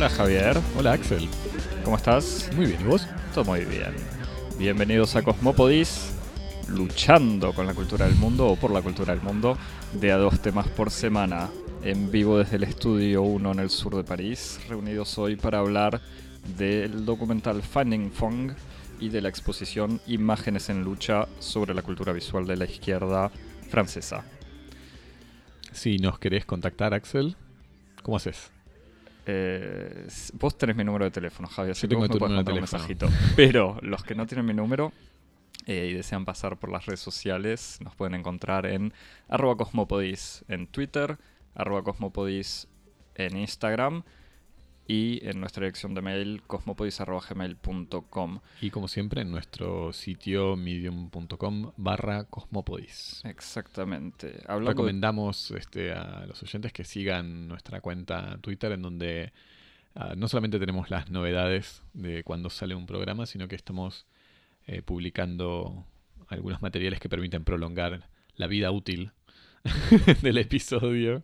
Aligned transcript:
Hola 0.00 0.08
Javier, 0.08 0.56
Hola 0.78 0.92
Axel, 0.92 1.28
¿cómo 1.84 1.94
estás? 1.94 2.48
muy 2.56 2.64
bien, 2.64 2.80
¿y 2.80 2.84
vos? 2.84 3.06
Todo 3.34 3.44
muy 3.44 3.66
bien. 3.66 3.94
Bienvenidos 4.58 5.14
a 5.14 5.20
Cosmopodis, 5.20 6.14
luchando 6.68 7.52
con 7.52 7.66
la 7.66 7.74
cultura 7.74 8.06
del 8.06 8.14
mundo 8.14 8.46
o 8.46 8.56
por 8.56 8.70
la 8.70 8.80
cultura 8.80 9.12
del 9.12 9.22
mundo, 9.22 9.58
de 9.92 10.10
a 10.10 10.16
dos 10.16 10.40
temas 10.40 10.66
por 10.68 10.90
semana, 10.90 11.50
en 11.84 12.10
vivo 12.10 12.38
desde 12.38 12.56
el 12.56 12.62
estudio 12.62 13.20
1 13.20 13.52
en 13.52 13.58
el 13.58 13.68
sur 13.68 13.94
de 13.94 14.02
París, 14.02 14.58
reunidos 14.70 15.18
hoy 15.18 15.36
para 15.36 15.58
hablar 15.58 16.00
del 16.56 17.04
documental 17.04 17.60
Finding 17.60 18.10
Fong 18.10 18.52
y 19.00 19.10
de 19.10 19.20
la 19.20 19.28
exposición 19.28 20.00
Imágenes 20.06 20.70
en 20.70 20.82
lucha 20.82 21.28
sobre 21.40 21.74
la 21.74 21.82
cultura 21.82 22.14
visual 22.14 22.46
de 22.46 22.56
la 22.56 22.64
izquierda 22.64 23.30
francesa. 23.68 24.24
Si 25.72 25.98
nos 25.98 26.18
querés 26.18 26.46
contactar, 26.46 26.94
Axel, 26.94 27.36
¿cómo 28.02 28.16
haces? 28.16 28.50
Eh, 29.32 30.08
vos 30.32 30.58
tenés 30.58 30.74
mi 30.74 30.82
número 30.82 31.04
de 31.04 31.12
teléfono, 31.12 31.48
Javier, 31.48 31.72
así 31.72 31.82
que 31.82 31.88
tengo 31.88 32.00
vos 32.00 32.08
me 32.08 32.14
de 32.14 32.34
mandar 32.34 32.54
un 32.54 32.60
mensajito. 32.60 33.08
Pero 33.36 33.78
los 33.80 34.02
que 34.02 34.16
no 34.16 34.26
tienen 34.26 34.44
mi 34.44 34.54
número 34.54 34.92
eh, 35.66 35.88
y 35.90 35.94
desean 35.94 36.24
pasar 36.24 36.56
por 36.58 36.70
las 36.70 36.86
redes 36.86 37.00
sociales, 37.00 37.78
nos 37.80 37.94
pueden 37.94 38.14
encontrar 38.14 38.66
en 38.66 38.92
arroba 39.28 39.56
cosmopodis 39.56 40.44
en 40.48 40.66
Twitter, 40.66 41.16
arroba 41.54 41.84
cosmopodis 41.84 42.66
en 43.14 43.36
Instagram 43.36 44.02
y 44.90 45.20
en 45.22 45.38
nuestra 45.38 45.62
dirección 45.62 45.94
de 45.94 46.02
mail 46.02 46.42
cosmopodis.gmail.com. 46.48 48.40
Y 48.60 48.70
como 48.70 48.88
siempre, 48.88 49.22
en 49.22 49.30
nuestro 49.30 49.92
sitio 49.92 50.56
medium.com 50.56 51.70
barra 51.76 52.24
cosmopodis. 52.24 53.22
Exactamente. 53.24 54.42
Hablando 54.48 54.72
Recomendamos 54.72 55.52
este, 55.52 55.92
a 55.92 56.26
los 56.26 56.42
oyentes 56.42 56.72
que 56.72 56.82
sigan 56.82 57.46
nuestra 57.46 57.80
cuenta 57.80 58.36
Twitter 58.40 58.72
en 58.72 58.82
donde 58.82 59.32
ah, 59.94 60.14
no 60.16 60.26
solamente 60.26 60.58
tenemos 60.58 60.90
las 60.90 61.08
novedades 61.08 61.84
de 61.92 62.24
cuando 62.24 62.50
sale 62.50 62.74
un 62.74 62.86
programa, 62.86 63.26
sino 63.26 63.46
que 63.46 63.54
estamos 63.54 64.08
eh, 64.66 64.82
publicando 64.82 65.86
algunos 66.26 66.62
materiales 66.62 66.98
que 66.98 67.08
permiten 67.08 67.44
prolongar 67.44 68.08
la 68.34 68.48
vida 68.48 68.72
útil 68.72 69.12
del 70.22 70.38
episodio 70.38 71.22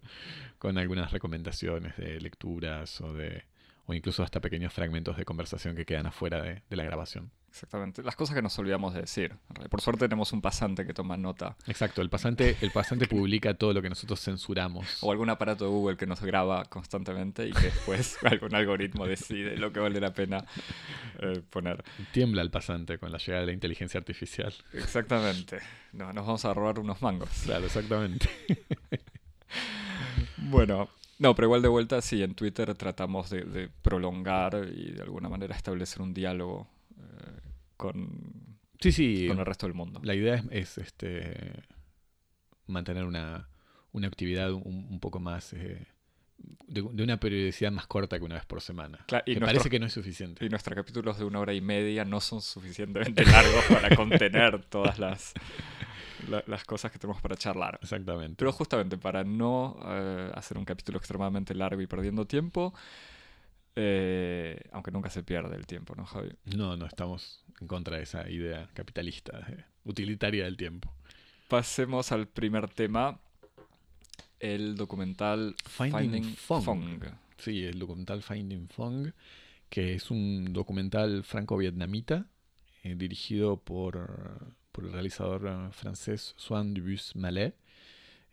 con 0.61 0.78
algunas 0.78 1.11
recomendaciones 1.11 1.97
de 1.97 2.20
lecturas 2.20 3.01
o 3.01 3.12
de 3.12 3.42
o 3.87 3.95
incluso 3.95 4.23
hasta 4.23 4.41
pequeños 4.41 4.73
fragmentos 4.73 5.17
de 5.17 5.25
conversación 5.25 5.77
que 5.77 5.84
quedan 5.84 6.06
afuera 6.06 6.42
de, 6.42 6.62
de 6.69 6.77
la 6.77 6.84
grabación. 6.84 7.31
Exactamente. 7.56 8.03
Las 8.03 8.17
cosas 8.17 8.37
que 8.37 8.42
nos 8.42 8.59
olvidamos 8.59 8.92
de 8.92 9.01
decir. 9.01 9.34
Por 9.70 9.81
suerte 9.81 10.06
tenemos 10.09 10.31
un 10.34 10.42
pasante 10.42 10.84
que 10.84 10.92
toma 10.92 11.17
nota. 11.17 11.56
Exacto, 11.67 12.03
el 12.03 12.11
pasante, 12.11 12.55
el 12.61 12.70
pasante 12.70 13.07
publica 13.09 13.55
todo 13.55 13.73
lo 13.73 13.81
que 13.81 13.89
nosotros 13.89 14.20
censuramos. 14.20 15.03
O 15.03 15.11
algún 15.11 15.31
aparato 15.31 15.64
de 15.64 15.70
Google 15.70 15.97
que 15.97 16.07
nos 16.07 16.20
graba 16.20 16.67
constantemente 16.67 17.48
y 17.48 17.53
que 17.53 17.67
después 17.67 18.19
algún 18.25 18.55
algoritmo 18.55 19.07
decide 19.07 19.57
lo 19.57 19.73
que 19.73 19.81
vale 19.81 20.01
la 20.01 20.12
pena 20.12 20.45
eh, 21.19 21.41
poner. 21.48 21.83
Tiembla 22.12 22.42
el 22.42 22.51
pasante 22.51 22.98
con 22.98 23.11
la 23.11 23.17
llegada 23.17 23.41
de 23.41 23.47
la 23.47 23.53
inteligencia 23.53 23.98
artificial. 23.98 24.53
Exactamente. 24.75 25.61
No, 25.95 26.12
nos 26.12 26.27
vamos 26.27 26.45
a 26.45 26.53
robar 26.53 26.79
unos 26.79 27.01
mangos. 27.01 27.31
Claro, 27.45 27.64
exactamente. 27.64 28.29
Bueno, 30.39 30.89
no, 31.19 31.34
pero 31.34 31.47
igual 31.47 31.62
de 31.62 31.69
vuelta, 31.69 32.00
sí, 32.03 32.22
en 32.22 32.34
Twitter 32.34 32.75
tratamos 32.75 33.31
de, 33.31 33.42
de 33.45 33.69
prolongar 33.83 34.69
y 34.75 34.92
de 34.92 35.03
alguna 35.03 35.28
manera 35.28 35.55
establecer 35.56 36.03
un 36.03 36.12
diálogo 36.14 36.69
eh, 36.98 37.41
con, 37.77 38.58
Sí, 38.81 38.92
sí. 38.92 39.27
con 39.28 39.39
el 39.39 39.47
resto 39.47 39.67
del 39.67 39.75
mundo. 39.75 40.00
La 40.05 40.14
idea 40.14 40.34
es, 40.34 40.45
es, 40.50 40.78
este 40.78 41.64
mantener 42.67 43.05
una, 43.05 43.48
una 43.92 44.08
actividad 44.08 44.53
un, 44.53 44.86
un 44.91 45.00
poco 45.00 45.19
más 45.20 45.53
eh, 45.55 45.86
de, 46.67 46.83
de 46.92 47.02
una 47.02 47.19
periodicidad 47.19 47.70
más 47.73 47.86
corta 47.86 48.19
que 48.19 48.24
una 48.24 48.35
vez 48.35 48.45
por 48.45 48.61
semana. 48.61 48.98
Cla- 49.08 49.23
y 49.24 49.35
Me 49.36 49.40
parece 49.46 49.70
que 49.70 49.79
no 49.79 49.86
es 49.86 49.92
suficiente. 49.92 50.45
Y 50.45 50.48
nuestros 50.48 50.74
capítulos 50.74 51.19
de 51.19 51.24
una 51.24 51.40
hora 51.40 51.55
y 51.55 51.61
media 51.61 52.05
no 52.05 52.20
son 52.20 52.42
suficientemente 52.42 53.24
largos 53.27 53.64
para 53.70 53.95
contener 53.96 54.63
todas 54.64 54.98
las, 54.98 55.33
la- 56.28 56.42
las 56.46 56.64
cosas 56.64 56.90
que 56.92 56.98
tenemos 56.98 57.20
para 57.22 57.36
charlar. 57.36 57.78
Exactamente. 57.82 58.36
Pero 58.38 58.52
justamente 58.52 58.96
para 58.98 59.24
no 59.24 59.78
eh, 59.86 60.30
hacer 60.34 60.58
un 60.58 60.64
capítulo 60.64 60.98
extremadamente 60.98 61.54
largo 61.54 61.80
y 61.80 61.86
perdiendo 61.86 62.27
tiempo, 62.27 62.74
eh, 63.74 64.60
aunque 64.72 64.90
nunca 64.90 65.10
se 65.10 65.22
pierde 65.22 65.56
el 65.56 65.66
tiempo, 65.66 65.94
¿no, 65.94 66.06
Javi? 66.06 66.30
No, 66.56 66.77
no 66.77 66.86
estamos 66.86 67.44
en 67.60 67.66
contra 67.66 67.98
de 67.98 68.04
esa 68.04 68.28
idea 68.30 68.68
capitalista, 68.74 69.38
eh, 69.50 69.64
utilitaria 69.84 70.44
del 70.44 70.56
tiempo. 70.56 70.92
Pasemos 71.48 72.10
al 72.12 72.27
primer 72.27 72.68
tema, 72.68 73.20
el 74.40 74.77
documental 74.77 75.54
Finding 75.64 75.98
Finding, 76.12 76.36
Fong. 76.36 76.64
Fong. 76.64 77.04
Sí, 77.38 77.64
el 77.64 77.78
documental 77.78 78.22
Finding 78.22 78.68
Fong, 78.68 79.10
que 79.68 79.94
es 79.94 80.10
un 80.10 80.52
documental 80.52 81.22
franco-vietnamita 81.22 82.27
eh, 82.83 82.94
dirigido 82.96 83.58
por, 83.58 84.54
por 84.77 84.85
el 84.85 84.92
realizador 84.92 85.47
eh, 85.47 85.73
francés 85.73 86.35
Swan 86.37 86.75
Dubus 86.75 87.17
Mallet, 87.17 87.55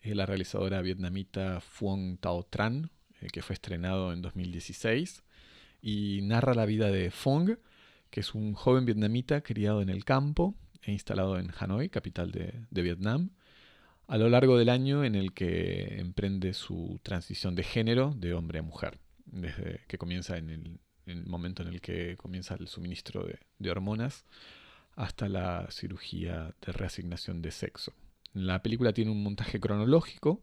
la 0.04 0.26
realizadora 0.26 0.81
vietnamita 0.81 1.62
Phuong 1.62 2.18
Tao 2.18 2.44
Tran, 2.44 2.92
eh, 3.22 3.28
que 3.31 3.42
fue 3.42 3.54
estrenado 3.54 4.12
en 4.12 4.22
2016, 4.22 5.24
y 5.81 6.20
narra 6.24 6.54
la 6.54 6.66
vida 6.66 6.92
de 6.92 7.12
Phong, 7.12 7.58
que 8.09 8.20
es 8.20 8.36
un 8.36 8.56
joven 8.56 8.84
vietnamita 8.84 9.42
criado 9.42 9.81
en 9.81 9.88
el 9.88 10.04
campo 10.04 10.54
e 10.81 10.92
instalado 10.92 11.40
en 11.40 11.50
Hanoi, 11.58 11.88
capital 11.88 12.31
de, 12.31 12.81
Vietnam, 12.81 13.30
a 14.08 14.18
lo 14.18 14.28
largo 14.28 14.58
del 14.58 14.68
año 14.68 15.06
en 15.06 15.16
el 15.16 15.31
que 15.31 16.02
emprende 16.02 16.54
su 16.54 17.00
transición 17.04 17.56
de 17.56 17.64
género 17.64 18.14
de 18.18 18.34
hombre 18.34 18.60
a 18.60 18.64
mujer, 18.64 19.00
desde 19.28 19.80
que 19.88 19.98
comienza 19.98 20.38
en 20.38 20.50
el, 20.50 20.80
en 21.06 21.20
el 21.20 21.25
momento 21.25 21.64
en 21.64 21.70
el 21.70 21.80
que 21.80 22.18
comienza 22.18 22.56
el 22.56 22.68
suministro 22.68 23.25
de 23.60 23.72
hormonas 23.72 24.25
hasta 24.96 25.28
la 25.30 25.68
cirugía 25.72 26.54
de 26.66 26.72
reasignación 26.72 27.42
de 27.42 27.52
sexo. 27.52 27.94
La 28.34 28.62
película 28.64 28.94
tiene 28.94 29.12
un 29.12 29.24
montaje 29.24 29.59
cronológico, 29.59 30.42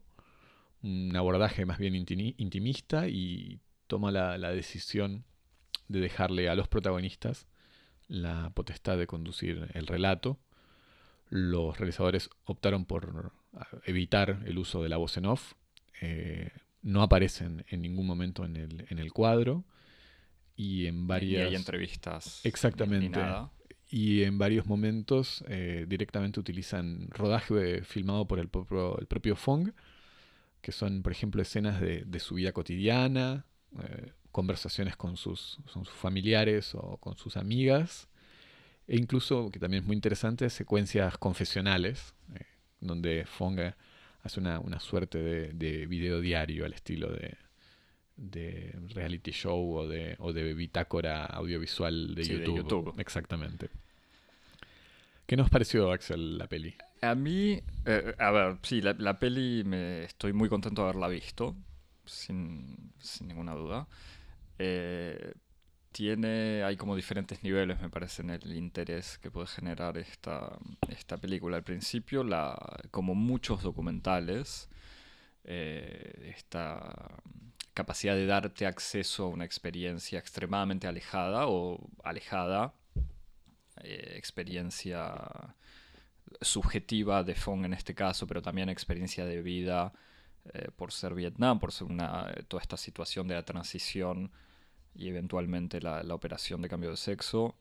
un 0.83 1.15
abordaje 1.16 1.66
más 1.66 1.78
bien 1.78 1.94
intimi- 1.94 2.34
intimista 2.38 3.09
y 3.09 3.61
toma 3.87 4.11
la, 4.12 4.38
la 4.38 4.50
decisión 4.50 5.25
de 5.88 6.00
dejarle 6.00 6.49
a 6.49 6.55
los 6.55 6.69
protagonistas 6.69 7.47
la 8.09 8.50
potestad 8.55 8.97
de 8.99 9.06
conducir 9.06 9.69
el 9.75 9.87
relato. 9.87 10.38
Los 11.28 11.78
realizadores 11.78 12.31
optaron 12.44 12.84
por 12.84 13.32
ah, 13.55 13.67
evitar 13.84 14.43
el 14.47 14.59
uso 14.59 14.82
de 14.82 14.88
la 14.88 14.97
voz 14.97 15.17
en 15.17 15.27
off. 15.27 15.55
eh, 16.00 16.50
no 16.82 17.03
aparecen 17.03 17.65
en 17.69 17.82
ningún 17.82 18.06
momento 18.06 18.44
en 18.44 18.56
el, 18.56 18.87
en 18.88 18.99
el 18.99 19.12
cuadro. 19.12 19.65
Y 20.56 20.87
en 20.87 21.05
Y 21.05 21.06
varias. 21.06 21.49
hay 21.49 21.55
entrevistas. 21.56 22.41
Exactamente. 22.44 23.06
ni 23.09 23.12
nada. 23.12 23.50
Y 23.90 24.22
en 24.22 24.38
varios 24.38 24.66
momentos 24.66 25.44
eh, 25.48 25.84
directamente 25.88 26.38
utilizan 26.38 27.08
rodaje 27.10 27.82
filmado 27.82 28.26
por 28.26 28.38
el 28.38 28.48
propio, 28.48 28.96
el 28.98 29.06
propio 29.06 29.34
Fong, 29.34 29.72
que 30.60 30.70
son, 30.70 31.02
por 31.02 31.10
ejemplo, 31.10 31.42
escenas 31.42 31.80
de, 31.80 32.04
de 32.04 32.20
su 32.20 32.36
vida 32.36 32.52
cotidiana, 32.52 33.46
eh, 33.82 34.12
conversaciones 34.30 34.96
con 34.96 35.16
sus, 35.16 35.58
con 35.72 35.84
sus 35.84 35.94
familiares 35.94 36.74
o 36.74 36.98
con 36.98 37.16
sus 37.16 37.36
amigas, 37.36 38.08
e 38.86 38.96
incluso, 38.96 39.50
que 39.50 39.58
también 39.58 39.82
es 39.82 39.86
muy 39.86 39.96
interesante, 39.96 40.48
secuencias 40.50 41.18
confesionales, 41.18 42.14
eh, 42.34 42.46
donde 42.80 43.24
Fong 43.26 43.58
hace 44.22 44.40
una, 44.40 44.60
una 44.60 44.78
suerte 44.78 45.18
de, 45.18 45.52
de 45.52 45.86
video 45.86 46.20
diario 46.20 46.64
al 46.64 46.74
estilo 46.74 47.10
de, 47.10 47.36
de 48.20 48.75
reality 48.94 49.31
show 49.32 49.76
o 49.78 49.88
de, 49.88 50.14
o 50.19 50.32
de 50.32 50.54
bitácora 50.54 51.25
audiovisual 51.25 52.14
de, 52.14 52.25
Sí, 52.25 52.34
de 52.34 52.38
YouTube. 52.41 52.56
YouTube. 52.56 52.94
Exactamente. 53.00 53.70
¿Qué 55.26 55.36
nos 55.36 55.48
pareció, 55.48 55.90
Axel, 55.93 56.38
la 56.38 56.46
peli? 56.46 56.75
A 57.02 57.14
mí, 57.14 57.61
eh, 57.87 58.14
a 58.19 58.31
ver, 58.31 58.58
sí, 58.62 58.82
la, 58.82 58.94
la 58.99 59.19
peli 59.19 59.64
me 59.64 60.05
estoy 60.05 60.32
muy 60.32 60.49
contento 60.49 60.82
de 60.82 60.88
haberla 60.88 61.08
visto, 61.08 61.56
sin, 62.05 62.93
sin 62.99 63.28
ninguna 63.28 63.55
duda. 63.55 63.87
Eh, 64.58 65.32
tiene, 65.93 66.62
hay 66.62 66.76
como 66.76 66.94
diferentes 66.96 67.43
niveles, 67.43 67.81
me 67.81 67.88
parece, 67.88 68.22
en 68.22 68.31
el 68.31 68.55
interés 68.55 69.19
que 69.19 69.31
puede 69.31 69.46
generar 69.46 69.96
esta, 69.99 70.58
esta 70.88 71.17
película. 71.17 71.56
Al 71.56 71.64
principio, 71.64 72.22
la, 72.22 72.56
como 72.90 73.14
muchos 73.14 73.62
documentales, 73.62 74.69
eh, 75.44 76.32
esta 76.37 77.22
capacidad 77.81 78.15
de 78.15 78.27
darte 78.27 78.67
acceso 78.67 79.25
a 79.25 79.29
una 79.29 79.47
experiencia 79.47 80.19
extremadamente 80.19 80.87
alejada 80.87 81.47
o 81.47 81.88
alejada, 82.05 82.75
eh, 83.82 84.15
experiencia 84.17 85.15
subjetiva 86.43 87.25
de 87.25 87.35
Fong 87.35 87.65
en 87.65 87.73
este 87.73 87.94
caso, 87.94 88.27
pero 88.27 88.43
también 88.43 88.69
experiencia 88.69 89.25
de 89.25 89.41
vida 89.41 89.94
eh, 90.53 90.69
por 90.77 90.93
ser 90.93 91.15
Vietnam, 91.15 91.59
por 91.59 91.73
ser 91.73 91.87
una, 91.88 92.31
toda 92.49 92.61
esta 92.62 92.77
situación 92.77 93.27
de 93.29 93.35
la 93.35 93.44
transición 93.44 94.31
y 94.94 95.09
eventualmente 95.09 95.81
la, 95.81 96.03
operación 96.15 96.61
de 96.61 96.69
cambio 96.69 96.91
de 96.91 96.99
sexo, 96.99 97.56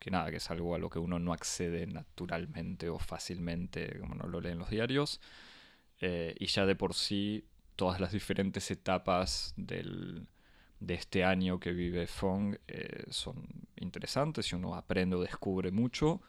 que 0.00 0.10
nada, 0.10 0.30
que 0.30 0.38
es 0.38 0.50
algo 0.50 0.74
a 0.74 0.78
lo 0.78 0.88
que 0.88 0.98
uno 0.98 1.18
no 1.18 1.34
accede 1.34 1.86
naturalmente 1.86 2.88
o 2.88 2.98
fácilmente, 2.98 3.98
como 4.00 4.14
no 4.14 4.26
lo 4.26 4.40
lee 4.40 4.52
en 4.52 4.58
los 4.58 4.70
diarios, 4.70 5.20
eh, 6.00 6.34
y 6.38 6.46
ya 6.46 6.64
de 6.64 6.76
por 6.76 6.94
sí 6.94 7.44
todas 7.76 8.00
las 8.00 8.12
diferentes 8.12 8.70
etapas 8.70 9.54
del 9.56 10.26
de 10.86 10.94
este 10.94 11.24
año 11.24 11.60
que 11.60 11.72
vive 11.72 12.06
Fong 12.06 12.56
eh, 12.68 13.04
son 13.10 13.46
interesantes 13.76 14.52
y 14.52 14.54
uno 14.54 14.74
aprende 14.74 15.16
o 15.16 15.22
descubre 15.22 15.70
mucho. 15.70 16.20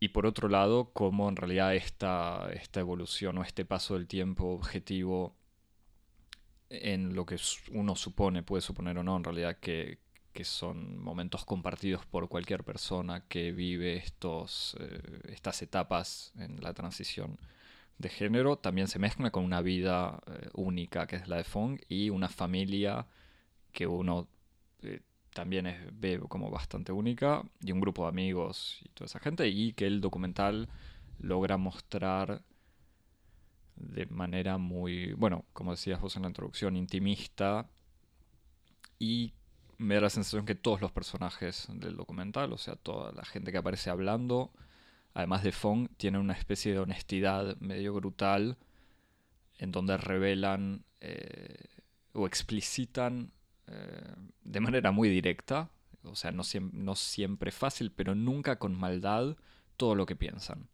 Y 0.00 0.08
por 0.08 0.26
otro 0.26 0.48
lado, 0.48 0.90
cómo 0.92 1.28
en 1.28 1.36
realidad 1.36 1.74
esta, 1.76 2.50
esta 2.52 2.80
evolución 2.80 3.38
o 3.38 3.42
este 3.42 3.64
paso 3.64 3.94
del 3.94 4.08
tiempo 4.08 4.46
objetivo 4.46 5.36
en 6.70 7.14
lo 7.14 7.26
que 7.26 7.36
uno 7.70 7.94
supone, 7.94 8.42
puede 8.42 8.62
suponer 8.62 8.98
o 8.98 9.04
no, 9.04 9.16
en 9.16 9.24
realidad 9.24 9.58
que, 9.58 10.00
son 10.44 10.98
momentos 10.98 11.44
compartidos 11.44 12.04
por 12.06 12.28
cualquier 12.28 12.64
persona 12.64 13.28
que 13.28 13.52
vive 13.52 13.96
estos, 13.96 14.76
eh, 14.80 15.20
estas 15.24 15.62
etapas 15.62 16.32
en 16.36 16.60
la 16.60 16.72
transición 16.74 17.38
de 17.98 18.08
género, 18.08 18.56
también 18.56 18.88
se 18.88 18.98
mezcla 18.98 19.30
con 19.30 19.44
una 19.44 19.60
vida 19.60 20.20
eh, 20.26 20.48
única 20.54 21.06
que 21.06 21.16
es 21.16 21.28
la 21.28 21.36
de 21.36 21.44
Fong 21.44 21.80
y 21.88 22.10
una 22.10 22.28
familia 22.28 23.06
que 23.72 23.86
uno 23.86 24.28
eh, 24.82 25.00
también 25.32 25.66
es, 25.66 25.78
ve 25.92 26.20
como 26.28 26.50
bastante 26.50 26.92
única 26.92 27.42
y 27.60 27.72
un 27.72 27.80
grupo 27.80 28.02
de 28.02 28.08
amigos 28.08 28.80
y 28.84 28.88
toda 28.90 29.06
esa 29.06 29.20
gente 29.20 29.48
y 29.48 29.72
que 29.72 29.86
el 29.86 30.00
documental 30.00 30.68
logra 31.18 31.56
mostrar 31.56 32.42
de 33.76 34.06
manera 34.06 34.58
muy, 34.58 35.12
bueno, 35.14 35.44
como 35.52 35.72
decías 35.72 36.00
vos 36.00 36.16
en 36.16 36.22
la 36.22 36.28
introducción, 36.28 36.76
intimista 36.76 37.68
y 38.98 39.32
me 39.78 39.96
da 39.96 40.02
la 40.02 40.10
sensación 40.10 40.46
que 40.46 40.54
todos 40.54 40.80
los 40.80 40.92
personajes 40.92 41.66
del 41.72 41.96
documental, 41.96 42.52
o 42.52 42.58
sea, 42.58 42.76
toda 42.76 43.12
la 43.12 43.24
gente 43.24 43.50
que 43.50 43.58
aparece 43.58 43.90
hablando, 43.90 44.52
además 45.14 45.42
de 45.42 45.52
Fong, 45.52 45.88
tienen 45.96 46.20
una 46.20 46.34
especie 46.34 46.72
de 46.72 46.78
honestidad 46.78 47.56
medio 47.58 47.94
brutal 47.94 48.56
en 49.58 49.72
donde 49.72 49.96
revelan 49.96 50.84
eh, 51.00 51.66
o 52.12 52.26
explicitan 52.26 53.32
eh, 53.66 54.14
de 54.42 54.60
manera 54.60 54.90
muy 54.90 55.08
directa, 55.08 55.70
o 56.04 56.16
sea, 56.16 56.32
no, 56.32 56.42
no 56.72 56.94
siempre 56.96 57.50
fácil, 57.52 57.92
pero 57.92 58.14
nunca 58.14 58.58
con 58.58 58.74
maldad, 58.74 59.36
todo 59.76 59.94
lo 59.94 60.06
que 60.06 60.16
piensan. 60.16 60.68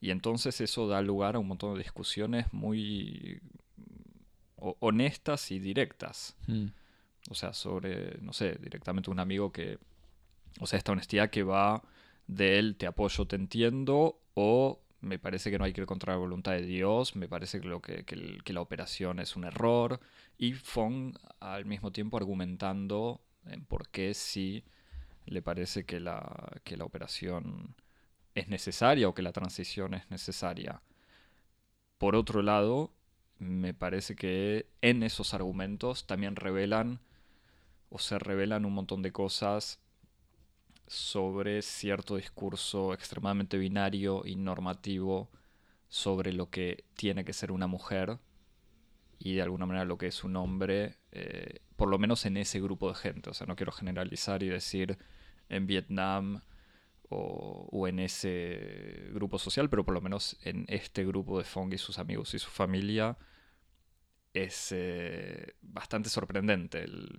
Y 0.00 0.10
entonces 0.10 0.60
eso 0.60 0.88
da 0.88 1.02
lugar 1.02 1.36
a 1.36 1.38
un 1.38 1.48
montón 1.48 1.74
de 1.74 1.82
discusiones 1.82 2.52
muy 2.52 3.40
honestas 4.56 5.50
y 5.50 5.58
directas. 5.58 6.36
Hmm. 6.46 6.68
O 7.28 7.34
sea, 7.34 7.52
sobre, 7.52 8.18
no 8.20 8.32
sé, 8.32 8.56
directamente 8.60 9.10
un 9.10 9.20
amigo 9.20 9.52
que, 9.52 9.78
o 10.58 10.66
sea, 10.66 10.78
esta 10.78 10.92
honestidad 10.92 11.30
que 11.30 11.42
va 11.42 11.82
de 12.30 12.58
él, 12.58 12.76
te 12.76 12.86
apoyo, 12.86 13.26
te 13.26 13.36
entiendo, 13.36 14.20
o 14.34 14.80
me 15.00 15.18
parece 15.18 15.50
que 15.50 15.58
no 15.58 15.64
hay 15.64 15.72
que 15.72 15.80
ir 15.80 15.86
contra 15.86 16.12
la 16.12 16.18
voluntad 16.18 16.52
de 16.52 16.62
Dios, 16.62 17.16
me 17.16 17.28
parece 17.28 17.60
que, 17.60 17.68
lo 17.68 17.82
que, 17.82 18.04
que, 18.04 18.52
la 18.52 18.60
operación 18.60 19.18
es 19.18 19.34
un 19.34 19.44
error, 19.44 20.00
y 20.38 20.52
Fong 20.52 21.16
al 21.40 21.64
mismo 21.64 21.90
tiempo 21.90 22.16
argumentando 22.16 23.20
en 23.46 23.64
por 23.64 23.88
qué 23.88 24.14
sí 24.14 24.64
le 25.26 25.42
parece 25.42 25.84
que 25.84 25.98
la, 26.00 26.52
que 26.64 26.76
la 26.76 26.84
operación 26.84 27.74
es 28.34 28.48
necesaria 28.48 29.08
o 29.08 29.14
que 29.14 29.22
la 29.22 29.32
transición 29.32 29.94
es 29.94 30.08
necesaria. 30.10 30.82
Por 31.98 32.14
otro 32.14 32.42
lado, 32.42 32.92
me 33.38 33.74
parece 33.74 34.14
que 34.14 34.66
en 34.82 35.02
esos 35.02 35.34
argumentos 35.34 36.06
también 36.06 36.36
revelan 36.36 37.00
o 37.90 37.98
se 37.98 38.18
revelan 38.18 38.64
un 38.64 38.74
montón 38.74 39.02
de 39.02 39.12
cosas 39.12 39.80
sobre 40.90 41.62
cierto 41.62 42.16
discurso 42.16 42.92
extremadamente 42.92 43.56
binario 43.58 44.22
y 44.24 44.34
normativo 44.34 45.30
sobre 45.88 46.32
lo 46.32 46.50
que 46.50 46.84
tiene 46.94 47.24
que 47.24 47.32
ser 47.32 47.52
una 47.52 47.68
mujer 47.68 48.18
y 49.20 49.34
de 49.34 49.42
alguna 49.42 49.66
manera 49.66 49.84
lo 49.84 49.98
que 49.98 50.08
es 50.08 50.24
un 50.24 50.34
hombre, 50.34 50.96
eh, 51.12 51.60
por 51.76 51.88
lo 51.88 52.00
menos 52.00 52.26
en 52.26 52.36
ese 52.36 52.60
grupo 52.60 52.88
de 52.88 52.96
gente. 52.96 53.30
O 53.30 53.34
sea, 53.34 53.46
no 53.46 53.54
quiero 53.54 53.70
generalizar 53.70 54.42
y 54.42 54.48
decir 54.48 54.98
en 55.48 55.68
Vietnam 55.68 56.42
o, 57.08 57.86
en 57.86 58.00
ese 58.00 59.10
grupo 59.12 59.38
social, 59.38 59.70
pero 59.70 59.84
por 59.84 59.94
lo 59.94 60.00
menos 60.00 60.38
en 60.42 60.64
este 60.66 61.04
grupo 61.04 61.38
de 61.38 61.44
Fong 61.44 61.72
y 61.72 61.78
sus 61.78 62.00
amigos 62.00 62.34
y 62.34 62.40
su 62.40 62.50
familia 62.50 63.16
es 64.34 64.72
eh, 64.72 65.54
bastante 65.62 66.08
sorprendente 66.08 66.82
el, 66.82 67.16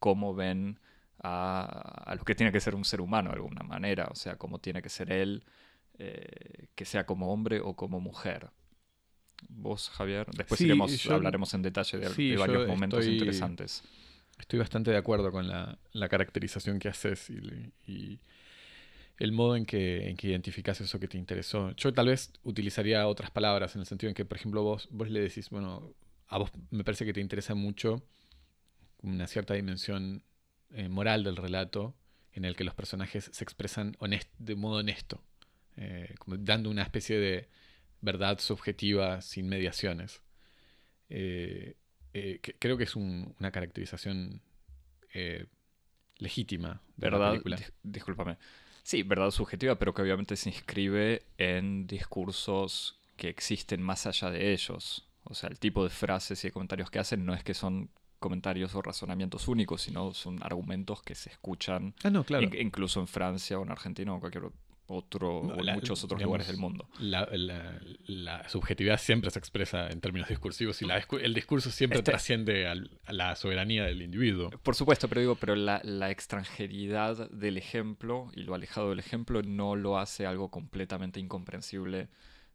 cómo 0.00 0.34
ven 0.34 0.80
a, 1.22 2.14
lo 2.16 2.24
que 2.24 2.34
tiene 2.34 2.52
que 2.52 2.60
ser 2.60 2.74
un 2.74 2.84
ser 2.84 3.00
humano 3.00 3.30
de 3.30 3.36
alguna 3.36 3.62
manera, 3.62 4.08
o 4.10 4.14
sea, 4.14 4.36
cómo 4.36 4.58
tiene 4.58 4.82
que 4.82 4.88
ser 4.88 5.12
él, 5.12 5.44
eh, 5.98 6.66
que 6.74 6.84
sea 6.84 7.06
como 7.06 7.32
hombre 7.32 7.60
o 7.60 7.74
como 7.74 8.00
mujer. 8.00 8.50
Vos, 9.48 9.90
Javier, 9.90 10.26
después 10.36 10.60
iremos, 10.60 11.06
hablaremos 11.06 11.52
en 11.54 11.62
detalle 11.62 11.98
de, 11.98 12.36
varios 12.36 12.66
momentos 12.66 13.06
interesantes. 13.06 13.82
Estoy 14.38 14.58
bastante 14.58 14.90
de 14.90 14.96
acuerdo 14.96 15.30
con 15.30 15.48
la, 15.48 15.78
caracterización 16.08 16.78
que 16.78 16.88
haces 16.88 17.30
y 17.30 18.20
el 19.22 19.30
modo 19.30 19.54
en 19.54 19.64
que, 19.64 20.08
en 20.08 20.16
que 20.16 20.28
identificas 20.28 20.80
eso 20.80 20.98
que 20.98 21.06
te 21.06 21.18
interesó. 21.18 21.70
Yo 21.76 21.92
tal 21.92 22.08
vez 22.08 22.32
utilizaría 22.42 23.06
otras 23.06 23.30
palabras 23.30 23.74
en 23.76 23.80
el 23.80 23.86
sentido 23.86 24.08
en 24.08 24.14
que, 24.14 24.24
por 24.24 24.36
ejemplo, 24.36 24.62
vos, 24.62 24.88
vos 24.90 25.08
le 25.10 25.20
decís, 25.20 25.48
bueno, 25.50 25.94
a 26.26 26.38
vos 26.38 26.50
me 26.70 26.82
parece 26.82 27.04
que 27.04 27.12
te 27.12 27.20
interesa 27.20 27.54
mucho 27.54 28.02
una 29.02 29.28
cierta 29.28 29.54
dimensión 29.54 30.24
eh, 30.74 30.88
moral 30.88 31.24
del 31.24 31.36
relato 31.36 31.94
en 32.32 32.44
el 32.44 32.56
que 32.56 32.64
los 32.64 32.74
personajes 32.74 33.30
se 33.32 33.44
expresan 33.44 33.96
de 34.38 34.54
modo 34.54 34.76
honesto, 34.76 35.22
eh, 35.76 36.14
como 36.18 36.36
dando 36.38 36.70
una 36.70 36.82
especie 36.82 37.18
de 37.18 37.48
verdad 38.00 38.38
subjetiva 38.38 39.20
sin 39.20 39.48
mediaciones. 39.48 40.22
Eh, 41.08 41.76
creo 42.58 42.76
que 42.76 42.84
es 42.84 42.96
una 42.96 43.50
caracterización 43.50 44.40
legítima 46.18 46.82
de 46.96 47.10
¿Verdad? 47.10 47.20
la 47.20 47.30
película. 47.30 47.58
Discúlpame. 47.82 48.38
Sí, 48.82 49.02
verdad 49.02 49.30
subjetiva, 49.30 49.78
pero 49.78 49.94
que 49.94 50.02
obviamente 50.02 50.36
se 50.36 50.48
inscribe 50.50 51.22
en 51.38 51.86
discursos 51.86 52.98
que 53.16 53.28
existen 53.28 53.82
más 53.82 54.06
allá 54.06 54.30
de 54.30 54.52
ellos. 54.52 55.08
O 55.24 55.34
sea, 55.34 55.48
el 55.50 55.58
tipo 55.58 55.84
de 55.84 55.90
frases 55.90 56.44
y 56.44 56.50
comentarios 56.50 56.90
que 56.90 56.98
hacen 56.98 57.24
no 57.24 57.34
es 57.34 57.44
que 57.44 57.54
son 57.54 57.90
comentarios 58.22 58.74
o 58.74 58.80
razonamientos 58.80 59.48
únicos, 59.48 59.82
sino 59.82 60.14
son 60.14 60.42
argumentos 60.42 61.02
que 61.02 61.14
se 61.14 61.28
escuchan 61.28 61.94
ah, 62.04 62.10
incluso 62.58 63.00
en 63.00 63.06
Francia 63.06 63.58
o 63.58 63.62
en 63.62 63.70
Argentina 63.70 64.12
o 64.12 64.14
en 64.14 64.20
cualquier 64.20 64.44
otro 64.86 65.38
o 65.38 65.66
en 65.66 65.74
muchos 65.74 66.04
otros 66.04 66.22
lugares 66.22 66.46
del 66.46 66.56
mundo. 66.56 66.88
La, 66.98 68.48
subjetividad 68.48 68.98
siempre 68.98 69.30
se 69.30 69.38
expresa 69.38 69.88
en 69.88 70.00
términos 70.00 70.28
discursivos 70.28 70.80
y 70.82 70.86
el 71.20 71.34
discurso 71.34 71.70
siempre 71.70 72.00
este 72.00 72.10
trasciende 72.10 72.68
a 72.68 73.12
la 73.12 73.34
soberanía 73.36 73.84
del 73.84 74.02
individuo. 74.02 74.50
Por 74.62 74.74
supuesto, 74.74 75.08
pero 75.08 75.20
digo, 75.20 75.34
pero 75.36 75.54
la, 75.54 75.80
extranjeridad 76.10 77.30
del 77.30 77.56
ejemplo 77.56 78.30
y 78.34 78.42
lo 78.42 78.54
alejado 78.54 78.90
del 78.90 78.98
ejemplo 78.98 79.42
no 79.42 79.76
lo 79.76 79.98
hace 79.98 80.26
algo 80.26 80.50
completamente 80.50 81.20
incomprensible 81.20 82.08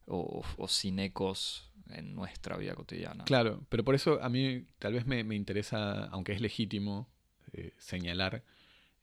o, 0.05 0.43
sin 0.67 0.99
ecos 0.99 1.66
en 1.91 2.15
nuestra 2.15 2.57
vida 2.57 2.75
cotidiana. 2.75 3.23
Claro, 3.25 3.65
pero 3.69 3.83
por 3.83 3.95
eso 3.95 4.21
a 4.21 4.29
mí 4.29 4.65
tal 4.79 4.93
vez 4.93 5.05
me, 5.05 5.19
interesa, 5.35 6.05
aunque 6.05 6.33
es 6.33 6.41
legítimo, 6.41 7.09
eh, 7.53 7.73
señalar 7.77 8.43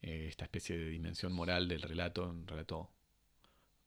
eh, 0.03 0.26
esta 0.29 0.45
especie 0.45 0.76
de 0.76 0.88
dimensión 0.88 1.33
moral 1.33 1.69
del 1.69 1.83
relato, 1.83 2.29
un 2.29 2.47
relato 2.47 2.91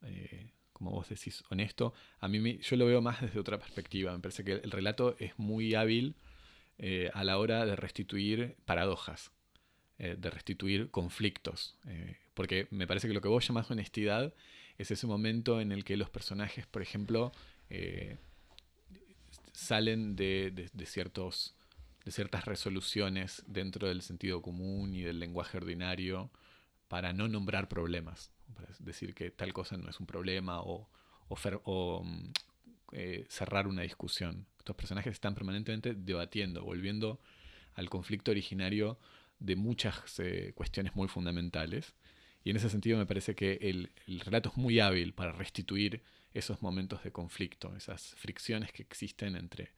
eh, 0.03 0.51
como 0.73 0.91
vos 0.91 1.09
decís, 1.09 1.43
honesto. 1.49 1.93
A 2.19 2.27
mí 2.27 2.59
yo 2.59 2.77
lo 2.77 2.85
veo 2.85 3.01
más 3.01 3.21
desde 3.21 3.39
otra 3.39 3.57
perspectiva. 3.57 4.13
Me 4.13 4.19
parece 4.19 4.43
que 4.43 4.53
el 4.53 4.71
relato 4.71 5.15
es 5.17 5.37
muy 5.39 5.73
hábil 5.73 6.15
eh, 6.77 7.09
a 7.13 7.23
la 7.23 7.39
hora 7.39 7.65
de 7.65 7.75
restituir 7.75 8.55
paradojas, 8.65 9.31
eh, 9.97 10.15
de 10.17 10.29
restituir 10.29 10.91
conflictos. 10.91 11.75
porque 12.35 12.67
me 12.69 12.85
parece 12.85 13.07
que 13.07 13.15
lo 13.15 13.21
que 13.21 13.27
vos 13.27 13.47
llamás 13.47 13.71
honestidad 13.71 14.33
es 14.77 14.91
ese 14.91 15.07
momento 15.07 15.59
en 15.59 15.71
el 15.71 15.83
que 15.83 15.97
los 15.97 16.11
personajes, 16.11 16.67
por 16.67 16.83
ejemplo, 16.83 17.31
salen 19.57 20.15
de, 20.15 20.69
ciertas 20.85 22.45
resoluciones 22.45 23.43
dentro 23.47 23.87
del 23.87 24.03
sentido 24.03 24.43
común 24.43 24.93
y 24.93 25.01
del 25.01 25.19
lenguaje 25.19 25.57
ordinario 25.57 26.29
para 26.87 27.11
no 27.11 27.27
nombrar 27.27 27.67
problemas 27.67 28.31
para 28.53 28.69
decir 28.79 29.15
que 29.15 29.31
tal 29.31 29.53
cosa 29.53 29.75
no 29.75 29.89
es 29.89 29.99
un 29.99 30.05
problema 30.05 30.61
o, 30.61 30.87
o, 31.27 32.03
mm, 32.03 32.31
eh, 32.91 33.25
cerrar 33.29 33.67
una 33.67 33.81
discusión. 33.81 34.45
Estos 34.59 34.75
personajes 34.75 35.13
están 35.13 35.33
permanentemente 35.33 35.95
debatiendo, 35.95 36.63
volviendo 36.63 37.19
al 37.73 37.89
conflicto 37.89 38.29
originario 38.29 38.99
de 39.39 39.55
muchas 39.55 40.19
eh, 40.19 40.53
cuestiones 40.53 40.95
muy 40.95 41.07
fundamentales. 41.07 41.95
Y 42.43 42.51
en 42.51 42.57
ese 42.57 42.69
sentido 42.69 42.99
me 42.99 43.07
parece 43.07 43.33
que 43.33 43.53
el, 43.61 43.91
relato 44.23 44.49
es 44.49 44.57
muy 44.57 44.79
hábil 44.79 45.13
para 45.15 45.31
restituir 45.31 46.03
esos 46.37 46.61
momentos 46.61 47.03
de 47.03 47.11
conflicto, 47.11 47.75
esas 47.75 48.15
fricciones 48.15 48.71
que 48.71 48.83
existen 48.83 49.35
entre, 49.35 49.71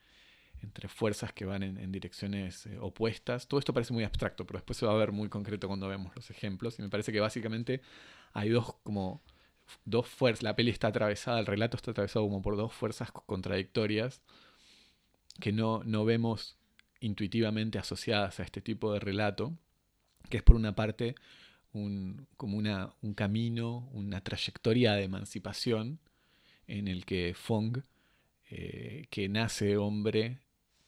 entre 0.61 0.87
fuerzas 0.87 1.33
que 1.33 1.45
van 1.45 1.63
en, 1.63 1.91
direcciones 1.91 2.65
eh, 2.65 2.77
opuestas. 2.79 3.47
Todo 3.47 3.59
esto 3.59 3.73
parece 3.73 3.93
muy 3.93 4.03
abstracto, 4.03 4.45
pero 4.45 4.59
después 4.59 4.77
se 4.77 4.85
va 4.85 4.93
a 4.93 4.97
ver 4.97 5.11
muy 5.11 5.29
concreto 5.29 5.67
cuando 5.67 5.87
vemos 5.87 6.15
los 6.15 6.29
ejemplos. 6.29 6.77
Y 6.79 6.81
me 6.81 6.89
parece 6.89 7.11
que 7.11 7.19
básicamente 7.19 7.81
hay 8.33 8.49
dos 8.49 8.75
como 8.83 9.21
dos 9.85 10.07
fuerzas, 10.07 10.43
la 10.43 10.55
peli 10.55 10.71
está 10.71 10.87
atravesada, 10.87 11.39
el 11.39 11.45
relato 11.45 11.77
está 11.77 11.91
atravesado 11.91 12.25
como 12.25 12.41
por 12.41 12.57
dos 12.57 12.73
fuerzas 12.73 13.11
contradictorias 13.11 14.21
que 15.39 15.51
no, 15.51 15.83
no 15.83 16.05
vemos 16.05 16.57
intuitivamente 16.99 17.77
asociadas 17.77 18.39
a 18.39 18.43
este 18.43 18.61
tipo 18.61 18.91
de 18.91 18.99
relato, 18.99 19.53
que 20.29 20.37
es 20.37 20.43
por 20.43 20.55
una 20.55 20.75
parte 20.75 21.15
un, 21.71 22.27
como 22.35 22.57
una, 22.57 22.93
un 23.01 23.13
camino, 23.13 23.89
una 23.93 24.21
trayectoria 24.21 24.93
de 24.93 25.03
emancipación 25.03 25.99
en 26.69 26.87
el 26.87 27.05
que 27.05 27.33
Fong, 27.35 27.79
eh, 28.49 29.07
que 29.09 29.29
nace 29.29 29.77
hombre, 29.77 30.39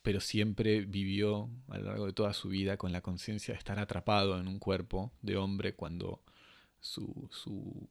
pero 0.01 0.19
siempre 0.19 0.81
vivió 0.81 1.49
a 1.67 1.77
lo 1.77 1.85
largo 1.85 2.05
de 2.07 2.13
toda 2.13 2.33
su 2.33 2.49
vida 2.49 2.77
con 2.77 2.91
la 2.91 3.01
conciencia 3.01 3.53
de 3.53 3.59
estar 3.59 3.79
atrapado 3.79 4.39
en 4.39 4.47
un 4.47 4.59
cuerpo 4.59 5.11
de 5.21 5.37
hombre 5.37 5.75
cuando 5.75 6.23
su, 6.79 7.29
su 7.31 7.89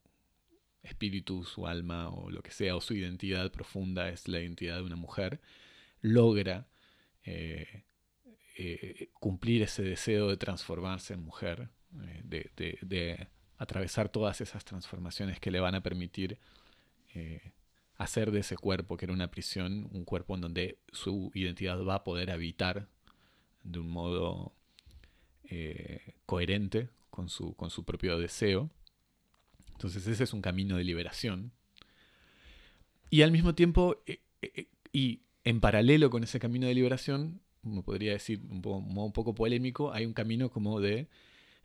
espíritu, 0.82 1.44
su 1.44 1.66
alma 1.66 2.08
o 2.10 2.30
lo 2.30 2.42
que 2.42 2.50
sea, 2.50 2.76
o 2.76 2.80
su 2.80 2.94
identidad 2.94 3.50
profunda 3.52 4.08
es 4.08 4.28
la 4.28 4.40
identidad 4.40 4.76
de 4.76 4.82
una 4.82 4.96
mujer, 4.96 5.40
logra 6.00 6.66
eh, 7.24 7.84
eh, 8.56 9.10
cumplir 9.14 9.62
ese 9.62 9.82
deseo 9.82 10.28
de 10.28 10.36
transformarse 10.36 11.14
en 11.14 11.22
mujer, 11.22 11.68
eh, 12.30 12.50
de, 12.82 13.28
atravesar 13.56 14.08
todas 14.08 14.40
esas 14.40 14.64
transformaciones 14.64 15.38
que 15.38 15.50
le 15.50 15.60
van 15.60 15.74
a 15.74 15.82
permitir 15.82 16.38
hacer 18.00 18.30
de 18.30 18.40
ese 18.40 18.56
cuerpo, 18.56 18.96
que 18.96 19.04
era 19.04 19.12
una 19.12 19.30
prisión, 19.30 19.88
un 19.92 20.04
cuerpo 20.04 20.34
en 20.34 20.40
donde 20.40 20.78
su 20.92 21.30
identidad 21.34 21.82
va 21.84 21.96
a 21.96 22.04
poder 22.04 22.30
habitar 22.30 22.88
de 23.62 23.78
un 23.78 23.90
modo 23.90 24.52
coherente 26.26 26.88
con 27.10 27.28
su, 27.28 27.54
con 27.56 27.70
su 27.70 27.84
propio 27.84 28.16
deseo. 28.18 28.70
Entonces 29.72 30.06
ese 30.06 30.24
es 30.24 30.32
un 30.32 30.40
camino 30.40 30.76
de 30.76 30.84
liberación. 30.84 31.52
Y 33.10 33.22
al 33.22 33.32
mismo 33.32 33.54
tiempo, 33.54 34.02
y 34.92 35.20
en 35.44 35.60
paralelo 35.60 36.10
con 36.10 36.22
ese 36.22 36.38
camino 36.38 36.66
de 36.66 36.74
liberación, 36.74 37.40
me 37.62 37.82
podría 37.82 38.12
decir 38.12 38.40
un 38.48 38.62
poco, 38.62 38.78
un 38.78 39.12
poco 39.12 39.34
polémico, 39.34 39.92
hay 39.92 40.06
un 40.06 40.12
camino 40.12 40.50
como 40.50 40.80
de 40.80 41.08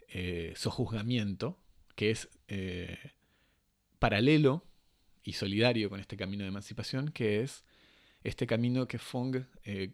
eh, 0.09 0.53
sojuzgamiento, 0.55 1.57
que 1.95 2.11
es 2.11 2.29
eh, 2.47 2.97
paralelo 3.99 4.63
y 5.25 5.33
solidario 5.33 5.89
con 5.89 5.99
este 5.99 6.15
camino 6.15 6.43
de 6.43 6.49
emancipación, 6.49 7.09
que 7.09 7.41
es 7.41 7.65
este 8.23 8.47
camino 8.47 8.87
que 8.87 8.99
Fong 8.99 9.43
eh, 9.65 9.91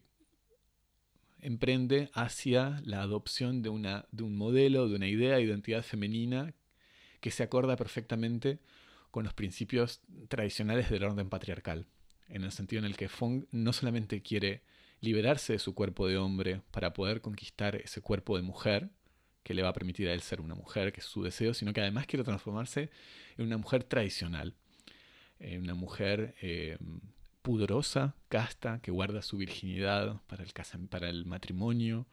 emprende 1.39 2.11
hacia 2.13 2.81
la 2.85 3.01
adopción 3.01 3.63
de, 3.63 3.69
una, 3.69 4.05
de 4.11 4.23
un 4.23 4.37
modelo, 4.37 4.87
de 4.87 4.95
una 4.95 5.07
idea 5.07 5.37
de 5.37 5.41
identidad 5.41 5.83
femenina 5.83 6.53
que 7.19 7.31
se 7.31 7.41
acorda 7.41 7.75
perfectamente 7.75 8.59
con 9.09 9.23
los 9.23 9.33
principios 9.33 10.01
tradicionales 10.27 10.89
del 10.89 11.03
orden 11.03 11.29
patriarcal 11.29 11.87
en 12.31 12.43
el 12.43 12.51
sentido 12.51 12.79
en 12.79 12.85
el 12.85 12.97
que 12.97 13.09
Fong 13.09 13.45
no 13.51 13.73
solamente 13.73 14.21
quiere 14.21 14.61
liberarse 15.01 15.53
de 15.53 15.59
su 15.59 15.73
cuerpo 15.73 16.07
de 16.07 16.17
hombre 16.17 16.61
para 16.71 16.93
poder 16.93 17.21
conquistar 17.21 17.75
ese 17.75 18.01
cuerpo 18.01 18.37
de 18.37 18.43
mujer, 18.43 18.89
que 19.43 19.53
le 19.53 19.63
va 19.63 19.69
a 19.69 19.73
permitir 19.73 20.07
a 20.07 20.13
él 20.13 20.21
ser 20.21 20.39
una 20.39 20.55
mujer, 20.55 20.93
que 20.93 20.99
es 20.99 21.05
su 21.05 21.23
deseo, 21.23 21.53
sino 21.53 21.73
que 21.73 21.81
además 21.81 22.05
quiere 22.05 22.23
transformarse 22.23 22.91
en 23.37 23.45
una 23.47 23.57
mujer 23.57 23.83
tradicional, 23.83 24.55
en 25.41 25.61
una 25.63 25.73
mujer 25.73 26.35
eh, 26.41 26.77
pudorosa, 27.41 28.15
casta, 28.29 28.79
que 28.81 28.91
guarda 28.91 29.21
su 29.21 29.37
virginidad 29.37 30.21
para 30.27 30.43
el, 30.43 30.51
para 30.89 31.09
el 31.09 31.25
matrimonio, 31.25 32.05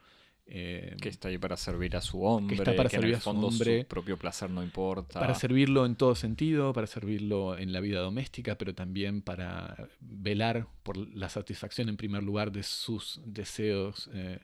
eh, 0.51 0.97
que 1.03 1.11
está 1.11 1.29
ahí 1.29 1.37
para 1.37 1.59
servir 1.59 1.95
a 1.95 2.01
su 2.01 2.23
hombre, 2.23 2.57
que 2.57 2.63
está 2.63 2.75
para 2.75 2.89
servir 2.89 3.17
a 3.17 3.21
su 3.21 3.29
hombre, 3.29 3.83
su 3.83 3.87
propio 3.87 4.17
placer 4.17 4.49
no 4.49 4.63
importa. 4.63 5.21
Para 5.21 5.35
servirlo 5.35 5.85
en 5.85 5.95
todo 5.95 6.15
sentido, 6.15 6.73
para 6.73 6.87
servirlo 6.87 7.59
en 7.59 7.71
la 7.71 7.81
vida 7.81 8.01
doméstica, 8.01 8.57
pero 8.57 8.75
también 8.75 9.21
para 9.21 9.77
velar 10.01 10.67
por 10.83 10.97
la 10.97 11.29
satisfacción 11.29 11.91
en 11.91 11.99
primer 11.99 12.23
lugar 12.23 12.51
de 12.51 12.63
sus 12.63 13.21
deseos 13.27 14.09
eh, 14.15 14.39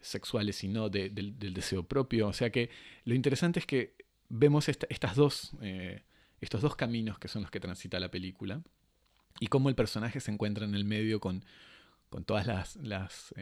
sexuales 0.00 0.64
y 0.64 0.68
no 0.68 0.88
del, 0.88 1.38
deseo 1.38 1.84
propio. 1.84 2.26
O 2.26 2.32
sea 2.32 2.50
que 2.50 2.70
lo 3.04 3.14
interesante 3.14 3.60
es 3.60 3.66
que 3.66 3.94
vemos 4.28 4.68
estas 4.68 5.14
dos, 5.14 5.52
eh, 5.62 6.02
estos 6.40 6.60
dos 6.60 6.76
caminos 6.76 7.18
que 7.18 7.28
son 7.28 7.42
los 7.42 7.50
que 7.50 7.60
transita 7.60 7.98
la 8.00 8.10
película 8.10 8.62
y 9.40 9.46
cómo 9.48 9.68
el 9.68 9.74
personaje 9.74 10.20
se 10.20 10.30
encuentra 10.30 10.64
en 10.64 10.74
el 10.74 10.84
medio 10.84 11.20
con, 11.20 11.44
con 12.08 12.24
todas 12.24 12.46
las, 12.46 12.76
las 12.76 13.34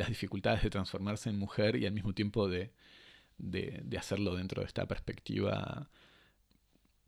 las 0.00 0.08
dificultades 0.08 0.62
de 0.62 0.70
transformarse 0.70 1.28
en 1.28 1.38
mujer 1.38 1.76
y 1.76 1.86
al 1.86 1.92
mismo 1.92 2.14
tiempo 2.14 2.48
de, 2.48 2.72
hacerlo 3.98 4.34
dentro 4.34 4.62
de 4.62 4.66
esta 4.66 4.86
perspectiva, 4.86 5.90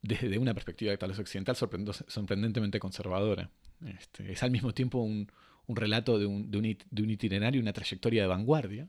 desde 0.03 0.39
una 0.39 0.53
perspectiva 0.53 0.97
tal 0.99 1.11
vez 1.11 1.19
occidental 1.19 1.57
sorprendentemente 1.57 2.79
conservadora. 2.79 3.51
Este, 3.99 4.31
es 4.31 4.43
al 4.43 4.51
mismo 4.51 4.73
tiempo 4.75 4.99
un, 4.99 5.27
relato 5.69 6.19
de 6.19 6.27
un, 6.27 6.51
de, 6.51 6.59
un, 6.59 7.11
itinerario, 7.11 7.63
una 7.63 7.73
trayectoria 7.73 8.23
de 8.23 8.29
vanguardia, 8.29 8.89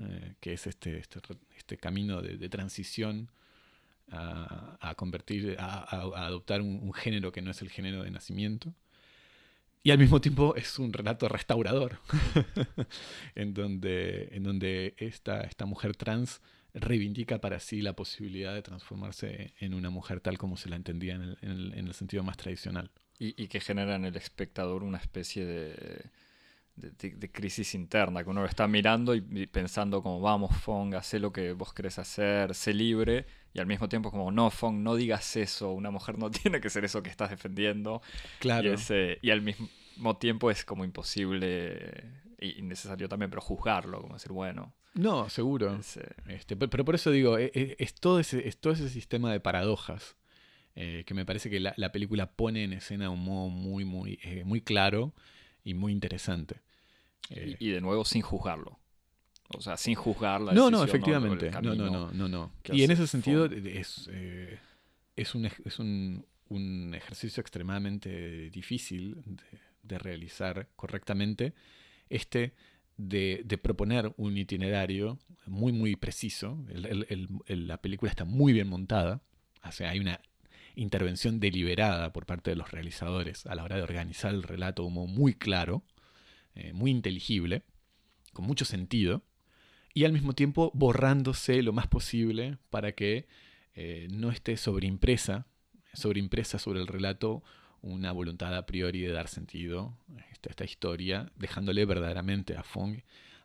eh, 0.00 0.34
que 0.40 0.54
es 0.54 0.66
este, 0.66 0.98
este, 0.98 1.20
este 1.56 1.76
camino 1.76 2.22
de, 2.22 2.48
transición 2.48 3.30
a, 4.10 4.94
convertir, 4.96 5.56
a, 5.58 5.84
adoptar 6.26 6.60
un, 6.62 6.92
género 6.92 7.32
que 7.32 7.42
no 7.42 7.50
es 7.50 7.62
el 7.62 7.70
género 7.70 8.02
de 8.02 8.10
nacimiento. 8.10 8.74
Y 9.82 9.92
al 9.92 9.98
mismo 9.98 10.20
tiempo 10.20 10.56
es 10.56 10.78
un 10.78 10.92
relato 10.92 11.28
restaurador, 11.28 12.00
en 13.36 13.54
donde, 13.54 14.28
en 14.32 14.42
donde 14.42 14.94
esta, 14.98 15.42
esta 15.42 15.64
mujer 15.64 15.96
trans 15.96 16.40
reivindica 16.74 17.40
para 17.40 17.58
sí 17.58 17.80
la 17.80 17.94
posibilidad 17.94 18.52
de 18.52 18.62
transformarse 18.62 19.54
en 19.60 19.74
una 19.74 19.90
mujer 19.90 20.20
tal 20.20 20.38
como 20.38 20.56
se 20.56 20.68
la 20.68 20.76
entendía 20.76 21.14
en 21.14 21.36
el, 21.40 21.94
sentido 21.94 22.22
más 22.22 22.36
tradicional. 22.36 22.90
Y, 23.18 23.46
que 23.46 23.60
genera 23.60 23.96
en 23.96 24.04
el 24.04 24.16
espectador 24.16 24.82
una 24.82 24.98
especie 24.98 25.46
de, 25.46 26.10
de, 26.76 27.30
crisis 27.30 27.74
interna, 27.74 28.22
que 28.22 28.30
uno 28.30 28.42
lo 28.42 28.46
está 28.46 28.68
mirando 28.68 29.14
y, 29.14 29.20
pensando 29.46 30.02
como, 30.02 30.20
vamos, 30.20 30.54
Fong, 30.56 30.94
haz 30.94 31.14
lo 31.14 31.32
que 31.32 31.52
vos 31.52 31.72
querés 31.72 31.98
hacer, 31.98 32.54
sé 32.54 32.74
libre, 32.74 33.26
y 33.52 33.58
al 33.58 33.66
mismo 33.66 33.88
tiempo 33.88 34.10
como, 34.10 34.30
no, 34.30 34.50
Fong, 34.50 34.76
no 34.76 34.94
digas 34.94 35.36
eso, 35.36 35.72
una 35.72 35.90
mujer 35.90 36.18
no 36.18 36.30
tiene 36.42 36.60
que 36.60 36.70
ser 36.70 36.84
eso 36.84 37.02
que 37.02 37.10
estás 37.10 37.30
defendiendo. 37.30 38.02
Claro. 38.38 38.74
Y, 38.74 39.18
y 39.22 39.30
al 39.30 39.42
mismo 39.42 40.16
tiempo 40.18 40.50
es 40.50 40.64
como 40.64 40.84
imposible 40.84 42.24
y 42.40 42.62
necesario 42.62 43.08
también, 43.08 43.30
pero 43.30 43.42
juzgarlo, 43.42 44.00
como 44.00 44.14
decir, 44.14 44.32
bueno. 44.32 44.74
No, 44.94 45.28
seguro. 45.28 45.78
este, 46.28 46.56
pero, 46.56 46.84
por 46.84 46.94
eso 46.94 47.10
digo, 47.10 47.38
e, 47.38 47.50
e, 47.54 47.76
es, 47.78 47.94
todo, 47.94 48.18
ese, 48.18 48.48
es 48.48 48.58
todo 48.58 48.72
ese 48.72 48.88
sistema 48.88 49.30
de 49.30 49.40
paradojas 49.40 50.16
eh, 50.74 51.04
que 51.06 51.14
me 51.14 51.24
parece 51.24 51.50
que 51.50 51.60
la, 51.60 51.92
película 51.92 52.32
pone 52.32 52.64
en 52.64 52.72
escena 52.72 53.04
de 53.04 53.10
un 53.10 53.24
modo 53.24 53.48
muy, 53.48 53.84
muy, 53.84 54.18
eh, 54.22 54.44
muy 54.44 54.60
claro 54.60 55.14
y 55.64 55.74
muy 55.74 55.92
interesante. 55.92 56.60
Eh, 57.30 57.56
y, 57.58 57.70
de 57.70 57.80
nuevo 57.80 58.04
sin 58.04 58.22
juzgarlo. 58.22 58.78
O 59.54 59.60
sea, 59.60 59.76
sin 59.76 59.94
juzgar 59.94 60.40
la 60.40 60.52
No, 60.52 60.70
no, 60.70 60.82
efectivamente. 60.82 61.50
No, 61.50 61.74
no, 61.74 61.90
no, 61.90 62.10
no, 62.12 62.28
no. 62.28 62.52
Y 62.72 62.82
en 62.82 62.90
ese 62.90 63.06
sentido 63.06 63.46
es, 63.46 64.08
eh, 64.12 64.58
es, 65.14 65.34
un, 65.34 65.46
es 65.46 65.78
un, 65.78 66.26
un, 66.48 66.94
ejercicio 66.94 67.40
extremadamente 67.40 68.50
difícil 68.50 69.22
de, 69.82 69.98
realizar 69.98 70.68
correctamente. 70.76 71.54
Este 72.08 72.54
de, 72.96 73.42
de, 73.44 73.58
proponer 73.58 74.12
un 74.16 74.36
itinerario 74.36 75.18
muy, 75.46 75.72
muy 75.72 75.96
preciso. 75.96 76.58
la 77.46 77.80
película 77.80 78.10
está 78.10 78.24
muy 78.24 78.52
bien 78.52 78.68
montada. 78.68 79.20
O 79.62 79.72
sea, 79.72 79.90
hay 79.90 80.00
una 80.00 80.20
intervención 80.76 81.40
deliberada 81.40 82.12
por 82.12 82.26
parte 82.26 82.50
de 82.50 82.56
los 82.56 82.70
realizadores 82.70 83.46
a 83.46 83.54
la 83.54 83.64
hora 83.64 83.76
de 83.76 83.82
organizar 83.82 84.32
el 84.32 84.42
relato 84.42 84.84
como 84.84 85.06
muy 85.06 85.34
claro, 85.34 85.82
eh, 86.56 86.72
muy 86.72 86.90
inteligible, 86.90 87.62
con 88.32 88.46
mucho 88.46 88.64
sentido 88.64 89.22
y 89.94 90.04
al 90.04 90.12
mismo 90.12 90.34
tiempo 90.34 90.70
borrándose 90.74 91.62
lo 91.62 91.72
más 91.72 91.86
posible 91.86 92.58
para 92.68 92.92
que 92.92 93.26
eh, 93.74 94.08
no 94.10 94.30
esté 94.30 94.56
sobreimpresa, 94.56 95.46
sobreimpresa 95.94 96.58
sobre 96.58 96.80
el 96.80 96.86
relato 96.86 97.42
una 97.82 98.12
voluntad 98.12 98.54
a 98.54 98.66
priori 98.66 99.00
de 99.00 99.12
dar 99.12 99.28
sentido 99.28 99.96
a 100.16 100.48
esta, 100.48 100.64
historia, 100.64 101.30
dejándole 101.36 101.84
verdaderamente 101.84 102.56
a 102.56 102.62
Fong, 102.62 103.00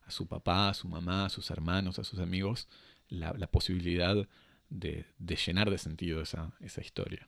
a 0.06 0.12
su 0.12 0.28
papá, 0.28 0.70
a 0.70 0.74
su 0.74 0.88
mamá, 0.88 1.26
a 1.26 1.30
sus 1.30 1.52
hermanos, 1.52 2.00
a 2.00 2.04
sus 2.04 2.20
amigos, 2.20 2.68
la, 3.08 3.34
posibilidad 3.48 4.28
de, 4.70 5.06
llenar 5.46 5.70
de 5.70 5.78
sentido 5.78 6.22
esa, 6.22 6.54
esa 6.60 6.82
historia. 6.82 7.28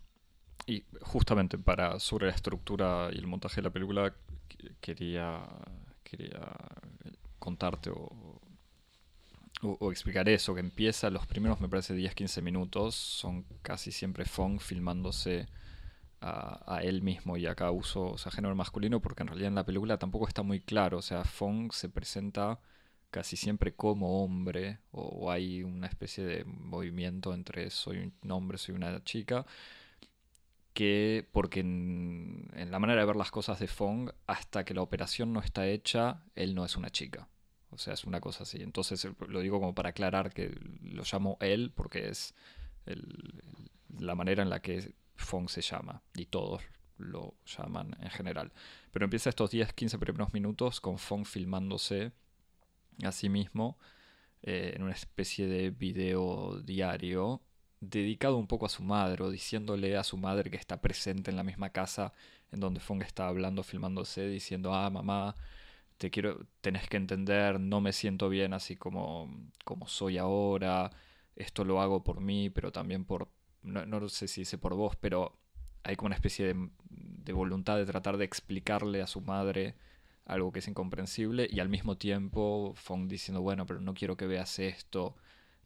Y 0.66 0.84
justamente 1.02 1.58
para 1.58 2.00
sobre 2.00 2.28
la 2.28 2.34
estructura 2.34 3.10
y 3.12 3.18
el 3.18 3.28
montaje 3.28 3.58
de 3.58 3.64
la 3.64 3.70
película 3.70 4.14
quería, 4.82 5.46
quería 6.04 6.40
contarte 7.40 7.90
o 7.90 8.40
o, 9.64 9.92
explicar 9.92 10.28
eso, 10.30 10.54
que 10.54 10.60
empieza 10.60 11.10
los 11.10 11.26
primeros, 11.28 11.60
me 11.62 11.70
parece, 11.70 11.96
10-15 11.96 12.42
minutos, 12.42 12.96
son 12.96 13.46
casi 13.62 13.92
siempre 13.92 14.26
Fong 14.26 14.60
filmándose 14.60 15.48
a, 16.22 16.80
él 16.84 17.02
mismo 17.02 17.36
y 17.36 17.48
acá 17.48 17.70
uso 17.72 18.12
o 18.12 18.18
sea, 18.18 18.32
género 18.32 18.56
masculino 18.56 19.02
porque 19.02 19.24
en 19.24 19.28
realidad 19.28 19.50
en 19.50 19.56
la 19.56 19.66
película 19.66 19.98
tampoco 19.98 20.26
está 20.28 20.42
muy 20.42 20.62
claro, 20.62 21.00
o 21.00 21.02
sea, 21.02 21.26
Fong 21.26 21.74
se 21.74 21.90
presenta 21.90 22.60
casi 23.12 23.36
siempre 23.36 23.76
como 23.76 24.24
hombre 24.24 24.80
o, 24.92 25.30
hay 25.32 25.64
una 25.64 25.88
especie 25.88 26.24
de 26.24 26.46
movimiento 26.46 27.34
entre 27.34 27.70
soy 27.70 28.14
un 28.22 28.32
hombre, 28.32 28.58
soy 28.58 28.76
una 28.76 29.04
chica, 29.04 29.46
que 30.74 31.28
porque 31.32 31.62
en, 31.62 32.50
la 32.70 32.80
manera 32.80 33.02
de 33.02 33.08
ver 33.08 33.16
las 33.16 33.32
cosas 33.32 33.60
de 33.60 33.68
Fong, 33.68 34.10
hasta 34.28 34.66
que 34.66 34.74
la 34.74 34.82
operación 34.82 35.34
no 35.34 35.40
está 35.40 35.68
hecha, 35.68 36.24
él 36.36 36.56
no 36.56 36.66
es 36.66 36.76
una 36.76 36.90
chica. 36.90 37.30
O 37.70 37.78
sea, 37.78 37.94
es 37.94 38.04
una 38.06 38.22
cosa 38.22 38.44
así. 38.44 38.62
Entonces 38.62 39.08
lo 39.28 39.40
digo 39.40 39.60
como 39.60 39.74
para 39.74 39.90
aclarar 39.90 40.34
que 40.34 40.56
lo 40.82 41.04
llamo 41.12 41.38
él 41.40 41.72
porque 41.74 42.10
es 42.10 42.36
la 43.98 44.16
manera 44.16 44.44
en 44.44 44.50
la 44.50 44.62
que 44.62 44.94
Fong 45.16 45.50
se 45.50 45.62
llama 45.62 46.02
y 46.16 46.26
todos 46.26 46.62
lo 46.98 47.36
llaman 47.46 47.96
en 48.00 48.10
general. 48.10 48.52
Pero 48.92 49.06
empieza 49.06 49.30
estos 49.30 49.52
10-15 49.52 50.00
primeros 50.00 50.34
minutos 50.34 50.82
con 50.82 50.98
Fong 50.98 51.26
filmándose 51.26 52.12
a 53.04 53.12
sí 53.12 53.30
mismo 53.30 53.78
eh, 54.44 54.74
en 54.76 54.84
una 54.84 54.94
especie 54.94 55.48
de 55.48 55.72
video 55.72 56.60
diario 56.62 57.42
dedicado 57.90 58.38
un 58.38 58.48
poco 58.48 58.66
a 58.66 58.70
su 58.70 58.84
madre 58.84 59.24
o 59.24 59.30
diciéndole 59.30 59.98
a 59.98 60.04
su 60.04 60.18
madre 60.18 60.50
que 60.50 60.58
está 60.58 60.82
presente 60.82 61.32
en 61.32 61.38
la 61.38 61.44
misma 61.44 61.70
casa 61.70 62.14
en 62.52 62.60
donde 62.60 62.80
Fong 62.80 63.02
está 63.02 63.28
hablando, 63.28 63.64
filmándose, 63.64 64.28
diciendo, 64.28 64.74
ah, 64.74 64.90
mamá, 64.90 65.36
te 65.98 66.12
quiero, 66.12 66.46
tenés 66.62 66.88
que 66.88 66.98
entender, 66.98 67.60
no 67.60 67.82
me 67.82 67.94
siento 67.94 68.30
bien 68.30 68.54
así 68.54 68.76
como, 68.76 69.30
como 69.66 69.88
soy 69.88 70.18
ahora, 70.18 70.92
esto 71.36 71.64
lo 71.66 71.82
hago 71.82 72.04
por 72.04 72.22
mí, 72.22 72.50
pero 72.50 72.72
también 72.72 73.06
por, 73.06 73.30
no, 73.64 73.86
no 73.86 74.10
sé 74.10 74.28
si 74.28 74.42
dice 74.42 74.58
por 74.58 74.76
vos, 74.76 74.96
pero 74.96 75.36
hay 75.84 75.96
como 75.96 76.08
una 76.08 76.16
especie 76.16 76.54
de, 76.54 76.70
de, 76.90 77.34
voluntad 77.34 77.78
de 77.78 77.86
tratar 77.86 78.18
de 78.18 78.26
explicarle 78.26 79.02
a 79.02 79.08
su 79.08 79.22
madre 79.22 79.76
algo 80.26 80.52
que 80.52 80.60
es 80.60 80.68
incomprensible 80.68 81.48
y 81.52 81.60
al 81.60 81.70
mismo 81.70 81.98
tiempo 81.98 82.74
Fong 82.76 83.08
diciendo, 83.08 83.42
bueno, 83.42 83.66
pero 83.66 83.82
no 83.82 83.94
quiero 83.94 84.16
que 84.16 84.28
veas 84.28 84.60
esto, 84.60 85.16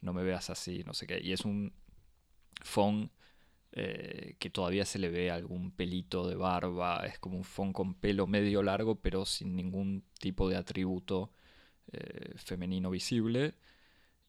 no 0.00 0.12
me 0.12 0.22
veas 0.22 0.50
así, 0.50 0.82
no 0.84 0.94
sé 0.94 1.06
qué. 1.06 1.20
Y 1.22 1.32
es 1.32 1.44
un 1.44 1.72
Fong 2.60 3.08
eh, 3.72 4.36
que 4.38 4.50
todavía 4.50 4.84
se 4.84 4.98
le 4.98 5.10
ve 5.10 5.30
algún 5.30 5.70
pelito 5.70 6.26
de 6.26 6.34
barba, 6.34 7.04
es 7.06 7.18
como 7.18 7.36
un 7.36 7.44
Fong 7.44 7.72
con 7.72 7.94
pelo 7.94 8.26
medio 8.26 8.62
largo 8.62 8.96
pero 8.96 9.24
sin 9.26 9.54
ningún 9.54 10.04
tipo 10.18 10.48
de 10.48 10.56
atributo 10.56 11.32
eh, 11.92 12.32
femenino 12.36 12.90
visible. 12.90 13.54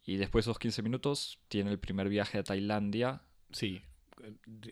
Y 0.06 0.18
después 0.18 0.46
de 0.46 0.52
esos 0.52 0.60
15 0.60 0.82
minutos 0.82 1.40
tiene 1.48 1.72
el 1.72 1.80
primer 1.80 2.10
viaje 2.10 2.38
a 2.38 2.44
Tailandia. 2.44 3.22
Sí, 3.52 3.82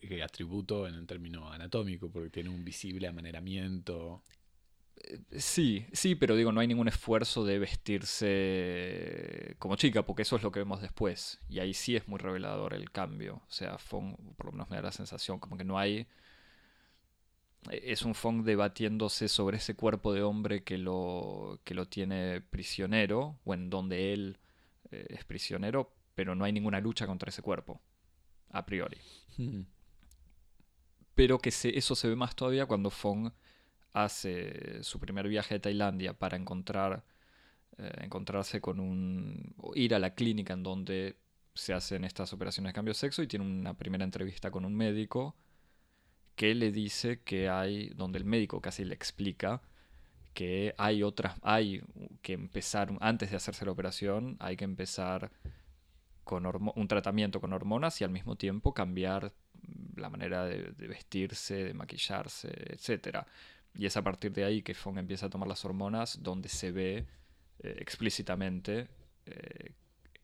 eh, 0.01 0.23
atributo 0.23 0.87
en 0.87 0.95
el 0.95 1.07
término 1.07 1.51
anatómico, 1.51 2.09
porque 2.09 2.29
tiene 2.29 2.49
un 2.49 2.63
visible 2.63 3.07
amaneramiento. 3.07 4.23
Eh, 5.03 5.19
sí, 5.39 5.85
sí, 5.93 6.15
pero 6.15 6.35
digo, 6.35 6.51
no 6.51 6.59
hay 6.59 6.67
ningún 6.67 6.87
esfuerzo 6.87 7.45
de 7.45 7.59
vestirse 7.59 9.55
como 9.59 9.75
chica, 9.75 10.05
porque 10.05 10.23
eso 10.23 10.35
es 10.35 10.43
lo 10.43 10.51
que 10.51 10.59
vemos 10.59 10.81
después. 10.81 11.39
Y 11.49 11.59
ahí 11.59 11.73
sí 11.73 11.95
es 11.95 12.07
muy 12.07 12.19
revelador 12.19 12.73
el 12.73 12.91
cambio. 12.91 13.35
O 13.47 13.51
sea, 13.51 13.77
Fong, 13.77 14.15
por 14.37 14.47
lo 14.47 14.51
menos 14.53 14.69
me 14.69 14.77
da 14.77 14.83
la 14.83 14.91
sensación, 14.91 15.39
como 15.39 15.57
que 15.57 15.63
no 15.63 15.77
hay. 15.77 16.07
Es 17.71 18.03
un 18.03 18.15
Fong 18.15 18.43
debatiéndose 18.43 19.27
sobre 19.27 19.57
ese 19.57 19.75
cuerpo 19.75 20.13
de 20.13 20.21
hombre 20.23 20.63
que 20.63 20.77
lo, 20.77 21.59
que 21.63 21.73
lo 21.73 21.87
tiene 21.87 22.41
prisionero, 22.41 23.39
o 23.43 23.53
en 23.53 23.69
donde 23.69 24.13
él 24.13 24.39
eh, 24.91 25.05
es 25.09 25.25
prisionero, 25.25 25.93
pero 26.15 26.35
no 26.35 26.45
hay 26.45 26.53
ninguna 26.53 26.79
lucha 26.79 27.05
contra 27.07 27.29
ese 27.29 27.41
cuerpo, 27.41 27.81
a 28.51 28.65
priori. 28.65 28.97
Hmm. 29.37 29.61
Pero 31.15 31.39
que 31.39 31.49
eso 31.49 31.95
se 31.95 32.07
ve 32.07 32.15
más 32.15 32.35
todavía 32.35 32.67
cuando 32.67 32.91
Fong 32.91 33.31
hace 34.03 34.83
su 34.83 34.99
primer 34.99 35.27
viaje 35.27 35.55
a 35.55 35.61
Tailandia 35.61 36.13
para 36.13 36.37
encontrar, 36.37 37.03
eh, 37.77 37.91
encontrarse 38.01 38.61
con 38.61 38.79
un... 38.79 39.55
ir 39.75 39.95
a 39.95 39.99
la 39.99 40.13
clínica 40.13 40.53
en 40.53 40.63
donde 40.63 41.17
se 41.53 41.73
hacen 41.73 42.03
estas 42.03 42.33
operaciones 42.33 42.71
de 42.71 42.75
cambio 42.75 42.91
de 42.91 42.99
sexo 42.99 43.23
y 43.23 43.27
tiene 43.27 43.45
una 43.45 43.73
primera 43.73 44.03
entrevista 44.03 44.51
con 44.51 44.65
un 44.65 44.75
médico 44.75 45.35
que 46.35 46.53
le 46.53 46.71
dice 46.71 47.21
que 47.23 47.49
hay, 47.49 47.89
donde 47.89 48.19
el 48.19 48.25
médico 48.25 48.61
casi 48.61 48.85
le 48.85 48.93
explica 48.93 49.61
que 50.35 50.75
hay 50.77 51.01
otras, 51.01 51.35
hay 51.41 51.81
que 52.21 52.33
empezar, 52.33 52.95
antes 52.99 53.31
de 53.31 53.37
hacerse 53.37 53.65
la 53.65 53.71
operación, 53.71 54.37
hay 54.39 54.55
que 54.55 54.65
empezar 54.65 55.31
con 56.23 56.45
un 56.45 56.87
tratamiento 56.87 57.41
con 57.41 57.53
hormonas 57.53 57.99
y 58.01 58.03
al 58.03 58.11
mismo 58.11 58.35
tiempo 58.35 58.73
cambiar 58.73 59.33
la 59.95 60.09
manera 60.09 60.45
de, 60.45 60.71
vestirse, 60.87 61.63
de 61.63 61.73
maquillarse, 61.73 62.49
etc. 62.69 63.25
Y 63.75 63.85
es 63.85 63.95
a 63.97 64.03
partir 64.03 64.31
de 64.33 64.43
ahí 64.43 64.61
que 64.61 64.73
Fong 64.73 64.97
empieza 64.97 65.27
a 65.27 65.29
tomar 65.29 65.47
las 65.47 65.63
hormonas 65.65 66.23
donde 66.23 66.49
se 66.49 66.71
ve 66.71 67.05
eh, 67.59 67.75
explícitamente 67.79 68.87
eh, 69.25 69.73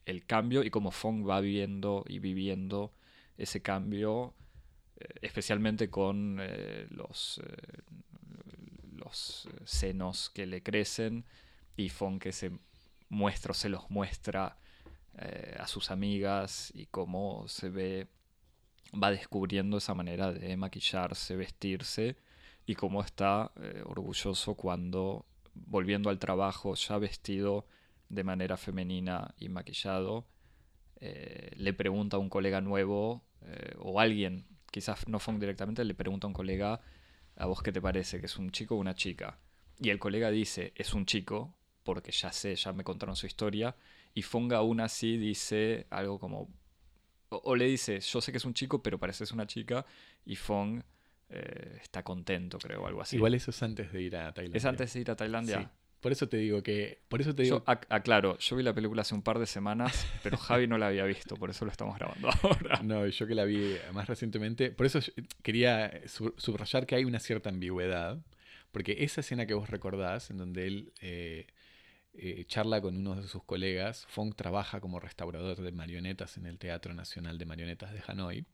el 0.06 0.26
cambio 0.26 0.64
y 0.64 0.70
cómo 0.70 0.92
Fong 0.92 1.28
va 1.28 1.40
viendo 1.42 2.04
y 2.08 2.20
viviendo 2.20 2.94
ese 3.38 3.62
cambio, 3.62 4.36
eh, 4.98 5.08
especialmente 5.22 5.90
con 5.90 6.40
los 6.90 7.42
los 8.96 9.50
senos 9.66 10.30
que 10.30 10.46
le 10.46 10.64
crecen 10.64 11.26
y 11.76 11.90
Fon 11.90 12.20
que 12.20 12.32
se 12.32 12.52
muestra 13.10 13.54
se 13.54 13.70
los 13.70 13.90
muestra 13.90 14.58
a 15.60 15.68
sus 15.68 15.92
amigas 15.92 16.72
y 16.74 16.88
cómo 16.88 17.48
se 17.48 17.70
ve, 17.70 18.08
va 18.92 19.12
descubriendo 19.12 19.78
esa 19.78 19.94
manera 19.94 20.32
de 20.34 20.58
maquillarse, 20.58 21.36
vestirse 21.36 22.18
y 22.66 22.76
cómo 22.76 23.02
está 23.02 23.52
eh, 23.62 23.82
orgulloso 23.86 24.56
cuando 24.56 25.26
volviendo 25.54 26.10
al 26.10 26.20
trabajo 26.20 26.76
ya 26.76 26.98
vestido 26.98 27.68
de 28.10 28.24
manera 28.24 28.58
femenina 28.58 29.34
y 29.38 29.50
maquillado, 29.50 30.26
le 31.00 31.74
pregunta 31.74 32.16
a 32.16 32.20
un 32.20 32.30
colega 32.30 32.62
nuevo 32.62 33.26
o 33.78 34.00
alguien, 34.00 34.48
quizás 34.72 35.06
no 35.10 35.20
Fong 35.20 35.38
directamente, 35.38 35.84
le 35.84 35.94
pregunta 35.94 36.28
a 36.28 36.30
un 36.30 36.34
colega 36.34 36.80
¿A 37.36 37.48
vos 37.48 37.62
qué 37.64 37.72
te 37.72 37.82
parece? 37.82 38.20
¿Que 38.20 38.28
es 38.28 38.38
un 38.38 38.52
chico 38.52 38.76
o 38.76 38.78
una 38.78 38.96
chica? 38.96 39.40
Y 39.80 39.90
el 39.90 40.00
colega 40.00 40.30
dice, 40.30 40.74
es 40.76 40.94
un 40.94 41.06
chico, 41.06 41.56
porque 41.84 42.12
ya 42.12 42.32
sé, 42.32 42.56
ya 42.56 42.74
me 42.74 42.84
contaron 42.84 43.16
su 43.16 43.26
historia. 43.26 43.76
Y 44.14 44.22
Fonga 44.22 44.58
aún 44.58 44.80
así 44.80 45.18
dice 45.18 45.88
algo 45.90 46.20
como... 46.20 46.50
O, 47.30 47.56
le 47.56 47.66
dice, 47.66 48.00
yo 48.00 48.22
sé 48.22 48.32
que 48.32 48.38
es 48.38 48.46
un 48.46 48.54
chico, 48.54 48.84
pero 48.84 49.00
pareces 49.00 49.32
una 49.32 49.48
chica. 49.48 49.86
Y 50.26 50.36
Fong 50.36 50.84
eh, 51.34 51.80
está 51.82 52.04
contento, 52.04 52.58
creo, 52.60 52.86
algo 52.86 53.02
así. 53.02 53.16
Igual 53.16 53.34
eso 53.34 53.52
es 53.52 53.64
antes 53.64 53.92
de 53.92 54.02
ir 54.02 54.16
a 54.16 54.34
Tailandia. 54.34 54.58
Es 54.58 54.66
antes 54.66 54.94
de 54.94 55.00
ir 55.00 55.12
a 55.12 55.16
Tailandia. 55.16 55.72
Por 56.00 56.12
eso 56.12 56.28
te 56.28 56.38
digo 56.38 56.62
que. 56.62 57.02
Por 57.08 57.22
eso 57.22 57.34
te 57.34 57.44
digo. 57.44 57.64
aclaro, 57.66 58.38
yo 58.38 58.56
vi 58.58 58.64
la 58.64 58.74
película 58.74 59.04
hace 59.04 59.16
un 59.16 59.22
par 59.22 59.40
de 59.40 59.46
semanas, 59.46 60.06
pero 60.22 60.38
Javi 60.38 60.68
no 60.68 60.78
la 60.78 60.88
había 60.88 61.06
visto, 61.06 61.36
por 61.38 61.50
eso 61.50 61.64
lo 61.66 61.72
estamos 61.72 61.98
grabando 61.98 62.30
ahora. 62.44 62.82
No, 62.84 63.08
yo 63.08 63.26
que 63.26 63.36
la 63.36 63.46
vi 63.46 63.78
más 63.94 64.08
recientemente. 64.08 64.72
Por 64.72 64.86
eso 64.86 65.00
quería 65.42 66.02
subrayar 66.06 66.86
que 66.86 66.96
hay 66.96 67.06
una 67.06 67.20
cierta 67.20 67.50
ambigüedad. 67.50 68.20
Porque 68.74 69.04
esa 69.04 69.22
escena 69.22 69.46
que 69.46 69.54
vos 69.54 69.70
recordás, 69.70 70.32
en 70.32 70.38
donde 70.38 70.66
él 70.66 70.94
eh, 71.00 71.46
eh, 72.16 72.44
charla 72.48 72.82
con 72.82 72.98
uno 72.98 73.16
de 73.16 73.28
sus 73.28 73.44
colegas, 73.44 74.06
Fong 74.10 74.36
trabaja 74.36 74.82
como 74.82 75.00
restaurador 75.00 75.62
de 75.62 75.72
marionetas 75.72 76.38
en 76.38 76.48
el 76.48 76.58
Teatro 76.58 76.94
Nacional 76.94 77.38
de 77.38 77.46
Marionetas 77.46 77.94
de 77.94 78.02
Hanoi. 78.06 78.46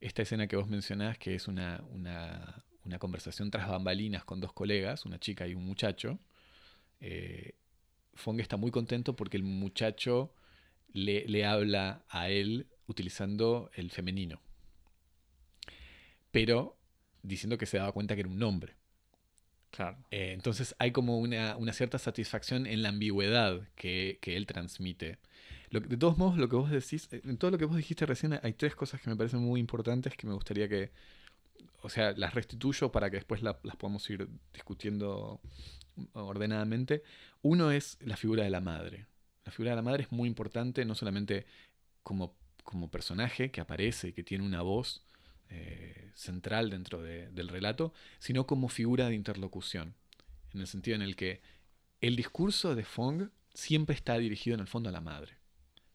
Esta 0.00 0.22
escena 0.22 0.46
que 0.46 0.56
vos 0.56 0.68
mencionás, 0.68 1.18
que 1.18 1.34
es 1.34 1.48
una, 1.48 1.82
una, 1.90 2.64
una 2.84 2.98
conversación 2.98 3.50
tras 3.50 3.68
bambalinas 3.68 4.24
con 4.24 4.40
dos 4.40 4.52
colegas, 4.52 5.04
una 5.04 5.18
chica 5.18 5.46
y 5.46 5.54
un 5.54 5.64
muchacho 5.64 6.18
eh, 7.00 7.54
Fong 8.14 8.40
está 8.40 8.56
muy 8.56 8.70
contento 8.70 9.14
porque 9.14 9.36
el 9.36 9.44
muchacho 9.44 10.34
le, 10.92 11.44
habla 11.44 12.04
a 12.08 12.30
él 12.30 12.68
utilizando 12.86 13.70
el 13.74 13.90
femenino. 13.90 14.40
Pero 16.30 16.76
diciendo 17.22 17.58
que 17.58 17.66
se 17.66 17.78
daba 17.78 17.92
cuenta 17.92 18.14
que 18.14 18.22
era 18.22 18.28
un 18.28 18.42
hombre. 18.42 18.74
Claro. 19.70 19.98
Eh, 20.10 20.32
entonces 20.32 20.74
hay 20.78 20.92
como 20.92 21.18
una, 21.18 21.56
cierta 21.72 21.98
satisfacción 21.98 22.66
en 22.66 22.82
la 22.82 22.88
ambigüedad 22.88 23.68
que, 23.76 24.18
él 24.22 24.46
transmite. 24.46 25.18
De 25.70 25.96
todos 25.96 26.16
modos, 26.16 26.36
lo 26.38 26.48
que 26.48 26.56
vos 26.56 26.70
decís, 26.70 27.08
en 27.12 27.36
todo 27.36 27.50
lo 27.50 27.58
que 27.58 27.64
vos 27.64 27.76
dijiste 27.76 28.06
recién, 28.06 28.38
hay 28.42 28.52
tres 28.54 28.74
cosas 28.74 29.00
que 29.00 29.10
me 29.10 29.16
parecen 29.16 29.40
muy 29.40 29.60
importantes 29.60 30.16
que 30.16 30.26
me 30.26 30.34
gustaría 30.34 30.68
que, 30.68 30.90
o 31.82 31.88
sea, 31.88 32.12
las 32.12 32.34
restituyo 32.34 32.90
para 32.90 33.10
que 33.10 33.16
después 33.16 33.42
las 33.42 33.56
podamos 33.76 34.08
ir 34.10 34.28
discutiendo 34.52 35.40
ordenadamente. 36.12 37.02
Uno 37.42 37.70
es 37.70 37.98
la 38.00 38.16
figura 38.16 38.44
de 38.44 38.50
la 38.50 38.60
madre. 38.60 39.06
La 39.44 39.52
figura 39.52 39.70
de 39.70 39.76
la 39.76 39.82
madre 39.82 40.04
es 40.04 40.12
muy 40.12 40.28
importante, 40.28 40.84
no 40.84 40.94
solamente 40.94 41.46
como, 42.02 42.34
como 42.64 42.90
personaje 42.90 43.50
que 43.50 43.60
aparece 43.60 44.08
y 44.08 44.12
que 44.12 44.22
tiene 44.22 44.44
una 44.44 44.62
voz 44.62 45.02
eh, 45.50 46.10
central 46.14 46.70
dentro 46.70 47.02
del 47.02 47.48
relato, 47.48 47.92
sino 48.18 48.46
como 48.46 48.68
figura 48.68 49.08
de 49.08 49.14
interlocución, 49.14 49.94
en 50.52 50.60
el 50.60 50.66
sentido 50.66 50.94
en 50.94 51.02
el 51.02 51.16
que 51.16 51.40
el 52.00 52.16
discurso 52.16 52.74
de 52.74 52.84
Fong 52.84 53.30
siempre 53.54 53.94
está 53.94 54.18
dirigido 54.18 54.54
en 54.54 54.60
el 54.60 54.66
fondo 54.66 54.88
a 54.88 54.92
la 54.92 55.00
madre. 55.00 55.37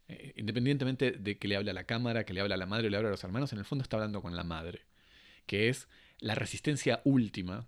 Eh, 0.07 0.33
independientemente 0.35 1.11
de 1.11 1.37
que 1.37 1.47
le 1.47 1.55
hable 1.55 1.71
a 1.71 1.73
la 1.73 1.85
cámara, 1.85 2.25
que 2.25 2.33
le 2.33 2.41
hable 2.41 2.53
a 2.53 2.57
la 2.57 2.65
madre 2.65 2.89
le 2.89 2.97
hable 2.97 3.07
a 3.07 3.11
los 3.11 3.23
hermanos, 3.23 3.53
en 3.53 3.59
el 3.59 3.65
fondo 3.65 3.83
está 3.83 3.97
hablando 3.97 4.21
con 4.21 4.35
la 4.35 4.43
madre, 4.43 4.81
que 5.45 5.69
es 5.69 5.87
la 6.19 6.35
resistencia 6.35 7.01
última 7.05 7.67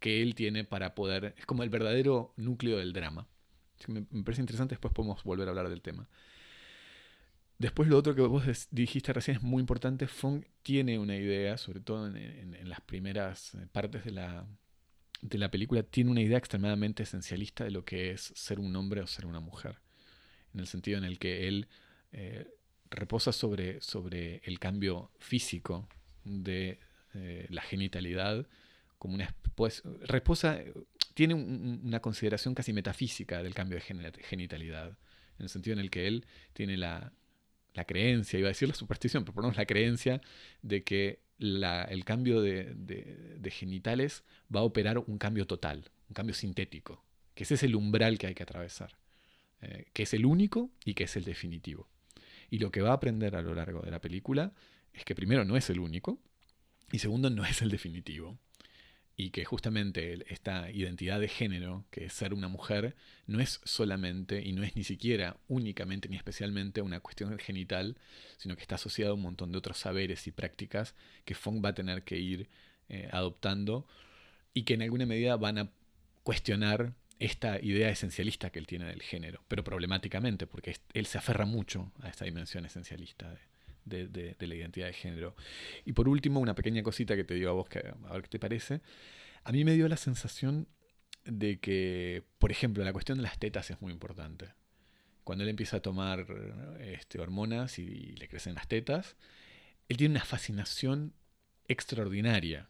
que 0.00 0.22
él 0.22 0.34
tiene 0.34 0.64
para 0.64 0.94
poder... 0.94 1.34
Es 1.38 1.46
como 1.46 1.62
el 1.62 1.70
verdadero 1.70 2.32
núcleo 2.36 2.78
del 2.78 2.92
drama. 2.92 3.26
Me, 3.88 4.02
parece 4.22 4.42
interesante, 4.42 4.74
después 4.74 4.92
podemos 4.92 5.22
volver 5.24 5.48
a 5.48 5.50
hablar 5.50 5.68
del 5.68 5.82
tema. 5.82 6.08
Después 7.58 7.88
lo 7.88 7.96
otro 7.96 8.14
que 8.14 8.20
vos 8.22 8.68
dijiste 8.70 9.12
recién 9.12 9.38
es 9.38 9.42
muy 9.42 9.60
importante. 9.60 10.06
Fong 10.06 10.44
tiene 10.62 10.98
una 10.98 11.16
idea, 11.16 11.56
sobre 11.56 11.80
todo 11.80 12.06
en, 12.06 12.68
las 12.68 12.80
primeras 12.82 13.56
partes 13.72 14.04
de 14.04 14.10
la, 14.10 14.46
de 15.22 15.38
la 15.38 15.50
película 15.50 15.82
tiene 15.82 16.10
una 16.10 16.20
idea 16.20 16.38
extremadamente 16.38 17.04
esencialista 17.04 17.64
de 17.64 17.70
lo 17.70 17.84
que 17.84 18.10
es 18.10 18.32
ser 18.36 18.60
un 18.60 18.76
hombre 18.76 19.00
o 19.00 19.06
ser 19.06 19.24
una 19.24 19.40
mujer. 19.40 19.78
En 20.56 20.60
el 20.60 20.66
sentido 20.66 20.98
en 20.98 21.04
el 21.04 21.18
que 21.18 21.46
él 21.46 21.68
eh, 22.12 22.46
reposa 22.90 23.30
sobre, 23.30 23.80
sobre 23.80 24.40
el 24.44 24.58
cambio 24.58 25.12
físico 25.18 25.88
de 26.24 26.80
eh, 27.14 27.46
la 27.50 27.62
genitalidad, 27.62 28.46
como 28.98 29.14
una, 29.14 29.32
pues, 29.54 29.82
reposa, 30.00 30.58
tiene 31.14 31.34
una 31.34 32.00
consideración 32.00 32.54
casi 32.54 32.72
metafísica 32.72 33.42
del 33.42 33.54
cambio 33.54 33.78
de 33.78 34.14
genitalidad, 34.22 34.98
en 35.38 35.42
el 35.42 35.48
sentido 35.48 35.74
en 35.74 35.80
el 35.80 35.90
que 35.90 36.08
él 36.08 36.26
tiene 36.52 36.76
la, 36.76 37.12
la 37.76 37.84
creencia, 37.84 38.38
iba 38.38 38.48
a 38.48 38.50
decir 38.50 38.68
la 38.68 38.74
superstición, 38.74 39.24
pero 39.24 39.34
ponemos 39.34 39.56
la 39.56 39.66
creencia 39.66 40.20
de 40.62 40.82
que 40.82 41.20
el 41.38 42.04
cambio 42.04 42.40
de, 42.40 43.50
genitales 43.50 44.24
va 44.54 44.60
a 44.60 44.64
operar 44.64 44.98
un 44.98 45.18
cambio 45.18 45.46
total, 45.46 45.90
un 46.08 46.14
cambio 46.14 46.34
sintético, 46.34 47.04
que 47.34 47.44
ese 47.44 47.54
es 47.54 47.62
el 47.62 47.76
umbral 47.76 48.18
que 48.18 48.26
hay 48.26 48.34
que 48.34 48.42
atravesar, 48.42 48.96
eh, 49.62 49.86
que 49.92 50.04
es 50.04 50.14
el 50.14 50.26
único 50.26 50.70
y 50.84 50.94
que 50.94 51.04
es 51.04 51.16
el 51.16 51.24
definitivo. 51.24 51.88
Y 52.50 52.58
lo 52.58 52.70
que 52.70 52.82
va 52.82 52.90
a 52.90 52.94
aprender 52.94 53.36
a 53.36 53.42
lo 53.42 53.54
largo 53.54 53.80
de 53.82 53.90
la 53.90 54.00
película 54.00 54.52
es 54.92 55.04
que 55.04 55.14
primero 55.14 55.44
no 55.44 55.56
es 55.56 55.68
el 55.70 55.80
único 55.80 56.20
y 56.92 56.98
segundo 56.98 57.30
no 57.30 57.44
es 57.44 57.62
el 57.62 57.70
definitivo 57.70 58.38
y 59.16 59.30
que 59.30 59.46
justamente 59.46 60.24
esta 60.32 60.70
identidad 60.70 61.18
de 61.18 61.28
género, 61.28 61.86
que 61.90 62.04
es 62.04 62.12
ser 62.12 62.34
una 62.34 62.48
mujer, 62.48 62.94
no 63.26 63.40
es 63.40 63.60
solamente 63.64 64.42
y 64.42 64.52
no 64.52 64.62
es 64.62 64.76
ni 64.76 64.84
siquiera 64.84 65.38
únicamente 65.48 66.08
ni 66.08 66.16
especialmente 66.16 66.82
una 66.82 67.00
cuestión 67.00 67.38
genital, 67.38 67.96
sino 68.36 68.56
que 68.56 68.62
está 68.62 68.74
asociada 68.74 69.12
a 69.12 69.14
un 69.14 69.22
montón 69.22 69.52
de 69.52 69.58
otros 69.58 69.78
saberes 69.78 70.26
y 70.26 70.32
prácticas 70.32 70.94
que 71.24 71.34
Fong 71.34 71.64
va 71.64 71.70
a 71.70 71.74
tener 71.74 72.04
que 72.04 72.18
ir 72.18 72.50
eh, 72.90 73.08
adoptando 73.10 73.86
y 74.52 74.64
que 74.64 74.74
en 74.74 74.82
alguna 74.82 75.06
medida 75.06 75.36
van 75.36 75.58
a 75.58 75.70
cuestionar 76.22 76.92
esta 77.18 77.58
idea 77.60 77.88
esencialista 77.88 78.50
que 78.50 78.58
él 78.58 78.66
tiene 78.66 78.86
del 78.86 79.02
género, 79.02 79.42
pero 79.48 79.64
problemáticamente, 79.64 80.46
porque 80.46 80.76
él 80.92 81.06
se 81.06 81.18
aferra 81.18 81.46
mucho 81.46 81.92
a 82.00 82.08
esta 82.08 82.24
dimensión 82.24 82.66
esencialista 82.66 83.34
de, 83.86 84.36
la 84.38 84.54
identidad 84.54 84.86
de 84.86 84.92
género. 84.92 85.34
Y 85.84 85.92
por 85.92 86.08
último, 86.08 86.40
una 86.40 86.54
pequeña 86.54 86.82
cosita 86.82 87.16
que 87.16 87.24
te 87.24 87.34
digo 87.34 87.50
a 87.50 87.54
vos, 87.54 87.68
que, 87.68 87.78
a 87.78 88.12
ver 88.12 88.22
qué 88.22 88.28
te 88.28 88.38
parece. 88.38 88.80
A 89.44 89.52
mí 89.52 89.64
me 89.64 89.74
dio 89.74 89.88
la 89.88 89.96
sensación 89.96 90.68
de 91.24 91.58
que, 91.58 92.24
por 92.38 92.50
ejemplo, 92.50 92.84
la 92.84 92.92
cuestión 92.92 93.18
de 93.18 93.24
las 93.24 93.38
tetas 93.38 93.70
es 93.70 93.80
muy 93.80 93.92
importante. 93.92 94.48
Cuando 95.24 95.44
él 95.44 95.50
empieza 95.50 95.78
a 95.78 95.80
tomar 95.80 96.26
este, 96.80 97.18
hormonas 97.18 97.78
y, 97.78 98.14
le 98.16 98.28
crecen 98.28 98.54
las 98.54 98.68
tetas, 98.68 99.16
él 99.88 99.96
tiene 99.96 100.12
una 100.12 100.24
fascinación 100.24 101.14
extraordinaria. 101.68 102.68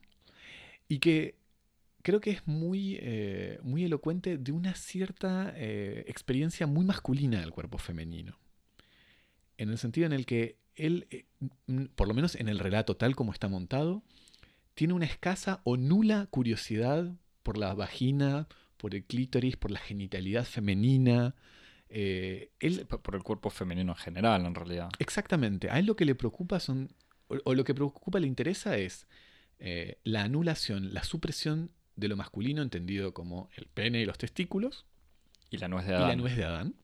Y 0.89 1.01
que 1.01 1.37
creo 2.07 2.21
que 2.21 2.31
es 2.31 2.47
muy, 2.47 2.99
eh, 3.01 3.59
muy 3.64 3.83
elocuente 3.83 4.38
de 4.38 4.53
una 4.53 4.77
cierta 4.77 5.53
eh, 5.57 6.05
experiencia 6.07 6.69
muy 6.69 6.85
masculina 6.85 7.40
del 7.40 7.51
cuerpo 7.51 7.79
femenino. 7.79 8.38
En 9.59 9.71
el 9.71 9.79
sentido 9.79 10.07
en 10.07 10.12
el 10.12 10.25
que 10.25 10.57
él, 10.77 11.09
eh, 11.11 11.25
por 11.97 12.07
lo 12.07 12.14
menos 12.14 12.37
en 12.37 12.49
el 12.49 12.61
relato 12.61 12.97
tal 12.97 13.16
como 13.16 13.33
está 13.33 13.49
montado, 13.49 14.05
tiene 14.75 14.95
una 14.95 15.05
escasa 15.05 15.62
o 15.64 15.77
nula 15.77 16.29
curiosidad 16.31 17.12
por 17.42 17.59
la 17.59 17.75
vagina, 17.75 18.47
por 18.77 18.95
el 18.95 19.03
clítoris, 19.03 19.57
por 19.57 19.73
la 19.73 19.81
genitalidad 19.81 20.45
femenina. 20.45 21.35
Eh, 21.88 22.53
por 23.03 23.16
el 23.16 23.25
cuerpo 23.25 23.51
femenino 23.51 23.92
en 23.92 23.99
general, 23.99 24.47
en 24.47 24.55
realidad. 24.55 24.90
Exactamente. 25.01 25.71
A 25.71 25.81
él 25.81 25.87
lo 25.87 25.97
que 25.97 26.05
le 26.05 26.14
preocupa 26.14 26.61
son, 26.61 26.92
o, 27.27 27.53
lo 27.53 27.64
que 27.64 27.75
preocupa, 27.75 28.21
le 28.21 28.29
interesa 28.29 28.77
es 28.77 29.09
eh, 29.59 29.99
la 30.05 30.23
anulación, 30.23 30.95
la 30.95 31.03
supresión 31.03 31.73
de 31.97 32.09
lo 32.09 32.17
masculino 32.17 32.63
entendido 32.63 33.13
como 33.13 33.51
el 33.57 33.67
pene 33.67 34.01
y 34.01 34.05
los 34.05 34.19
testículos. 34.19 34.85
Y 35.51 35.59
la 35.59 35.69
nuez 35.69 35.87
de 35.87 35.95
Adán. 35.95 36.07
Y 36.07 36.09
la 36.09 36.17
nuez 36.17 36.37
de 36.37 36.45
Adán. 36.45 36.75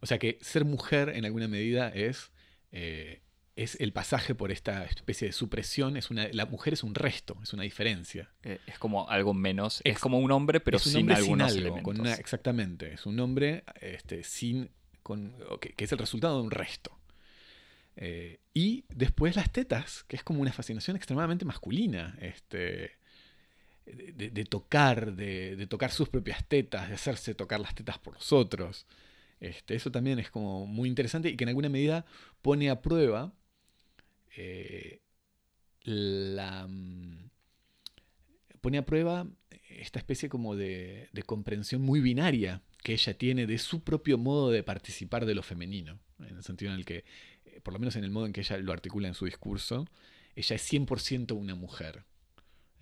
O 0.00 0.06
sea 0.06 0.18
que 0.18 0.38
ser 0.40 0.64
mujer 0.64 1.10
en 1.10 1.24
alguna 1.24 1.46
medida 1.46 1.88
es, 1.88 2.32
eh, 2.72 3.20
es 3.54 3.80
el 3.80 3.92
pasaje 3.92 4.34
por 4.34 4.50
esta 4.50 4.84
especie 4.84 5.28
de 5.28 5.32
supresión. 5.32 5.96
Es 5.96 6.10
una, 6.10 6.28
la 6.32 6.46
mujer 6.46 6.72
es 6.72 6.82
un 6.82 6.94
resto, 6.94 7.38
es 7.42 7.52
una 7.52 7.62
diferencia. 7.62 8.32
Eh, 8.42 8.58
es 8.66 8.78
como 8.78 9.08
algo 9.08 9.34
menos, 9.34 9.80
es 9.84 9.98
como 9.98 10.18
un 10.18 10.32
hombre 10.32 10.58
pero 10.58 10.78
sin 10.78 11.10
algunos 11.12 11.54
elementos. 11.54 12.18
exactamente, 12.18 12.94
es 12.94 13.06
un 13.06 13.20
hombre 13.20 13.62
este, 13.80 14.24
sin, 14.24 14.70
con, 15.02 15.36
que, 15.60 15.74
es 15.76 15.92
el 15.92 15.98
resultado 15.98 16.38
de 16.38 16.42
un 16.42 16.50
resto. 16.50 16.98
Eh, 17.94 18.40
y 18.54 18.84
después 18.88 19.36
las 19.36 19.52
tetas, 19.52 20.04
que 20.04 20.16
es 20.16 20.24
como 20.24 20.40
una 20.40 20.52
fascinación 20.52 20.96
extremadamente 20.96 21.44
masculina. 21.44 22.16
Este, 22.20 22.96
de, 23.86 24.44
tocar, 24.44 25.14
de, 25.14 25.56
de, 25.56 25.66
tocar 25.66 25.90
sus 25.90 26.08
propias 26.08 26.46
tetas, 26.46 26.88
de 26.88 26.94
hacerse 26.94 27.34
tocar 27.34 27.60
las 27.60 27.74
tetas 27.74 27.98
por 27.98 28.14
los 28.14 28.32
otros. 28.32 28.86
Este, 29.40 29.74
eso 29.74 29.90
también 29.90 30.18
es 30.18 30.30
como 30.30 30.66
muy 30.66 30.88
interesante 30.88 31.28
y 31.28 31.36
que 31.36 31.44
en 31.44 31.48
alguna 31.48 31.68
medida 31.68 32.06
pone 32.42 32.70
a 32.70 32.80
prueba 32.80 33.32
eh, 34.36 35.00
la 35.82 36.66
mm, 36.68 37.30
pone 38.60 38.78
a 38.78 38.86
prueba 38.86 39.26
esta 39.68 39.98
especie 39.98 40.28
como 40.28 40.54
de, 40.54 41.08
comprensión 41.26 41.82
muy 41.82 42.00
binaria 42.00 42.62
que 42.82 42.92
ella 42.92 43.18
tiene 43.18 43.46
de 43.46 43.58
su 43.58 43.82
propio 43.82 44.16
modo 44.16 44.50
de 44.50 44.62
participar 44.62 45.26
de 45.26 45.34
lo 45.34 45.42
femenino, 45.42 45.98
en 46.20 46.36
el 46.36 46.44
sentido 46.44 46.72
en 46.72 46.78
el 46.78 46.84
que, 46.84 47.04
eh, 47.44 47.60
por 47.62 47.72
lo 47.72 47.80
menos 47.80 47.96
en 47.96 48.04
el 48.04 48.10
modo 48.10 48.26
en 48.26 48.32
que 48.32 48.42
ella 48.42 48.58
lo 48.58 48.72
articula 48.72 49.08
en 49.08 49.14
su 49.14 49.24
discurso, 49.24 49.88
ella 50.36 50.56
es 50.56 50.72
100% 50.72 51.32
una 51.32 51.54
mujer. 51.54 52.04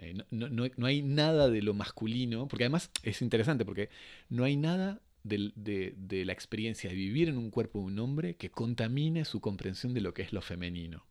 Eh, 0.01 0.15
no, 0.31 0.87
hay 0.87 1.03
nada 1.03 1.51
de 1.51 1.61
lo 1.61 1.75
masculino, 1.75 2.49
porque 2.49 2.65
además 2.65 2.91
es 3.03 3.21
interesante, 3.21 3.65
porque 3.67 3.91
no 4.31 4.45
hay 4.45 4.57
nada 4.57 5.03
de, 5.25 6.25
la 6.25 6.33
experiencia 6.33 6.89
de 6.89 6.97
vivir 6.97 7.29
en 7.29 7.37
un 7.37 7.51
cuerpo 7.51 7.81
de 7.81 7.85
un 7.87 7.99
hombre 7.99 8.37
que 8.37 8.51
contamine 8.51 9.27
su 9.27 9.41
comprensión 9.41 9.93
de 9.93 10.01
lo 10.01 10.15
que 10.15 10.23
es 10.23 10.33
lo 10.33 10.41
femenino. 10.41 11.05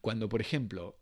Cuando, 0.00 0.28
por 0.28 0.40
ejemplo, 0.40 0.98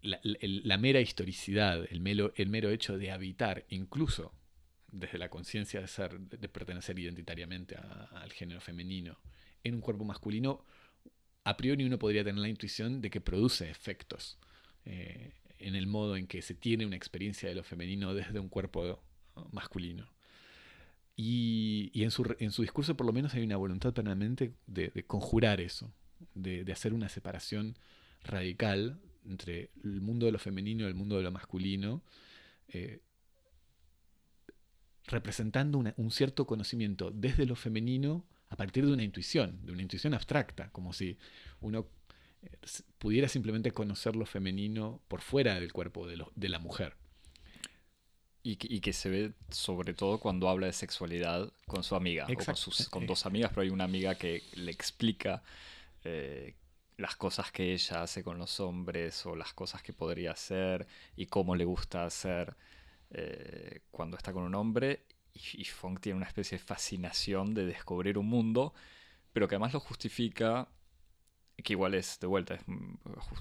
la, 0.00 0.78
mera 0.78 1.00
historicidad, 1.00 1.86
el 1.90 2.00
mero, 2.00 2.70
hecho 2.70 2.96
de 2.96 3.10
habitar, 3.10 3.66
incluso 3.68 4.32
desde 4.90 5.18
la 5.18 5.28
conciencia 5.28 5.82
de 5.82 6.18
de 6.18 6.48
pertenecer 6.48 6.98
identitariamente 6.98 7.76
al 7.76 8.32
género 8.32 8.62
femenino, 8.62 9.18
en 9.64 9.74
un 9.74 9.80
cuerpo 9.82 10.04
masculino, 10.04 10.64
a 11.44 11.58
priori 11.58 11.84
uno 11.84 11.98
podría 11.98 12.24
tener 12.24 12.40
la 12.40 12.48
intuición 12.48 13.02
de 13.02 13.10
que 13.10 13.20
produce 13.20 13.68
efectos 13.68 14.38
eh, 14.90 15.34
en 15.58 15.74
el 15.74 15.86
modo 15.86 16.16
en 16.16 16.26
que 16.26 16.40
se 16.40 16.54
tiene 16.54 16.86
una 16.86 16.96
experiencia 16.96 17.46
de 17.46 17.54
lo 17.54 17.62
femenino 17.62 18.14
desde 18.14 18.38
un 18.38 18.48
cuerpo 18.48 19.02
masculino. 19.52 20.08
Y, 21.14 21.90
en, 21.94 22.10
su, 22.10 22.34
en, 22.38 22.52
su, 22.52 22.62
discurso 22.62 22.96
por 22.96 23.04
lo 23.04 23.12
menos 23.12 23.34
hay 23.34 23.42
una 23.42 23.56
voluntad 23.56 23.92
permanente 23.92 24.54
de, 24.66 24.90
conjurar 25.04 25.60
eso, 25.60 25.92
de, 26.34 26.64
hacer 26.72 26.94
una 26.94 27.08
separación 27.08 27.76
radical 28.22 28.98
entre 29.26 29.70
el 29.84 30.00
mundo 30.00 30.26
de 30.26 30.32
lo 30.32 30.38
femenino 30.38 30.84
y 30.84 30.88
el 30.88 30.94
mundo 30.94 31.16
de 31.16 31.24
lo 31.24 31.32
masculino, 31.32 32.02
eh, 32.68 33.00
representando 35.06 35.78
un 35.96 36.10
cierto 36.10 36.46
conocimiento 36.46 37.10
desde 37.10 37.44
lo 37.44 37.56
femenino 37.56 38.24
a 38.48 38.56
partir 38.56 38.86
de 38.86 38.92
una 38.92 39.02
intuición, 39.02 39.66
de 39.66 39.72
una 39.72 39.82
intuición 39.82 40.14
abstracta, 40.14 40.70
como 40.70 40.92
si 40.92 41.18
uno 41.60 41.88
pudiera 42.98 43.28
simplemente 43.28 43.72
conocer 43.72 44.16
lo 44.16 44.26
femenino 44.26 45.00
por 45.08 45.20
fuera 45.20 45.54
del 45.54 45.72
cuerpo 45.72 46.06
de, 46.06 46.24
de 46.34 46.48
la 46.48 46.58
mujer. 46.58 46.96
Y 48.42 48.56
que, 48.80 48.94
se 48.94 49.10
ve 49.10 49.32
sobre 49.50 49.92
todo 49.92 50.18
cuando 50.18 50.48
habla 50.48 50.68
de 50.68 50.72
sexualidad 50.72 51.52
con 51.66 51.84
su 51.84 51.94
amiga, 51.94 52.26
o 52.26 52.44
con, 52.44 52.56
sus, 52.56 52.88
con 52.88 53.06
dos 53.06 53.26
amigas, 53.26 53.50
pero 53.50 53.60
hay 53.60 53.68
una 53.68 53.84
amiga 53.84 54.14
que 54.14 54.42
le 54.54 54.70
explica 54.70 55.42
eh, 56.02 56.54
las 56.96 57.14
cosas 57.16 57.52
que 57.52 57.74
ella 57.74 58.02
hace 58.02 58.22
con 58.22 58.38
los 58.38 58.58
hombres 58.60 59.26
o 59.26 59.36
las 59.36 59.52
cosas 59.52 59.82
que 59.82 59.92
podría 59.92 60.30
hacer 60.30 60.86
y 61.14 61.26
cómo 61.26 61.56
le 61.56 61.66
gusta 61.66 62.06
hacer 62.06 62.56
eh, 63.10 63.80
cuando 63.90 64.16
está 64.16 64.32
con 64.32 64.44
un 64.44 64.54
hombre. 64.54 65.04
Y, 65.34 65.60
y 65.60 65.64
Fong 65.66 66.00
tiene 66.00 66.16
una 66.16 66.26
especie 66.26 66.56
de 66.56 66.64
fascinación 66.64 67.52
de 67.52 67.66
descubrir 67.66 68.16
un 68.16 68.28
mundo, 68.28 68.72
pero 69.34 69.46
que 69.46 69.56
además 69.56 69.74
lo 69.74 69.80
justifica 69.80 70.68
que 71.62 71.72
igual 71.72 71.94
es 71.94 72.18
de 72.20 72.26
vuelta, 72.26 72.54
es 72.54 72.62
mm, 72.66 72.94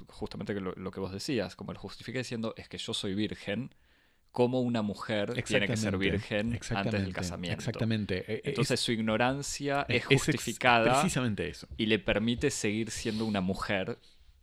justamente 0.08 0.54
lo, 0.60 0.74
lo, 0.74 0.92
que 0.92 1.00
vos 1.00 1.12
decías, 1.12 1.56
como 1.56 1.74
lo 1.74 1.80
justifica 1.80 2.18
diciendo 2.18 2.54
es 2.58 2.68
que 2.68 2.78
yo 2.78 2.94
soy 2.94 3.14
virgen 3.14 3.72
cómo 4.38 4.62
una 4.62 4.84
mujer 4.84 5.34
tiene 5.42 5.66
que 5.66 5.78
ser 5.78 5.98
virgen 5.98 6.60
antes 6.70 7.02
del 7.02 7.12
casamiento. 7.12 7.58
Exactamente. 7.58 8.24
E, 8.32 8.36
e, 8.36 8.42
Entonces 8.46 8.80
su 8.80 8.92
ignorancia 8.92 9.84
es, 9.90 10.06
justificada 10.06 11.00
precisamente 11.00 11.50
eso. 11.50 11.68
y 11.76 11.88
le 11.88 11.98
permite 11.98 12.52
seguir 12.52 12.92
siendo 12.92 13.26
una 13.26 13.42
mujer 13.42 13.98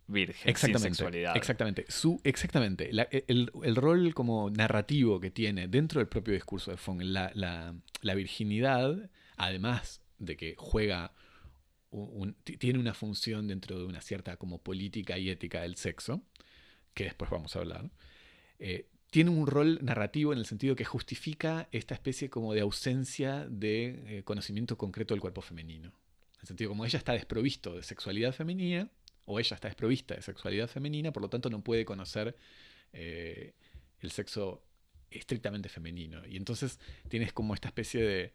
virgen 0.07 0.53
sin 0.53 0.77
sexualidad. 0.79 1.37
Exactamente. 1.37 1.85
Su, 1.87 2.19
exactamente. 2.25 2.89
E, 2.91 3.23
el, 3.27 3.75
rol 3.77 4.13
como 4.13 4.49
narrativo 4.49 5.21
que 5.21 5.31
tiene 5.31 5.69
dentro 5.69 5.99
del 5.99 6.09
propio 6.09 6.33
discurso 6.33 6.71
de 6.71 6.77
Fong, 6.77 7.01
la, 7.01 7.31
la, 7.33 8.15
virginidad, 8.15 9.09
además 9.37 10.01
de 10.19 10.35
que 10.35 10.55
juega 10.57 11.13
tiene 12.59 12.79
una 12.79 12.93
función 12.93 13.47
dentro 13.47 13.77
de 13.77 13.85
una 13.85 14.01
cierta 14.01 14.37
como 14.37 14.61
política 14.61 15.17
y 15.17 15.29
ética 15.29 15.61
del 15.61 15.75
sexo, 15.75 16.21
que 16.93 17.05
después 17.05 17.29
vamos 17.31 17.55
a 17.55 17.59
hablar, 17.59 17.89
eh, 18.59 18.87
tiene 19.11 19.29
un 19.29 19.47
rol 19.47 19.79
narrativo 19.81 20.33
en 20.33 20.39
el 20.39 20.45
sentido 20.45 20.75
que 20.75 20.83
justifica 20.83 21.69
esta 21.71 21.93
especie 21.93 22.29
como 22.29 22.53
de 22.53 22.61
ausencia 22.61 23.47
de 23.49 24.17
eh, 24.17 24.23
conocimiento 24.23 24.77
concreto 24.77 25.13
del 25.13 25.21
cuerpo 25.21 25.41
femenino. 25.41 25.89
En 25.89 26.41
el 26.41 26.47
sentido 26.47 26.69
como 26.69 26.85
ella 26.85 26.97
está 26.97 27.13
desprovisto 27.13 27.75
de 27.75 27.83
sexualidad 27.83 28.33
femenina, 28.33 28.89
o 29.25 29.39
ella 29.39 29.55
está 29.55 29.67
desprovista 29.67 30.15
de 30.15 30.21
sexualidad 30.21 30.67
femenina, 30.67 31.11
por 31.11 31.23
lo 31.23 31.29
tanto 31.29 31.49
no 31.49 31.63
puede 31.63 31.85
conocer 31.85 32.35
eh, 32.93 33.53
el 34.01 34.11
sexo 34.11 34.63
estrictamente 35.09 35.69
femenino. 35.69 36.25
Y 36.27 36.37
entonces 36.37 36.79
tienes 37.07 37.33
como 37.33 37.53
esta 37.53 37.69
especie 37.69 38.03
de, 38.03 38.33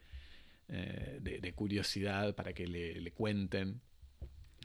de, 0.71 1.53
curiosidad 1.55 2.35
para 2.35 2.53
que 2.53 2.67
le, 2.67 3.01
le 3.01 3.13
cuenten 3.13 3.81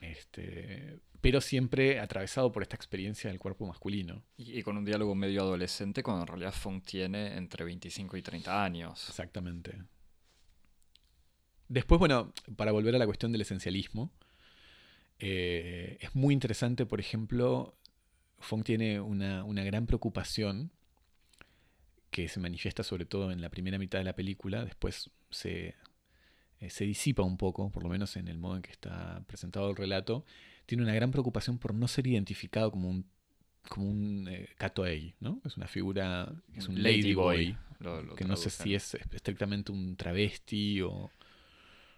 este, 0.01 0.99
pero 1.21 1.41
siempre 1.41 1.99
atravesado 1.99 2.51
por 2.51 2.61
esta 2.61 2.75
experiencia 2.75 3.29
del 3.29 3.39
cuerpo 3.39 3.65
masculino. 3.65 4.23
Y, 4.37 4.61
con 4.63 4.77
un 4.77 4.85
diálogo 4.85 5.15
medio 5.15 5.41
adolescente, 5.41 6.03
cuando 6.03 6.23
en 6.23 6.27
realidad 6.27 6.53
Fong 6.53 6.83
tiene 6.83 7.35
entre 7.35 7.65
25 7.65 8.17
y 8.17 8.21
30 8.21 8.63
años. 8.63 9.09
Exactamente. 9.09 9.83
Después, 11.67 11.97
bueno, 11.97 12.31
para 12.55 12.71
volver 12.71 12.95
a 12.95 12.99
la 12.99 13.05
cuestión 13.05 13.31
del 13.31 13.41
esencialismo, 13.41 14.11
eh, 15.17 15.97
es 15.99 16.13
muy 16.13 16.33
interesante, 16.33 16.85
por 16.85 16.99
ejemplo, 16.99 17.75
Fong 18.37 18.63
tiene 18.63 18.99
una, 18.99 19.43
una 19.43 19.63
gran 19.63 19.87
preocupación 19.87 20.71
que 22.11 22.27
se 22.27 22.39
manifiesta 22.39 22.83
sobre 22.83 23.05
todo 23.05 23.31
en 23.31 23.41
la 23.41 23.49
primera 23.49 23.79
mitad 23.79 23.97
de 23.97 24.05
la 24.05 24.15
película, 24.15 24.63
después 24.63 25.09
se, 25.31 25.73
eh, 26.59 26.69
se 26.69 26.85
disipa 26.85 27.23
un 27.23 27.37
poco, 27.37 27.69
por 27.69 27.83
lo 27.83 27.89
menos 27.89 28.15
en 28.15 28.27
el 28.27 28.37
modo 28.37 28.55
en 28.55 28.61
que 28.61 28.71
está 28.71 29.21
presentado 29.27 29.69
el 29.69 29.75
relato, 29.75 30.25
tiene 30.65 30.83
una 30.83 30.93
gran 30.93 31.11
preocupación 31.11 31.57
por 31.57 31.73
no 31.73 31.87
ser 31.87 32.07
identificado 32.07 32.71
como 32.71 32.89
un 32.89 33.05
como 33.67 33.89
un 33.89 34.27
eh, 34.29 34.47
¿no? 35.19 35.41
Es 35.43 35.57
una 35.57 35.67
figura, 35.67 36.31
es 36.53 36.67
un 36.67 36.81
ladyboy, 36.81 37.57
que 38.15 38.25
no 38.25 38.35
sé 38.35 38.49
si 38.49 38.75
es 38.75 38.95
estrictamente 39.11 39.71
un 39.71 39.95
travesti 39.95 40.81
o... 40.81 41.09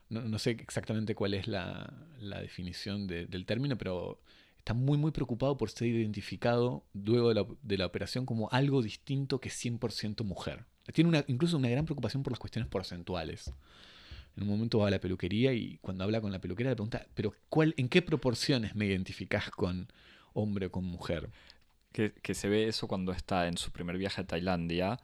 No, 0.10 0.40
sé 0.40 0.52
exactamente 0.52 1.16
cuál 1.16 1.34
es 1.34 1.50
la, 1.50 1.94
definición 2.42 3.08
del 3.08 3.46
término, 3.46 3.78
pero 3.78 4.22
está 4.58 4.74
muy 4.74 4.98
muy 4.98 5.12
preocupado 5.12 5.58
por 5.58 5.70
ser 5.70 5.90
identificado 5.90 6.86
luego 6.94 7.28
de 7.28 7.36
la, 7.36 7.46
de 7.62 7.78
la 7.78 7.86
operación 7.86 8.26
como 8.26 8.50
algo 8.52 8.82
distinto 8.82 9.42
que 9.42 9.50
100% 9.50 10.24
mujer. 10.24 10.64
Tiene 10.94 11.10
una, 11.10 11.26
incluso 11.28 11.58
una 11.58 11.68
gran 11.68 11.84
preocupación 11.84 12.24
por 12.24 12.32
las 12.32 12.40
cuestiones 12.40 12.70
porcentuales 12.70 13.52
en 14.38 14.44
un 14.44 14.50
momento 14.50 14.80
va 14.80 14.88
a 14.88 14.92
la 14.92 15.00
peluquería 15.00 15.52
y 15.54 15.80
cuando 15.80 16.04
habla 16.04 16.22
con 16.22 16.32
la 16.32 16.40
peluquera 16.40 16.70
le 16.70 16.76
pregunta, 16.76 17.08
pero 17.16 17.34
cuál, 17.50 17.74
¿en 17.78 17.90
qué 17.90 18.04
proporciones 18.04 18.76
me 18.76 18.86
identificás 18.86 19.50
con 19.50 19.92
hombre 20.34 20.68
o 20.68 20.72
con 20.72 20.86
mujer? 20.86 21.32
Que, 21.92 22.14
se 22.36 22.48
ve 22.48 22.68
eso 22.68 22.88
cuando 22.88 23.12
está 23.12 23.48
en 23.48 23.58
su 23.58 23.72
primer 23.72 23.98
viaje 23.98 24.22
a 24.22 24.28
Tailandia. 24.28 25.00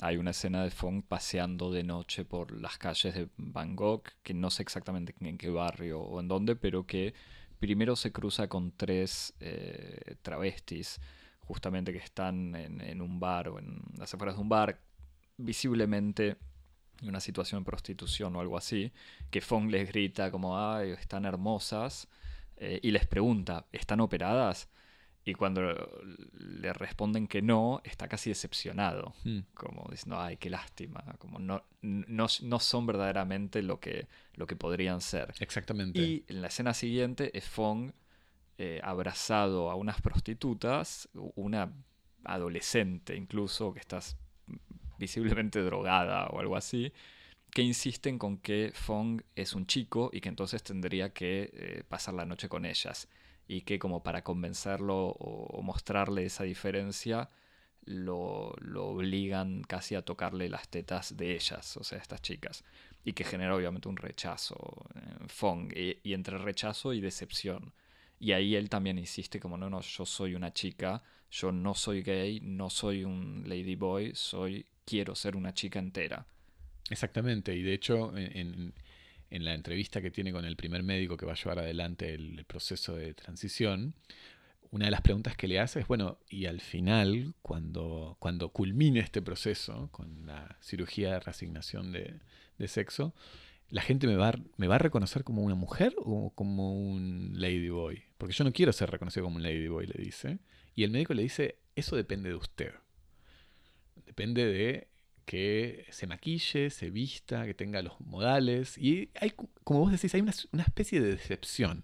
Hay 0.00 0.16
una 0.16 0.32
escena 0.32 0.64
de 0.64 0.72
Fong 0.72 1.04
paseando 1.06 1.70
de 1.70 1.84
noche 1.84 2.24
por 2.24 2.50
las 2.60 2.78
calles 2.78 3.14
de 3.14 3.28
Bangkok, 3.36 4.10
que 4.24 4.34
no 4.34 4.50
sé 4.50 4.62
exactamente 4.62 5.14
en 5.20 5.38
qué 5.38 5.50
barrio 5.50 6.00
o 6.00 6.18
en 6.18 6.26
dónde, 6.26 6.56
pero 6.56 6.84
que 6.84 7.14
primero 7.60 7.94
se 7.94 8.10
cruza 8.10 8.48
con 8.48 8.72
tres 8.72 9.34
eh, 9.38 10.16
travestis, 10.22 11.00
justamente 11.38 11.92
que 11.92 11.98
están 11.98 12.56
en, 12.56 12.80
en 12.80 13.00
un 13.00 13.20
bar 13.20 13.48
o 13.48 13.60
en 13.60 13.80
las 13.96 14.12
afueras 14.12 14.34
de 14.34 14.42
un 14.42 14.48
bar, 14.48 14.80
visiblemente 15.36 16.38
una 17.02 17.20
situación 17.20 17.62
de 17.62 17.66
prostitución 17.66 18.36
o 18.36 18.40
algo 18.40 18.56
así, 18.56 18.92
que 19.30 19.40
Fong 19.40 19.70
les 19.70 19.88
grita 19.88 20.30
como, 20.30 20.58
ay, 20.58 20.90
están 20.90 21.24
hermosas, 21.24 22.08
eh, 22.56 22.80
y 22.82 22.90
les 22.90 23.06
pregunta, 23.06 23.66
¿están 23.72 24.00
operadas? 24.00 24.68
Y 25.24 25.34
cuando 25.34 25.62
le 26.32 26.72
responden 26.72 27.28
que 27.28 27.42
no, 27.42 27.80
está 27.84 28.08
casi 28.08 28.30
decepcionado, 28.30 29.14
hmm. 29.24 29.40
como 29.54 29.86
diciendo, 29.90 30.20
ay, 30.20 30.36
qué 30.36 30.50
lástima, 30.50 31.04
como 31.18 31.38
no, 31.38 31.64
no, 31.80 32.26
no, 32.42 32.58
son 32.58 32.86
verdaderamente 32.86 33.62
lo 33.62 33.78
que, 33.78 34.08
lo 34.34 34.46
que 34.46 34.56
podrían 34.56 35.00
ser. 35.00 35.32
Exactamente. 35.38 36.00
Y 36.00 36.24
en 36.28 36.40
la 36.40 36.48
escena 36.48 36.74
siguiente 36.74 37.36
es 37.36 37.44
Fong 37.48 37.92
eh, 38.58 38.80
abrazado 38.82 39.70
a 39.70 39.76
unas 39.76 40.00
prostitutas, 40.00 41.08
una 41.14 41.72
adolescente 42.24 43.16
incluso, 43.16 43.72
que 43.72 43.80
estás 43.80 44.16
visiblemente 45.02 45.60
drogada 45.62 46.26
o 46.28 46.38
algo 46.38 46.56
así, 46.56 46.92
que 47.50 47.62
insisten 47.62 48.18
con 48.18 48.38
que 48.38 48.72
Fong 48.74 49.22
es 49.34 49.54
un 49.54 49.66
chico 49.66 50.10
y 50.12 50.20
que 50.20 50.28
entonces 50.28 50.62
tendría 50.62 51.12
que 51.12 51.50
eh, 51.52 51.82
pasar 51.88 52.14
la 52.14 52.24
noche 52.24 52.48
con 52.48 52.64
ellas. 52.64 53.08
Y 53.48 53.62
que 53.62 53.78
como 53.78 54.02
para 54.02 54.22
convencerlo 54.22 55.08
o, 55.08 55.62
mostrarle 55.62 56.24
esa 56.24 56.44
diferencia, 56.44 57.28
lo, 57.84 58.54
obligan 58.94 59.62
casi 59.62 59.96
a 59.96 60.02
tocarle 60.02 60.48
las 60.48 60.68
tetas 60.68 61.16
de 61.16 61.34
ellas, 61.34 61.76
o 61.76 61.84
sea, 61.84 61.98
estas 61.98 62.22
chicas. 62.22 62.64
Y 63.04 63.12
que 63.14 63.24
genera 63.24 63.54
obviamente 63.56 63.88
un 63.88 63.96
rechazo 63.96 64.86
en 64.94 65.28
Fong, 65.28 65.72
y 65.74 66.14
entre 66.14 66.38
rechazo 66.38 66.94
y 66.94 67.00
decepción. 67.00 67.74
Y 68.22 68.30
ahí 68.30 68.54
él 68.54 68.70
también 68.70 69.00
insiste 69.00 69.40
como, 69.40 69.56
no, 69.56 69.68
no, 69.68 69.80
yo 69.80 70.06
soy 70.06 70.36
una 70.36 70.52
chica, 70.52 71.02
yo 71.28 71.50
no 71.50 71.74
soy 71.74 72.02
gay, 72.04 72.38
no 72.40 72.70
soy 72.70 73.02
un 73.02 73.42
ladyboy, 73.48 74.12
soy 74.14 74.64
quiero 74.84 75.16
ser 75.16 75.34
una 75.34 75.52
chica 75.52 75.80
entera. 75.80 76.24
Exactamente, 76.88 77.52
y 77.56 77.62
de 77.62 77.74
hecho 77.74 78.16
en, 78.16 78.74
la 79.28 79.54
entrevista 79.54 80.00
que 80.00 80.12
tiene 80.12 80.30
con 80.30 80.44
el 80.44 80.54
primer 80.54 80.84
médico 80.84 81.16
que 81.16 81.26
va 81.26 81.32
a 81.32 81.34
llevar 81.34 81.58
adelante 81.58 82.14
el, 82.14 82.44
proceso 82.44 82.94
de 82.94 83.12
transición, 83.12 83.96
una 84.70 84.84
de 84.84 84.92
las 84.92 85.00
preguntas 85.00 85.36
que 85.36 85.48
le 85.48 85.58
hace 85.58 85.80
es, 85.80 85.88
bueno, 85.88 86.18
y 86.30 86.46
al 86.46 86.60
final, 86.60 87.34
cuando, 87.42 88.16
cuando 88.20 88.50
culmine 88.50 89.00
este 89.00 89.20
proceso 89.20 89.88
con 89.90 90.26
la 90.26 90.58
cirugía 90.60 91.14
de 91.14 91.18
reasignación 91.18 91.90
de, 91.90 92.20
sexo, 92.68 93.14
¿la 93.68 93.82
gente 93.82 94.06
me 94.06 94.14
va, 94.14 94.32
me 94.58 94.68
va 94.68 94.76
a 94.76 94.78
reconocer 94.78 95.24
como 95.24 95.42
una 95.42 95.56
mujer 95.56 95.96
o 95.98 96.30
como 96.36 96.78
un 96.78 97.32
ladyboy? 97.34 98.11
Porque 98.22 98.36
yo 98.36 98.44
no 98.44 98.52
quiero 98.52 98.72
ser 98.72 98.88
reconocido 98.88 99.24
como 99.24 99.34
un 99.34 99.42
ladyboy, 99.42 99.84
le 99.84 100.00
dice. 100.00 100.38
Y 100.76 100.84
el 100.84 100.92
médico 100.92 101.12
le 101.12 101.24
dice, 101.24 101.56
eso 101.74 101.96
depende 101.96 102.28
de 102.28 102.36
usted. 102.36 102.72
Depende 104.06 104.46
de 104.46 104.86
que 105.24 105.86
se 105.90 106.06
maquille, 106.06 106.70
se 106.70 106.90
vista, 106.90 107.44
que 107.44 107.52
tenga 107.52 107.82
los 107.82 108.00
modales. 108.00 108.78
Y 108.78 109.10
hay, 109.20 109.32
como 109.64 109.80
vos 109.80 109.90
decís, 109.90 110.14
hay 110.14 110.20
una, 110.20 110.62
especie 110.62 111.00
de 111.00 111.16
decepción. 111.16 111.82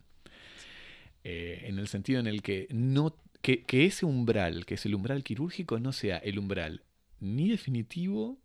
Eh, 1.24 1.64
en 1.64 1.81
el 1.81 1.88
sentido 1.88 2.20
en 2.20 2.29
el 2.29 2.40
que, 2.40 2.68
no, 2.70 3.16
que, 3.42 3.64
ese 3.68 4.07
umbral, 4.07 4.64
que 4.64 4.74
es 4.74 4.87
el 4.87 4.94
umbral 4.94 5.24
quirúrgico, 5.24 5.81
no 5.81 5.92
sea 5.92 6.18
el 6.18 6.38
umbral 6.38 6.85
ni 7.18 7.48
definitivo 7.48 8.38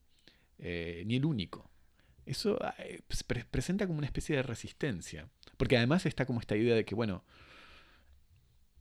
eh, 0.58 1.04
ni 1.06 1.18
el 1.18 1.26
único. 1.26 1.70
Eso 2.26 2.58
eh, 2.80 3.02
presenta 3.52 3.86
como 3.86 4.00
una 4.00 4.08
especie 4.08 4.36
de 4.36 4.42
resistencia. 4.42 5.30
Porque 5.58 5.78
además 5.78 6.08
está 6.08 6.26
como 6.26 6.40
esta 6.40 6.56
idea 6.56 6.74
de 6.74 6.86
que, 6.86 6.96
bueno, 6.96 7.24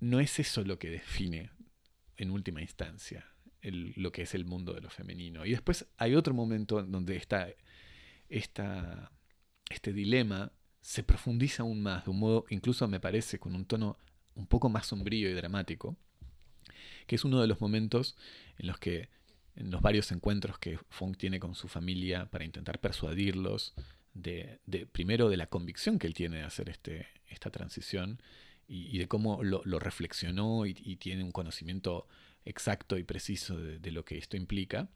no 0.02 0.18
es 0.18 0.40
eso 0.40 0.64
lo 0.64 0.80
que 0.80 0.90
define 0.90 1.50
en 2.16 2.32
última 2.32 2.60
instancia 2.60 3.24
lo 3.70 4.10
que 4.10 4.22
es 4.22 4.34
el 4.34 4.44
mundo 4.44 4.72
de 4.72 4.80
lo 4.80 4.90
femenino. 4.90 5.46
Y 5.46 5.50
después 5.50 5.86
hay 5.96 6.16
otro 6.16 6.34
momento 6.34 6.82
donde 6.82 7.16
está 7.16 7.48
esta, 8.28 9.12
este 9.70 9.92
dilema 9.92 10.50
se 10.80 11.04
profundiza 11.04 11.62
aún 11.62 11.80
más, 11.80 12.04
de 12.04 12.10
un 12.10 12.18
modo 12.18 12.44
incluso 12.50 12.88
me 12.88 12.98
parece 12.98 13.38
con 13.38 13.54
un 13.54 13.64
tono 13.64 13.96
un 14.34 14.48
poco 14.48 14.68
más 14.68 14.86
sombrío 14.86 15.30
y 15.30 15.34
dramático, 15.34 15.96
que 17.06 17.14
es 17.14 17.24
uno 17.24 17.40
de 17.40 17.46
los 17.46 17.60
momentos 17.60 18.16
en 18.58 18.66
los 18.66 18.78
que 18.78 19.08
en 19.54 19.70
los 19.70 19.82
varios 19.82 20.10
encuentros 20.10 20.58
que 20.58 20.78
Fong 20.88 21.16
tiene 21.16 21.38
con 21.38 21.54
su 21.54 21.68
familia 21.68 22.26
para 22.26 22.44
intentar 22.44 22.80
persuadirlos 22.80 23.74
de, 24.14 24.58
primero 24.90 25.28
de 25.28 25.36
la 25.36 25.46
convicción 25.46 26.00
que 26.00 26.08
él 26.08 26.14
tiene 26.14 26.38
de 26.38 26.42
hacer 26.42 26.68
este, 26.68 27.06
esta 27.28 27.50
transición 27.50 28.20
y, 28.74 28.98
de 28.98 29.06
cómo 29.06 29.42
lo, 29.44 29.78
reflexionó 29.78 30.64
y, 30.64 30.96
tiene 30.96 31.22
un 31.22 31.30
conocimiento 31.30 32.06
exacto 32.46 32.96
y 32.96 33.04
preciso 33.04 33.56
de, 33.56 33.90
lo 33.92 34.04
que 34.04 34.16
esto 34.16 34.36
implica, 34.36 34.88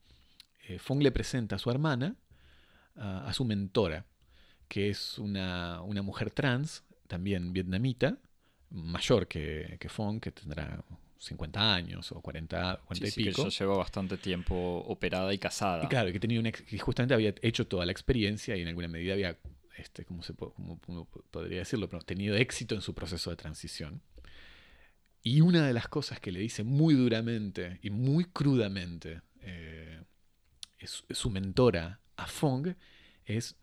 eh, 0.67 0.79
Fong 0.79 1.03
le 1.03 1.13
presenta 1.13 1.57
a 1.57 1.59
su 1.59 1.71
hermana, 1.71 2.17
a 2.97 3.31
su 3.35 3.45
mentora, 3.45 4.07
que 4.69 4.89
es 4.89 5.19
una, 5.19 5.83
mujer 6.03 6.31
trans, 6.31 6.85
también 7.07 7.53
vietnamita, 7.53 8.19
mayor 8.71 9.29
que, 9.29 9.77
que 9.79 9.91
Fong, 9.91 10.21
que 10.21 10.33
tendrá 10.33 10.83
50 11.19 11.75
años 11.75 12.13
o 12.13 12.21
40, 12.21 12.81
40 12.87 13.09
y 13.09 13.11
pico. 13.11 13.45
Que 13.45 13.51
lleva 13.51 13.77
bastante 13.77 14.17
tiempo 14.17 14.85
operada 14.87 15.33
y 15.35 15.39
casada. 15.39 15.85
Y 15.85 15.89
claro, 15.89 16.13
que 16.13 16.21
tenía 16.21 16.41
un 16.41 16.51
justamente 16.79 17.15
había 17.15 17.35
hecho 17.43 17.67
toda 17.67 17.85
la 17.85 17.93
experiencia 17.93 18.57
y 18.57 18.63
en 18.63 18.69
alguna 18.69 18.89
medida 18.89 19.13
había, 19.13 19.37
este, 19.77 20.05
¿cómo, 20.05 20.23
se, 20.23 20.35
podría 20.35 21.59
decirlo? 21.59 21.89
Pero 21.89 22.03
tenido 22.03 22.37
éxito 22.37 22.75
en 22.75 22.83
su 22.83 22.95
proceso 22.95 23.31
de 23.31 23.37
transición. 23.37 24.03
Y 25.23 25.41
una 25.41 25.67
de 25.67 25.73
las 25.73 25.89
cosas 25.89 26.21
que 26.21 26.33
le 26.33 26.41
dice 26.41 26.63
muy 26.63 26.95
duramente 26.95 27.81
y 27.83 27.91
muy 27.91 28.25
crudamente 28.27 29.23
eh, 29.41 30.03
es, 30.79 31.05
su 31.11 31.31
mentora 31.31 32.01
a 32.17 32.27
Fong 32.27 32.75
es, 33.25 33.57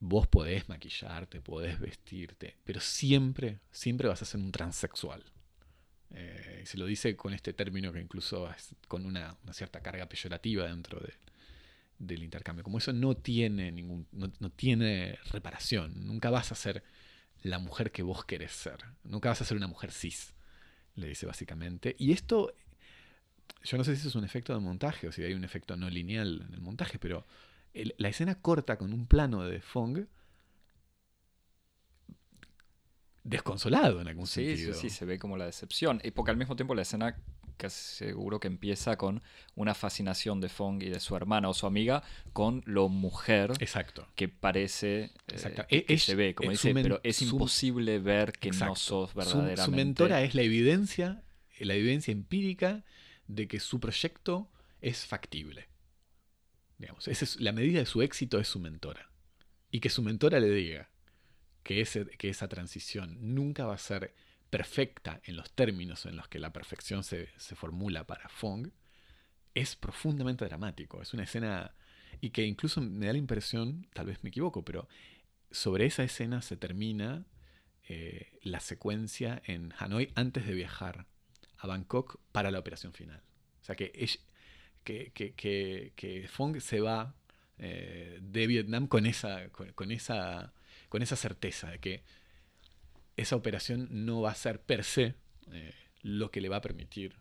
vos 0.00 0.26
podés 0.26 0.68
maquillarte, 0.68 1.40
podés 1.40 1.78
vestirte, 1.78 2.58
pero 2.64 2.80
siempre, 2.80 3.60
siempre 3.70 4.08
vas 4.08 4.22
a 4.22 4.24
ser 4.24 4.40
un 4.40 4.50
transexual. 4.50 5.24
Eh, 6.10 6.62
se 6.66 6.78
lo 6.78 6.86
dice 6.86 7.16
con 7.16 7.32
este 7.32 7.52
término 7.52 7.92
que 7.92 8.00
incluso 8.00 8.48
con 8.88 9.06
una 9.06 9.36
cierta 9.52 9.80
carga 9.80 10.08
peyorativa 10.08 10.66
dentro 10.66 11.00
de, 11.00 11.14
del 11.98 12.22
intercambio. 12.22 12.64
Como 12.64 12.78
eso 12.78 12.92
no 12.92 13.16
tiene 13.16 13.72
ningún, 13.72 14.06
no, 14.12 14.30
no, 14.40 14.50
tiene 14.50 15.18
reparación. 15.30 16.06
Nunca 16.06 16.30
vas 16.30 16.52
a 16.52 16.54
ser 16.54 16.82
la 17.42 17.58
mujer 17.58 17.92
que 17.92 18.02
vos 18.02 18.24
querés 18.24 18.52
ser. 18.52 18.78
Nunca 19.04 19.28
vas 19.28 19.40
a 19.40 19.44
ser 19.44 19.56
una 19.56 19.66
mujer 19.66 19.92
cis, 19.92 20.34
le 20.96 21.08
dice 21.08 21.26
básicamente. 21.26 21.94
Y 21.98 22.12
esto, 22.12 22.54
yo 23.62 23.78
no 23.78 23.84
sé 23.84 23.94
si 23.94 24.00
eso 24.00 24.08
es 24.08 24.14
un 24.14 24.24
efecto 24.24 24.54
de 24.54 24.60
montaje 24.60 25.08
o 25.08 25.12
si 25.12 25.22
hay 25.22 25.34
un 25.34 25.44
efecto 25.44 25.76
no 25.76 25.88
lineal 25.90 26.44
en 26.48 26.54
el 26.54 26.60
montaje, 26.60 26.98
pero 26.98 27.26
el, 27.72 27.94
la 27.98 28.08
escena 28.08 28.36
corta 28.36 28.76
con 28.76 28.92
un 28.92 29.06
plano 29.06 29.42
de 29.44 29.60
Fong 29.60 30.06
desconsolado 33.24 34.00
en 34.00 34.08
algún 34.08 34.26
sí, 34.26 34.46
sentido. 34.46 34.74
Sí, 34.74 34.88
sí, 34.88 34.90
se 34.90 35.04
ve 35.04 35.18
como 35.18 35.36
la 35.36 35.46
decepción. 35.46 36.00
Y 36.04 36.12
porque 36.12 36.30
al 36.30 36.36
mismo 36.36 36.56
tiempo 36.56 36.74
la 36.74 36.82
escena 36.82 37.16
casi 37.56 37.96
seguro 37.96 38.40
que 38.40 38.48
empieza 38.48 38.96
con 38.96 39.22
una 39.54 39.74
fascinación 39.74 40.40
de 40.40 40.48
Fong 40.48 40.82
y 40.82 40.88
de 40.90 41.00
su 41.00 41.16
hermana 41.16 41.48
o 41.48 41.54
su 41.54 41.66
amiga 41.66 42.02
con 42.32 42.62
lo 42.66 42.88
mujer 42.88 43.52
Exacto. 43.60 44.08
que 44.14 44.28
parece 44.28 45.12
Exacto. 45.28 45.62
eh, 45.68 45.84
que, 45.84 45.94
Es- 45.94 46.02
se 46.04 46.14
ve, 46.14 46.34
como 46.34 46.50
dice, 46.50 46.72
pero 46.74 47.00
es 47.04 47.16
su- 47.16 47.24
imposible 47.24 47.98
ver 47.98 48.32
que 48.32 48.50
no 48.50 48.74
sos 48.76 49.10
Su- 49.10 49.16
verdaderamente. 49.16 49.62
Su, 49.64 49.70
mentora 49.72 50.22
es 50.22 50.34
la 50.34 50.42
evidencia, 50.42 51.22
la 51.60 51.74
evidencia 51.74 52.12
empírica 52.12 52.84
de 53.28 53.46
que 53.48 53.60
su 53.60 53.80
proyecto 53.80 54.50
es 54.80 55.06
factible. 55.06 55.68
Digamos, 56.78 57.06
esa 57.08 57.24
es, 57.24 57.40
la 57.40 57.52
medida 57.52 57.78
de 57.78 57.86
su 57.86 58.02
éxito 58.02 58.38
es 58.40 58.48
su 58.48 58.58
mentora. 58.58 59.10
Y 59.70 59.80
que 59.80 59.88
su 59.90 60.02
mentora 60.02 60.40
le 60.40 60.50
diga 60.50 60.90
que, 61.62 61.80
ese, 61.80 62.04
que 62.18 62.28
esa 62.28 62.48
transición 62.48 63.16
nunca 63.34 63.64
va 63.64 63.74
a 63.74 63.78
ser 63.78 64.14
perfecta 64.54 65.20
en 65.24 65.34
los 65.34 65.50
términos 65.50 66.06
en 66.06 66.14
los 66.14 66.28
que 66.28 66.38
la 66.38 66.52
perfección 66.52 67.02
se, 67.02 67.28
se 67.38 67.56
formula 67.56 68.06
para 68.06 68.28
Fong, 68.28 68.68
es 69.52 69.74
profundamente 69.74 70.44
dramático. 70.44 71.02
Es 71.02 71.12
una 71.12 71.24
escena 71.24 71.74
y 72.20 72.30
que 72.30 72.44
incluso 72.46 72.80
me 72.80 73.06
da 73.06 73.14
la 73.14 73.18
impresión, 73.18 73.88
tal 73.94 74.06
vez 74.06 74.22
me 74.22 74.28
equivoco, 74.28 74.64
pero 74.64 74.86
sobre 75.50 75.86
esa 75.86 76.04
escena 76.04 76.40
se 76.40 76.56
termina 76.56 77.26
eh, 77.88 78.38
la 78.42 78.60
secuencia 78.60 79.42
en 79.44 79.74
Hanoi 79.76 80.12
antes 80.14 80.46
de 80.46 80.54
viajar 80.54 81.06
a 81.58 81.66
Bangkok 81.66 82.20
para 82.30 82.52
la 82.52 82.60
operación 82.60 82.92
final. 82.92 83.24
O 83.60 83.64
sea 83.64 83.74
que, 83.74 83.90
que, 84.84 85.10
que, 85.10 85.34
que, 85.34 85.92
que 85.96 86.28
Fong 86.28 86.60
se 86.60 86.80
va 86.80 87.16
eh, 87.58 88.20
de 88.22 88.46
Vietnam 88.46 88.86
con 88.86 89.06
esa, 89.06 89.48
con 89.50 89.90
esa, 89.90 90.52
con 90.88 91.02
esa 91.02 91.16
certeza 91.16 91.72
de 91.72 91.80
que 91.80 92.04
esa 93.16 93.36
operación 93.36 93.88
no 93.90 94.22
va 94.22 94.30
a 94.30 94.34
ser 94.34 94.60
per 94.60 94.84
se 94.84 95.14
eh, 95.52 95.74
lo 96.02 96.30
que 96.30 96.40
le 96.40 96.48
va 96.48 96.56
a 96.56 96.60
permitir 96.60 97.16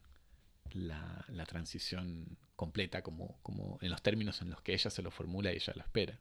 la, 0.72 1.26
la 1.28 1.46
transición 1.46 2.38
completa 2.56 3.02
como, 3.02 3.40
como 3.42 3.78
en 3.82 3.92
los 3.92 4.02
términos 4.02 4.42
en 4.42 4.50
los 4.50 4.62
que 4.62 4.74
ella 4.74 4.90
se 4.90 5.02
lo 5.02 5.12
formula 5.12 5.52
y 5.52 5.56
ella 5.56 5.74
lo 5.76 5.82
espera. 5.82 6.20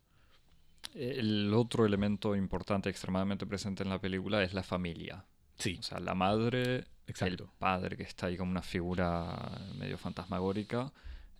El 0.95 1.53
otro 1.55 1.87
elemento 1.87 2.35
importante, 2.37 2.91
extremadamente 2.91 3.47
presente 3.47 3.83
en 3.83 3.89
la 3.89 4.01
película, 4.01 4.43
es 4.43 4.53
la 4.53 4.63
familia. 4.63 5.25
Sí, 5.57 5.77
O 5.79 5.83
sea, 5.83 6.01
la 6.01 6.15
madre, 6.15 6.85
Exacto. 7.07 7.45
el 7.45 7.51
padre 7.59 7.97
que 7.97 8.03
está 8.03 8.27
ahí 8.27 8.37
como 8.37 8.51
una 8.51 8.63
figura 8.63 9.61
medio 9.77 9.97
fantasmagórica 9.97 10.93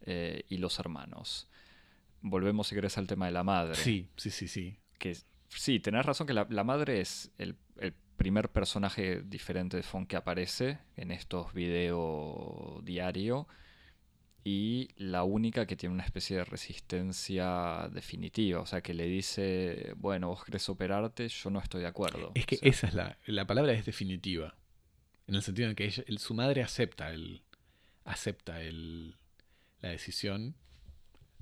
eh, 0.03 0.45
y 0.49 0.59
los 0.59 0.79
hermanos. 0.79 1.49
Volvemos, 2.21 2.69
si 2.69 2.75
querés, 2.75 2.97
al 2.99 3.07
tema 3.07 3.27
de 3.27 3.33
la 3.33 3.43
madre. 3.43 3.75
sí, 3.75 4.09
sí, 4.17 4.31
sí, 4.31 4.47
sí. 4.49 4.79
Que 4.99 5.17
sí, 5.49 5.81
tenés 5.81 6.07
razón 6.07 6.27
que 6.27 6.35
la, 6.35 6.47
la 6.49 6.63
madre 6.63 7.01
es 7.01 7.33
el, 7.37 7.57
el 7.79 7.95
primer 8.23 8.51
personaje 8.51 9.23
diferente 9.23 9.77
de 9.77 9.83
Fon 9.83 10.07
que 10.07 10.17
aparece 10.17 10.79
en 10.97 11.11
estos 11.11 11.53
videos 11.53 12.85
diario 12.85 13.49
y 14.45 14.89
la 14.97 15.25
única 15.25 15.67
que 15.67 15.75
tiene 15.77 15.93
una 15.95 16.05
especie 16.05 16.37
de 16.37 16.45
resistencia 16.45 17.89
definitiva. 17.93 18.61
O 18.61 18.67
sea, 18.67 18.81
que 18.81 18.95
le 18.95 19.07
dice, 19.07 19.93
bueno, 19.97 20.29
vos 20.29 20.45
querés 20.45 20.69
operarte, 20.69 21.29
yo 21.29 21.51
no 21.51 21.59
estoy 21.61 21.81
de 21.83 21.89
acuerdo. 21.89 22.31
Es 22.35 22.47
que 22.47 22.57
O 22.57 22.59
sea, 22.61 22.69
esa 22.71 22.87
es 22.89 22.95
la, 22.95 23.19
la 23.27 23.45
palabra 23.47 23.73
es 23.73 23.85
definitiva. 23.87 24.55
En 25.27 25.35
el 25.35 25.43
sentido 25.43 25.69
en 25.69 25.75
que 25.75 25.85
ella- 25.87 26.05
el- 26.07 26.19
su 26.19 26.35
madre 26.35 26.63
acepta 26.63 27.11
el 27.11 27.43
acepta 28.05 28.61
el, 28.63 29.17
la 29.81 29.91
decisión. 29.91 30.55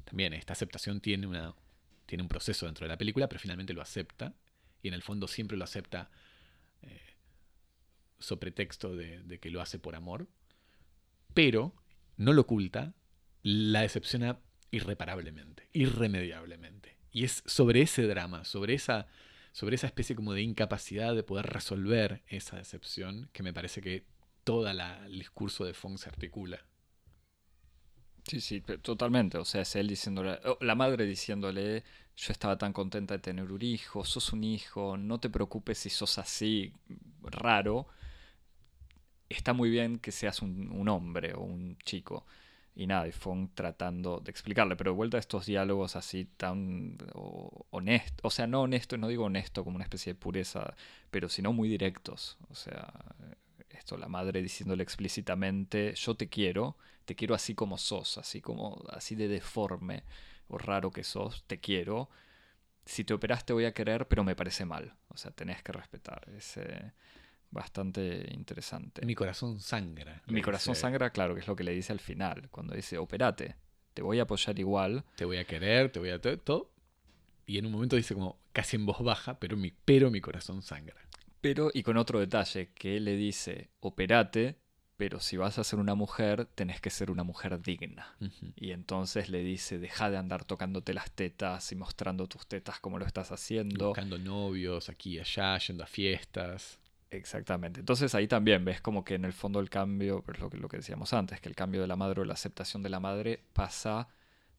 También 0.05 0.33
esta 0.33 0.53
aceptación 0.55 1.01
tiene 1.01 1.27
una 1.27 1.55
tiene 2.07 2.23
un 2.23 2.29
proceso 2.29 2.65
dentro 2.67 2.85
de 2.87 2.89
la 2.89 2.99
película, 2.99 3.29
pero 3.29 3.39
finalmente 3.39 3.73
lo 3.75 3.83
acepta 3.83 4.35
y 4.83 4.89
en 4.89 4.95
el 4.95 5.03
fondo 5.03 5.29
siempre 5.29 5.57
lo 5.59 5.65
acepta 5.65 6.11
eh, 6.83 7.17
sobre 8.19 8.41
pretexto 8.41 8.97
de, 8.97 9.23
de 9.23 9.39
que 9.39 9.51
lo 9.51 9.61
hace 9.61 9.79
por 9.79 9.95
amor, 9.95 10.29
pero 11.35 11.75
no 12.17 12.33
lo 12.33 12.43
oculta, 12.43 12.95
la 13.43 13.83
decepciona 13.83 14.41
irreparablemente, 14.71 15.69
irremediablemente. 15.73 16.97
Y 17.13 17.25
es 17.25 17.43
sobre 17.47 17.83
ese 17.83 18.07
drama, 18.07 18.45
sobre 18.45 18.75
esa 18.75 19.09
sobre 19.53 19.75
esa 19.75 19.87
especie 19.87 20.15
como 20.15 20.33
de 20.33 20.43
incapacidad 20.43 21.15
de 21.15 21.23
poder 21.23 21.47
resolver 21.47 22.23
esa 22.29 22.57
decepción 22.57 23.29
que 23.33 23.43
me 23.43 23.53
parece 23.53 23.81
que 23.81 24.07
todo 24.45 24.69
el 24.69 25.19
discurso 25.19 25.65
de 25.65 25.75
Fong 25.75 25.99
se 25.99 26.09
articula. 26.09 26.65
Sí, 28.27 28.41
sí, 28.41 28.61
totalmente. 28.83 29.39
O 29.39 29.45
sea, 29.45 29.63
es 29.63 29.75
él 29.77 29.89
diciéndole, 29.89 30.39
la 30.61 30.75
madre 30.75 31.05
diciéndole, 31.07 31.83
yo 32.17 32.33
estaba 32.33 32.57
tan 32.59 32.73
contenta 32.73 33.15
de 33.15 33.21
tener 33.21 33.51
un 33.51 33.63
hijo, 33.63 34.05
sos 34.05 34.33
un 34.33 34.45
hijo, 34.45 34.97
no 34.97 35.19
te 35.19 35.31
preocupes 35.31 35.79
si 35.79 35.91
sos 35.91 36.19
así, 36.19 36.73
raro. 37.23 37.87
Está 39.29 39.53
muy 39.53 39.71
bien 39.71 39.99
que 40.01 40.11
seas 40.13 40.43
un, 40.43 40.71
un 40.73 40.89
hombre 40.89 41.35
o 41.35 41.41
un 41.43 41.79
chico. 41.85 42.27
Y 42.75 42.87
nada, 42.87 43.07
y 43.07 43.13
Fong 43.13 43.49
tratando 43.55 44.21
de 44.21 44.31
explicarle, 44.31 44.75
pero 44.77 44.93
de 44.93 44.97
vuelta 44.97 45.17
a 45.19 45.21
estos 45.21 45.47
diálogos 45.47 45.97
así 45.97 46.25
tan 46.37 46.97
honestos, 47.71 48.21
o 48.23 48.31
sea, 48.31 48.47
no 48.47 48.63
honesto, 48.63 48.97
no 48.97 49.09
digo 49.09 49.25
honesto 49.25 49.65
como 49.65 49.77
una 49.77 49.85
especie 49.85 50.15
de 50.15 50.19
pureza, 50.19 50.75
pero 51.11 51.29
sino 51.29 51.53
muy 51.53 51.69
directos. 51.69 52.39
O 52.49 52.55
sea, 52.55 52.93
esto, 53.81 53.97
la 53.97 54.09
madre 54.09 54.43
diciéndole 54.43 54.83
explícitamente, 54.83 55.95
yo 55.95 56.15
te 56.15 56.29
quiero, 56.29 56.77
te 57.05 57.17
quiero 57.17 57.35
así 57.35 57.55
como 57.55 57.77
sos, 57.79 58.19
así 58.19 58.41
como, 58.41 58.83
así 58.91 59.17
de 59.17 59.27
deforme 59.27 60.05
o 60.49 60.59
raro 60.59 60.91
que 60.91 61.03
sos, 61.03 61.45
te 61.47 61.59
quiero. 61.59 62.09
Si 62.85 63.05
te 63.05 63.15
operas 63.15 63.45
te 63.45 63.53
voy 63.53 63.65
a 63.65 63.73
querer, 63.73 64.07
pero 64.07 64.23
me 64.23 64.37
parece 64.37 64.65
mal. 64.65 64.95
O 65.09 65.17
sea, 65.17 65.31
tenés 65.31 65.63
que 65.63 65.73
respetar. 65.73 66.29
Es 66.37 66.57
eh, 66.57 66.93
bastante 67.51 68.29
interesante. 68.33 69.05
Mi 69.05 69.15
corazón 69.15 69.61
sangra. 69.61 70.23
Mi 70.27 70.43
corazón 70.43 70.75
dice, 70.75 70.83
sangra, 70.83 71.11
claro, 71.11 71.35
que 71.35 71.41
es 71.41 71.49
lo 71.49 71.57
que 71.57 71.65
le 71.65 71.73
dice 71.73 71.93
al 71.93 72.01
final, 72.01 72.49
cuando 72.51 72.75
dice, 72.75 72.99
operate, 72.99 73.57
te 73.95 74.03
voy 74.03 74.19
a 74.19 74.23
apoyar 74.23 74.59
igual. 74.59 75.05
Te 75.17 75.25
voy 75.25 75.39
a 75.39 75.45
querer, 75.45 75.91
te 75.91 75.99
voy 75.99 76.11
a 76.11 76.21
todo. 76.21 76.71
Y 77.47 77.59
en 77.59 77.67
un 77.67 77.73
momento 77.73 77.97
dice 77.97 78.15
como 78.15 78.39
casi 78.53 78.77
en 78.77 78.87
voz 78.87 79.03
baja, 79.03 79.39
pero 79.39 79.57
mi, 79.57 79.73
pero 79.85 80.11
mi 80.11 80.21
corazón 80.21 80.63
sangra. 80.63 81.01
Pero, 81.41 81.71
y 81.73 81.83
con 81.83 81.97
otro 81.97 82.21
detalle, 82.21 82.71
que 82.75 82.97
él 82.97 83.05
le 83.05 83.17
dice, 83.17 83.71
operate, 83.81 84.59
pero 84.97 85.19
si 85.21 85.39
vas 85.39 85.59
a 85.59 85.65
ser 85.65 85.79
una 85.79 85.95
mujer, 85.95 86.45
tenés 86.55 86.81
que 86.83 86.91
ser 86.91 87.11
una 87.11 87.25
mujer 87.25 87.63
digna. 87.63 88.15
Y 88.55 88.73
entonces 88.73 89.31
le 89.31 89.43
dice, 89.43 89.79
deja 89.79 90.11
de 90.11 90.19
andar 90.19 90.45
tocándote 90.45 90.93
las 90.93 91.11
tetas 91.11 91.73
y 91.73 91.77
mostrando 91.77 92.27
tus 92.27 92.47
tetas 92.47 92.81
como 92.81 92.99
lo 92.99 93.07
estás 93.07 93.33
haciendo. 93.33 93.89
Buscando 93.89 94.19
novios 94.19 94.91
aquí 94.91 95.15
y 95.15 95.21
allá, 95.21 95.57
yendo 95.57 95.85
a 95.85 95.87
fiestas. 95.87 96.79
Exactamente. 97.11 97.81
Entonces 97.81 98.15
ahí 98.15 98.29
también 98.29 98.63
ves 98.63 98.83
como 98.83 99.03
que 99.03 99.15
en 99.15 99.25
el 99.25 99.33
fondo 99.33 99.59
el 99.61 99.71
cambio, 99.71 100.23
pero 100.23 100.37
es 100.37 100.43
lo 100.43 100.51
que, 100.51 100.59
lo 100.59 100.69
que 100.69 100.77
decíamos 100.77 101.15
antes, 101.15 101.41
que 101.41 101.49
el 101.49 101.57
cambio 101.57 101.81
de 101.81 101.87
la 101.87 101.97
madre 101.97 102.21
o 102.21 102.25
la 102.27 102.35
aceptación 102.35 102.83
de 102.83 102.91
la 102.91 103.01
madre 103.01 103.43
pasa 103.55 104.09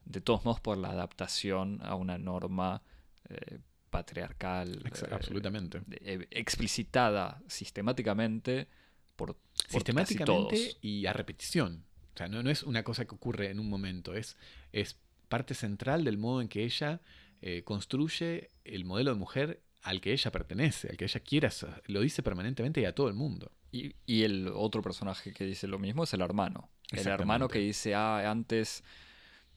de 0.06 0.22
todos 0.22 0.44
modos 0.44 0.60
por 0.60 0.76
la 0.78 0.90
adaptación 0.90 1.80
a 1.84 1.94
una 1.94 2.18
norma 2.18 2.82
eh, 3.30 3.60
patriarcal. 3.92 4.82
Ex- 4.86 5.04
eh, 5.04 5.08
absolutamente. 5.12 5.82
eh, 6.02 6.28
explicitada 6.32 7.42
sistemáticamente 7.48 8.68
por, 9.16 9.36
por 9.36 9.38
casi 9.62 9.74
Sistemáticamente 9.76 10.26
todos. 10.26 10.78
y 10.82 11.06
a 11.06 11.14
repetición. 11.14 11.84
O 12.16 12.18
sea, 12.18 12.28
no, 12.28 12.42
no 12.42 12.50
es 12.50 12.64
una 12.64 12.84
cosa 12.84 13.06
que 13.06 13.14
ocurre 13.16 13.52
en 13.52 13.60
un 13.60 13.70
momento, 13.70 14.16
es, 14.16 14.36
es 14.74 14.98
parte 15.30 15.54
central 15.54 16.04
del 16.04 16.18
modo 16.18 16.42
en 16.42 16.48
que 16.48 16.64
ella 16.64 17.00
eh, 17.42 17.64
construye 17.64 18.50
el 18.66 18.84
modelo 18.86 19.12
de 19.12 19.18
mujer 19.20 19.62
al 19.84 20.02
que 20.02 20.12
ella 20.12 20.32
pertenece, 20.32 20.90
al 20.90 20.98
que 20.98 21.06
ella 21.06 21.20
quiera. 21.22 21.50
Lo 21.86 22.02
dice 22.02 22.22
permanentemente 22.22 22.82
y 22.82 22.86
a 22.86 22.94
todo 22.94 23.08
el 23.08 23.14
mundo. 23.14 23.52
Y, 23.72 23.96
y 24.06 24.24
el 24.24 24.50
otro 24.54 24.82
personaje 24.82 25.34
que 25.34 25.46
dice 25.46 25.68
lo 25.68 25.80
mismo 25.80 26.04
es 26.04 26.14
el 26.14 26.22
hermano. 26.22 26.70
El 26.92 27.08
hermano 27.08 27.48
que 27.48 27.60
dice, 27.60 27.96
ah, 27.96 28.30
antes 28.30 28.84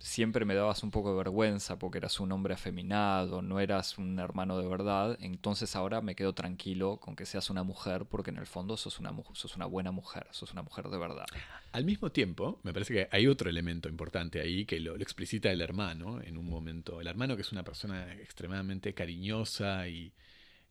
siempre 0.05 0.45
me 0.45 0.55
dabas 0.55 0.83
un 0.83 0.91
poco 0.91 1.11
de 1.11 1.17
vergüenza 1.17 1.79
porque 1.79 1.97
eras 1.97 2.21
un 2.21 2.31
hombre 2.31 2.53
afeminado, 2.53 3.41
no 3.41 3.59
eras 3.59 3.97
un 3.97 4.19
hermano 4.19 4.59
de 4.59 4.69
verdad, 4.69 5.17
entonces 5.21 5.75
ahora 5.75 6.03
me 6.03 6.15
quedo 6.15 6.35
tranquilo 6.35 6.99
con 6.99 7.17
que 7.17 7.25
seas 7.25 7.49
una 7.49 7.63
mujer 7.63 8.05
porque 8.05 8.31
en 8.31 8.37
el 8.37 8.47
fondo 8.47 8.77
sos 8.77 9.01
una, 9.01 9.15
sos 9.33 9.57
una 9.57 9.65
buena 9.65 9.93
mujer, 9.93 10.27
sos 10.31 10.53
una 10.53 10.61
mujer 10.61 10.89
de 10.89 10.99
verdad. 10.99 11.25
Al 11.73 11.87
mismo 11.87 12.13
tiempo, 12.13 12.61
me 12.65 12.75
parece 12.75 12.93
que 12.93 13.09
hay 13.11 13.27
otro 13.27 13.49
elemento 13.49 13.89
importante 13.89 14.41
ahí 14.41 14.67
que 14.67 14.79
lo, 14.79 14.95
lo 14.95 15.03
explicita 15.03 15.51
el 15.51 15.63
hermano 15.63 16.21
en 16.21 16.37
un 16.37 16.51
momento. 16.51 17.01
El 17.01 17.07
hermano 17.07 17.35
que 17.35 17.43
es 17.43 17.53
una 17.53 17.65
persona 17.65 18.13
extremadamente 18.13 18.93
cariñosa 18.93 19.89
y, 19.89 20.13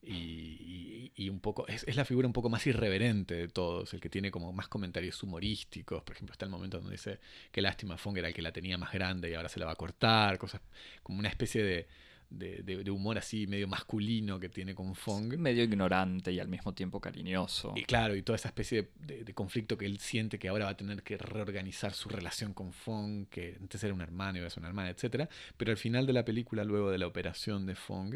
y, 0.05 1.11
y 1.15 1.29
un 1.29 1.39
poco 1.39 1.67
es, 1.67 1.83
es, 1.87 1.95
la 1.95 2.05
figura 2.05 2.27
un 2.27 2.33
poco 2.33 2.49
más 2.49 2.65
irreverente 2.67 3.35
de 3.35 3.47
todos, 3.47 3.93
el 3.93 4.01
que 4.01 4.09
tiene 4.09 4.31
como 4.31 4.51
más 4.51 4.67
comentarios 4.67 5.21
humorísticos. 5.23 6.03
Por 6.03 6.15
ejemplo, 6.15 6.33
está 6.33 6.45
el 6.45 6.51
momento 6.51 6.77
donde 6.77 6.93
dice 6.93 7.19
que 7.51 7.61
lástima 7.61 7.97
Fong 7.97 8.17
era 8.17 8.27
el 8.27 8.33
que 8.33 8.41
la 8.41 8.51
tenía 8.51 8.77
más 8.77 8.91
grande 8.91 9.29
y 9.29 9.33
ahora 9.33 9.49
se 9.49 9.59
la 9.59 9.65
va 9.65 9.73
a 9.73 9.75
cortar, 9.75 10.37
cosas 10.37 10.61
como 11.03 11.19
una 11.19 11.29
especie 11.29 11.63
de, 11.63 11.87
de, 12.29 12.83
de, 12.83 12.91
humor 12.91 13.17
así 13.17 13.47
medio 13.47 13.67
masculino 13.67 14.39
que 14.39 14.49
tiene 14.49 14.73
con 14.73 14.95
Fong. 14.95 15.37
Medio 15.37 15.63
ignorante 15.63 16.31
y 16.31 16.39
al 16.39 16.47
mismo 16.47 16.73
tiempo 16.73 16.99
cariñoso. 16.99 17.73
Y 17.75 17.83
claro, 17.83 18.15
y 18.15 18.23
toda 18.23 18.35
esa 18.35 18.49
especie 18.49 18.89
de, 18.99 19.33
conflicto 19.33 19.77
que 19.77 19.85
él 19.85 19.99
siente 19.99 20.39
que 20.39 20.47
ahora 20.47 20.65
va 20.65 20.71
a 20.71 20.77
tener 20.77 21.03
que 21.03 21.17
reorganizar 21.17 21.93
su 21.93 22.09
relación 22.09 22.53
con 22.53 22.73
Fong, 22.73 23.27
que 23.29 23.57
antes 23.59 23.83
era 23.83 23.93
un 23.93 24.01
hermano 24.01 24.37
y 24.37 24.39
ahora 24.39 24.47
es 24.47 24.57
una 24.57 24.67
hermana, 24.67 24.89
etc. 24.89 25.29
Pero 25.57 25.71
al 25.71 25.77
final 25.77 26.05
de 26.05 26.13
la 26.13 26.25
película, 26.25 26.63
luego 26.63 26.91
de 26.91 26.97
la 26.97 27.07
operación 27.07 27.65
de 27.65 27.75
Fong, 27.75 28.15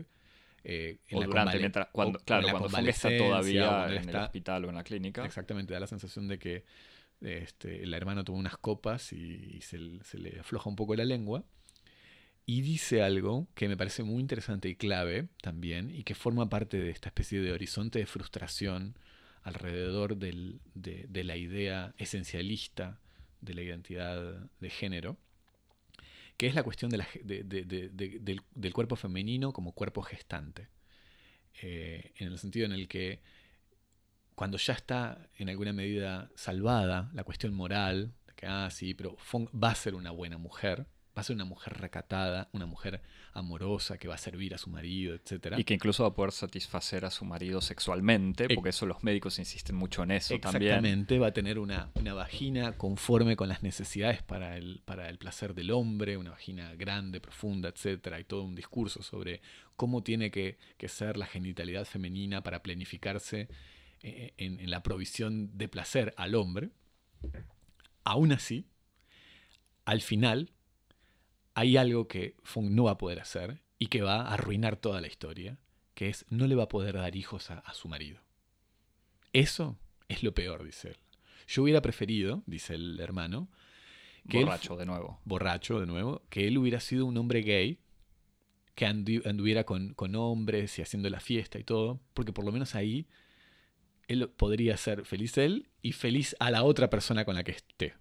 eh, 0.70 1.00
en 1.08 1.18
o 1.18 1.22
la 1.22 1.28
durante, 1.28 1.60
mientras, 1.60 1.88
cuando, 1.94 2.20
claro, 2.20 2.50
cuando 2.52 2.68
Fong 2.68 2.90
está 2.90 3.08
todavía 3.18 3.88
en 3.88 4.10
el 4.10 4.16
hospital 4.18 4.66
o 4.66 4.70
en 4.70 4.76
la 4.76 4.84
clínica. 4.84 5.24
Exactamente, 5.24 5.74
da 5.74 5.80
la 5.80 5.88
sensación 5.88 6.28
de 6.28 6.38
que 6.40 6.66
este, 7.22 7.84
el 7.84 7.94
hermano 7.94 8.26
tuvo 8.26 8.36
unas 8.36 8.58
copas 8.58 9.14
y, 9.14 9.62
se, 9.62 9.78
le 9.80 10.42
afloja 10.42 10.70
un 10.70 10.76
poco 10.76 10.94
la 10.96 11.06
lengua. 11.06 11.46
Y 12.46 12.60
dice 12.60 13.02
algo 13.02 13.48
que 13.56 13.70
me 13.70 13.78
parece 13.78 14.04
muy 14.04 14.20
interesante 14.20 14.68
y 14.68 14.76
clave 14.76 15.30
también, 15.42 15.90
y 15.90 16.04
que 16.04 16.16
forma 16.16 16.50
parte 16.50 16.78
de 16.78 16.90
esta 16.90 17.08
especie 17.08 17.40
de 17.40 17.54
horizonte 17.54 18.00
de 18.00 18.06
frustración 18.06 19.00
alrededor 19.44 20.18
del, 20.18 20.60
de, 20.74 21.06
de 21.08 21.24
la 21.24 21.38
idea 21.38 21.94
esencialista 21.98 23.00
de 23.40 23.54
la 23.54 23.62
identidad 23.62 24.50
de 24.60 24.70
género, 24.70 25.18
que 26.38 26.48
es 26.48 26.56
la 26.56 26.64
cuestión 26.64 26.92
del, 26.92 27.04
del, 27.24 28.74
cuerpo 28.74 28.96
femenino 28.96 29.52
como 29.52 29.74
cuerpo 29.74 30.04
gestante. 30.04 30.70
Eh, 31.62 32.14
en 32.18 32.28
el 32.28 32.38
sentido 32.38 32.68
en 32.68 32.72
el 32.72 32.88
que 32.88 33.22
cuando 34.36 34.60
ya 34.60 34.74
está 34.74 35.30
en 35.38 35.50
alguna 35.50 35.74
medida 35.74 36.30
salvada 36.36 37.10
la 37.14 37.24
cuestión 37.24 37.56
moral, 37.56 38.14
que, 38.36 38.46
ah, 38.46 38.70
sí, 38.70 38.94
pero 38.94 39.18
va 39.34 39.72
a 39.72 39.76
ser 39.76 39.96
una 39.96 40.12
buena 40.12 40.38
mujer, 40.38 40.86
va 41.18 41.22
a 41.22 41.24
ser 41.24 41.36
una 41.36 41.46
mujer 41.46 41.74
recatada, 41.80 42.48
una 42.54 42.68
mujer 42.68 43.02
amorosa 43.34 43.98
que 43.98 44.08
va 44.08 44.14
a 44.14 44.20
servir 44.20 44.54
a 44.54 44.60
su 44.60 44.70
marido, 44.70 45.16
etc. 45.16 45.56
Y 45.58 45.64
que 45.64 45.74
incluso 45.74 46.04
va 46.04 46.10
a 46.10 46.14
poder 46.14 46.32
satisfacer 46.32 47.06
a 47.06 47.10
su 47.10 47.26
marido 47.26 47.60
sexualmente, 47.60 48.48
porque 48.54 48.70
eso 48.70 48.86
los 48.86 49.04
médicos 49.04 49.40
insisten 49.40 49.76
mucho 49.76 50.04
en 50.04 50.12
eso 50.12 50.38
también. 50.40 50.74
Exactamente, 50.74 51.18
va 51.18 51.28
a 51.28 51.34
tener 51.34 51.58
una, 51.58 51.90
una, 51.96 52.14
vagina 52.14 52.78
conforme 52.78 53.36
con 53.36 53.50
las 53.50 53.64
necesidades 53.64 54.22
para 54.22 54.58
el, 54.58 54.84
para 54.86 55.10
el 55.10 55.18
placer 55.18 55.56
del 55.56 55.72
hombre, 55.72 56.18
una 56.18 56.32
vagina 56.32 56.76
grande, 56.76 57.20
profunda, 57.20 57.70
etc. 57.70 58.14
Hay 58.14 58.24
todo 58.24 58.44
un 58.44 58.54
discurso 58.54 59.02
sobre 59.02 59.42
cómo 59.76 60.04
tiene 60.04 60.30
que, 60.30 60.60
que 60.78 60.88
ser 60.88 61.18
la 61.18 61.26
genitalidad 61.26 61.86
femenina 61.86 62.44
para 62.44 62.62
planificarse 62.62 63.50
eh, 64.04 64.34
en, 64.38 64.60
en 64.60 64.70
la 64.70 64.84
provisión 64.84 65.58
de 65.58 65.68
placer 65.68 66.14
al 66.16 66.36
hombre. 66.36 66.70
Aún 68.04 68.32
así, 68.32 68.68
al 69.84 70.02
final, 70.02 70.52
hay 71.58 71.76
algo 71.76 72.08
que 72.08 72.36
Fong 72.44 72.70
no 72.70 72.84
va 72.84 72.92
a 72.92 72.98
poder 73.00 73.20
hacer 73.20 73.64
y 73.80 73.88
que 73.88 74.04
va 74.04 74.22
a 74.22 74.36
arruinar 74.36 74.76
toda 74.76 75.02
la 75.02 75.08
historia, 75.08 75.58
que 75.96 76.08
es 76.08 76.24
no 76.30 76.46
le 76.46 76.54
va 76.54 76.66
a 76.66 76.70
poder 76.70 76.94
dar 76.94 77.16
hijos 77.16 77.50
a, 77.50 77.74
su 77.74 77.88
marido. 77.88 78.22
Eso 79.34 79.76
es 80.08 80.22
lo 80.22 80.36
peor, 80.36 80.64
dice 80.64 80.90
él. 80.90 80.98
Yo 81.48 81.64
hubiera 81.64 81.82
preferido, 81.82 82.44
dice 82.46 82.76
el 82.76 83.00
hermano, 83.00 83.50
que 84.30 84.42
borracho 84.42 84.76
de 84.76 84.86
nuevo. 84.86 85.20
Borracho 85.26 85.80
de 85.80 85.88
nuevo, 85.88 86.22
que 86.30 86.48
él 86.48 86.60
hubiera 86.60 86.80
sido 86.80 87.08
un 87.08 87.18
hombre 87.18 87.42
gay, 87.42 87.80
que 88.76 88.86
anduviera 88.86 89.64
con, 89.64 89.96
con 89.96 90.14
hombres 90.14 90.78
y 90.78 90.84
haciendo 90.84 91.10
la 91.10 91.20
fiesta 91.20 91.58
y 91.58 91.64
todo, 91.64 92.00
porque 92.14 92.34
por 92.34 92.46
lo 92.46 92.52
menos 92.52 92.76
ahí 92.76 93.08
él 94.08 94.30
podría 94.30 94.78
ser 94.78 95.06
feliz 95.06 95.40
él 95.40 95.70
y 95.82 95.94
feliz 95.94 96.36
a 96.40 96.52
la 96.52 96.62
otra 96.62 96.92
persona 96.92 97.26
con 97.26 97.34
la 97.34 97.44
que 97.44 97.54
esté. 97.54 97.96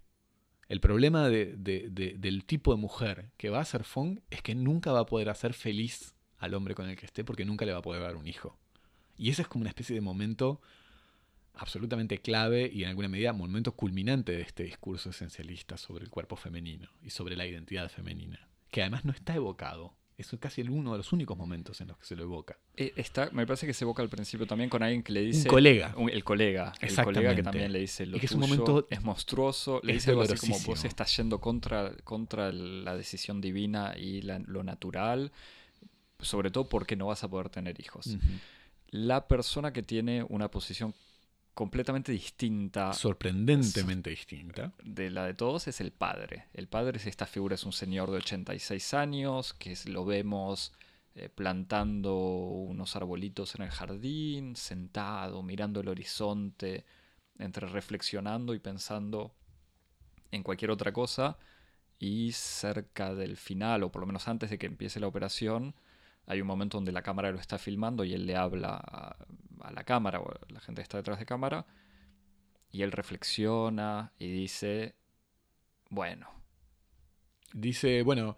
El 0.67 0.81
problema 0.81 1.29
del 1.29 2.43
tipo 2.45 2.75
de 2.75 2.81
mujer 2.81 3.31
que 3.37 3.49
va 3.49 3.61
a 3.61 3.65
ser 3.65 3.83
Fong 3.83 4.19
es 4.29 4.41
que 4.41 4.53
nunca 4.53 4.91
va 4.91 5.01
a 5.01 5.05
poder 5.05 5.29
hacer 5.29 5.53
feliz 5.53 6.13
al 6.37 6.53
hombre 6.53 6.75
con 6.75 6.89
el 6.89 6.97
que 6.97 7.05
esté 7.05 7.23
porque 7.23 7.45
nunca 7.45 7.65
le 7.65 7.71
va 7.71 7.79
a 7.79 7.83
poder 7.83 8.01
dar 8.01 8.17
un 8.17 8.27
hijo. 8.27 8.57
Y 9.17 9.29
ese 9.29 9.43
es 9.43 9.47
como 9.47 9.61
una 9.61 9.69
especie 9.69 9.95
de 9.95 10.01
momento 10.01 10.61
absolutamente 11.53 12.19
clave 12.19 12.69
y 12.71 12.83
en 12.83 12.89
alguna 12.89 13.07
medida 13.07 13.33
momento 13.33 13.71
culminante 13.71 14.33
de 14.33 14.41
este 14.41 14.63
discurso 14.63 15.09
esencialista 15.09 15.77
sobre 15.77 16.03
el 16.03 16.11
cuerpo 16.11 16.35
femenino 16.35 16.89
y 17.01 17.09
sobre 17.09 17.35
la 17.35 17.47
identidad 17.47 17.89
femenina, 17.89 18.47
que 18.69 18.81
además 18.81 19.05
no 19.05 19.11
está 19.11 19.35
evocado 19.35 19.96
es 20.17 20.35
casi 20.39 20.61
el 20.61 20.71
uno 20.71 20.93
de 20.93 20.97
los 20.97 21.13
únicos 21.13 21.37
momentos 21.37 21.79
en 21.79 21.89
los 21.89 21.97
que 21.97 22.05
se 22.05 22.15
lo 22.15 22.23
evoca. 22.23 22.57
Eh, 22.75 22.91
está, 22.95 23.29
me 23.31 23.45
parece 23.45 23.67
que 23.67 23.73
se 23.73 23.85
evoca 23.85 24.01
al 24.01 24.09
principio 24.09 24.47
también 24.47 24.67
con 24.67 24.81
alguien 24.81 25.03
que 25.03 25.13
le 25.13 25.21
dice. 25.21 25.47
Un 25.47 25.53
colega. 25.53 25.95
el 26.11 26.23
colega. 26.23 26.73
El 26.81 26.95
colega 26.95 27.35
que 27.35 27.43
también 27.43 27.71
le 27.71 27.79
dice 27.79 28.05
lo 28.07 28.17
es 28.17 28.31
un 28.31 28.39
momento 28.39 28.87
es 28.89 29.03
monstruoso. 29.03 29.79
Le 29.83 29.93
dice 29.93 30.11
algo 30.11 30.23
así 30.23 30.35
como 30.35 30.59
vos 30.61 30.85
estás 30.85 31.15
yendo 31.15 31.39
contra, 31.39 31.95
contra 32.03 32.51
la 32.51 32.97
decisión 32.97 33.41
divina 33.41 33.95
y 33.95 34.23
lo 34.23 34.63
natural. 34.63 35.31
Sobre 36.19 36.49
todo 36.49 36.67
porque 36.67 36.95
no 36.95 37.07
vas 37.07 37.23
a 37.23 37.29
poder 37.29 37.49
tener 37.49 37.79
hijos. 37.79 38.17
La 38.89 39.27
persona 39.27 39.71
que 39.71 39.83
tiene 39.83 40.23
una 40.23 40.49
posición 40.49 40.95
completamente 41.57 42.11
distinta. 42.11 42.93
Sorprendentemente 42.93 44.11
distinta. 44.11 44.73
De 44.83 45.09
la 45.09 45.25
de 45.25 45.33
todos 45.33 45.67
es 45.67 45.81
el 45.81 45.91
padre. 45.91 46.45
El 46.53 46.67
padre 46.67 46.97
es 46.99 47.07
esta 47.07 47.25
figura, 47.25 47.55
es 47.55 47.63
un 47.63 47.73
señor 47.73 48.11
de 48.11 48.17
86 48.17 48.93
años, 48.93 49.55
que 49.55 49.75
lo 49.85 50.05
vemos 50.05 50.71
eh, 51.15 51.29
plantando 51.29 52.15
unos 52.15 52.95
arbolitos 52.95 53.55
en 53.55 53.63
el 53.63 53.71
jardín, 53.71 54.55
sentado, 54.55 55.41
mirando 55.41 55.79
el 55.79 55.87
horizonte, 55.87 56.85
entre 57.39 57.67
reflexionando 57.67 58.53
y 58.53 58.59
pensando 58.59 59.33
en 60.29 60.43
cualquier 60.43 60.69
otra 60.69 60.93
cosa. 60.93 61.39
Y 61.97 62.33
cerca 62.33 63.15
del 63.15 63.35
final, 63.35 63.81
o 63.81 63.91
por 63.91 64.01
lo 64.01 64.05
menos 64.05 64.27
antes 64.27 64.51
de 64.51 64.59
que 64.59 64.67
empiece 64.67 64.99
la 64.99 65.07
operación, 65.07 65.73
hay 66.27 66.41
un 66.41 66.47
momento 66.47 66.77
donde 66.77 66.91
la 66.91 67.01
cámara 67.01 67.31
lo 67.31 67.39
está 67.39 67.57
filmando 67.57 68.03
y 68.03 68.13
él 68.13 68.25
le 68.25 68.35
habla 68.35 68.75
a 68.75 69.71
la 69.71 69.83
cámara, 69.83 70.19
o 70.19 70.31
la 70.49 70.59
gente 70.59 70.81
está 70.81 70.97
detrás 70.97 71.19
de 71.19 71.25
cámara, 71.25 71.65
y 72.69 72.81
él 72.83 72.91
reflexiona 72.91 74.11
y 74.19 74.29
dice, 74.29 74.95
bueno. 75.89 76.29
Dice, 77.53 78.03
bueno, 78.03 78.37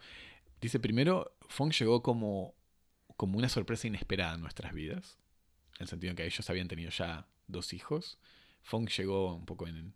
dice 0.61 0.79
primero, 0.79 1.35
Fong 1.47 1.73
llegó 1.73 2.03
como, 2.03 2.53
como 3.17 3.39
una 3.39 3.49
sorpresa 3.49 3.87
inesperada 3.87 4.35
en 4.35 4.41
nuestras 4.41 4.71
vidas, 4.71 5.17
en 5.77 5.83
el 5.83 5.87
sentido 5.87 6.11
en 6.11 6.15
que 6.15 6.25
ellos 6.25 6.47
habían 6.49 6.67
tenido 6.67 6.91
ya 6.91 7.27
dos 7.47 7.73
hijos. 7.73 8.19
Fong 8.61 8.87
llegó 8.87 9.33
un 9.33 9.45
poco 9.45 9.67
en, 9.67 9.95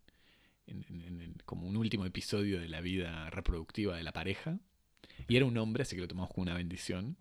como 1.45 1.67
un 1.67 1.77
último 1.77 2.05
episodio 2.05 2.59
de 2.59 2.69
la 2.69 2.81
vida 2.81 3.29
reproductiva 3.29 3.95
de 3.95 4.03
la 4.03 4.13
pareja, 4.13 4.59
y 5.27 5.37
era 5.37 5.45
un 5.45 5.57
hombre, 5.59 5.83
así 5.83 5.95
que 5.95 6.01
lo 6.01 6.07
tomamos 6.07 6.31
como 6.31 6.41
una 6.41 6.55
bendición. 6.55 7.17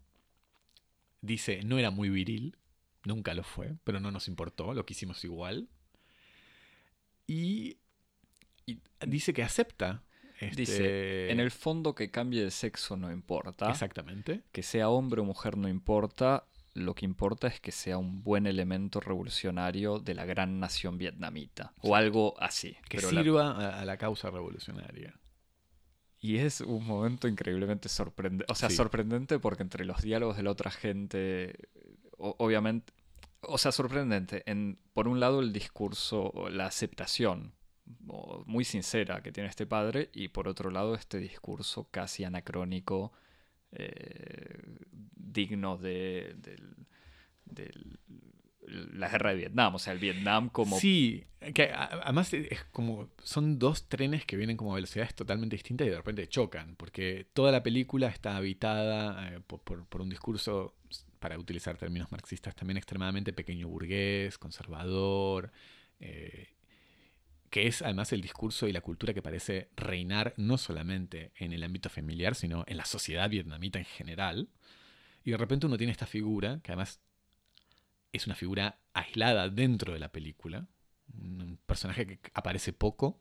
Dice, 1.23 1.62
no 1.64 1.79
era 1.79 1.91
muy 1.91 2.11
viril, 2.11 2.57
Nunca 3.05 3.35
lo 3.35 3.43
fue, 3.43 3.75
pero 3.85 4.01
no 4.01 4.11
nos 4.11 4.29
importó, 4.29 4.75
lo 4.75 4.87
quisimos 4.87 5.25
igual. 5.25 5.68
Y, 7.27 7.79
dice 9.07 9.33
que 9.33 9.43
acepta. 9.43 10.03
Dice, 10.57 10.73
este 10.73 11.31
en 11.31 11.39
el 11.39 11.53
fondo 11.53 11.95
que 11.95 12.11
cambie 12.11 12.43
de 12.43 12.51
sexo 12.51 12.97
no 12.97 13.12
importa. 13.12 13.70
Exactamente. 13.70 14.43
Que 14.51 14.62
sea 14.62 14.89
hombre 14.89 15.20
o 15.20 15.25
mujer 15.25 15.57
no 15.57 15.68
importa. 15.68 16.47
Lo 16.75 16.95
que 16.95 17.05
importa 17.05 17.49
es 17.49 17.61
que 17.61 17.70
sea 17.70 17.99
un 17.99 18.23
buen 18.23 18.47
elemento 18.47 18.99
revolucionario 18.99 19.99
de 19.99 20.14
la 20.14 20.25
gran 20.25 20.59
nación 20.59 20.97
vietnamita. 20.97 21.75
O 21.81 21.95
algo 21.95 22.35
así. 22.41 22.77
Que 22.89 23.01
sirva 23.01 23.79
a 23.79 23.85
la 23.85 23.97
causa 23.99 24.31
revolucionaria. 24.31 25.14
Y 26.23 26.39
es 26.39 26.62
un 26.62 26.87
momento 26.87 27.29
increíblemente 27.29 27.91
sorprendente. 27.91 28.47
O 28.49 28.55
sea, 28.55 28.70
sorprendente 28.70 29.39
porque 29.39 29.64
entre 29.64 29.85
los 29.85 30.01
diálogos 30.01 30.39
de 30.39 30.45
la 30.45 30.53
otra 30.53 30.70
gente 30.70 31.53
obviamente, 32.23 32.93
o 33.41 33.59
sea, 33.59 33.73
sorprendente. 33.73 34.43
En, 34.47 34.79
por 34.95 35.09
un 35.09 35.20
lado, 35.20 35.41
el 35.41 35.53
discurso, 35.53 36.33
la 36.51 36.66
aceptación 36.66 37.53
muy 38.47 38.64
sincera 38.64 39.23
que 39.23 39.33
tiene 39.33 39.49
este 39.49 39.66
padre, 39.66 40.11
y 40.12 40.29
por 40.29 40.49
otro 40.49 40.70
lado, 40.70 40.95
este 40.95 41.18
discurso 41.18 41.89
casi 41.91 42.25
anacrónico, 42.25 43.12
eh, 43.73 44.79
digno 44.87 45.77
de, 45.77 46.37
la 48.67 49.09
guerra 49.09 49.31
de 49.31 49.37
Vietnam, 49.37 49.75
o 49.75 49.79
sea, 49.79 49.93
el 49.93 49.99
Vietnam 49.99 50.49
como... 50.49 50.79
Sí, 50.79 51.25
que 51.55 51.73
además 51.73 52.33
es 52.33 52.65
como, 52.71 53.09
son 53.23 53.59
dos 53.59 53.89
trenes 53.89 54.25
que 54.25 54.37
vienen 54.37 54.57
como 54.57 54.73
a 54.73 54.75
velocidades 54.77 55.15
totalmente 55.15 55.57
distintas 55.57 55.87
y 55.87 55.91
de 55.91 55.97
repente 55.97 56.29
chocan, 56.29 56.77
porque 56.77 57.27
toda 57.33 57.51
la 57.51 57.63
película 57.63 58.09
está 58.09 58.37
habitada 58.37 59.35
eh, 59.35 59.41
por, 59.41 60.01
un 60.01 60.09
discurso 60.09 60.77
para 61.19 61.39
utilizar 61.39 61.77
términos 61.77 62.11
marxistas, 62.13 62.55
también 62.55 62.77
extremadamente 62.77 63.33
pequeño 63.33 63.69
burgués, 63.69 64.39
conservador, 64.39 65.53
eh, 66.01 66.49
que 67.51 67.67
es 67.67 67.83
además 67.83 68.13
el 68.13 68.23
discurso 68.23 68.67
y 68.67 68.73
la 68.73 68.81
cultura 68.81 69.13
que 69.13 69.23
parece 69.23 69.69
reinar 69.77 70.35
no 70.37 70.57
solamente 70.59 71.33
en 71.37 71.53
el 71.53 71.63
ámbito 71.63 71.91
familiar, 71.91 72.35
sino 72.35 72.65
en 72.67 72.77
la 72.77 72.85
sociedad 72.85 73.29
vietnamita 73.29 73.79
en 73.79 73.85
general. 73.85 74.49
Y 75.25 75.33
de 75.33 75.37
repente 75.37 75.67
uno 75.67 75.77
tiene 75.77 75.93
esta 75.93 76.07
figura, 76.07 76.61
que 76.63 76.73
además 76.73 77.01
es 78.13 78.27
una 78.27 78.35
figura 78.35 78.79
aislada 78.93 79.49
dentro 79.49 79.93
de 79.93 79.99
la 79.99 80.13
película, 80.13 80.67
un 81.15 81.59
personaje 81.67 82.07
que 82.07 82.21
aparece 82.35 82.73
poco, 82.73 83.21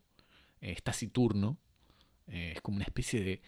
eh, 0.59 0.71
está 0.71 0.91
taciturno, 0.91 1.57
eh, 2.27 2.53
es 2.55 2.61
como 2.61 2.75
una 2.77 2.85
especie 2.85 3.23
de 3.23 3.41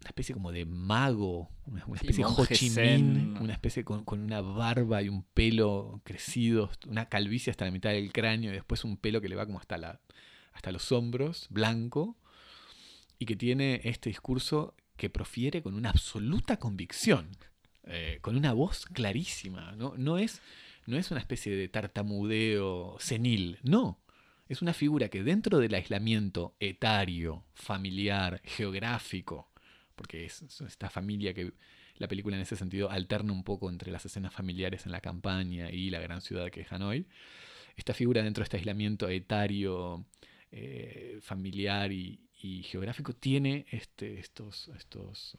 una 0.00 0.10
especie 0.10 0.34
como 0.34 0.52
de 0.52 0.64
mago, 0.64 1.50
una, 1.66 1.84
especie 1.96 2.24
de 2.24 2.30
Ho 2.30 2.46
Chi 2.46 2.70
Minh, 2.70 3.36
una 3.40 3.52
especie 3.52 3.84
con, 3.84 4.04
con, 4.04 4.20
una 4.20 4.40
barba 4.40 5.02
y 5.02 5.08
un 5.08 5.24
pelo 5.24 6.00
crecido, 6.04 6.70
una 6.86 7.08
calvicie 7.08 7.50
hasta 7.50 7.64
la 7.64 7.72
mitad 7.72 7.90
del 7.90 8.12
cráneo 8.12 8.52
y 8.52 8.54
después 8.54 8.84
un 8.84 8.96
pelo 8.96 9.20
que 9.20 9.28
le 9.28 9.34
va 9.34 9.44
como 9.44 9.58
hasta, 9.58 9.76
la, 9.76 10.00
hasta 10.52 10.70
los 10.70 10.92
hombros, 10.92 11.48
blanco, 11.50 12.16
y 13.18 13.26
que 13.26 13.34
tiene 13.34 13.80
este 13.84 14.10
discurso 14.10 14.76
que 14.96 15.10
profiere 15.10 15.62
con 15.62 15.74
una 15.74 15.90
absoluta 15.90 16.58
convicción, 16.58 17.30
eh, 17.88 18.18
con 18.20 18.36
una 18.36 18.52
voz 18.52 18.86
clarísima. 18.86 19.72
¿no? 19.72 19.94
No, 19.96 20.18
es, 20.18 20.42
no 20.86 20.96
es 20.96 21.10
una 21.10 21.20
especie 21.20 21.54
de 21.56 21.68
tartamudeo 21.68 22.96
senil, 23.00 23.58
no. 23.62 24.00
Es 24.48 24.62
una 24.62 24.72
figura 24.72 25.08
que 25.08 25.22
dentro 25.22 25.58
del 25.58 25.74
aislamiento 25.74 26.54
etario, 26.58 27.44
familiar, 27.54 28.40
geográfico, 28.44 29.50
porque 29.94 30.24
es, 30.24 30.42
esta 30.60 30.88
familia 30.88 31.34
que 31.34 31.52
la 31.96 32.08
película 32.08 32.36
en 32.36 32.42
ese 32.42 32.56
sentido 32.56 32.90
alterna 32.90 33.32
un 33.32 33.44
poco 33.44 33.68
entre 33.68 33.90
las 33.90 34.06
escenas 34.06 34.32
familiares 34.32 34.86
en 34.86 34.92
la 34.92 35.00
campaña 35.00 35.70
y 35.70 35.90
la 35.90 36.00
gran 36.00 36.22
ciudad 36.22 36.50
que 36.50 36.62
es 36.62 36.72
Hanoi, 36.72 37.06
esta 37.76 37.92
figura 37.92 38.22
dentro 38.22 38.42
de 38.42 38.44
este 38.44 38.56
aislamiento 38.56 39.08
etario, 39.08 40.06
eh, 40.50 41.18
familiar 41.20 41.92
y, 41.92 42.20
y 42.42 42.62
geográfico 42.62 43.12
tiene 43.12 43.66
este, 43.70 44.18
estos, 44.18 44.68
estos, 44.76 45.36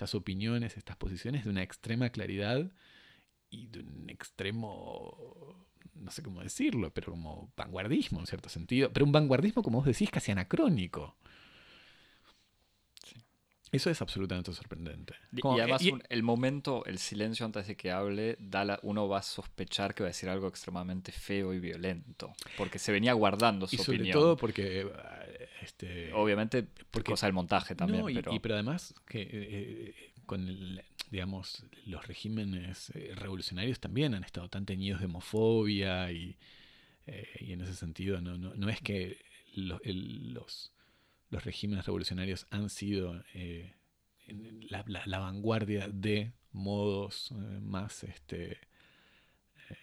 estas 0.00 0.14
opiniones, 0.14 0.78
estas 0.78 0.96
posiciones 0.96 1.44
de 1.44 1.50
una 1.50 1.62
extrema 1.62 2.08
claridad 2.08 2.70
y 3.50 3.66
de 3.66 3.80
un 3.80 4.08
extremo, 4.08 5.66
no 5.94 6.10
sé 6.10 6.22
cómo 6.22 6.40
decirlo, 6.40 6.90
pero 6.94 7.12
como 7.12 7.52
vanguardismo 7.54 8.18
en 8.18 8.26
cierto 8.26 8.48
sentido, 8.48 8.90
pero 8.94 9.04
un 9.04 9.12
vanguardismo, 9.12 9.62
como 9.62 9.78
vos 9.78 9.86
decís, 9.86 10.10
casi 10.10 10.32
anacrónico. 10.32 11.18
Eso 13.72 13.90
es 13.90 14.00
absolutamente 14.00 14.52
sorprendente. 14.54 15.14
y 15.32 15.60
además 15.60 15.82
el 16.08 16.22
momento, 16.22 16.82
el 16.86 16.98
silencio 16.98 17.44
antes 17.44 17.66
de 17.66 17.76
que 17.76 17.92
hable, 17.92 18.36
da 18.40 18.80
uno 18.82 19.06
va 19.06 19.18
a 19.18 19.22
sospechar 19.22 19.94
que 19.94 20.02
va 20.02 20.08
a 20.08 20.12
decir 20.12 20.30
algo 20.30 20.48
extremadamente 20.48 21.12
feo 21.12 21.52
y 21.52 21.60
violento, 21.60 22.32
porque 22.56 22.78
se 22.78 22.90
venía 22.90 23.12
guardando 23.12 23.66
su 23.66 23.76
y 23.76 23.78
sobre 23.78 24.10
todo 24.10 24.36
porque... 24.38 24.90
Este, 25.60 26.12
Obviamente 26.12 26.66
porque, 26.90 27.10
cosa 27.10 27.26
del 27.26 27.34
montaje 27.34 27.74
también. 27.74 28.04
pero... 28.14 28.32
Y, 28.32 28.38
pero 28.38 28.54
además 28.54 28.94
que 29.06 29.28
eh, 29.32 29.94
con 30.26 30.46
digamos, 31.10 31.66
los 31.86 32.06
regímenes 32.06 32.90
eh, 32.94 33.12
revolucionarios 33.16 33.80
también 33.80 34.14
han 34.14 34.22
estado 34.22 34.48
tan 34.48 34.64
teñidos 34.64 35.00
de 35.00 35.06
homofobia 35.06 36.12
y, 36.12 36.36
eh, 37.06 37.26
y 37.40 37.52
en 37.52 37.62
ese 37.62 37.74
sentido 37.74 38.20
no, 38.20 38.38
no, 38.38 38.54
no 38.54 38.68
es 38.68 38.80
que 38.80 39.18
los 39.54 40.72
los 41.30 41.44
regímenes 41.44 41.86
revolucionarios 41.86 42.46
han 42.50 42.68
sido 42.68 43.22
eh, 43.34 43.72
la, 44.68 45.18
vanguardia 45.18 45.88
de 45.88 46.32
modos 46.52 47.30
eh, 47.30 47.34
más, 47.62 48.04
este, 48.04 48.58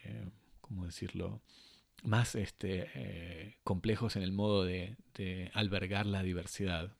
eh, 0.03 0.29
¿cómo 0.61 0.85
decirlo? 0.85 1.41
Más 2.03 2.35
este, 2.35 3.57
complejos 3.63 4.15
en 4.15 4.23
el 4.23 4.31
modo 4.31 4.63
de, 4.63 4.97
albergar 5.53 6.05
la 6.05 6.23
diversidad. 6.23 6.95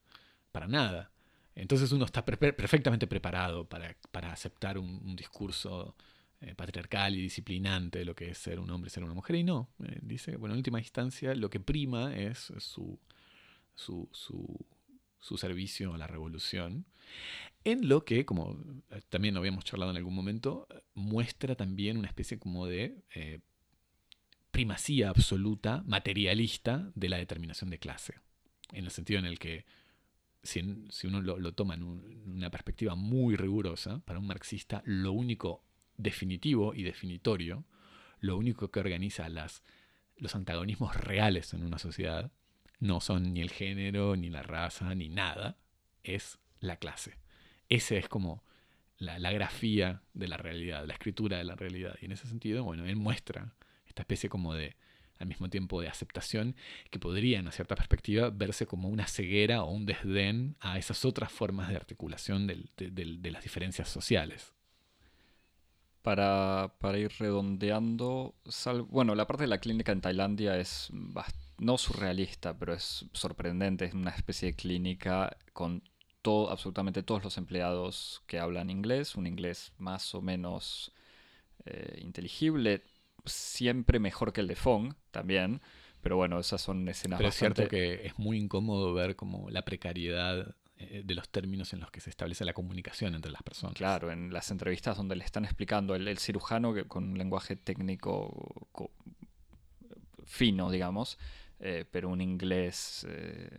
Para 0.52 0.68
nada. 0.68 1.12
Entonces 1.56 1.92
uno 1.92 2.06
está 2.06 2.26
perfectamente 2.26 3.08
preparado 3.08 3.68
para, 3.68 3.96
aceptar 4.32 4.78
un, 4.78 5.16
discurso 5.16 5.96
patriarcal 6.56 7.16
y 7.16 7.22
disciplinante 7.22 8.00
de 8.00 8.06
lo 8.06 8.16
que 8.16 8.30
es 8.30 8.38
ser 8.38 8.60
un 8.60 8.70
hombre 8.70 8.90
ser 8.90 9.04
una 9.04 9.14
mujer. 9.14 9.36
Y 9.38 9.44
no, 9.44 9.70
dice, 10.02 10.36
bueno, 10.38 10.54
en 10.54 10.60
última 10.60 10.80
instancia 10.80 11.36
lo 11.36 11.50
que 11.50 11.60
prima 11.60 12.16
es 12.16 12.52
su, 12.58 13.00
su, 13.78 14.10
su, 15.20 15.38
servicio 15.38 15.94
a 15.94 15.98
la 15.98 16.08
revolución, 16.08 16.86
en 17.64 17.88
lo 17.88 18.04
que, 18.04 18.26
como 18.26 18.58
eh, 18.90 19.02
también 19.10 19.34
lo 19.34 19.40
habíamos 19.40 19.64
charlado 19.64 19.92
en 19.92 19.98
algún 19.98 20.16
momento, 20.16 20.68
muestra 20.94 21.56
también 21.56 21.98
una 21.98 22.08
especie 22.08 22.40
como 22.40 22.66
de 22.66 23.04
eh, 23.14 23.40
primacía 24.58 25.10
absoluta, 25.10 25.84
materialista, 25.86 26.90
de 26.96 27.10
la 27.10 27.18
determinación 27.18 27.70
de 27.70 27.78
clase, 27.78 28.16
en 28.72 28.86
el 28.86 28.90
sentido 28.90 29.20
en 29.20 29.28
el 29.28 29.38
que 29.38 29.66
si, 30.42 30.62
uno 31.04 31.22
lo, 31.22 31.54
toma 31.54 31.76
en, 31.76 31.84
una 31.84 32.50
perspectiva 32.50 32.96
muy 32.96 33.36
rigurosa, 33.36 34.00
para 34.00 34.18
un 34.18 34.26
marxista, 34.26 34.82
lo 34.84 35.12
único 35.12 35.64
definitivo 35.96 36.74
y 36.74 36.82
definitorio, 36.82 37.66
lo 38.20 38.36
único 38.36 38.72
que 38.72 38.80
organiza 38.80 39.30
las, 39.30 39.62
los 40.16 40.34
antagonismos 40.34 40.96
reales 40.96 41.54
en 41.54 41.62
una 41.62 41.78
sociedad, 41.78 42.32
no 42.80 43.00
son 43.00 43.36
ni 43.36 43.42
el 43.42 43.52
género, 43.52 44.16
ni 44.16 44.32
la 44.32 44.42
raza, 44.42 44.96
ni 44.96 45.08
nada, 45.08 45.60
es 46.02 46.40
la 46.62 46.78
clase. 46.78 47.20
Ese 47.70 48.00
es 48.00 48.10
como 48.10 48.44
la, 48.98 49.20
grafía 49.32 50.02
de 50.16 50.28
la 50.28 50.38
realidad, 50.38 50.84
la 50.88 50.94
escritura 50.94 51.38
de 51.38 51.44
la 51.44 51.56
realidad. 51.56 51.96
Y 52.02 52.06
en 52.06 52.14
ese 52.14 52.26
sentido, 52.26 52.64
bueno, 52.64 52.88
él 52.88 52.96
muestra 52.96 53.54
esta 53.98 54.04
especie 54.04 54.30
como 54.30 54.54
de, 54.54 54.76
al 55.18 55.28
mismo 55.28 55.50
tiempo, 55.50 55.82
de 55.82 55.88
aceptación 55.88 56.56
que 56.92 57.00
podría, 57.00 57.40
en 57.40 57.52
cierta 57.52 57.76
perspectiva, 57.76 58.30
verse 58.30 58.68
como 58.68 58.90
una 58.90 59.08
ceguera 59.08 59.64
o 59.64 59.72
un 59.72 59.86
desdén 59.88 60.56
a 60.60 60.78
esas 60.78 61.04
otras 61.04 61.32
formas 61.32 61.70
de 61.70 61.76
articulación 61.76 62.46
de, 62.46 63.32
las 63.32 63.44
diferencias 63.44 63.90
sociales. 63.90 64.54
Para, 66.04 66.72
ir 66.96 67.12
redondeando, 67.20 68.36
bueno, 68.90 69.16
la 69.16 69.28
parte 69.28 69.44
de 69.44 69.48
la 69.48 69.58
clínica 69.58 69.92
en 69.92 70.02
Tailandia 70.02 70.58
es 70.58 70.90
no 71.58 71.78
surrealista, 71.78 72.58
pero 72.58 72.74
es 72.74 73.06
sorprendente. 73.14 73.86
Es 73.86 73.94
una 73.94 74.12
especie 74.12 74.50
de 74.50 74.56
clínica 74.56 75.36
con 75.54 75.82
todo, 76.22 76.52
absolutamente 76.52 77.04
todos 77.04 77.24
los 77.24 77.38
empleados 77.38 78.22
que 78.28 78.40
hablan 78.40 78.70
inglés, 78.70 79.16
un 79.16 79.28
inglés 79.28 79.74
más 79.80 80.14
o 80.16 80.22
menos 80.22 80.94
eh, 81.66 82.00
inteligible, 82.02 82.84
siempre 83.28 84.00
mejor 84.00 84.34
que 84.34 84.42
el 84.42 84.48
de 84.48 84.56
Fong 84.56 84.94
también. 85.12 85.62
Pero 86.02 86.16
bueno, 86.16 86.40
esas 86.40 86.62
son 86.62 86.88
escenas 86.88 87.18
Pero 87.18 87.30
es 87.30 87.36
cierto 87.36 87.68
que 87.68 88.06
es 88.06 88.18
muy 88.18 88.38
incómodo 88.38 88.94
ver 88.94 89.16
como 89.16 89.50
la 89.50 89.64
precariedad 89.64 90.56
eh, 90.78 91.02
de 91.04 91.16
los 91.16 91.28
términos 91.30 91.74
en 91.74 91.80
los 91.80 91.90
que 91.90 92.02
se 92.02 92.10
establece 92.10 92.46
la 92.46 92.54
comunicación 92.54 93.16
entre 93.16 93.32
las 93.32 93.42
personas. 93.42 93.76
Claro, 93.76 94.12
en 94.12 94.32
las 94.32 94.52
entrevistas 94.52 94.96
donde 94.96 95.16
le 95.16 95.26
están 95.26 95.44
explicando 95.44 95.96
el, 95.96 96.18
cirujano 96.20 96.74
que, 96.74 96.86
con 96.86 97.10
un 97.10 97.18
lenguaje 97.18 97.56
técnico 97.56 98.70
fino, 100.24 100.70
digamos, 100.70 101.18
eh, 101.60 101.86
pero 101.90 102.10
un 102.10 102.22
inglés... 102.22 103.06
Eh, 103.10 103.58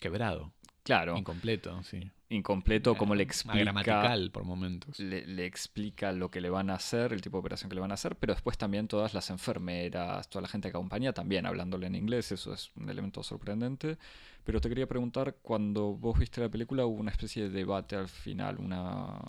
Quebrado. 0.00 0.52
Claro. 0.82 1.16
Incompleto, 1.16 1.82
sí. 1.84 2.10
Incompleto, 2.28 2.96
como 2.96 3.14
le 3.14 3.22
explica. 3.22 3.58
Gramatical 3.58 4.30
por 4.30 4.44
momentos. 4.44 4.98
Le, 4.98 5.44
explica 5.44 6.12
lo 6.12 6.30
que 6.30 6.40
le 6.40 6.50
van 6.50 6.70
a 6.70 6.74
hacer, 6.74 7.12
el 7.12 7.20
tipo 7.20 7.36
de 7.36 7.40
operación 7.40 7.68
que 7.68 7.74
le 7.74 7.80
van 7.80 7.90
a 7.90 7.94
hacer, 7.94 8.16
pero 8.16 8.32
después 8.32 8.56
también 8.56 8.88
todas 8.88 9.12
las 9.14 9.30
enfermeras, 9.30 10.28
toda 10.28 10.42
la 10.42 10.48
gente 10.48 10.70
que 10.70 10.76
acompaña 10.76 11.12
también 11.12 11.46
hablándole 11.46 11.86
en 11.86 11.94
inglés, 11.94 12.32
eso 12.32 12.54
es 12.54 12.70
un 12.76 12.88
elemento 12.88 13.22
sorprendente. 13.22 13.98
Pero 14.44 14.60
te 14.60 14.68
quería 14.68 14.88
preguntar, 14.88 15.36
cuando 15.42 15.94
vos 15.94 16.18
viste 16.18 16.40
la 16.40 16.48
película, 16.48 16.86
hubo 16.86 16.98
una 16.98 17.10
especie 17.10 17.44
de 17.44 17.50
debate 17.50 17.96
al 17.96 18.08
final, 18.08 18.56
una. 18.58 19.20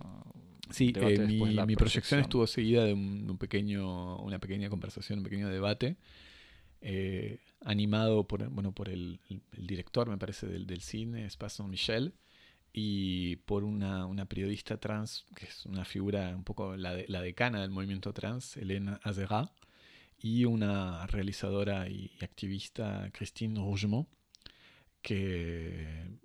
Sí, 0.70 0.94
eh, 0.96 1.20
mi, 1.20 1.56
mi 1.66 1.76
proyección 1.76 2.22
estuvo 2.22 2.48
seguida 2.48 2.86
de 2.86 2.94
un, 2.94 3.38
pequeño, 3.38 4.18
una 4.20 4.40
pequeña 4.40 4.70
conversación, 4.70 5.20
un 5.20 5.26
pequeño 5.26 5.50
debate 5.50 5.98
eh, 6.86 7.40
animado 7.62 8.28
por, 8.28 8.48
bueno, 8.50 8.74
por 8.74 8.90
el, 8.90 9.20
director, 9.58 10.10
me 10.10 10.18
parece, 10.18 10.48
del, 10.48 10.68
del 10.68 10.82
cine, 10.82 11.30
Spasson 11.30 11.70
Michel, 11.70 12.14
y 12.74 13.38
por 13.38 13.64
una, 13.64 14.06
una, 14.06 14.26
periodista 14.26 14.78
trans, 14.78 15.26
que 15.36 15.46
es 15.46 15.66
una 15.66 15.86
figura 15.86 16.36
un 16.36 16.44
poco 16.44 16.76
la, 16.76 16.98
la 17.08 17.22
decana 17.22 17.62
del 17.62 17.70
movimiento 17.70 18.12
trans, 18.14 18.58
Elena 18.58 19.00
Azera, 19.04 19.54
y 20.20 20.44
una 20.44 21.08
realizadora 21.08 21.88
y, 21.88 22.12
activista, 22.22 23.10
Christine 23.14 23.60
Rougemont, 23.60 24.10
que 25.02 26.20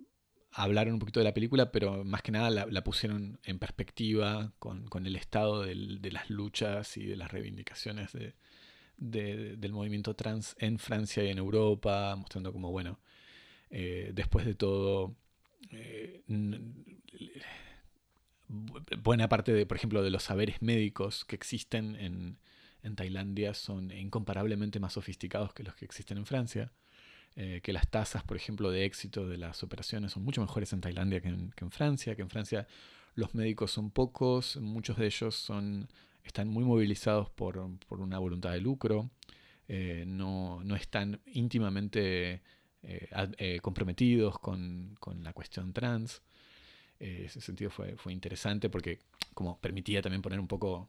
hablaron 0.51 0.95
un 0.95 1.01
poquito 1.01 1.21
de 1.21 1.25
la 1.25 1.35
película, 1.35 1.71
pero 1.71 2.05
más 2.05 2.23
que 2.23 2.33
nada 2.33 2.51
la, 2.51 2.83
pusieron 2.83 3.39
en 3.45 3.61
perspectiva 3.61 4.53
con, 4.59 4.89
con 4.89 5.07
el 5.07 5.15
estado 5.15 5.63
del, 5.63 6.01
de 6.03 6.11
las 6.11 6.31
luchas 6.31 6.97
y 6.97 7.07
de 7.07 7.17
las 7.17 7.31
reivindicaciones 7.31 8.13
de, 8.13 8.35
del 8.99 9.73
movimiento 9.73 10.15
trans 10.15 10.57
en 10.59 10.79
Francia 10.79 11.25
y 11.25 11.29
en 11.29 11.39
Europa, 11.39 12.15
mostrando 12.17 12.53
como, 12.53 12.71
bueno, 12.71 12.99
eh, 13.71 14.11
después 14.15 14.45
de 14.45 14.55
todo, 14.55 15.15
eh, 15.71 16.23
buena 19.03 19.29
parte 19.29 19.53
de, 19.53 19.67
por 19.67 19.77
ejemplo, 19.77 20.03
de 20.03 20.11
los 20.11 20.25
saberes 20.25 20.63
médicos 20.63 21.25
que 21.25 21.37
existen 21.37 21.97
en, 21.97 22.39
en 22.83 22.97
Tailandia 22.97 23.55
son 23.55 23.91
incomparablemente 23.91 24.81
más 24.81 24.95
sofisticados 24.95 25.53
que 25.53 25.63
los 25.63 25.75
que 25.75 25.85
existen 25.85 26.19
en 26.19 26.27
Francia. 26.27 26.73
Eh, 27.37 27.61
que 27.63 27.73
las 27.73 27.89
tasas, 27.89 28.25
por 28.25 28.37
ejemplo, 28.37 28.71
de 28.71 28.85
éxito 28.85 29.29
de 29.29 29.39
las 29.39 29.63
operaciones 29.63 30.13
son 30.13 30.25
mucho 30.25 30.41
mejores 30.41 30.73
en 30.73 30.81
Tailandia 30.81 31.21
que 31.21 31.29
en 31.29 31.71
Francia, 31.71 32.17
que 32.17 32.23
en 32.23 32.31
Francia 32.31 32.67
los 33.15 33.35
médicos 33.35 33.71
son 33.71 33.91
pocos, 33.91 34.57
muchos 34.57 34.97
de 34.97 35.07
ellos 35.07 35.37
son 35.37 35.89
están 36.29 36.49
muy 36.49 36.65
movilizados 36.65 37.31
por, 37.31 37.59
una 37.91 38.19
voluntad 38.19 38.53
de 38.53 38.61
lucro, 38.61 39.11
eh, 39.69 40.05
no, 40.07 40.63
están 40.77 41.21
íntimamente 41.27 42.43
comprometidos 43.61 44.39
con, 44.39 44.97
la 45.23 45.33
cuestión 45.33 45.73
trans. 45.73 46.23
ese 46.99 47.41
sentido 47.41 47.71
fue, 47.71 47.97
fue 47.97 48.13
interesante 48.13 48.71
porque 48.71 49.01
como 49.35 49.59
permitía 49.61 50.01
también 50.01 50.23
poner 50.23 50.41
un 50.41 50.49
poco 50.49 50.89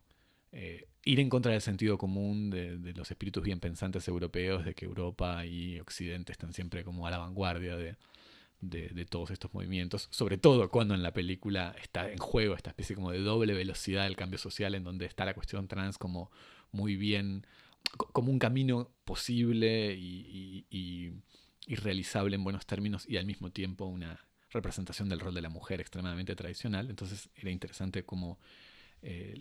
eh, 0.51 0.87
ir 1.05 1.19
en 1.19 1.29
contra 1.29 1.51
del 1.51 1.61
sentido 1.61 1.97
común 1.97 2.49
de, 2.49 2.93
los 2.95 3.11
espíritus 3.11 3.43
bien 3.43 3.59
pensantes 3.59 4.07
europeos, 4.07 4.65
de 4.65 4.73
que 4.73 4.85
Europa 4.85 5.45
y 5.45 5.79
Occidente 5.79 6.31
están 6.31 6.53
siempre 6.53 6.83
como 6.83 7.05
a 7.05 7.11
la 7.11 7.19
vanguardia 7.19 7.77
de, 7.77 7.95
todos 9.09 9.31
estos 9.31 9.53
movimientos, 9.53 10.07
sobre 10.11 10.37
todo 10.37 10.69
cuando 10.69 10.93
en 10.93 11.03
la 11.03 11.13
película 11.13 11.75
está 11.81 12.11
en 12.11 12.17
juego 12.17 12.55
esta 12.55 12.71
especie 12.71 12.95
como 12.95 13.11
de 13.11 13.19
doble 13.19 13.53
velocidad 13.53 14.03
del 14.03 14.15
cambio 14.15 14.37
social, 14.37 14.75
en 14.75 14.83
donde 14.83 15.05
está 15.05 15.25
la 15.25 15.33
cuestión 15.33 15.67
trans 15.67 15.97
como 15.97 16.31
muy 16.71 16.95
bien, 16.95 17.45
como 18.13 18.31
un 18.31 18.39
camino 18.39 18.91
posible 19.05 19.95
y, 19.95 20.65
y 21.69 21.75
realizable 21.75 22.35
en 22.35 22.43
buenos 22.43 22.65
términos 22.65 23.07
y 23.07 23.17
al 23.17 23.25
mismo 23.25 23.51
tiempo 23.51 23.85
una 23.85 24.19
representación 24.51 25.07
del 25.07 25.19
rol 25.19 25.35
de 25.35 25.41
la 25.41 25.49
mujer 25.49 25.79
extremadamente 25.79 26.35
tradicional. 26.35 26.89
Entonces 26.89 27.29
era 27.35 27.51
interesante 27.51 28.03
como 28.03 28.39
eh, 29.01 29.39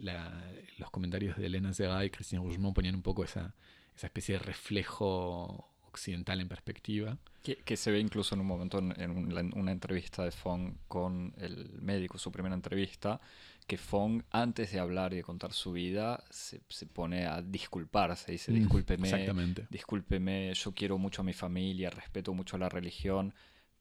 los 0.77 0.91
comentarios 0.91 1.37
de 1.37 1.47
Elena 1.47 1.73
Zega 1.73 2.05
y 2.05 2.11
Christine 2.11 2.43
Rougemont 2.43 2.75
ponían 2.75 2.95
un 2.95 3.03
poco 3.03 3.25
esa, 3.25 3.55
esa 3.97 4.07
especie 4.07 4.35
de 4.35 4.41
reflejo 4.41 5.71
occidental 5.99 6.41
en 6.41 6.49
perspectiva. 6.49 7.19
Que, 7.43 7.77
se 7.77 7.91
ve 7.91 7.99
incluso 7.99 8.35
en 8.35 8.43
un 8.43 8.47
momento 8.47 8.79
en, 8.79 9.55
una 9.57 9.73
entrevista 9.73 10.23
de 10.23 10.31
Fong 10.31 10.75
con 10.87 11.33
el 11.39 11.81
médico, 11.81 12.19
su 12.19 12.31
primera 12.31 12.55
entrevista, 12.55 13.21
que 13.67 13.79
Fong 13.79 14.23
antes 14.31 14.71
de 14.73 14.79
hablar 14.79 15.15
y 15.15 15.17
de 15.17 15.23
contar 15.23 15.55
su 15.55 15.73
vida 15.73 16.23
se, 16.31 16.61
se 16.69 16.87
pone 16.87 17.27
a 17.27 17.41
disculparse, 17.41 18.33
dice 18.33 18.53
mm, 18.53 18.55
discúlpeme, 18.55 19.55
discúlpeme, 19.71 20.53
yo 20.53 20.73
quiero 20.73 20.99
mucho 20.99 21.23
a 21.23 21.25
mi 21.25 21.33
familia, 21.33 21.89
respeto 21.89 22.35
mucho 22.35 22.57
a 22.57 22.59
la 22.59 22.69
religión, 22.69 23.33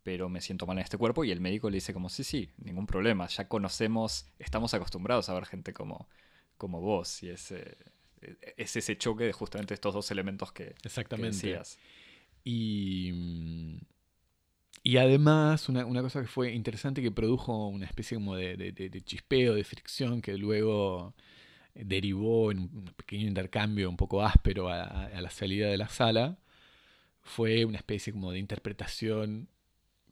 pero 0.02 0.30
me 0.30 0.40
siento 0.40 0.66
mal 0.66 0.78
en 0.78 0.84
este 0.84 0.98
cuerpo 0.98 1.26
y 1.26 1.32
el 1.32 1.42
médico 1.42 1.70
le 1.70 1.76
dice 1.76 1.94
como, 1.94 2.08
sí, 2.08 2.24
sí, 2.24 2.50
ningún 2.58 2.88
problema, 2.88 3.28
ya 3.28 3.50
conocemos, 3.50 4.28
estamos 4.40 4.74
acostumbrados 4.74 5.28
a 5.28 5.34
ver 5.34 5.46
gente 5.46 5.74
como, 5.74 6.08
como 6.58 6.80
vos 6.80 7.22
y 7.22 7.30
es, 7.30 7.54
es 8.56 8.76
ese 8.76 8.98
choque 8.98 9.26
de 9.26 9.34
justamente 9.34 9.74
estos 9.74 9.94
dos 9.94 10.10
elementos 10.12 10.54
que, 10.54 10.76
Exactamente. 10.84 11.36
decías. 11.36 11.78
Y, 12.50 13.12
y 14.82 14.98
además, 14.98 15.68
una, 15.68 15.84
cosa 16.02 16.22
que 16.22 16.28
fue 16.28 16.54
interesante 16.54 17.02
que 17.02 17.12
produjo 17.12 17.68
una 17.68 17.86
especie 17.86 18.16
como 18.16 18.38
de, 18.38 19.02
chispeo, 19.04 19.54
de 19.54 19.66
fricción, 19.66 20.22
que 20.22 20.38
luego 20.38 21.14
derivó 21.76 22.52
en 22.52 22.60
un 22.60 22.86
pequeño 22.96 23.28
intercambio 23.28 23.90
un 23.90 23.98
poco 23.98 24.24
áspero 24.24 24.70
a, 24.70 25.08
a 25.08 25.22
la 25.22 25.30
salida 25.30 25.68
de 25.68 25.78
la 25.78 25.90
sala, 25.90 26.40
fue 27.22 27.66
una 27.66 27.80
especie 27.80 28.14
como 28.14 28.32
de 28.32 28.40
interpretación 28.40 29.50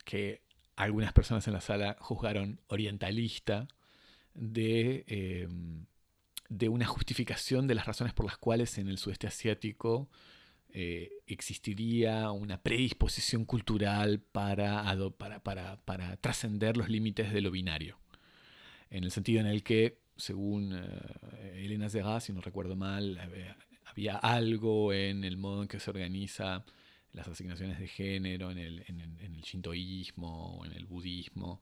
que 0.03 0.41
algunas 0.75 1.13
personas 1.13 1.47
en 1.47 1.53
la 1.53 1.61
sala 1.61 1.95
juzgaron 2.01 2.59
orientalista 2.67 3.69
de, 4.33 5.05
eh, 5.07 5.47
de 6.49 6.67
una 6.67 6.85
justificación 6.85 7.67
de 7.67 7.75
las 7.75 7.85
razones 7.85 8.13
por 8.13 8.25
las 8.25 8.37
cuales 8.37 8.77
en 8.77 8.89
el 8.89 8.97
sudeste 8.97 9.25
asiático 9.25 10.09
eh, 10.77 11.23
existiría 11.25 12.31
una 12.31 12.61
predisposición 12.61 13.45
cultural 13.45 14.19
para, 14.19 14.83
para, 15.17 15.39
para, 15.41 15.77
para 15.85 16.17
trascender 16.17 16.75
los 16.75 16.89
límites 16.89 17.31
de 17.31 17.39
lo 17.39 17.49
binario. 17.49 17.97
En 18.89 19.05
el 19.05 19.11
sentido 19.11 19.39
en 19.39 19.47
el 19.47 19.63
que, 19.63 19.99
según 20.17 20.73
eh, 20.75 21.63
Elena 21.63 21.87
Zega, 21.89 22.19
si 22.19 22.33
no 22.33 22.41
recuerdo 22.41 22.75
mal, 22.75 23.17
había 23.85 24.17
algo 24.17 24.91
en 24.91 25.23
el 25.23 25.37
modo 25.37 25.61
en 25.61 25.69
que 25.69 25.79
se 25.79 25.89
organiza 25.91 26.65
las 27.13 27.29
asignaciones 27.29 27.79
de 27.79 27.87
género 27.87 28.51
en 28.51 28.57
el, 28.57 28.83
en, 28.89 28.99
el 28.99 29.41
shintoísmo, 29.43 30.61
en 30.65 30.73
el 30.73 30.87
budismo, 30.87 31.61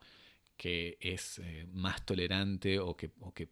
que 0.57 0.97
es 0.99 1.37
eh, 1.37 1.67
más 1.71 2.03
tolerante 2.03 2.79
o 2.79 2.97
que, 2.97 3.11
o 3.19 3.31
que 3.31 3.49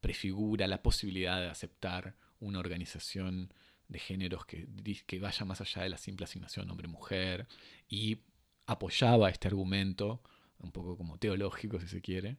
prefigura 0.00 0.66
la 0.66 0.82
posibilidad 0.82 1.40
de 1.40 1.46
aceptar 1.46 2.16
una 2.40 2.58
organización 2.58 3.52
de 3.88 3.98
géneros 3.98 4.46
que, 4.46 4.66
que 5.06 5.18
vaya 5.18 5.44
más 5.44 5.60
allá 5.60 5.82
de 5.82 5.90
la 5.90 5.98
simple 5.98 6.24
asignación 6.24 6.70
hombre-mujer 6.70 7.46
y 7.88 8.18
apoyaba 8.66 9.28
este 9.30 9.48
argumento, 9.48 10.22
un 10.58 10.72
poco 10.72 10.96
como 10.96 11.18
teológico 11.18 11.80
si 11.80 11.88
se 11.88 12.00
quiere, 12.00 12.38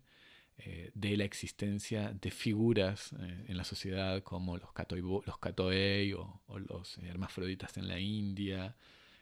eh, 0.57 0.91
de 0.93 1.17
la 1.17 1.23
existencia 1.23 2.13
de 2.13 2.29
figuras 2.29 3.11
eh, 3.19 3.45
en 3.47 3.57
la 3.57 3.63
sociedad 3.63 4.21
como 4.21 4.57
los, 4.57 4.71
katoi, 4.71 5.01
los 5.01 5.37
katoei 5.39 6.13
o, 6.13 6.41
los 6.69 6.99
hermafroditas 6.99 7.75
en 7.77 7.87
la 7.87 7.99
India, 7.99 8.75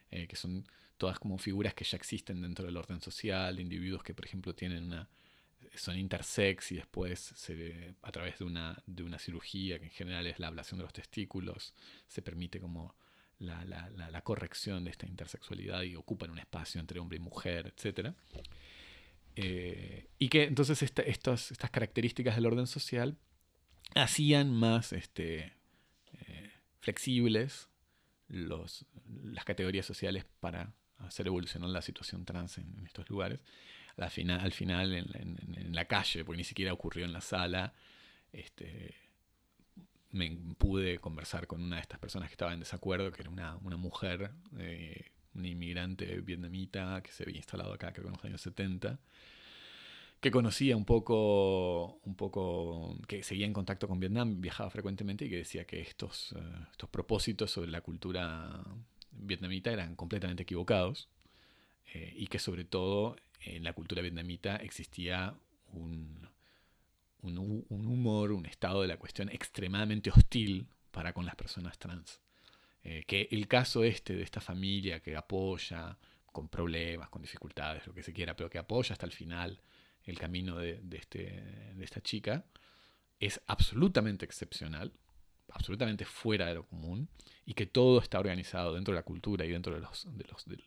eh, 0.10 0.28
que 0.28 0.36
son 0.36 0.66
todas 0.98 1.20
como 1.20 1.38
figuras 1.38 1.74
que 1.74 1.86
ya 1.86 1.96
existen 1.96 2.42
dentro 2.42 2.66
del 2.66 2.76
orden 2.78 3.02
social, 3.02 3.60
individuos 3.60 4.04
que 4.04 4.14
por 4.14 4.26
ejemplo 4.26 4.54
tienen 4.54 4.84
una, 4.86 5.10
son 5.78 5.98
intersex 5.98 6.72
y 6.72 6.76
después 6.76 7.34
a 8.02 8.12
través 8.12 8.40
de 8.40 8.46
una, 8.46 8.82
de 8.86 9.04
una 9.04 9.20
cirugía, 9.20 9.80
que 9.80 9.86
en 9.86 9.92
general 9.92 10.28
es 10.28 10.40
la 10.40 10.48
ablación 10.48 10.78
de 10.80 10.84
los 10.84 10.94
testículos, 10.94 11.74
se 12.08 12.22
permite 12.22 12.60
como 12.60 12.96
la, 13.40 13.64
la, 13.66 13.90
la 13.90 14.22
corrección 14.22 14.84
de 14.84 14.92
esta 14.92 15.08
intersexualidad 15.08 15.82
y 15.84 15.96
ocupan 15.96 16.30
un 16.30 16.40
espacio 16.40 16.80
entre 16.80 17.00
hombre 17.00 17.18
y 17.18 17.22
mujer, 17.22 17.74
etc. 17.76 18.14
Eh, 19.36 20.10
y 20.20 20.30
que 20.30 20.44
entonces 20.44 20.82
estas 20.82 21.72
características 21.72 22.36
del 22.36 22.46
orden 22.46 22.68
social 22.68 23.18
hacían 23.96 24.54
más 24.54 24.94
este, 24.94 25.54
eh, 26.28 26.52
flexibles 26.80 27.70
los, 28.28 28.86
las 29.24 29.46
categorías 29.46 29.86
sociales 29.86 30.26
para 30.40 30.74
hacer 30.98 31.28
evolucionar 31.28 31.70
la 31.70 31.82
situación 31.82 32.26
trans 32.26 32.58
en, 32.58 32.86
estos 32.86 33.10
lugares. 33.10 33.40
Al 34.06 34.12
final, 34.12 34.40
al 34.40 34.52
final 34.52 34.94
en, 34.94 35.76
la 35.76 35.86
calle, 35.86 36.26
porque 36.26 36.38
ni 36.38 36.44
siquiera 36.44 36.74
ocurrió 36.74 37.06
en 37.06 37.14
la 37.14 37.22
sala, 37.22 37.74
este, 38.32 38.96
me 40.12 40.30
pude 40.58 41.00
conversar 41.00 41.48
con 41.48 41.62
una 41.62 41.78
de 41.78 41.82
estas 41.84 42.00
personas 42.00 42.30
que 42.30 42.34
estaba 42.34 42.54
en 42.54 42.60
desacuerdo, 42.60 43.12
que 43.12 43.22
era 43.22 43.30
una, 43.30 43.58
una 43.58 43.78
mujer 43.78 44.32
eh, 44.58 45.12
una 45.34 45.48
inmigrante 45.48 46.22
vietnamita 46.22 47.02
que 47.02 47.12
se 47.12 47.24
había 47.24 47.38
instalado 47.38 47.74
acá, 47.74 47.92
creo 47.94 48.04
que 48.04 48.10
en 48.10 48.16
los 48.16 48.26
años 48.26 48.42
70, 48.42 49.00
que 50.20 50.32
conocía 50.32 50.78
un 50.78 50.86
poco, 50.86 52.00
un 52.04 52.16
poco, 52.16 52.96
que 53.08 53.24
seguía 53.24 53.46
en 53.46 53.54
contacto 53.54 53.88
con 53.88 54.00
Vietnam, 54.00 54.40
viajaba 54.42 54.70
frecuentemente 54.70 55.26
y 55.26 55.30
que 55.30 55.38
decía 55.38 55.66
que 55.66 55.82
estos, 55.82 56.34
eh, 56.34 56.40
estos 56.72 56.90
propósitos 56.90 57.52
sobre 57.52 57.72
la 57.72 57.82
cultura 57.82 58.64
vietnamita 59.12 59.72
eran 59.72 59.96
completamente 59.96 60.44
equivocados 60.44 61.10
eh, 61.94 62.14
y 62.16 62.28
que 62.28 62.40
sobre 62.40 62.66
todo 62.66 63.16
en 63.44 63.64
la 63.64 63.74
cultura 63.74 64.02
vietnamita 64.02 64.58
existía 64.58 65.36
un, 65.74 66.28
un, 67.22 67.88
humor, 67.88 68.32
un 68.32 68.46
estado 68.46 68.82
de 68.82 68.88
la 68.88 68.98
cuestión 68.98 69.30
extremadamente 69.30 70.10
hostil 70.10 70.68
para 70.92 71.14
con 71.14 71.26
las 71.26 71.36
personas 71.36 71.78
trans. 71.78 72.20
Eh, 72.84 73.04
que 73.06 73.28
el 73.32 73.48
caso 73.48 73.84
este 73.84 74.16
de 74.16 74.24
esta 74.24 74.42
familia 74.42 75.02
que 75.02 75.16
apoya 75.16 75.98
con 76.32 76.48
problemas, 76.48 77.10
con 77.10 77.22
dificultades, 77.22 77.86
lo 77.86 77.94
que 77.94 78.04
se 78.04 78.14
quiera, 78.14 78.36
pero 78.36 78.50
que 78.50 78.58
apoya 78.58 78.94
hasta 78.94 79.06
el 79.06 79.12
final 79.12 79.62
el 80.04 80.18
camino 80.18 80.58
de, 80.58 80.82
este, 80.94 81.44
de 81.76 81.84
esta 81.84 82.02
chica, 82.02 82.46
es 83.20 83.40
absolutamente 83.46 84.26
excepcional, 84.26 84.92
absolutamente 85.54 86.06
fuera 86.06 86.48
de 86.48 86.56
lo 86.56 86.64
común, 86.66 87.10
y 87.46 87.54
que 87.54 87.66
todo 87.66 88.00
está 88.00 88.20
organizado 88.20 88.74
dentro 88.74 88.94
de 88.94 89.00
la 89.00 89.04
cultura 89.04 89.46
y 89.46 89.50
dentro 89.50 89.74
de, 89.74 89.82
los, 89.82 90.08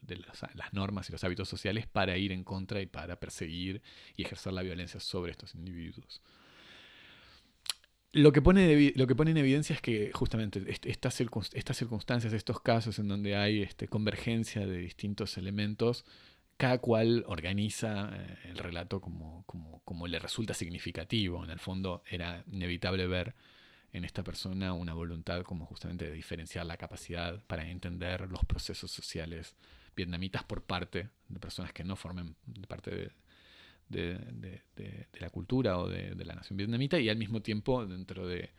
de, 0.02 0.16
las 0.54 0.72
normas 0.72 1.08
y 1.08 1.12
los 1.12 1.24
hábitos 1.24 1.48
sociales 1.48 1.86
para 1.86 2.16
ir 2.16 2.32
en 2.32 2.44
contra 2.44 2.80
y 2.80 2.86
para 2.86 3.18
perseguir 3.18 3.80
y 4.16 4.22
ejercer 4.22 4.52
la 4.52 4.62
violencia 4.62 5.00
sobre 5.00 5.32
estos 5.32 5.54
individuos. 5.54 6.20
Lo 8.12 8.30
que, 8.30 8.40
pone 8.40 8.92
lo 8.94 9.06
que 9.08 9.16
pone 9.16 9.32
en 9.32 9.38
evidencia 9.38 9.74
es 9.74 9.80
que 9.80 10.12
justamente 10.12 10.62
estas, 10.84 11.14
circunstancias, 11.14 12.32
estos 12.32 12.60
casos 12.60 13.00
en 13.00 13.08
donde 13.08 13.34
hay 13.34 13.62
este, 13.62 13.88
convergencia 13.88 14.66
de 14.68 14.78
distintos 14.78 15.36
elementos, 15.36 16.04
cada 16.56 16.78
cual 16.78 17.24
organiza 17.26 18.10
eh, 18.14 18.38
el 18.50 18.58
relato 18.58 19.00
como, 19.00 20.06
le 20.06 20.18
resulta 20.20 20.54
significativo. 20.54 21.42
En 21.42 21.50
el 21.50 21.58
fondo 21.58 22.04
era 22.08 22.44
inevitable 22.52 23.08
ver 23.08 23.34
en 23.94 24.04
esta 24.04 24.24
persona 24.24 24.72
una 24.72 24.92
voluntad 24.92 25.42
como 25.44 25.64
justamente 25.66 26.06
de 26.06 26.12
diferenciar 26.12 26.66
la 26.66 26.76
capacidad 26.76 27.42
para 27.46 27.70
entender 27.70 28.28
los 28.28 28.44
procesos 28.44 28.90
sociales 28.90 29.54
vietnamitas 29.96 30.42
por 30.42 30.64
parte 30.64 31.10
de 31.28 31.40
personas 31.40 31.72
que 31.72 31.84
no 31.84 31.94
formen 31.94 32.34
parte 32.66 33.12
de, 33.88 34.62
la 35.20 35.30
cultura 35.30 35.78
o 35.78 35.88
de, 35.88 36.12
la 36.24 36.34
nación 36.34 36.56
vietnamita 36.56 36.98
y 36.98 37.08
al 37.08 37.16
mismo 37.16 37.40
tiempo 37.40 37.86
dentro 37.86 38.26
de, 38.26 38.50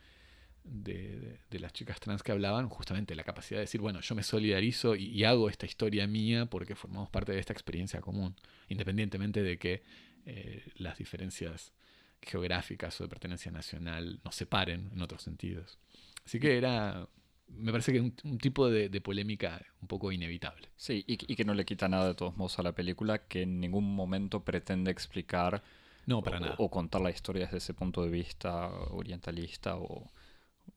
las 1.50 1.72
chicas 1.74 2.00
trans 2.00 2.22
que 2.22 2.32
hablaban, 2.32 2.70
justamente 2.70 3.14
la 3.14 3.22
capacidad 3.22 3.58
de 3.58 3.64
decir, 3.64 3.82
bueno, 3.82 4.00
yo 4.00 4.14
me 4.14 4.22
solidarizo 4.22 4.96
y, 4.96 5.22
hago 5.24 5.50
esta 5.50 5.66
historia 5.66 6.06
mía 6.06 6.46
porque 6.46 6.74
formamos 6.74 7.10
parte 7.10 7.32
de 7.32 7.40
esta 7.40 7.52
experiencia 7.52 8.00
común, 8.00 8.34
independientemente 8.68 9.42
de 9.42 9.58
que 9.58 9.82
eh, 10.24 10.64
las 10.76 10.96
diferencias 10.96 11.74
geográficas 12.22 13.00
o 13.00 13.04
de 13.04 13.08
pertenencia 13.08 13.50
nacional 13.50 14.20
nos 14.24 14.34
separen 14.34 14.90
en 14.92 15.02
otros 15.02 15.22
sentidos. 15.22 15.78
Así 16.24 16.40
que 16.40 16.56
era, 16.56 17.08
me 17.48 17.70
parece 17.70 17.92
que 17.92 18.00
un, 18.00 18.14
un 18.24 18.38
tipo 18.38 18.68
de, 18.68 18.88
de, 18.88 19.00
polémica 19.00 19.64
un 19.80 19.88
poco 19.88 20.10
inevitable. 20.12 20.68
Sí, 20.76 21.04
y, 21.06 21.14
y, 21.32 21.36
que 21.36 21.44
no 21.44 21.54
le 21.54 21.64
quita 21.64 21.88
nada 21.88 22.08
de 22.08 22.14
todos 22.14 22.36
modos 22.36 22.58
a 22.58 22.62
la 22.62 22.72
película, 22.72 23.26
que 23.26 23.42
en 23.42 23.60
ningún 23.60 23.94
momento 23.94 24.44
pretende 24.44 24.90
explicar 24.90 25.62
no, 26.06 26.22
para 26.22 26.38
o, 26.38 26.40
nada. 26.40 26.54
o 26.58 26.70
contar 26.70 27.00
la 27.00 27.10
historia 27.10 27.44
desde 27.44 27.58
ese 27.58 27.74
punto 27.74 28.02
de 28.02 28.10
vista 28.10 28.68
orientalista 28.90 29.76
o, 29.76 30.10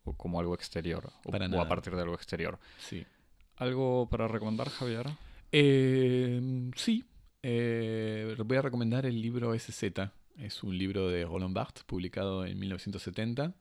o 0.03 0.13
como 0.13 0.39
algo 0.39 0.53
exterior, 0.53 1.11
o, 1.25 1.31
Para 1.31 1.47
o 1.47 1.61
a 1.61 1.67
partir 1.67 1.95
de 1.95 2.01
algo 2.01 2.15
exterior. 2.15 2.59
Sí. 2.77 3.05
¿Algo 3.57 4.07
para 4.09 4.27
recomendar, 4.27 4.69
Javier? 4.69 5.07
Eh, 5.51 6.69
sí, 6.75 7.03
eh, 7.43 8.35
voy 8.45 8.57
a 8.57 8.61
recomendar 8.61 9.05
el 9.05 9.21
libro 9.21 9.57
SZ. 9.57 10.11
Es 10.39 10.63
un 10.63 10.77
libro 10.77 11.09
de 11.09 11.25
Roland 11.25 11.53
Barthes, 11.53 11.83
publicado 11.83 12.45
en 12.45 12.57
1970, 12.57 13.55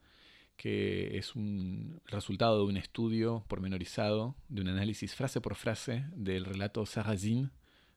que 0.56 1.18
es 1.18 1.34
un 1.34 2.00
resultado 2.06 2.58
de 2.58 2.64
un 2.64 2.76
estudio 2.76 3.44
pormenorizado, 3.48 4.36
de 4.48 4.62
un 4.62 4.68
análisis 4.68 5.14
frase 5.14 5.40
por 5.40 5.56
frase 5.56 6.04
del 6.14 6.44
relato 6.44 6.86
Sarrazin 6.86 7.50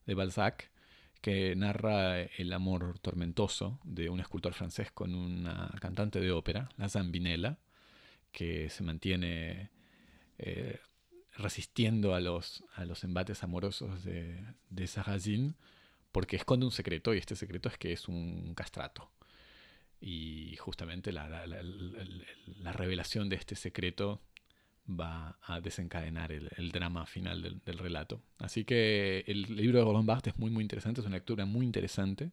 de 0.07 0.15
Balzac, 0.15 0.71
que 1.21 1.55
narra 1.55 2.21
el 2.21 2.51
amor 2.53 2.97
tormentoso 2.97 3.79
de 3.83 4.09
un 4.09 4.19
escultor 4.19 4.53
francés 4.53 4.91
con 4.91 5.13
una 5.13 5.71
cantante 5.79 6.19
de 6.19 6.31
ópera, 6.31 6.69
la 6.77 6.89
Zambinella, 6.89 7.59
que 8.31 8.71
se 8.71 8.83
mantiene 8.83 9.69
eh, 10.39 10.79
resistiendo 11.37 12.15
a 12.15 12.19
los, 12.19 12.63
a 12.73 12.85
los 12.85 13.03
embates 13.03 13.43
amorosos 13.43 14.03
de, 14.03 14.43
de 14.71 14.87
Sarrazin 14.87 15.55
porque 16.11 16.35
esconde 16.35 16.65
un 16.65 16.71
secreto 16.71 17.13
y 17.13 17.17
este 17.17 17.35
secreto 17.35 17.69
es 17.69 17.77
que 17.77 17.93
es 17.93 18.07
un 18.07 18.53
castrato. 18.55 19.11
Y 19.99 20.55
justamente 20.57 21.11
la, 21.11 21.29
la, 21.29 21.45
la, 21.45 21.61
la 21.63 22.73
revelación 22.73 23.29
de 23.29 23.35
este 23.35 23.55
secreto 23.55 24.21
va 24.89 25.37
a 25.43 25.61
desencadenar 25.61 26.31
el, 26.31 26.71
drama 26.71 27.05
final 27.05 27.41
del, 27.41 27.61
del, 27.63 27.77
relato. 27.77 28.21
Así 28.39 28.65
que 28.65 29.23
el 29.27 29.55
libro 29.55 29.79
de 29.79 29.85
Roland 29.85 30.07
Barthes 30.07 30.33
es 30.33 30.39
muy 30.39 30.49
muy 30.49 30.63
interesante, 30.63 31.01
es 31.01 31.07
una 31.07 31.17
lectura 31.17 31.45
muy 31.45 31.65
interesante 31.65 32.31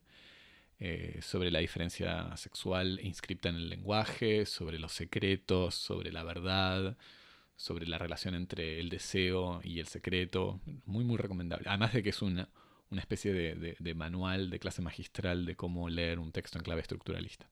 eh, 0.79 1.19
sobre 1.21 1.51
la 1.51 1.59
diferencia 1.59 2.35
sexual 2.37 2.99
inscripta 3.03 3.49
en 3.49 3.55
el 3.55 3.69
lenguaje, 3.69 4.45
sobre 4.45 4.79
los 4.79 4.93
secretos, 4.93 5.75
sobre 5.75 6.11
la 6.11 6.23
verdad, 6.23 6.97
sobre 7.57 7.85
la 7.85 7.97
relación 7.97 8.33
entre 8.35 8.79
el 8.79 8.89
deseo 8.89 9.61
y 9.63 9.79
el 9.79 9.87
secreto. 9.87 10.61
Muy, 10.85 11.03
muy 11.03 11.17
recomendable. 11.17 11.67
Además 11.69 11.93
de 11.93 12.03
que 12.03 12.09
es 12.09 12.21
una, 12.21 12.49
una 12.91 13.01
especie 13.01 13.33
de, 13.33 13.55
de, 13.55 13.75
de, 13.79 13.93
manual 13.93 14.49
de 14.49 14.59
clase 14.59 14.81
magistral 14.81 15.45
de 15.45 15.55
cómo 15.55 15.89
leer 15.89 16.19
un 16.19 16.31
texto 16.31 16.57
en 16.57 16.63
clave 16.63 16.81
estructuralista. 16.81 17.49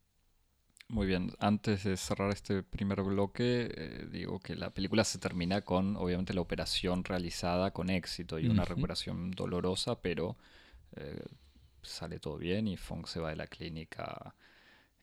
Muy 0.90 1.06
bien, 1.06 1.34
antes 1.40 1.84
de 1.84 1.98
cerrar 1.98 2.32
este 2.32 2.64
primer 2.64 3.02
bloque, 3.02 3.70
eh, 3.76 4.08
digo 4.10 4.40
que 4.40 4.56
la 4.56 4.70
película 4.70 5.04
se 5.04 5.20
termina 5.20 5.62
con, 5.62 5.98
obviamente, 5.98 6.34
la 6.34 6.42
operación 6.42 7.04
realizada 7.04 7.72
con 7.72 7.90
éxito 7.90 8.40
y 8.40 8.46
uh 8.46 8.48
-huh. 8.48 8.52
una 8.52 8.66
recuperación 8.66 9.32
dolorosa, 9.32 10.02
pero 10.02 10.38
eh, 10.96 11.26
sale 11.82 12.20
todo 12.20 12.38
bien 12.38 12.68
y 12.68 12.78
Fong 12.78 13.06
se 13.06 13.20
va 13.20 13.32
de 13.32 13.36
la 13.36 13.48
clínica 13.48 14.34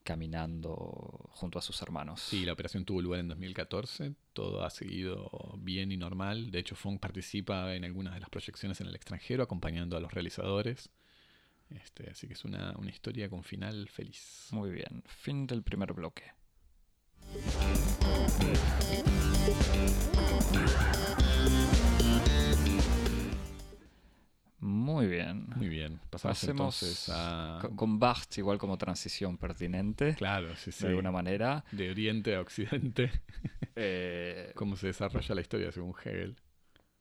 caminando 0.05 1.31
junto 1.33 1.59
a 1.59 1.63
sus 1.63 1.81
hermanos. 1.83 2.21
Sí, 2.21 2.45
la 2.45 2.53
operación 2.53 2.85
tuvo 2.85 3.03
lugar 3.03 3.21
en 3.21 3.29
2014, 3.29 4.15
todo 4.33 4.63
ha 4.63 4.71
seguido 4.71 5.59
bien 5.59 5.91
y 5.91 5.97
normal. 5.97 6.51
De 6.51 6.61
hecho, 6.61 6.77
Fong 6.77 6.99
participa 6.99 7.75
en 7.75 7.85
algunas 7.85 8.15
de 8.15 8.21
las 8.21 8.29
proyecciones 8.29 8.81
en 8.81 8.87
el 8.87 8.95
extranjero, 8.95 9.43
acompañando 9.43 9.97
a 9.97 10.01
los 10.01 10.13
realizadores. 10.13 10.91
Este, 11.71 12.11
así 12.11 12.29
que 12.29 12.35
es 12.35 12.45
una, 12.45 12.75
una 12.77 12.91
historia 12.91 13.29
con 13.29 13.43
final 13.43 13.89
feliz. 13.89 14.49
Muy 14.53 14.71
bien, 14.71 15.03
fin 15.07 15.47
del 15.47 15.63
primer 15.63 15.93
bloque. 15.95 16.25
Muy 24.65 25.09
bien. 25.09 25.47
Muy 25.57 25.69
bien. 25.69 26.01
Pasamos 26.09 26.39
Pasemos 26.39 26.83
entonces 26.83 27.11
a... 27.15 27.69
con, 27.77 27.99
Barthes 27.99 28.39
igual 28.39 28.57
como 28.57 28.79
transición 28.79 29.37
pertinente. 29.37 30.15
Claro, 30.15 30.57
sí, 30.57 30.73
sí. 30.73 30.85
De 30.85 30.91
alguna 30.91 31.11
manera. 31.11 31.67
De 31.71 31.91
Oriente 31.91 32.35
a 32.35 32.41
Occidente. 32.41 33.13
Eh, 33.77 34.53
Cómo 34.55 34.77
se 34.77 34.87
desarrolla 34.87 35.35
la 35.35 35.41
historia 35.41 35.73
según 35.73 35.93
Hegel. 36.05 36.37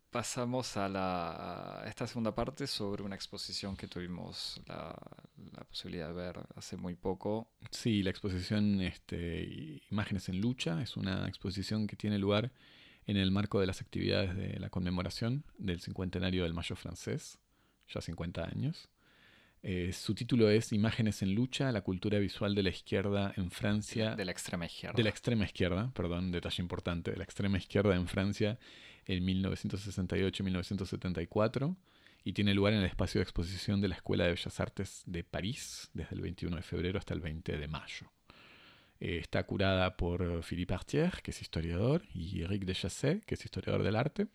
Pasamos 0.09 0.75
a, 0.75 0.89
la, 0.89 1.83
a 1.83 1.87
esta 1.87 2.07
segunda 2.07 2.33
parte 2.33 2.65
sobre 2.65 3.03
una 3.03 3.13
exposición 3.13 3.77
que 3.77 3.87
tuvimos 3.87 4.59
la, 4.65 4.97
la, 5.51 5.63
posibilidad 5.65 6.07
de 6.07 6.13
ver 6.15 6.39
hace 6.55 6.75
muy 6.75 6.95
poco. 6.95 7.47
Sí, 7.69 8.01
la 8.01 8.09
exposición 8.09 8.81
este, 8.81 9.83
Imágenes 9.91 10.29
en 10.29 10.41
Lucha 10.41 10.81
es 10.81 10.97
una 10.97 11.27
exposición 11.27 11.85
que 11.85 11.95
tiene 11.95 12.17
lugar 12.17 12.51
en 13.05 13.17
el 13.17 13.29
marco 13.29 13.59
de 13.59 13.67
las 13.67 13.79
actividades 13.81 14.35
de 14.35 14.59
la 14.59 14.71
conmemoración 14.71 15.43
del 15.59 15.79
cincuentenario 15.79 16.41
del 16.41 16.55
Mayo 16.55 16.75
francés, 16.75 17.37
ya 17.93 18.01
50 18.01 18.43
años. 18.43 18.89
Eh, 19.65 19.93
su 19.93 20.13
título 20.13 20.49
es 20.49 20.73
Imágenes 20.73 21.21
en 21.21 21.33
lucha, 21.33 21.71
la 21.71 21.79
cultura 21.81 22.19
visual 22.19 22.53
de 22.53 22.63
la 22.63 22.69
izquierda 22.69 23.33
en 23.37 23.49
Francia. 23.49 24.13
De 24.13 24.25
la 24.25 24.31
extrema 24.31 24.65
izquierda. 24.65 24.97
De 24.97 25.03
la 25.03 25.09
extrema 25.09 25.45
izquierda, 25.45 25.89
perdón, 25.93 26.33
detalle 26.33 26.61
importante, 26.61 27.11
de 27.11 27.17
la 27.17 27.23
extrema 27.23 27.57
izquierda 27.57 27.95
en 27.95 28.09
Francia 28.09 28.59
en 29.05 29.25
1968-1974 29.25 31.77
y 32.25 32.33
tiene 32.33 32.53
lugar 32.53 32.73
en 32.73 32.79
el 32.79 32.85
espacio 32.85 33.19
de 33.19 33.23
exposición 33.23 33.79
de 33.79 33.87
la 33.87 33.95
Escuela 33.95 34.25
de 34.25 34.31
Bellas 34.31 34.59
Artes 34.59 35.03
de 35.05 35.23
París 35.23 35.89
desde 35.93 36.15
el 36.15 36.21
21 36.21 36.57
de 36.57 36.61
febrero 36.61 36.99
hasta 36.99 37.13
el 37.13 37.21
20 37.21 37.57
de 37.57 37.67
mayo. 37.69 38.11
Eh, 38.99 39.17
está 39.17 39.43
curada 39.43 39.95
por 39.95 40.43
Philippe 40.43 40.73
Artier, 40.73 41.21
que 41.23 41.31
es 41.31 41.41
historiador, 41.41 42.03
y 42.13 42.41
Eric 42.41 42.65
Dechassé, 42.65 43.21
que 43.25 43.35
es 43.35 43.45
historiador 43.45 43.83
del 43.83 43.95
arte 43.95 44.27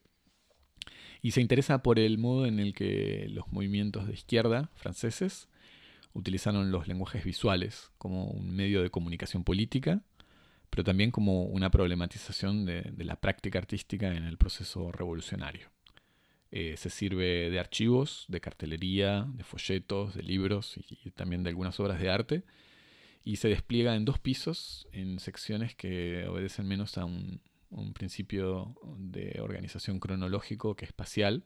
y 1.23 1.33
se 1.33 1.41
interesa 1.41 1.83
por 1.83 1.99
el 1.99 2.19
modo 2.19 2.47
en 2.47 2.59
el 2.61 2.75
que 2.75 3.27
los 3.31 3.51
movimientos 3.53 4.07
de 4.07 4.14
izquierda 4.14 4.71
franceses 4.75 5.49
utilizaron 6.12 6.71
los 6.71 6.89
lenguajes 6.89 7.25
visuales 7.25 7.91
como 7.99 8.27
un 8.27 8.51
medio 8.51 8.83
de 8.83 8.91
comunicación 8.91 9.45
política, 9.45 10.03
pero 10.71 10.85
también 10.85 11.11
como 11.11 11.45
una 11.45 11.71
problematización 11.71 12.66
de, 12.66 12.93
la 12.99 13.16
práctica 13.16 13.59
artística 13.59 14.14
en 14.14 14.25
el 14.25 14.37
proceso 14.37 14.93
revolucionario. 14.93 15.71
Eh, 16.51 16.77
se 16.77 16.91
sirve 16.91 17.51
de 17.51 17.59
archivos, 17.59 18.25
de 18.29 18.41
cartelería, 18.41 19.27
de 19.35 19.45
folletos, 19.45 20.14
de 20.14 20.23
libros 20.23 20.79
y 21.05 21.11
también 21.11 21.43
de 21.43 21.51
algunas 21.51 21.79
obras 21.79 22.01
de 22.01 22.11
arte, 22.11 22.43
y 23.25 23.37
se 23.37 23.49
despliega 23.49 23.95
en 23.95 24.05
dos 24.05 24.19
pisos, 24.19 24.89
en 24.93 25.19
secciones 25.19 25.75
que 25.75 26.27
obedecen 26.27 26.66
menos 26.66 26.97
a 26.97 27.05
un, 27.05 27.43
un 27.71 27.93
principio 27.93 28.77
de 28.97 29.41
organización 29.41 30.01
cronológico 30.01 30.75
que 30.77 30.85
es 30.85 30.91
espacial 30.91 31.45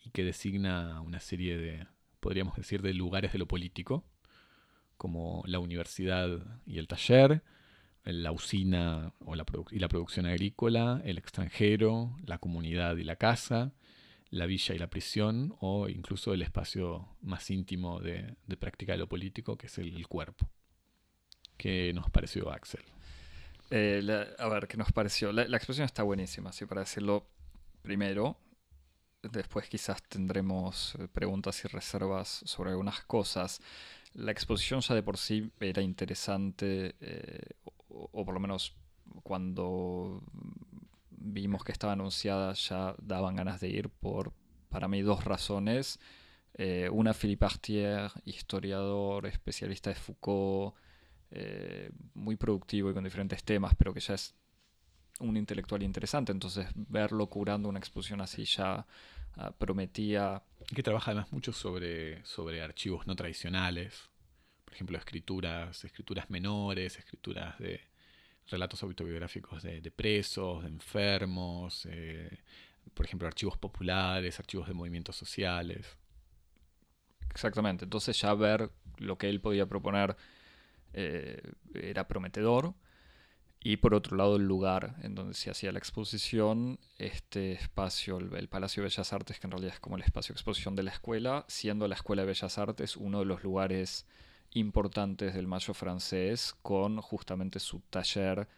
y 0.00 0.10
que 0.10 0.24
designa 0.24 1.00
una 1.00 1.20
serie 1.20 1.56
de, 1.58 1.86
podríamos 2.20 2.56
decir, 2.56 2.82
de 2.82 2.94
lugares 2.94 3.32
de 3.32 3.38
lo 3.38 3.46
político, 3.46 4.04
como 4.96 5.42
la 5.46 5.58
universidad 5.58 6.60
y 6.66 6.78
el 6.78 6.88
taller, 6.88 7.42
la 8.04 8.32
usina 8.32 9.12
o 9.20 9.34
la 9.34 9.44
y 9.70 9.78
la 9.78 9.88
producción 9.88 10.26
agrícola, 10.26 11.00
el 11.04 11.18
extranjero, 11.18 12.16
la 12.24 12.38
comunidad 12.38 12.96
y 12.96 13.04
la 13.04 13.16
casa, 13.16 13.72
la 14.30 14.46
villa 14.46 14.74
y 14.74 14.78
la 14.78 14.88
prisión, 14.88 15.54
o 15.60 15.88
incluso 15.88 16.32
el 16.32 16.42
espacio 16.42 17.08
más 17.20 17.50
íntimo 17.50 18.00
de, 18.00 18.34
de 18.46 18.56
práctica 18.56 18.92
de 18.92 18.98
lo 18.98 19.08
político, 19.08 19.56
que 19.56 19.66
es 19.66 19.78
el, 19.78 20.06
cuerpo. 20.08 20.48
¿Qué 21.56 21.92
nos 21.94 22.10
pareció, 22.10 22.50
Axel? 22.50 22.82
Eh, 23.74 24.02
la, 24.02 24.26
a 24.38 24.48
ver, 24.50 24.68
¿qué 24.68 24.76
nos 24.76 24.92
pareció? 24.92 25.32
La, 25.32 25.48
la, 25.48 25.56
exposición 25.56 25.86
está 25.86 26.02
buenísima, 26.02 26.50
así 26.50 26.66
para 26.66 26.82
decirlo 26.82 27.26
primero. 27.80 28.36
Después 29.22 29.66
quizás 29.70 30.02
tendremos 30.02 30.94
eh, 30.98 31.08
preguntas 31.08 31.64
y 31.64 31.68
reservas 31.68 32.42
sobre 32.44 32.72
algunas 32.72 33.00
cosas. 33.04 33.62
La 34.12 34.30
exposición 34.30 34.82
ya 34.82 34.94
de 34.94 35.02
por 35.02 35.16
sí 35.16 35.50
era 35.58 35.80
interesante, 35.80 36.96
eh, 37.00 37.40
o, 37.88 38.10
o, 38.12 38.24
por 38.26 38.34
lo 38.34 38.40
menos 38.40 38.76
cuando 39.22 40.22
vimos 41.10 41.64
que 41.64 41.72
estaba 41.72 41.94
anunciada 41.94 42.52
ya 42.52 42.94
daban 43.00 43.36
ganas 43.36 43.58
de 43.60 43.70
ir 43.70 43.88
por, 43.88 44.34
para 44.68 44.86
mí, 44.86 45.00
dos 45.00 45.24
razones. 45.24 45.98
Eh, 46.54 46.90
una, 46.92 47.14
Philippe 47.14 47.46
Artier, 47.46 48.10
historiador, 48.26 49.26
especialista 49.26 49.88
de 49.88 49.96
Foucault, 49.96 50.74
eh, 51.34 51.90
muy 52.14 52.36
productivo 52.36 52.90
y 52.90 52.94
con 52.94 53.04
diferentes 53.04 53.42
temas, 53.42 53.74
pero 53.74 53.94
que 53.94 54.00
ya 54.00 54.14
es 54.14 54.34
un 55.18 55.36
intelectual 55.36 55.82
interesante. 55.82 56.30
Entonces, 56.30 56.66
verlo 56.74 57.26
curando 57.28 57.68
una 57.68 57.78
exposición 57.78 58.20
así 58.20 58.44
ya 58.44 58.86
uh, 59.36 59.52
prometía. 59.56 60.42
Que 60.74 60.82
trabaja 60.82 61.12
además 61.12 61.32
mucho 61.32 61.52
sobre, 61.52 62.22
sobre 62.24 62.62
archivos 62.62 63.06
no 63.06 63.16
tradicionales, 63.16 64.10
por 64.64 64.74
ejemplo, 64.74 64.98
escrituras, 64.98 65.84
escrituras 65.84 66.28
menores, 66.28 66.98
escrituras 66.98 67.58
de 67.58 67.80
relatos 68.48 68.82
autobiográficos 68.82 69.62
de, 69.62 69.80
de 69.80 69.90
presos, 69.90 70.64
de 70.64 70.68
enfermos, 70.68 71.86
eh, 71.90 72.40
por 72.92 73.06
ejemplo, 73.06 73.26
archivos 73.26 73.56
populares, 73.56 74.38
archivos 74.38 74.68
de 74.68 74.74
movimientos 74.74 75.16
sociales. 75.16 75.96
Exactamente. 77.30 77.84
Entonces, 77.84 78.20
ya 78.20 78.34
ver 78.34 78.70
lo 78.98 79.16
que 79.16 79.28
él 79.30 79.40
podía 79.40 79.66
proponer 79.66 80.16
eh, 80.92 81.40
era 81.74 82.08
prometedor. 82.08 82.74
Y 83.64 83.76
por 83.76 83.94
otro 83.94 84.16
lado, 84.16 84.36
el 84.36 84.46
lugar 84.46 84.96
en 85.02 85.14
donde 85.14 85.34
se 85.34 85.48
hacía 85.48 85.70
la 85.70 85.78
exposición, 85.78 86.80
este 86.98 87.52
espacio, 87.52 88.18
el, 88.18 88.48
Palacio 88.48 88.82
de 88.82 88.88
Bellas 88.88 89.12
Artes, 89.12 89.38
que 89.38 89.46
en 89.46 89.52
realidad 89.52 89.74
es 89.74 89.80
como 89.80 89.96
el 89.96 90.02
espacio 90.02 90.32
de 90.32 90.38
exposición 90.38 90.74
de 90.74 90.82
la 90.82 90.90
escuela, 90.90 91.44
siendo 91.46 91.86
la 91.86 91.94
Escuela 91.94 92.22
de 92.22 92.28
Bellas 92.28 92.58
Artes 92.58 92.96
uno 92.96 93.20
de 93.20 93.24
los 93.24 93.44
lugares 93.44 94.04
importantes 94.50 95.34
del 95.34 95.46
Mayo 95.46 95.74
francés, 95.74 96.56
con 96.62 97.00
justamente 97.00 97.60
su 97.60 97.80
taller 97.88 98.48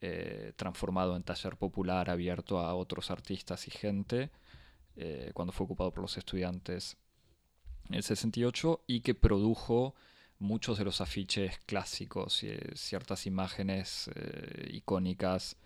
eh, 0.00 0.52
transformado 0.54 1.16
en 1.16 1.24
taller 1.24 1.56
popular 1.56 2.08
abierto 2.08 2.60
a 2.60 2.74
otros 2.74 3.10
artistas 3.10 3.66
y 3.66 3.72
gente, 3.72 4.30
eh, 4.94 5.32
cuando 5.34 5.52
fue 5.52 5.64
ocupado 5.64 5.90
por 5.92 6.02
los 6.02 6.16
estudiantes 6.16 6.96
en 7.88 7.96
el 7.96 8.04
68, 8.04 8.84
y 8.86 9.00
que 9.00 9.14
produjo 9.14 9.96
muchos 10.42 10.78
de 10.78 10.84
los 10.84 11.00
afiches 11.00 11.58
clásicos 11.66 12.42
y 12.42 12.48
eh, 12.48 12.60
ciertas 12.74 13.26
imágenes 13.26 14.10
icónicas 14.70 15.56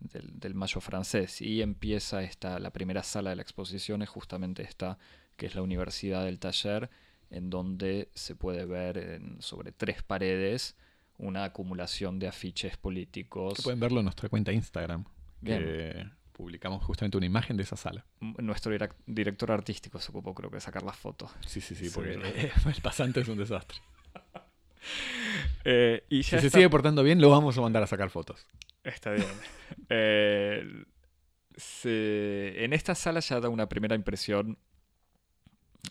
del, 0.00 0.54
Mayo 0.54 0.80
francés. 0.80 1.40
Y 1.40 1.62
empieza 1.62 2.22
esta, 2.22 2.58
la 2.58 2.70
primera 2.70 3.02
sala 3.02 3.30
de 3.30 3.36
la 3.36 3.42
exposición 3.42 4.02
es 4.02 4.08
justamente 4.08 4.62
esta, 4.62 4.98
que 5.36 5.46
es 5.46 5.54
la 5.54 5.62
Universidad 5.62 6.24
del 6.24 6.38
Taller, 6.38 6.90
en 7.30 7.50
donde 7.50 8.10
se 8.14 8.34
puede 8.34 8.64
ver 8.64 9.20
sobre 9.40 9.72
tres 9.72 10.02
paredes 10.02 10.76
una 11.18 11.44
acumulación 11.44 12.18
de 12.18 12.28
afiches 12.28 12.76
políticos. 12.76 13.60
pueden 13.62 13.80
verlo 13.80 13.98
en 13.98 14.04
nuestra 14.04 14.28
cuenta 14.28 14.52
Instagram, 14.52 15.04
que 15.44 16.06
publicamos 16.32 16.84
justamente 16.84 17.16
una 17.16 17.26
imagen 17.26 17.56
de 17.56 17.64
esa 17.64 17.76
sala. 17.76 18.06
Nuestro 18.20 18.72
director 19.06 19.50
artístico 19.50 19.98
se 19.98 20.10
ocupó 20.10 20.34
creo 20.34 20.50
que 20.50 20.56
de 20.56 20.60
sacar 20.60 20.84
las 20.84 20.96
fotos. 20.96 21.30
Sí, 21.46 21.60
sí, 21.60 21.74
sí, 21.74 21.90
porque 21.92 22.12
el 22.76 22.82
pasante 22.82 23.20
es 23.20 23.28
un 23.28 23.38
desastre. 23.38 23.78
Eh, 25.64 26.04
y 26.08 26.22
si 26.22 26.38
se 26.38 26.48
sigue 26.48 26.70
portando 26.70 27.02
bien, 27.02 27.20
lo 27.20 27.28
vamos 27.28 27.58
a 27.58 27.60
mandar 27.60 27.82
a 27.82 27.86
sacar 27.86 28.08
fotos. 28.08 28.46
Está 28.84 29.12
bien. 29.12 29.26
Eh, 31.84 32.54
en 32.64 32.72
esta 32.72 32.94
sala 32.94 33.18
ya 33.18 33.40
da 33.40 33.48
una 33.48 33.68
primera 33.68 33.96
impresión 33.96 34.56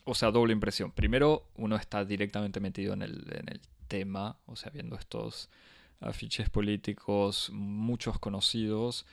o 0.05 0.15
sea, 0.15 0.31
doble 0.31 0.53
impresión. 0.53 0.91
Primero, 0.91 1.49
uno 1.55 1.75
está 1.75 2.05
directamente 2.05 2.59
metido 2.59 2.93
en 2.93 3.01
el, 3.01 3.25
en 3.31 3.49
el 3.49 3.61
tema, 3.87 4.37
o 4.45 4.55
sea, 4.55 4.71
viendo 4.71 4.95
estos 4.95 5.49
afiches 5.99 6.49
políticos, 6.49 7.49
muchos 7.51 8.19
conocidos, 8.19 9.05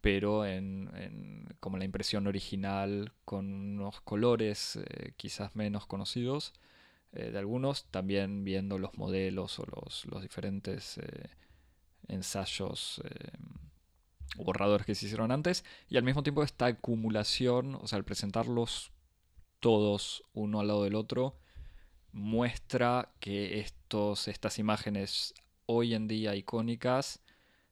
pero 0.00 0.44
en, 0.44 1.46
como 1.60 1.78
la 1.78 1.84
impresión 1.84 2.26
original, 2.26 3.12
con 3.24 3.52
unos 3.52 4.00
colores 4.00 4.76
eh, 4.76 5.12
quizás 5.16 5.54
menos 5.54 5.86
conocidos 5.86 6.52
eh, 7.12 7.30
de 7.30 7.38
algunos, 7.38 7.84
también 7.90 8.44
viendo 8.44 8.78
los 8.78 8.96
modelos 8.96 9.58
o 9.58 9.66
los, 9.66 10.06
los 10.06 10.22
diferentes 10.22 10.98
eh, 10.98 11.30
ensayos 12.08 13.02
borradores 14.36 14.86
que 14.86 14.94
se 14.94 15.06
hicieron 15.06 15.30
antes, 15.30 15.64
y 15.88 15.96
al 15.96 16.04
mismo 16.04 16.22
tiempo 16.22 16.42
esta 16.42 16.66
acumulación, 16.66 17.74
o 17.74 17.86
sea, 17.86 17.98
al 17.98 18.04
presentarlos 18.04 18.92
todos 19.60 20.24
uno 20.32 20.60
al 20.60 20.68
lado 20.68 20.84
del 20.84 20.94
otro, 20.94 21.38
muestra 22.12 23.12
que 23.20 23.60
estos, 23.60 24.28
estas 24.28 24.58
imágenes 24.58 25.34
hoy 25.66 25.94
en 25.94 26.08
día 26.08 26.34
icónicas 26.34 27.20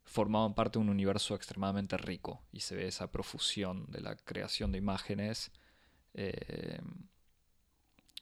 formaban 0.04 0.54
parte 0.54 0.78
de 0.78 0.84
un 0.84 0.88
universo 0.88 1.34
extremadamente 1.34 1.96
rico 1.96 2.42
y 2.52 2.60
se 2.60 2.74
ve 2.74 2.88
esa 2.88 3.12
profusión 3.12 3.86
de 3.90 4.00
la 4.00 4.16
creación 4.16 4.72
de 4.72 4.78
imágenes 4.78 5.52
eh, 6.14 6.80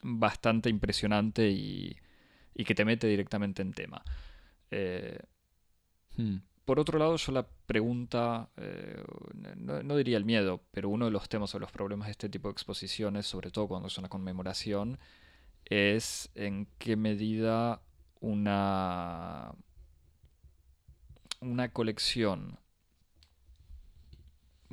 bastante 0.03 0.69
impresionante 0.69 1.49
y, 1.51 1.97
que 2.65 2.75
te 2.75 2.85
mete 2.85 3.07
directamente 3.07 3.63
en 3.63 3.73
tema. 3.73 4.03
Eh, 4.71 5.19
hmm. 6.17 6.37
Por 6.69 6.79
otro 6.79 6.99
lado, 6.99 7.17
yo 7.17 7.33
la 7.33 7.47
pregunta, 7.65 8.51
eh, 8.59 9.03
no, 9.57 9.97
diría 9.97 10.19
el 10.19 10.27
miedo, 10.27 10.63
pero 10.71 10.91
uno 10.91 11.07
de 11.07 11.11
los 11.11 11.27
temas 11.27 11.55
o 11.55 11.59
los 11.59 11.73
problemas 11.73 12.09
de 12.09 12.13
este 12.13 12.29
tipo 12.29 12.49
de 12.49 12.53
exposiciones, 12.53 13.27
sobre 13.27 13.51
todo 13.51 13.69
cuando 13.69 13.89
es 13.89 13.97
una 13.97 14.11
conmemoración, 14.11 14.99
es 15.65 16.31
en 16.35 16.69
qué 16.77 16.97
medida 16.97 17.81
una, 18.21 19.55
una 21.41 21.73
colección 21.73 22.59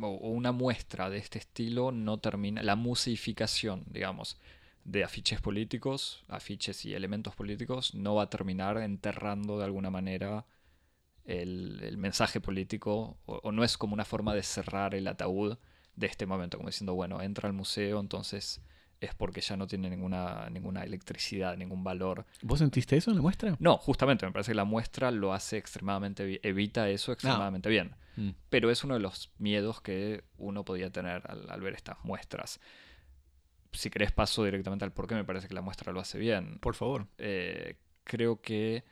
o 0.01 0.29
una 0.31 0.51
muestra 0.51 1.09
de 1.09 1.17
este 1.19 1.39
estilo 1.39 1.93
no 1.93 2.19
termina, 2.19 2.61
la 2.61 2.75
musificación, 2.75 3.85
digamos, 3.87 4.37
de 4.85 5.03
afiches 5.03 5.41
políticos, 5.41 6.23
afiches 6.29 6.85
y 6.85 6.93
elementos 6.93 7.35
políticos, 7.35 7.93
no 7.95 8.15
va 8.15 8.23
a 8.23 8.29
terminar 8.29 8.77
enterrando 8.77 9.57
de 9.57 9.65
alguna 9.65 9.89
manera 9.89 10.45
el, 11.25 11.97
mensaje 11.97 12.39
político, 12.39 13.17
o, 13.25 13.51
no 13.51 13.63
es 13.63 13.77
como 13.77 13.93
una 13.93 14.05
forma 14.05 14.33
de 14.33 14.43
cerrar 14.43 14.95
el 14.95 15.07
ataúd 15.07 15.57
de 15.95 16.07
este 16.07 16.25
momento, 16.25 16.57
como 16.57 16.69
diciendo, 16.69 16.93
bueno, 16.93 17.21
entra 17.21 17.47
al 17.47 17.53
museo, 17.53 17.99
entonces 17.99 18.61
es 19.01 19.13
porque 19.15 19.41
ya 19.41 19.57
no 19.57 19.67
tiene 19.67 19.89
ninguna, 19.89 20.49
ninguna 20.51 20.83
electricidad, 20.83 21.57
ningún 21.57 21.83
valor. 21.83 22.25
¿Vos 22.41 22.59
sentiste 22.59 22.95
eso 22.95 23.09
en 23.09 23.17
la 23.17 23.21
muestra? 23.23 23.55
No, 23.59 23.77
justamente, 23.77 24.25
me 24.25 24.31
parece 24.31 24.51
que 24.51 24.55
la 24.55 24.65
muestra 24.65 25.11
lo 25.11 25.33
hace 25.33 25.57
extremadamente 25.57 26.25
bien, 26.25 26.39
evita 26.43 26.89
eso 26.89 27.11
extremadamente 27.11 27.69
bien. 27.69 27.95
Mm. 28.17 28.29
Pero 28.49 28.71
es 28.71 28.83
uno 28.83 28.93
de 28.93 28.99
los 28.99 29.31
miedos 29.37 29.81
que 29.81 30.23
uno 30.37 30.63
podía 30.63 30.91
tener 30.91 31.23
al, 31.27 31.61
ver 31.61 31.73
estas 31.73 31.97
muestras. 32.03 32.59
Si 33.75 33.89
querés 33.89 34.11
paso 34.11 34.43
directamente 34.43 34.85
al 34.85 34.93
por 34.93 35.07
qué 35.07 35.15
me 35.15 35.23
parece 35.23 35.47
que 35.47 35.53
la 35.53 35.61
muestra 35.61 35.91
lo 35.91 35.99
hace 35.99 36.17
bien. 36.17 36.59
Por 36.59 36.75
favor. 36.75 37.07
Eh, 37.17 37.77
creo 38.03 38.41
que 38.41 38.83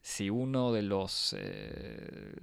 si 0.00 0.30
uno 0.30 0.72
de 0.72 0.82
los 0.82 1.34
eh, 1.38 2.34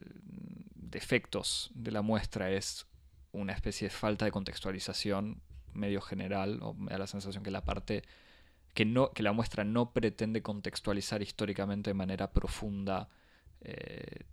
defectos 0.75 1.71
de 1.73 1.91
la 1.91 2.01
muestra 2.01 2.51
es 2.51 2.88
una 3.32 3.53
especie 3.53 3.88
de 3.88 3.93
falta 3.93 4.25
de 4.25 4.32
contextualización 4.32 5.41
medio 5.73 6.01
general, 6.01 6.59
o 6.61 6.73
me 6.73 6.91
da 6.91 6.97
la 6.97 7.07
sensación 7.07 7.43
que 7.43 7.51
la 7.51 7.63
parte 7.63 8.03
que, 8.73 8.86
no, 8.86 9.11
que 9.11 9.23
la 9.23 9.34
muestra 9.34 9.63
no 9.63 9.91
pretende 9.91 10.41
contextualizar 10.41 11.21
históricamente 11.21 11.91
de 11.91 11.93
manera 11.93 12.32
profunda 12.32 13.09
eh, 13.61 14.25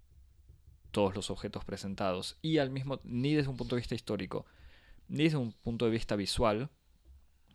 todos 0.90 1.14
los 1.14 1.30
objetos 1.30 1.64
presentados, 1.64 2.38
y 2.42 2.58
al 2.58 2.70
mismo, 2.70 3.00
ni 3.04 3.34
desde 3.34 3.50
un 3.50 3.56
punto 3.56 3.76
de 3.76 3.80
vista 3.80 3.94
histórico, 3.94 4.46
ni 5.08 5.24
desde 5.24 5.36
un 5.36 5.52
punto 5.52 5.84
de 5.84 5.90
vista 5.90 6.16
visual, 6.16 6.70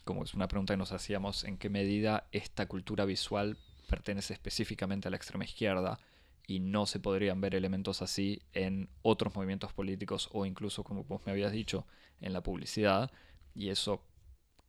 como 0.04 0.24
es 0.24 0.34
una 0.34 0.48
pregunta 0.48 0.74
que 0.74 0.78
nos 0.78 0.92
hacíamos, 0.92 1.44
en 1.44 1.58
qué 1.58 1.70
medida 1.70 2.28
esta 2.32 2.68
cultura 2.68 3.06
visual 3.06 3.58
pertenece 3.88 4.34
específicamente 4.34 5.08
a 5.08 5.12
la 5.12 5.18
extrema 5.18 5.44
izquierda 5.44 6.00
y 6.48 6.60
no 6.60 6.86
se 6.86 7.00
podrían 7.00 7.40
ver 7.42 7.56
elementos 7.56 8.02
así 8.02 8.42
en 8.54 8.90
otros 9.02 9.36
movimientos 9.36 9.74
políticos 9.74 10.30
o 10.32 10.46
incluso, 10.46 10.84
como 10.84 11.04
vos 11.04 11.22
me 11.26 11.32
habías 11.32 11.52
dicho, 11.52 11.86
en 12.20 12.34
la 12.34 12.42
publicidad. 12.42 13.12
Y 13.54 13.70
eso 13.70 14.04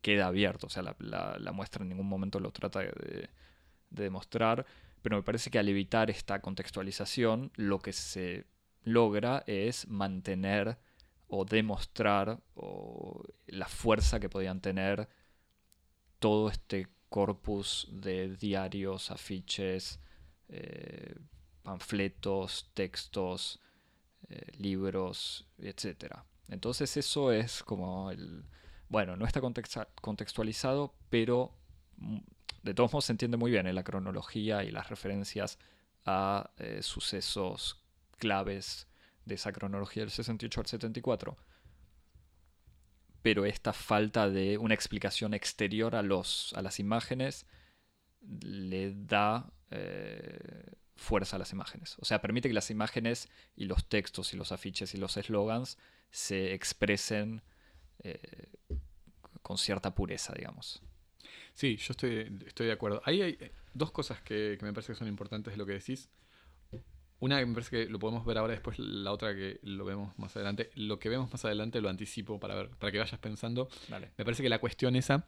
queda 0.00 0.26
abierto, 0.26 0.66
o 0.66 0.70
sea, 0.70 0.82
la, 0.82 1.52
muestra 1.52 1.82
en 1.82 1.90
ningún 1.90 2.08
momento 2.08 2.40
lo 2.40 2.50
trata 2.50 2.80
de, 2.80 3.30
demostrar, 3.90 4.66
pero 5.02 5.16
me 5.16 5.22
parece 5.22 5.50
que 5.50 5.58
al 5.58 5.68
evitar 5.68 6.10
esta 6.10 6.40
contextualización, 6.40 7.52
lo 7.56 7.78
que 7.78 7.92
se 7.92 8.46
logra 8.82 9.44
es 9.46 9.86
mantener 9.86 10.78
o 11.28 11.44
demostrar 11.44 12.40
la 13.46 13.68
fuerza 13.68 14.18
que 14.18 14.28
podían 14.28 14.60
tener 14.60 15.08
todo 16.22 16.48
este 16.50 16.86
corpus 17.08 17.88
de 17.90 18.36
diarios, 18.36 19.10
afiches, 19.10 19.98
eh, 20.48 21.16
panfletos, 21.64 22.70
textos, 22.74 23.60
eh, 24.28 24.52
libros, 24.56 25.48
etc. 25.58 26.14
Entonces 26.48 26.96
eso 26.96 27.32
es 27.32 27.64
como 27.64 28.12
el... 28.12 28.44
Bueno, 28.88 29.16
no 29.16 29.26
está 29.26 29.40
contextualizado, 30.00 30.94
pero 31.10 31.58
mm, 31.96 32.18
de 32.62 32.74
todos 32.74 32.92
modos 32.92 33.06
se 33.06 33.12
entiende 33.12 33.36
muy 33.36 33.50
bien 33.50 33.66
en 33.66 33.74
la 33.74 33.82
cronología 33.82 34.62
y 34.62 34.70
las 34.70 34.90
referencias 34.90 35.58
a 36.06 36.52
eh, 36.58 36.82
sucesos 36.82 37.82
claves 38.18 38.86
de 39.24 39.34
esa 39.34 39.52
cronología 39.52 40.04
del 40.04 40.10
68 40.10 40.60
al 40.60 40.66
74 40.68 41.36
pero 43.22 43.44
esta 43.44 43.72
falta 43.72 44.28
de 44.28 44.58
una 44.58 44.74
explicación 44.74 45.32
exterior 45.32 45.94
a, 45.94 46.02
los, 46.02 46.52
a 46.54 46.62
las 46.62 46.80
imágenes 46.80 47.46
le 48.40 48.92
da 48.94 49.50
eh, 49.70 50.74
fuerza 50.96 51.36
a 51.36 51.38
las 51.38 51.52
imágenes. 51.52 51.96
O 52.00 52.04
sea, 52.04 52.20
permite 52.20 52.48
que 52.48 52.54
las 52.54 52.70
imágenes 52.70 53.28
y 53.56 53.64
los 53.64 53.88
textos 53.88 54.34
y 54.34 54.36
los 54.36 54.52
afiches 54.52 54.94
y 54.94 54.98
los 54.98 55.16
eslogans 55.16 55.78
se 56.10 56.52
expresen 56.52 57.42
eh, 58.00 58.50
con 59.40 59.56
cierta 59.56 59.94
pureza, 59.94 60.34
digamos. 60.36 60.82
Sí, 61.54 61.76
yo 61.76 61.92
estoy, 61.92 62.38
estoy 62.46 62.66
de 62.66 62.72
acuerdo. 62.72 63.02
Hay 63.04 63.38
dos 63.74 63.92
cosas 63.92 64.20
que, 64.20 64.56
que 64.58 64.64
me 64.64 64.72
parece 64.72 64.92
que 64.92 64.98
son 64.98 65.08
importantes 65.08 65.52
de 65.52 65.56
lo 65.56 65.66
que 65.66 65.72
decís. 65.72 66.08
Una 67.22 67.38
que 67.38 67.46
me 67.46 67.54
parece 67.54 67.70
que 67.70 67.86
lo 67.88 68.00
podemos 68.00 68.26
ver 68.26 68.36
ahora, 68.36 68.52
después 68.52 68.80
la 68.80 69.12
otra 69.12 69.32
que 69.32 69.60
lo 69.62 69.84
vemos 69.84 70.18
más 70.18 70.34
adelante. 70.34 70.72
Lo 70.74 70.98
que 70.98 71.08
vemos 71.08 71.30
más 71.30 71.44
adelante 71.44 71.80
lo 71.80 71.88
anticipo 71.88 72.40
para 72.40 72.56
ver, 72.56 72.70
para 72.70 72.90
que 72.90 72.98
vayas 72.98 73.20
pensando. 73.20 73.68
Me 74.18 74.24
parece 74.24 74.42
que 74.42 74.48
la 74.48 74.58
cuestión 74.58 74.96
esa 74.96 75.24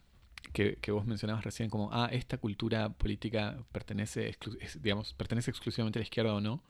que, 0.52 0.76
vos 0.90 1.06
mencionabas 1.06 1.44
recién 1.44 1.70
como, 1.70 1.90
ah, 1.92 2.08
esta 2.10 2.38
cultura 2.38 2.88
política 2.88 3.64
pertenece, 3.70 4.36
digamos, 4.80 5.14
pertenece 5.14 5.52
exclusivamente 5.52 6.00
a 6.00 6.00
la 6.00 6.02
izquierda 6.02 6.34
o 6.34 6.40
no, 6.40 6.64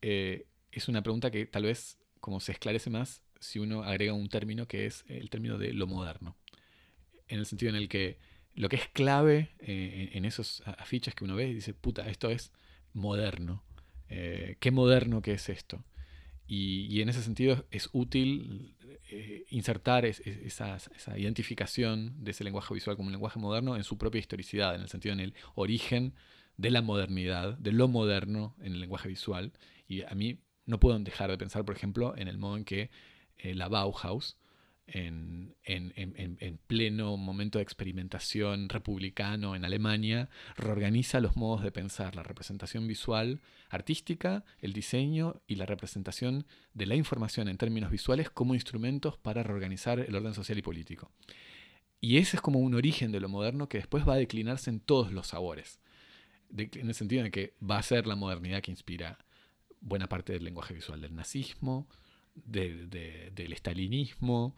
eh, 0.00 0.46
es 0.72 0.88
una 0.88 1.02
pregunta 1.02 1.30
que 1.30 1.44
tal 1.44 1.64
vez 1.64 1.98
como 2.20 2.40
se 2.40 2.52
esclarece 2.52 2.88
más 2.88 3.20
si 3.40 3.58
uno 3.58 3.82
agrega 3.82 4.14
un 4.14 4.30
término 4.30 4.66
que 4.66 4.86
es 4.86 5.04
el 5.08 5.28
término 5.28 5.58
de 5.58 5.74
lo 5.74 5.86
moderno. 5.86 6.36
En 7.26 7.38
el 7.38 7.44
sentido 7.44 7.68
en 7.68 7.76
el 7.76 7.90
que 7.90 8.16
lo 8.54 8.70
que 8.70 8.76
es 8.76 8.88
clave 8.88 9.50
eh, 9.58 10.08
en 10.14 10.24
esos 10.24 10.62
afiches 10.64 11.14
que 11.14 11.24
uno 11.24 11.36
ve 11.36 11.48
y 11.48 11.54
dice, 11.54 11.74
puta, 11.74 12.08
esto 12.08 12.30
es 12.30 12.50
moderno. 12.94 13.62
Eh, 14.08 14.56
qué 14.60 14.70
moderno 14.70 15.22
que 15.22 15.32
es 15.32 15.48
esto. 15.48 15.84
Y, 16.46 17.02
en 17.02 17.10
ese 17.10 17.22
sentido 17.22 17.66
es 17.70 17.90
útil 17.92 18.74
eh, 19.10 19.44
insertar 19.50 20.06
esa, 20.06 20.78
identificación 21.18 22.24
de 22.24 22.30
ese 22.30 22.42
lenguaje 22.42 22.72
visual 22.72 22.96
como 22.96 23.08
un 23.08 23.12
lenguaje 23.12 23.38
moderno 23.38 23.76
en 23.76 23.84
su 23.84 23.98
propia 23.98 24.18
historicidad, 24.18 24.74
en 24.74 24.80
el 24.80 24.88
sentido 24.88 25.12
en 25.12 25.20
el 25.20 25.34
origen 25.54 26.14
de 26.56 26.70
la 26.70 26.80
modernidad, 26.80 27.58
de 27.58 27.72
lo 27.72 27.86
moderno 27.86 28.56
en 28.60 28.72
el 28.72 28.80
lenguaje 28.80 29.08
visual. 29.08 29.52
Y 29.86 30.02
a 30.02 30.14
mí 30.14 30.40
no 30.64 30.80
puedo 30.80 30.98
dejar 30.98 31.30
de 31.30 31.36
pensar, 31.36 31.66
por 31.66 31.76
ejemplo, 31.76 32.16
en 32.16 32.28
el 32.28 32.38
modo 32.38 32.56
en 32.56 32.64
que 32.64 32.90
eh, 33.36 33.54
la 33.54 33.68
Bauhaus 33.68 34.38
en, 34.88 35.54
en, 35.64 36.58
pleno 36.66 37.16
momento 37.16 37.58
de 37.58 37.62
experimentación 37.62 38.68
republicano 38.68 39.54
en 39.54 39.64
Alemania, 39.64 40.28
reorganiza 40.56 41.20
los 41.20 41.36
modos 41.36 41.62
de 41.62 41.72
pensar, 41.72 42.16
la 42.16 42.22
representación 42.22 42.86
visual 42.86 43.40
artística, 43.70 44.44
el 44.60 44.72
diseño 44.72 45.42
y 45.46 45.56
la 45.56 45.66
representación 45.66 46.46
de 46.74 46.86
la 46.86 46.94
información 46.94 47.48
en 47.48 47.58
términos 47.58 47.90
visuales 47.90 48.30
como 48.30 48.54
instrumentos 48.54 49.18
para 49.18 49.42
reorganizar 49.42 50.00
el 50.00 50.14
orden 50.14 50.34
social 50.34 50.58
y 50.58 50.62
político. 50.62 51.10
Y 52.00 52.18
ese 52.18 52.36
es 52.36 52.42
como 52.42 52.60
un 52.60 52.74
origen 52.74 53.12
de 53.12 53.20
lo 53.20 53.28
moderno 53.28 53.68
que 53.68 53.78
después 53.78 54.08
va 54.08 54.14
a 54.14 54.18
declinarse 54.18 54.70
en 54.70 54.80
todos 54.80 55.12
los 55.12 55.28
sabores, 55.28 55.80
en 56.56 56.88
el 56.88 56.94
sentido 56.94 57.24
de 57.24 57.30
que 57.30 57.54
va 57.62 57.78
a 57.78 57.82
ser 57.82 58.06
la 58.06 58.16
modernidad 58.16 58.62
que 58.62 58.70
inspira 58.70 59.18
buena 59.80 60.08
parte 60.08 60.32
del 60.32 60.44
lenguaje 60.44 60.74
visual 60.74 61.00
del 61.00 61.14
nazismo, 61.14 61.88
del 62.44 63.52
estalinismo, 63.52 64.54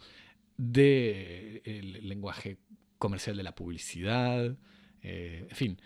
del 0.56 2.08
lenguaje 2.08 2.58
comercial 2.98 3.36
de 3.36 3.42
la 3.42 3.54
publicidad, 3.54 4.56
eh, 5.02 5.46
en 5.48 5.56
fin, 5.56 5.80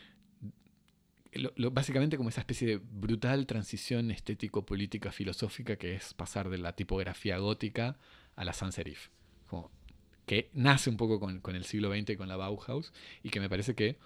básicamente 1.73 2.17
como 2.17 2.29
esa 2.29 2.41
especie 2.41 2.69
de 2.69 2.77
brutal 2.79 3.47
transición 3.47 4.11
estético-política 4.11 5.13
filosófica 5.13 5.77
que 5.77 5.95
es 5.95 6.15
pasar 6.15 6.49
de 6.49 6.59
la 6.59 6.75
tipografía 6.75 7.39
gótica 7.39 7.99
a 8.37 8.45
la 8.45 8.53
sans 8.53 8.75
serif, 8.75 9.11
que 10.27 10.51
nace 10.55 10.91
un 10.91 10.97
poco 10.97 11.21
con, 11.21 11.41
con, 11.41 11.55
el 11.55 11.65
siglo 11.65 11.93
XX 11.93 12.11
y 12.11 12.17
con 12.17 12.29
la 12.29 12.37
Bauhaus 12.37 12.93
y 13.23 13.31
que 13.31 13.41
me 13.41 13.49
parece 13.49 13.75
que 13.75 13.99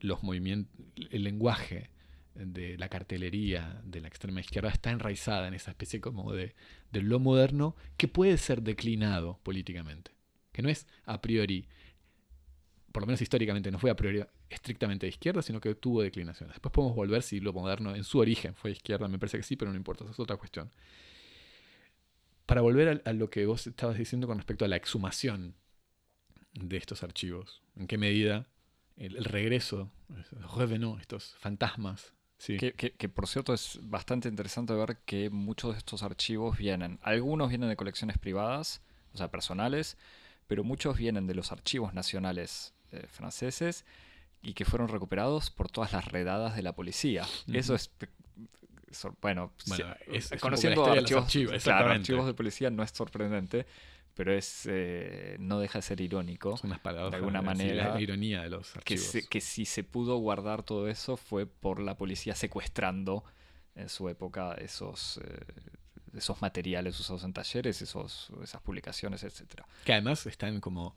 los 0.00 0.22
movimientos, 0.22 0.72
el 1.10 1.24
lenguaje 1.24 1.90
de 2.34 2.76
la 2.78 2.88
cartelería 2.88 3.80
de 3.84 4.00
la 4.00 4.08
extrema 4.08 4.40
izquierda 4.40 4.68
está 4.68 4.90
enraizada 4.90 5.48
en 5.48 5.54
esa 5.54 5.70
especie 5.70 6.00
como 6.00 6.32
de, 6.32 6.54
de 6.90 7.02
lo 7.02 7.20
moderno 7.20 7.76
que 7.96 8.08
puede 8.08 8.38
ser 8.38 8.62
declinado 8.62 9.38
políticamente, 9.42 10.12
que 10.52 10.62
no 10.62 10.68
es 10.68 10.86
a 11.04 11.20
priori, 11.20 11.68
por 12.92 13.02
lo 13.02 13.06
menos 13.06 13.22
históricamente 13.22 13.70
no 13.70 13.78
fue 13.78 13.90
a 13.90 13.96
priori 13.96 14.24
estrictamente 14.50 15.06
de 15.06 15.10
izquierda, 15.10 15.42
sino 15.42 15.60
que 15.60 15.74
tuvo 15.74 16.02
declinaciones. 16.02 16.54
Después 16.54 16.72
podemos 16.72 16.96
volver 16.96 17.22
si 17.22 17.40
lo 17.40 17.52
moderno 17.52 17.94
en 17.94 18.04
su 18.04 18.18
origen 18.18 18.54
fue 18.54 18.72
izquierda, 18.72 19.08
me 19.08 19.18
parece 19.18 19.36
que 19.36 19.42
sí, 19.42 19.56
pero 19.56 19.70
no 19.70 19.76
importa, 19.76 20.04
esa 20.04 20.12
es 20.12 20.20
otra 20.20 20.36
cuestión. 20.36 20.70
Para 22.46 22.60
volver 22.60 23.02
a, 23.04 23.12
lo 23.12 23.30
que 23.30 23.46
vos 23.46 23.66
estabas 23.66 23.96
diciendo 23.96 24.26
con 24.26 24.36
respecto 24.36 24.64
a 24.64 24.68
la 24.68 24.76
exhumación 24.76 25.54
de 26.52 26.76
estos 26.76 27.02
archivos, 27.02 27.62
en 27.74 27.86
qué 27.86 27.96
medida 27.96 28.48
el, 28.96 29.24
regreso, 29.24 29.90
estos 31.00 31.36
fantasmas 31.38 32.14
que, 32.38 33.08
por 33.08 33.26
cierto 33.26 33.54
es 33.54 33.78
bastante 33.82 34.28
interesante 34.28 34.74
ver 34.74 34.98
que 35.04 35.30
muchos 35.30 35.72
de 35.72 35.78
estos 35.78 36.02
archivos 36.02 36.58
vienen, 36.58 36.98
algunos 37.02 37.48
vienen 37.48 37.68
de 37.68 37.76
colecciones 37.76 38.18
privadas, 38.18 38.82
o 39.12 39.18
sea, 39.18 39.30
personales, 39.30 39.96
pero 40.46 40.64
muchos 40.64 40.96
vienen 40.96 41.26
de 41.26 41.34
los 41.34 41.52
archivos 41.52 41.94
nacionales 41.94 42.74
eh, 42.92 43.06
franceses 43.08 43.84
y 44.42 44.52
que 44.52 44.64
fueron 44.64 44.88
recuperados 44.88 45.50
por 45.50 45.70
todas 45.70 45.92
las 45.92 46.04
redadas 46.06 46.54
de 46.54 46.62
la 46.62 46.74
policía. 46.74 47.26
Eso 47.52 47.74
es 47.74 47.90
bueno, 49.20 49.52
conociendo 50.40 50.84
archivos, 50.86 51.66
archivos 51.66 52.26
de 52.26 52.34
policía 52.34 52.70
no 52.70 52.82
es 52.82 52.90
sorprendente, 52.90 53.66
pero 54.14 54.32
es 54.32 54.66
eh, 54.70 55.36
no 55.40 55.58
deja 55.58 55.78
de 55.78 55.82
ser 55.82 56.00
irónico. 56.00 56.58
de 56.62 57.16
alguna 57.16 57.42
manera. 57.42 57.94
La 57.94 58.00
ironía 58.00 58.42
de 58.42 58.50
los 58.50 58.76
archivos. 58.76 59.16
Que, 59.28 59.40
si 59.40 59.64
se 59.64 59.84
pudo 59.84 60.16
guardar 60.18 60.62
todo 60.62 60.88
eso 60.88 61.16
fue 61.16 61.46
por 61.46 61.80
la 61.80 61.96
policía 61.96 62.34
secuestrando 62.34 63.24
en 63.74 63.88
su 63.88 64.08
época 64.08 64.54
esos, 64.54 65.18
eh, 65.24 65.44
esos 66.16 66.40
materiales 66.40 66.98
usados 66.98 67.24
en 67.24 67.32
talleres, 67.32 67.82
esos, 67.82 68.30
esas 68.42 68.62
publicaciones, 68.62 69.24
etc. 69.24 69.62
Que 69.84 69.92
además 69.92 70.24
están 70.26 70.60
como 70.60 70.96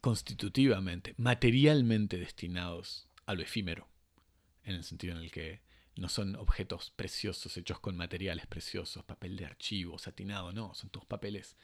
constitutivamente, 0.00 1.14
materialmente 1.18 2.16
destinados 2.18 3.08
a 3.26 3.34
lo 3.34 3.42
efímero, 3.42 3.86
en 4.64 4.74
el 4.76 4.84
sentido 4.84 5.14
en 5.14 5.22
el 5.22 5.30
que 5.30 5.60
no 5.96 6.08
son 6.08 6.36
objetos 6.36 6.90
preciosos 6.90 7.56
hechos 7.56 7.80
con 7.80 7.96
materiales 7.96 8.46
preciosos, 8.46 9.04
papel 9.04 9.36
de 9.36 9.46
archivo, 9.46 9.98
satinado, 9.98 10.52
no, 10.52 10.74
son 10.74 10.90
todos 10.90 11.06
papeles 11.06 11.56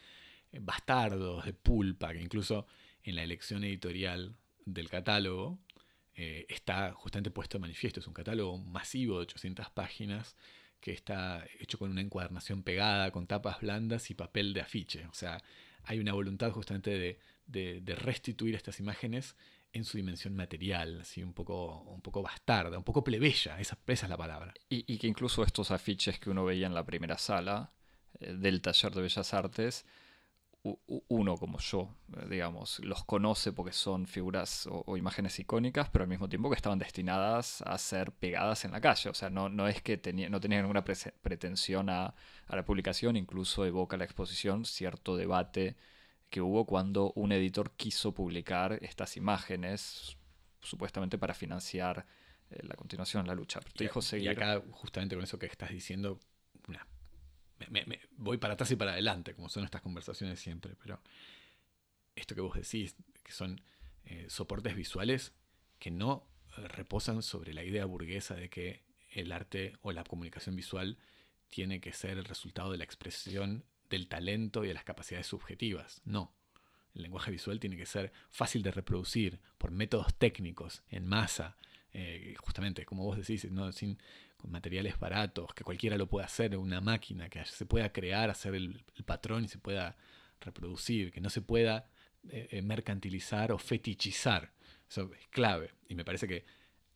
eh, 0.52 0.58
bastardos, 0.60 1.44
de 1.44 1.54
pulpa, 1.54 2.12
que 2.12 2.20
incluso 2.20 2.66
en 3.02 3.16
la 3.16 3.22
elección 3.22 3.64
editorial 3.64 4.36
del 4.66 4.88
catálogo 4.90 5.58
eh, 6.14 6.46
está 6.48 6.92
justamente 6.92 7.30
puesto 7.30 7.58
de 7.58 7.62
manifiesto. 7.62 8.00
Es 8.00 8.06
un 8.06 8.14
catálogo 8.14 8.58
masivo 8.58 9.16
de 9.16 9.22
800 9.22 9.70
páginas 9.70 10.36
que 10.80 10.92
está 10.92 11.44
hecho 11.58 11.78
con 11.78 11.90
una 11.90 12.00
encuadernación 12.00 12.62
pegada, 12.62 13.10
con 13.10 13.26
tapas 13.26 13.60
blandas 13.60 14.10
y 14.10 14.14
papel 14.14 14.52
de 14.52 14.60
afiche. 14.60 15.06
O 15.06 15.14
sea, 15.14 15.42
hay 15.84 15.98
una 15.98 16.12
voluntad 16.12 16.50
justamente 16.52 17.18
de 17.46 17.94
restituir 17.96 18.54
estas 18.54 18.78
imágenes 18.78 19.36
en 19.72 19.84
su 19.84 19.96
dimensión 19.96 20.34
material, 20.34 21.00
así 21.02 21.22
un 21.22 21.32
poco, 21.32 21.82
un 21.82 22.00
poco 22.00 22.22
bastarda, 22.22 22.78
un 22.78 22.84
poco 22.84 23.04
plebeya, 23.04 23.58
esa, 23.60 23.78
es 23.86 24.08
la 24.08 24.16
palabra. 24.16 24.54
Y, 24.68 24.98
que 24.98 25.06
incluso 25.06 25.42
estos 25.42 25.70
afiches 25.70 26.18
que 26.18 26.30
uno 26.30 26.44
veía 26.44 26.66
en 26.66 26.74
la 26.74 26.84
primera 26.84 27.18
sala 27.18 27.72
eh, 28.20 28.34
del 28.34 28.62
taller 28.62 28.94
de 28.94 29.02
Bellas 29.02 29.34
Artes, 29.34 29.86
uno 30.62 31.36
como 31.36 31.58
yo, 31.60 31.94
eh, 32.16 32.26
digamos, 32.28 32.80
los 32.80 33.04
conoce 33.04 33.52
porque 33.52 33.72
son 33.72 34.06
figuras 34.06 34.68
o, 34.70 34.96
imágenes 34.96 35.38
icónicas, 35.38 35.88
pero 35.90 36.02
al 36.02 36.08
mismo 36.08 36.28
tiempo 36.28 36.50
que 36.50 36.56
estaban 36.56 36.78
destinadas 36.78 37.62
a 37.62 37.78
ser 37.78 38.12
pegadas 38.12 38.64
en 38.64 38.72
la 38.72 38.80
calle. 38.80 39.10
O 39.10 39.14
sea, 39.14 39.30
no, 39.30 39.48
no 39.48 39.68
es 39.68 39.82
que 39.82 39.96
tenía, 39.96 40.28
no 40.28 40.40
tenían 40.40 40.62
ninguna 40.62 40.84
pretensión 40.84 41.90
a, 41.90 42.14
a 42.46 42.56
la 42.56 42.64
publicación, 42.64 43.16
incluso 43.16 43.64
evoca 43.64 43.96
la 43.96 44.04
exposición 44.04 44.64
cierto 44.64 45.16
debate 45.16 45.76
que 46.30 46.40
hubo 46.40 46.66
cuando 46.66 47.12
un 47.14 47.32
editor 47.32 47.72
quiso 47.72 48.12
publicar 48.12 48.78
estas 48.82 49.16
imágenes, 49.16 50.16
supuestamente 50.60 51.18
para 51.18 51.34
financiar 51.34 52.06
eh, 52.50 52.60
la 52.62 52.74
continuación 52.74 53.24
de 53.24 53.28
la 53.28 53.34
lucha. 53.34 53.60
y, 54.18 54.28
acá, 54.28 54.62
justamente 54.70 55.14
con 55.14 55.24
eso 55.24 55.38
que 55.38 55.46
estás 55.46 55.70
diciendo, 55.70 56.20
me, 57.70 58.00
voy 58.16 58.38
para 58.38 58.54
atrás 58.54 58.70
y 58.70 58.76
para 58.76 58.92
adelante, 58.92 59.34
como 59.34 59.48
son 59.48 59.64
estas 59.64 59.82
conversaciones 59.82 60.38
siempre, 60.38 60.74
pero 60.80 61.00
esto 62.14 62.34
que 62.34 62.40
vos 62.40 62.54
decís, 62.54 62.94
que 63.22 63.32
son 63.32 63.60
eh, 64.04 64.26
soportes 64.28 64.76
visuales 64.76 65.32
que 65.78 65.90
no 65.90 66.28
eh, 66.56 66.68
reposan 66.68 67.22
sobre 67.22 67.52
la 67.54 67.64
idea 67.64 67.84
burguesa 67.84 68.34
de 68.34 68.48
que 68.48 68.84
el 69.10 69.32
arte 69.32 69.76
o 69.82 69.92
la 69.92 70.04
comunicación 70.04 70.54
visual 70.56 70.98
tiene 71.48 71.80
que 71.80 71.92
ser 71.92 72.18
el 72.18 72.24
resultado 72.24 72.70
de 72.70 72.78
la 72.78 72.84
expresión 72.84 73.64
del 73.90 74.08
talento 74.08 74.64
y 74.64 74.68
de 74.68 74.74
las 74.74 74.84
capacidades 74.84 75.26
subjetivas. 75.26 76.02
No. 76.04 76.34
El 76.94 77.02
lenguaje 77.02 77.30
visual 77.30 77.60
tiene 77.60 77.76
que 77.76 77.86
ser 77.86 78.12
fácil 78.30 78.62
de 78.62 78.70
reproducir 78.70 79.40
por 79.58 79.70
métodos 79.70 80.14
técnicos, 80.14 80.82
en 80.88 81.06
masa, 81.06 81.56
eh, 81.92 82.34
justamente, 82.38 82.84
como 82.84 83.04
vos 83.04 83.16
decís, 83.16 83.50
¿no? 83.50 83.72
Sin, 83.72 83.98
con 84.36 84.50
materiales 84.50 84.98
baratos, 84.98 85.52
que 85.54 85.64
cualquiera 85.64 85.96
lo 85.96 86.08
pueda 86.08 86.26
hacer, 86.26 86.56
una 86.56 86.80
máquina, 86.80 87.28
que 87.28 87.44
se 87.44 87.66
pueda 87.66 87.92
crear, 87.92 88.30
hacer 88.30 88.54
el, 88.54 88.84
patrón 89.04 89.44
y 89.44 89.48
se 89.48 89.58
pueda 89.58 89.96
reproducir, 90.40 91.10
que 91.12 91.20
no 91.20 91.30
se 91.30 91.42
pueda 91.42 91.90
eh, 92.28 92.48
eh, 92.50 92.62
mercantilizar 92.62 93.52
o 93.52 93.58
fetichizar. 93.58 94.52
Eso 94.88 95.12
es 95.12 95.26
clave. 95.28 95.72
Y 95.88 95.94
me 95.94 96.04
parece 96.04 96.28
que 96.28 96.44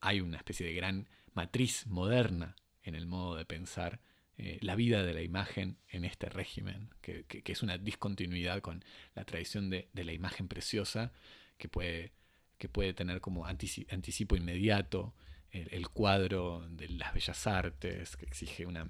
hay 0.01 0.20
una 0.20 0.36
especie 0.36 0.66
de 0.66 0.74
gran 0.74 1.09
matriz 1.34 1.86
moderna 1.86 2.57
en 2.82 2.95
el 2.95 3.07
modo 3.07 3.36
de 3.36 3.45
pensar 3.45 4.01
eh, 4.38 4.58
la 4.60 4.74
vida 4.74 5.02
de 5.02 5.14
la 5.14 5.22
imagen 5.22 5.76
en 5.88 6.04
este 6.04 6.28
régimen, 6.28 6.90
que, 7.00 7.26
es 7.44 7.62
una 7.62 7.78
discontinuidad 7.78 8.60
con 8.60 8.84
la 9.14 9.24
tradición 9.24 9.70
de, 9.70 9.88
la 9.92 10.12
imagen 10.12 10.48
preciosa, 10.48 11.12
que 11.58 11.68
puede, 11.68 12.12
que 12.58 12.68
puede 12.68 12.94
tener 12.94 13.20
como 13.20 13.46
anticipo 13.46 14.36
inmediato 14.36 15.14
el, 15.52 15.88
cuadro 15.88 16.66
de 16.70 16.88
las 16.88 17.12
bellas 17.12 17.46
artes, 17.46 18.16
que 18.16 18.24
exige 18.24 18.66
una, 18.66 18.88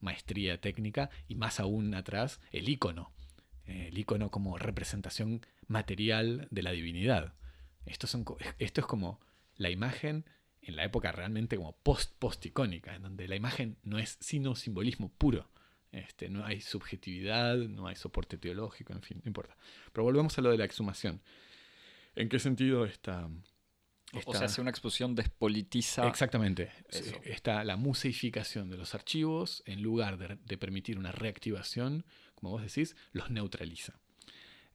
maestría 0.00 0.60
técnica, 0.60 1.10
y 1.28 1.36
más 1.36 1.60
aún 1.60 1.94
atrás 1.94 2.40
el 2.50 2.68
icono, 2.68 3.12
eh, 3.66 3.88
el 3.88 3.98
icono 3.98 4.30
como 4.30 4.58
representación 4.58 5.46
material 5.68 6.48
de 6.50 6.62
la 6.62 6.72
divinidad. 6.72 7.34
Esto, 7.86 8.06
son, 8.06 8.24
esto 8.58 8.80
es 8.80 8.86
como 8.86 9.20
la 9.56 9.70
imagen 9.70 10.24
en 10.62 10.76
la 10.76 10.84
época 10.84 11.12
realmente 11.12 11.56
como 11.56 11.72
post-post-icónica, 11.72 12.94
en 12.94 13.02
donde 13.02 13.28
la 13.28 13.36
imagen 13.36 13.76
no 13.82 13.98
es 13.98 14.16
sino 14.20 14.54
simbolismo 14.54 15.10
puro. 15.10 15.50
Este, 15.90 16.30
no 16.30 16.44
hay 16.44 16.62
subjetividad, 16.62 17.56
no 17.56 17.86
hay 17.86 17.96
soporte 17.96 18.38
teológico, 18.38 18.94
en 18.94 19.02
fin, 19.02 19.20
no 19.22 19.28
importa. 19.28 19.56
Pero 19.92 20.04
volvemos 20.04 20.38
a 20.38 20.40
lo 20.40 20.50
de 20.50 20.58
la 20.58 20.64
exhumación. 20.64 21.20
¿En 22.14 22.28
qué 22.28 22.38
sentido 22.38 22.86
está, 22.86 23.28
o 24.26 24.34
sea, 24.34 24.48
si 24.48 24.60
una 24.60 24.70
exposición 24.70 25.14
despolitiza. 25.14 26.06
Exactamente. 26.06 26.70
Está 27.24 27.64
la 27.64 27.76
museificación 27.76 28.68
de 28.68 28.76
los 28.76 28.94
archivos, 28.94 29.62
en 29.64 29.82
lugar 29.82 30.18
de, 30.18 30.58
permitir 30.58 30.98
una 30.98 31.12
reactivación, 31.12 32.04
como 32.34 32.50
vos 32.50 32.62
decís, 32.62 32.94
los 33.12 33.30
neutraliza. 33.30 33.98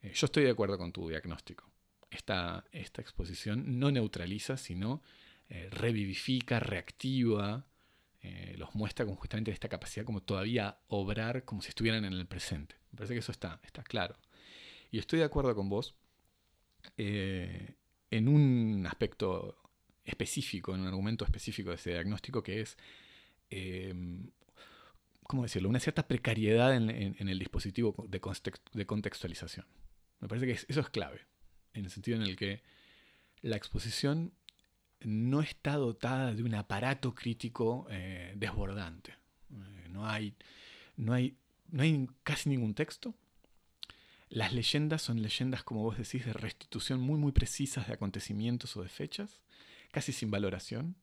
Eh, 0.02 0.12
yo 0.14 0.26
estoy 0.26 0.44
de 0.44 0.52
acuerdo 0.52 0.78
con 0.78 0.92
tu 0.92 1.08
diagnóstico. 1.08 1.70
Esta, 2.10 2.66
esta 2.72 3.02
exposición 3.02 3.80
no 3.80 3.92
neutraliza, 3.92 4.58
sino 4.58 5.04
eh, 5.50 5.70
revivifica, 5.72 6.60
reactiva, 6.60 7.66
eh, 8.22 8.56
los 8.58 8.76
muestra 8.76 9.06
con 9.06 9.16
justamente 9.16 9.52
esta 9.52 9.70
capacidad 9.70 10.06
como 10.06 10.22
todavía 10.22 10.80
obrar 10.88 11.46
como 11.46 11.62
si 11.62 11.70
estuvieran 11.70 12.04
en 12.04 12.14
el 12.14 12.26
presente. 12.26 12.76
Me 12.92 12.98
parece 12.98 13.14
que 13.14 13.20
eso 13.20 13.32
está, 13.32 13.62
claro. 13.86 14.18
Y 14.92 15.00
estoy 15.00 15.20
de 15.20 15.26
acuerdo 15.26 15.56
con 15.56 15.70
vos 15.70 15.96
en 16.98 18.28
un 18.28 18.86
aspecto 18.88 19.58
específico, 20.06 20.74
en 20.74 20.82
un 20.82 20.88
argumento 20.88 21.26
específico 21.26 21.70
de 21.70 21.76
ese 21.76 21.92
diagnóstico 21.92 22.42
que 22.42 22.62
es, 22.62 22.78
¿cómo 25.24 25.44
decirlo?, 25.44 25.70
una 25.70 25.80
cierta 25.80 26.08
precariedad 26.08 26.76
en, 26.76 26.90
el 26.90 27.40
dispositivo 27.40 28.08
de, 28.08 28.22
de, 28.74 28.86
contextualización. 28.86 29.66
Me 30.22 30.28
parece 30.28 30.48
que 30.48 30.54
eso 30.54 30.80
es 30.80 30.90
clave, 30.90 31.22
en 31.74 31.86
el 31.86 31.92
sentido 31.92 32.18
en 32.18 32.24
el 32.24 32.36
que 32.38 32.64
la 33.42 33.58
exposición 33.58 34.34
no 35.02 35.42
está 35.42 35.76
dotada 35.76 36.34
de 36.34 36.44
un 36.44 36.56
aparato 36.56 37.14
crítico 37.14 37.88
eh, 37.90 38.34
desbordante. 38.36 39.12
Eh, 39.52 39.90
no, 39.90 40.08
hay, 40.08 40.36
no, 40.96 41.14
hay, 41.14 41.36
no 41.70 41.84
hay 41.84 42.08
casi 42.24 42.50
ningún 42.50 42.74
texto, 42.74 43.14
las 44.30 44.54
leyendas 44.54 45.02
son 45.02 45.22
leyendas, 45.22 45.64
como 45.64 45.84
vos 45.84 45.98
decís, 45.98 46.26
de 46.26 46.34
restitución 46.34 47.00
muy, 47.00 47.18
muy 47.18 47.32
precisas 47.32 47.88
de 47.88 47.94
acontecimientos 47.94 48.76
o 48.76 48.84
de 48.84 48.90
fechas, 48.90 49.40
casi 49.92 50.12
sin 50.12 50.32
valoración, 50.32 50.96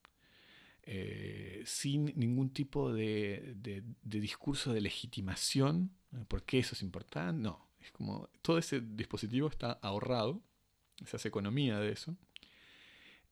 eh, 0.83 1.63
sin 1.65 2.13
ningún 2.17 2.51
tipo 2.51 2.93
de, 2.93 3.55
discurso 4.03 4.75
de 4.75 4.83
legitimación, 4.83 5.91
¿por 6.29 6.43
qué 6.43 6.59
eso 6.59 6.75
es 6.75 6.83
importante? 6.83 7.41
No, 7.43 7.67
es 7.81 7.91
como 7.93 8.29
todo 8.43 8.59
ese 8.59 8.81
dispositivo 8.81 9.49
está 9.49 9.73
ahorrado, 9.73 10.43
se 11.07 11.17
hace 11.17 11.29
economía 11.29 11.79
de 11.79 11.93
eso. 11.93 12.15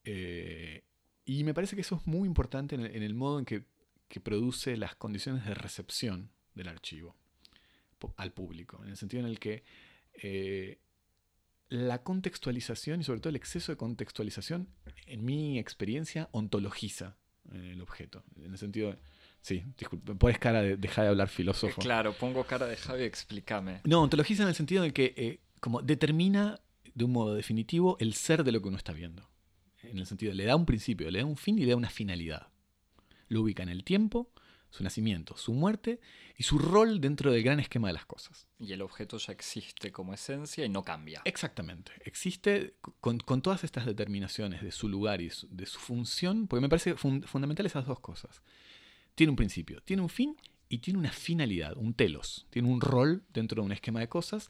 Eh, 0.04 0.84
y 1.24 1.44
me 1.44 1.54
parece 1.54 1.76
que 1.76 1.82
eso 1.82 1.96
es 1.96 2.06
muy 2.06 2.26
importante 2.26 2.74
en 2.74 3.02
el, 3.02 3.14
modo 3.14 3.38
en 3.38 3.44
que, 3.44 3.64
que 4.08 4.20
produce 4.20 4.76
las 4.76 4.96
condiciones 4.96 5.44
de 5.44 5.54
recepción 5.54 6.30
del 6.54 6.68
archivo 6.68 7.16
al 8.16 8.32
público, 8.32 8.80
en 8.82 8.90
el 8.90 8.96
sentido 8.96 9.20
en 9.20 9.28
el 9.28 9.38
que 9.38 9.62
eh, 10.14 10.80
la 11.68 12.02
contextualización 12.02 13.00
y 13.00 13.04
sobre 13.04 13.20
todo 13.20 13.30
el 13.30 13.36
exceso 13.36 13.72
de 13.72 13.76
contextualización, 13.76 14.68
en 15.06 15.24
mi 15.24 15.58
experiencia, 15.58 16.28
ontologiza 16.32 17.16
eh, 17.52 17.70
el 17.72 17.80
objeto. 17.80 18.24
En 18.36 18.52
el 18.52 18.58
sentido, 18.58 18.96
sí, 19.40 19.64
disculpe, 19.78 20.14
pones 20.14 20.38
cara 20.38 20.62
de 20.62 20.76
dejar 20.76 21.04
de 21.04 21.10
hablar 21.10 21.28
filósofo. 21.28 21.80
Claro, 21.80 22.12
pongo 22.12 22.44
cara 22.44 22.66
de 22.66 22.76
Javi, 22.76 23.04
explícame. 23.04 23.80
No, 23.84 24.02
ontologiza 24.02 24.42
en 24.42 24.50
el 24.50 24.54
sentido 24.54 24.82
de 24.82 24.92
que 24.92 25.14
eh, 25.16 25.40
como 25.60 25.80
determina 25.80 26.60
de 26.94 27.04
un 27.04 27.12
modo 27.12 27.34
definitivo 27.34 27.96
el 28.00 28.12
ser 28.14 28.44
de 28.44 28.52
lo 28.52 28.60
que 28.60 28.68
uno 28.68 28.76
está 28.76 28.92
viendo. 28.92 29.31
En 29.92 29.98
el 29.98 30.06
sentido, 30.06 30.32
le 30.32 30.44
da 30.44 30.56
un 30.56 30.66
principio, 30.66 31.10
le 31.10 31.18
da 31.18 31.26
un 31.26 31.36
fin 31.36 31.58
y 31.58 31.62
le 31.62 31.70
da 31.70 31.76
una 31.76 31.90
finalidad. 31.90 32.48
Lo 33.28 33.42
ubica 33.42 33.62
en 33.62 33.68
el 33.68 33.84
tiempo, 33.84 34.32
su 34.70 34.82
nacimiento, 34.82 35.36
su 35.36 35.52
muerte 35.52 36.00
y 36.36 36.44
su 36.44 36.58
rol 36.58 37.00
dentro 37.00 37.30
del 37.30 37.42
gran 37.42 37.60
esquema 37.60 37.88
de 37.88 37.94
las 37.94 38.06
cosas. 38.06 38.48
Y 38.58 38.72
el 38.72 38.80
objeto 38.80 39.18
ya 39.18 39.32
existe 39.32 39.92
como 39.92 40.14
esencia 40.14 40.64
y 40.64 40.70
no 40.70 40.82
cambia. 40.82 41.20
Exactamente, 41.26 41.92
existe 42.06 42.74
con, 43.00 43.18
todas 43.42 43.64
estas 43.64 43.84
determinaciones 43.84 44.62
de 44.62 44.72
su 44.72 44.88
lugar 44.88 45.20
y 45.20 45.30
de 45.50 45.66
su 45.66 45.78
función, 45.78 46.46
porque 46.46 46.62
me 46.62 46.70
parece 46.70 46.94
fundamental 46.96 47.66
esas 47.66 47.86
dos 47.86 48.00
cosas. 48.00 48.42
Tiene 49.14 49.30
un 49.30 49.36
principio, 49.36 49.82
tiene 49.82 50.00
un 50.00 50.08
fin 50.08 50.36
y 50.70 50.78
tiene 50.78 50.98
una 50.98 51.12
finalidad, 51.12 51.76
un 51.76 51.92
telos, 51.92 52.46
tiene 52.48 52.68
un 52.68 52.80
rol 52.80 53.24
dentro 53.28 53.60
de 53.60 53.66
un 53.66 53.72
esquema 53.72 54.00
de 54.00 54.08
cosas 54.08 54.48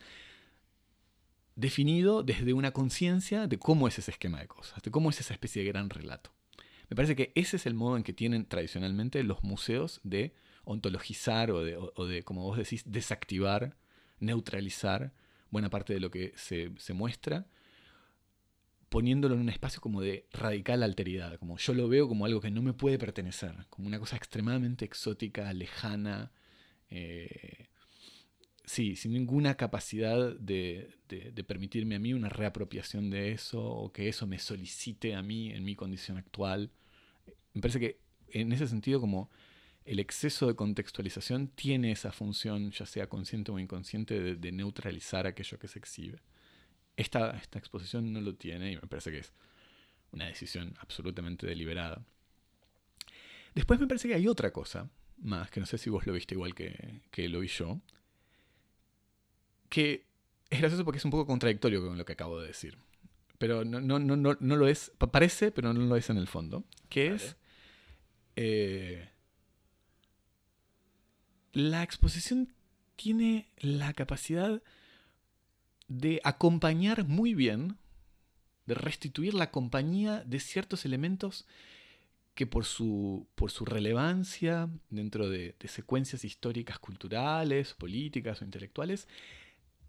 definido 1.57 2.23
desde 2.23 2.53
una 2.53 2.73
conciencia 2.73 3.47
de 3.47 3.59
cómo 3.59 3.89
es 3.89 3.99
ese 3.99 4.11
esquema 4.11 4.41
de 4.41 4.49
cosas, 4.49 4.83
de 4.83 4.91
cómo 4.91 5.11
es 5.11 5.21
esa 5.21 5.35
especie 5.35 5.63
de 5.63 5.69
gran 5.69 5.91
relato. 5.91 6.33
Me 6.89 6.97
parece 6.97 7.17
que 7.17 7.33
ese 7.35 7.57
es 7.57 7.67
el 7.67 7.75
modo 7.75 7.97
en 7.97 8.03
que 8.03 8.13
tienen 8.13 8.47
tradicionalmente 8.47 9.23
los 9.23 9.43
museos 9.43 10.01
de 10.05 10.35
ontologizar 10.65 11.51
o 11.51 11.65
de, 11.65 12.23
como 12.23 12.43
vos 12.43 12.59
decís, 12.59 12.85
desactivar, 12.87 13.77
neutralizar 14.21 15.13
buena 15.51 15.71
parte 15.71 15.95
de 15.95 16.01
lo 16.01 16.11
que 16.11 16.33
se, 16.37 16.71
muestra, 16.93 17.47
poniéndolo 18.89 19.35
en 19.35 19.41
un 19.41 19.49
espacio 19.49 19.81
como 19.81 20.01
de 20.01 20.27
radical 20.33 20.83
alteridad, 20.83 21.39
como 21.39 21.57
yo 21.57 21.75
lo 21.75 21.89
veo 21.89 22.09
como 22.09 22.27
algo 22.27 22.41
que 22.41 22.51
no 22.51 22.63
me 22.63 22.75
puede 22.75 22.99
pertenecer, 22.99 23.55
como 23.71 23.89
una 23.89 23.99
cosa 23.99 24.17
extremadamente 24.17 24.85
exótica, 24.85 25.53
lejana, 25.53 26.31
eh, 26.91 27.69
sí, 28.65 28.97
sin 28.97 29.13
ninguna 29.13 29.57
capacidad 29.57 30.35
de, 30.37 30.91
de, 31.09 31.45
permitirme 31.45 31.97
a 31.97 31.99
mí 31.99 32.15
una 32.15 32.29
reapropiación 32.29 33.11
de 33.11 33.33
eso 33.33 33.63
o 33.63 33.93
que 33.93 34.09
eso 34.09 34.27
me 34.27 34.39
solicite 34.39 35.15
a 35.15 35.23
mí 35.23 35.51
en 35.51 35.65
mi 35.65 35.75
condición 35.75 36.17
actual 36.17 36.71
me 37.55 37.61
parece 37.61 37.81
que 37.81 38.01
en 38.29 38.53
ese 38.53 38.67
sentido 38.67 39.01
como 39.01 39.31
el 39.85 39.99
exceso 39.99 40.47
de 40.47 40.55
contextualización 40.55 41.49
tiene 41.49 41.93
esa 41.93 42.13
función, 42.13 42.71
ya 42.71 42.87
sea 42.87 43.09
consciente 43.09 43.51
o 43.51 43.59
inconsciente, 43.59 44.37
de, 44.37 44.53
neutralizar 44.53 45.27
aquello 45.27 45.59
que 45.59 45.69
se 45.69 45.79
exhibe. 45.79 46.21
Esta, 46.97 47.31
esta, 47.37 47.59
exposición 47.59 48.13
no 48.13 48.21
lo 48.21 48.35
tiene 48.35 48.73
y 48.73 48.77
me 48.77 48.83
parece 48.83 49.11
que 49.11 49.19
es 49.19 49.33
una 50.13 50.27
decisión 50.27 50.75
absolutamente 50.79 51.47
deliberada. 51.47 52.05
Después 53.55 53.81
me 53.81 53.87
parece 53.87 54.09
que 54.09 54.15
hay 54.15 54.29
otra 54.29 54.53
cosa 54.53 54.89
más, 55.19 55.51
que 55.51 55.61
no 55.61 55.67
sé 55.67 55.79
si 55.79 55.91
vos 55.91 56.07
lo 56.07 56.13
viste 56.13 56.35
igual 56.35 56.55
que, 56.55 57.01
que 57.11 57.29
lo 57.29 57.41
vi 57.41 57.49
yo, 57.49 57.81
que 59.73 60.05
es 60.51 60.61
gracioso 60.61 60.85
porque 60.85 60.99
es 60.99 61.05
un 61.07 61.11
poco 61.11 61.27
contradictorio 61.27 61.83
con 61.83 61.97
lo 61.97 62.05
que 62.05 62.13
acabo 62.13 62.39
de 62.39 62.47
decir. 62.47 62.77
Pero 63.39 63.65
no, 63.65 63.81
no, 63.81 63.99
no, 63.99 64.17
no, 64.17 64.37
no 64.39 64.57
lo 64.57 64.69
es, 64.69 64.93
parece, 65.11 65.51
pero 65.51 65.73
no 65.73 65.81
lo 65.81 65.97
es 65.97 66.11
en 66.11 66.19
el 66.19 66.29
fondo. 66.29 66.63
Que 66.91 67.15
es 67.15 67.37
eh, 68.37 69.09
la 71.55 71.83
exposición 71.83 72.53
tiene 72.97 73.49
la 73.61 73.95
capacidad 73.95 74.63
de 75.89 76.21
acompañar 76.23 77.09
muy 77.09 77.33
bien, 77.33 77.79
de 78.67 78.75
restituir 78.75 79.33
la 79.33 79.51
compañía 79.51 80.23
de 80.27 80.39
ciertos 80.39 80.85
elementos 80.85 81.47
que 82.35 82.47
por 82.47 82.67
su, 82.67 83.27
por 83.37 83.51
su 83.51 83.65
relevancia 83.65 84.69
dentro 84.91 85.31
de, 85.31 85.55
de, 85.59 85.69
secuencias 85.69 86.25
históricas, 86.25 86.79
culturales, 86.79 87.73
políticas 87.73 88.43
o 88.43 88.45
intelectuales, 88.45 89.09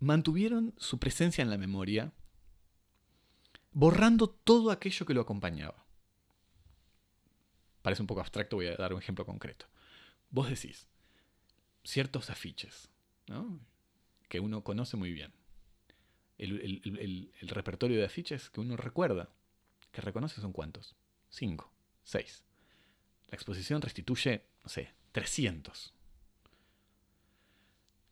mantuvieron 0.03 0.73
su 0.77 0.99
presencia 0.99 1.41
en 1.41 1.49
la 1.49 1.57
memoria, 1.57 2.13
borrando 3.71 4.29
todo 4.29 4.71
aquello 4.71 5.05
que 5.05 5.13
lo 5.13 5.21
acompañaba 5.21 5.83
parece 7.83 8.01
un 8.01 8.07
poco 8.07 8.21
abstracto, 8.21 8.55
voy 8.55 8.67
a 8.67 8.75
dar 8.75 8.93
un 8.93 8.99
ejemplo 8.99 9.25
concreto. 9.25 9.67
Vos 10.31 10.49
decís, 10.49 10.87
ciertos 11.83 12.31
afiches, 12.31 12.89
que 14.27 14.39
uno 14.39 14.63
conoce 14.63 14.97
muy 14.97 15.11
bien. 15.11 15.31
El, 16.39 17.31
repertorio 17.41 17.99
de 17.99 18.05
afiches 18.05 18.49
que 18.49 18.61
uno 18.61 18.75
recuerda, 18.75 19.29
que 19.91 20.01
reconoce 20.01 20.41
son 20.41 20.53
cuántos? 20.53 20.95
Cinco, 21.29 21.71
seis. 22.03 22.43
La 23.27 23.35
exposición 23.35 23.81
restituye, 23.81 24.45
no 24.63 24.69
sé, 24.69 24.93
300. 25.11 25.93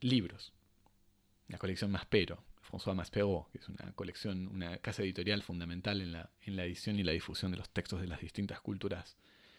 Libros. 0.01 0.53
La 1.51 1.57
colección 1.57 1.91
Maspero, 1.91 2.45
François 2.61 2.95
Maspero, 2.95 3.49
que 3.51 3.57
es 3.57 3.67
una 3.67 3.91
colección, 3.91 4.47
una 4.47 4.77
casa 4.77 5.03
editorial 5.03 5.43
fundamental 5.43 5.99
en 5.99 6.13
la, 6.13 6.29
en 6.45 6.55
la 6.55 6.63
edición 6.63 6.97
y 6.97 7.03
la 7.03 7.11
difusión 7.11 7.51
de 7.51 7.57
los 7.57 7.69
textos 7.69 7.99
de 7.99 8.07
las 8.07 8.21
distintas 8.21 8.61
culturas 8.61 9.17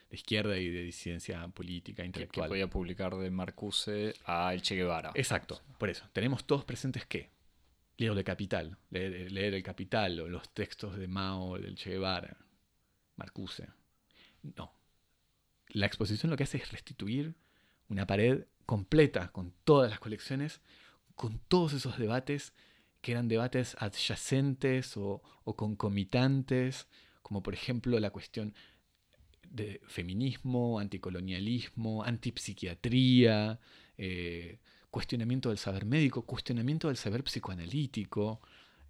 de 0.09 0.17
izquierda 0.17 0.57
y 0.57 0.71
de 0.71 0.85
disidencia 0.85 1.47
política, 1.49 2.03
intelectual. 2.03 2.47
Que, 2.47 2.49
podía 2.49 2.67
publicar 2.69 3.15
de 3.17 3.31
Marcuse 3.31 4.15
a 4.25 4.55
El 4.55 4.63
Che 4.63 4.75
Guevara. 4.75 5.13
Exacto, 5.15 5.61
por 5.77 5.91
eso. 5.91 6.09
Tenemos 6.15 6.47
todos 6.47 6.65
presentes 6.65 7.05
qué? 7.05 7.29
Leo 7.99 8.15
de 8.15 8.25
Capital, 8.25 8.79
leer, 8.89 9.53
El 9.53 9.63
Capital 9.63 10.19
o 10.21 10.29
los 10.29 10.49
textos 10.55 10.97
de 10.97 11.09
Mao, 11.09 11.59
del 11.59 11.77
Che 11.77 11.91
Guevara, 11.91 12.39
Marcuse. 13.17 13.69
No. 14.43 14.73
La 15.69 15.85
exposición 15.85 16.31
lo 16.31 16.39
que 16.39 16.45
hace 16.45 16.57
es 16.57 16.73
restituir 16.73 17.35
una 17.89 18.07
pared 18.07 18.47
completa 18.65 19.29
con 19.29 19.53
todas 19.65 19.91
las 19.91 20.01
colecciones, 20.01 20.63
con 21.15 21.39
todos 21.49 21.73
esos 21.73 21.99
debates 21.99 22.53
que 23.01 23.13
eran 23.13 23.29
debates 23.29 23.77
adyacentes 23.79 24.97
o, 24.97 25.23
concomitantes, 25.45 26.87
como 27.23 27.43
por 27.43 27.53
ejemplo 27.53 27.99
la 27.99 28.11
cuestión 28.11 28.55
de 29.51 29.81
feminismo, 29.87 30.79
anticolonialismo, 30.79 32.05
antipsiquiatría, 32.05 33.59
eh, 33.99 34.61
cuestionamiento 34.91 35.49
del 35.49 35.59
saber 35.59 35.85
médico, 35.85 36.25
cuestionamiento 36.25 36.89
del 36.89 36.97
saber 36.97 37.25
psicoanalítico, 37.25 38.41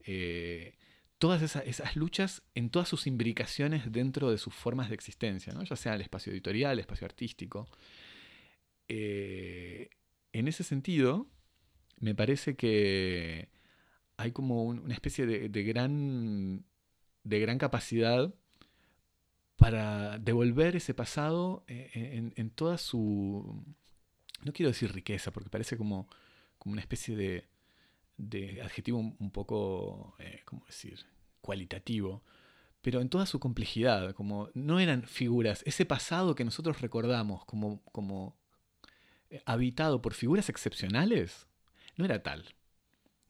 eh, 0.04 0.74
todas 1.18 1.40
esas, 1.40 1.96
luchas 1.96 2.42
en 2.54 2.68
todas 2.68 2.88
sus 2.88 3.06
imbricaciones 3.06 3.90
dentro 3.90 4.30
de 4.30 4.38
sus 4.38 4.52
formas 4.52 4.88
de 4.88 4.94
existencia, 4.96 5.54
ya 5.64 5.76
sea 5.76 5.94
el 5.94 6.00
espacio 6.00 6.32
editorial, 6.32 6.72
el 6.72 6.80
espacio 6.80 7.06
artístico. 7.06 7.68
Eh, 8.88 9.88
en 10.32 10.48
ese 10.48 10.64
sentido, 10.64 11.28
me 12.02 12.16
parece 12.16 12.56
que 12.56 13.48
hay 14.16 14.32
como 14.32 14.64
una 14.64 14.92
especie 14.92 15.24
de, 15.24 15.62
gran, 15.62 16.64
de 17.22 17.38
gran 17.38 17.58
capacidad 17.58 18.34
para 19.56 20.18
devolver 20.18 20.74
ese 20.74 20.94
pasado 20.94 21.64
eh, 21.68 22.32
en, 22.34 22.50
toda 22.50 22.76
su, 22.76 23.64
no 24.42 24.52
quiero 24.52 24.70
decir 24.70 24.92
riqueza, 24.92 25.30
porque 25.30 25.48
parece 25.48 25.76
como, 25.76 26.08
como 26.58 26.72
una 26.72 26.82
especie 26.82 27.14
de, 27.14 27.48
de 28.16 28.60
adjetivo 28.62 28.98
un, 28.98 29.30
poco, 29.30 30.16
eh, 30.18 30.42
¿cómo 30.44 30.66
decir?, 30.66 31.06
cualitativo, 31.40 32.24
pero 32.80 33.00
en 33.00 33.10
toda 33.10 33.26
su 33.26 33.38
complejidad, 33.38 34.12
como 34.14 34.50
no 34.54 34.80
eran 34.80 35.04
figuras, 35.04 35.62
ese 35.66 35.86
pasado 35.86 36.34
que 36.34 36.44
nosotros 36.44 36.80
recordamos 36.80 37.44
como, 37.44 37.80
como 37.92 38.36
eh, 39.30 39.40
habitado 39.46 40.02
por 40.02 40.14
figuras 40.14 40.48
excepcionales, 40.48 41.46
no 42.02 42.06
era 42.06 42.22
tal. 42.22 42.44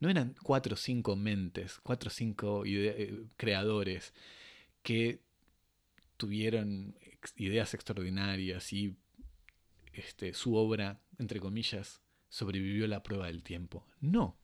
No 0.01 0.09
eran 0.09 0.35
cuatro 0.43 0.74
o 0.74 0.77
cinco 0.78 1.15
mentes, 1.15 1.78
cuatro 1.82 2.09
o 2.09 2.11
cinco 2.11 2.62
eh, 2.65 3.27
creadores 3.36 4.15
que 4.82 5.20
tuvieron 6.16 6.97
ideas 7.36 7.74
extraordinarias 7.74 8.73
y 8.73 8.97
este, 9.93 10.32
su 10.32 10.57
obra, 10.57 11.03
entre 11.19 11.39
comillas, 11.39 12.01
sobrevivió 12.31 12.86
a 12.86 12.89
la 12.89 13.03
prueba 13.03 13.27
del 13.27 13.43
tiempo. 13.43 13.86
No. 14.01 14.39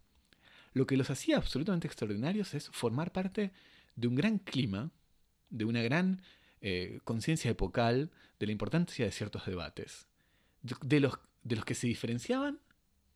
Lo 0.74 0.86
que 0.86 0.98
los 0.98 1.08
hacía 1.08 1.38
absolutamente 1.38 1.86
extraordinarios 1.86 2.52
es 2.52 2.68
formar 2.68 3.12
parte 3.12 3.52
de 3.96 4.08
un 4.08 4.14
gran 4.14 4.38
clima, 4.38 4.90
de 5.48 5.64
una 5.64 5.80
gran 5.80 6.20
eh, 6.60 7.00
conciencia 7.04 7.50
epocal 7.50 8.10
de 8.38 8.46
la 8.46 8.52
importancia 8.52 9.06
de 9.06 9.10
ciertos 9.12 9.46
debates, 9.46 10.06
de 10.60 11.00
los, 11.00 11.18
de 11.44 11.56
los 11.56 11.64
que 11.64 11.74
se 11.74 11.86
diferenciaban 11.86 12.60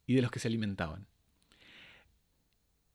y 0.06 0.14
de 0.14 0.22
los 0.22 0.30
que 0.30 0.38
se 0.38 0.48
alimentaban. 0.48 1.06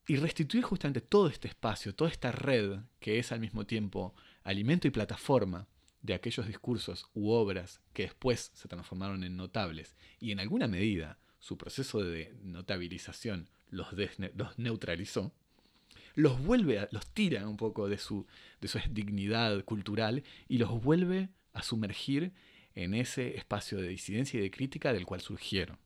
Y 0.07 0.15
restituir 0.15 0.63
justamente 0.63 1.01
todo 1.01 1.27
este 1.27 1.47
espacio, 1.47 1.93
toda 1.93 2.09
esta 2.09 2.31
red 2.31 2.79
que 2.99 3.19
es 3.19 3.31
al 3.31 3.41
mismo 3.41 3.65
tiempo 3.65 4.15
alimento 4.43 4.87
y 4.87 4.91
plataforma 4.91 5.67
de 6.01 6.13
aquellos 6.13 6.47
discursos 6.47 7.09
u 7.13 7.31
obras 7.31 7.81
que 7.93 8.03
después 8.03 8.51
se 8.53 8.67
transformaron 8.67 9.23
en 9.23 9.35
notables 9.35 9.95
y 10.19 10.31
en 10.31 10.39
alguna 10.39 10.67
medida 10.67 11.19
su 11.39 11.57
proceso 11.57 11.99
de 11.99 12.33
notabilización 12.43 13.49
los, 13.69 13.87
los 14.35 14.57
neutralizó, 14.57 15.33
los 16.15 16.41
vuelve, 16.41 16.87
los 16.91 17.05
tira 17.07 17.47
un 17.47 17.57
poco 17.57 17.89
de 17.89 17.97
su, 17.97 18.25
de 18.61 18.67
su 18.67 18.79
dignidad 18.89 19.63
cultural 19.65 20.23
y 20.47 20.57
los 20.57 20.81
vuelve 20.81 21.29
a 21.53 21.61
sumergir 21.61 22.31
en 22.73 22.93
ese 22.93 23.35
espacio 23.37 23.79
de 23.79 23.89
disidencia 23.89 24.39
y 24.39 24.43
de 24.43 24.51
crítica 24.51 24.93
del 24.93 25.05
cual 25.05 25.21
surgieron. 25.21 25.77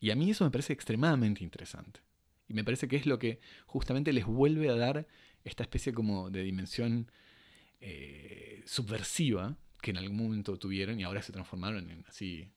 Y 0.00 0.10
a 0.10 0.16
mí 0.16 0.30
eso 0.30 0.44
me 0.44 0.50
parece 0.50 0.72
extremadamente 0.72 1.42
interesante. 1.42 2.00
Y 2.48 2.54
me 2.54 2.64
parece 2.64 2.88
que 2.88 2.96
es 2.96 3.06
lo 3.06 3.18
que 3.18 3.40
justamente 3.66 4.12
les 4.12 4.24
vuelve 4.24 4.68
a 4.70 4.76
dar 4.76 5.06
esta 5.44 5.62
especie 5.62 5.92
como 5.92 6.30
de 6.30 6.42
dimensión 6.42 7.10
eh, 7.80 8.62
subversiva 8.66 9.56
que 9.80 9.90
en 9.90 9.98
algún 9.98 10.16
momento 10.16 10.58
tuvieron 10.58 10.98
y 10.98 11.04
ahora 11.04 11.22
se 11.22 11.32
transformaron 11.32 11.90
en 11.90 12.04
así 12.08 12.50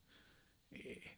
eh, 0.71 1.17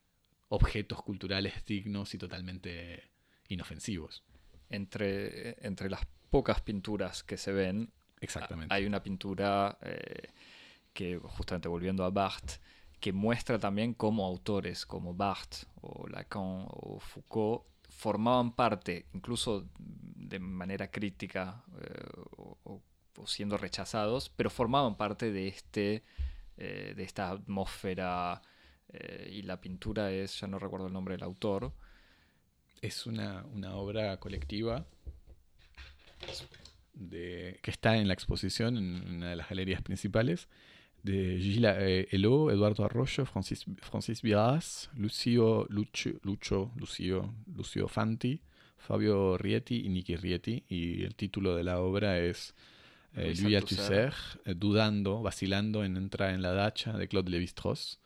objetos 0.49 1.01
culturales 1.01 1.65
dignos 1.65 2.13
y 2.13 2.17
totalmente 2.17 3.09
inofensivos. 3.47 4.23
Entre, 4.69 5.65
entre 5.65 5.89
las 5.89 6.01
pocas 6.29 6.61
pinturas 6.61 7.23
que 7.23 7.37
se 7.37 7.51
ven, 7.51 7.91
Exactamente. 8.19 8.73
hay 8.73 8.85
una 8.85 9.03
pintura 9.03 9.77
eh, 9.81 10.29
que, 10.93 11.17
justamente 11.17 11.67
volviendo 11.67 12.03
a 12.03 12.09
Barthes, 12.09 12.59
que 13.03 13.11
muestra 13.11 13.59
también 13.59 13.93
cómo 13.93 14.25
autores 14.25 14.85
como 14.85 15.13
Barthes 15.13 15.67
o 15.81 16.07
Lacan 16.07 16.67
o 16.69 17.01
Foucault 17.01 17.65
formaban 17.89 18.53
parte, 18.55 19.07
incluso 19.13 19.67
de 19.77 20.39
manera 20.39 20.89
crítica 20.89 21.65
eh, 21.81 22.11
o, 22.37 22.81
siendo 23.25 23.57
rechazados, 23.57 24.29
pero 24.29 24.49
formaban 24.49 24.95
parte 24.95 25.33
de, 25.33 25.49
este, 25.49 26.05
eh, 26.55 26.93
de 26.95 27.03
esta 27.03 27.29
atmósfera 27.29 28.41
eh, 28.87 29.31
y 29.33 29.41
la 29.41 29.59
pintura 29.59 30.09
es, 30.09 30.39
ya 30.39 30.47
no 30.47 30.57
recuerdo 30.57 30.87
el 30.87 30.93
nombre 30.93 31.15
del 31.15 31.23
autor. 31.23 31.73
Es 32.81 33.05
una, 33.05 33.43
obra 33.73 34.15
colectiva 34.21 34.85
de, 36.93 37.59
que 37.61 37.69
está 37.69 37.97
en 37.97 38.07
la 38.07 38.13
exposición 38.13 38.77
en 38.77 39.15
una 39.15 39.31
de 39.31 39.35
las 39.35 39.49
galerías 39.49 39.81
principales 39.81 40.47
de 41.03 41.37
Gilles 41.39 41.75
eh, 41.79 42.07
Hello, 42.11 42.49
Eduardo 42.49 42.85
Arroyo, 42.85 43.25
Francis, 43.25 43.65
Francis 43.81 44.21
Viras, 44.21 44.89
Lucio, 44.95 45.67
Lucho, 45.69 46.11
Lucho, 46.23 46.71
Lucio, 46.77 47.33
Lucio 47.53 47.87
Fanti, 47.87 48.41
Fabio 48.77 49.37
Rieti 49.37 49.85
y 49.85 49.89
Nicky 49.89 50.15
Rieti. 50.15 50.63
Y 50.67 51.03
el 51.03 51.15
título 51.15 51.55
de 51.55 51.63
la 51.63 51.79
obra 51.79 52.19
es 52.19 52.55
eh, 53.15 53.33
Louis 53.41 53.57
Althusser, 53.57 54.13
eh, 54.45 54.53
dudando, 54.55 55.21
vacilando 55.21 55.83
en 55.83 55.97
entrar 55.97 56.33
en 56.33 56.41
la 56.41 56.53
dacha 56.53 56.93
de 56.93 57.07
Claude 57.07 57.31
Lévi-Strauss. 57.31 57.99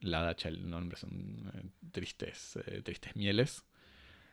La 0.00 0.22
dacha, 0.22 0.48
el 0.48 0.68
nombre 0.68 0.98
son 0.98 1.50
eh, 1.54 1.62
tristes, 1.90 2.58
tristes 2.84 3.16
mieles. 3.16 3.64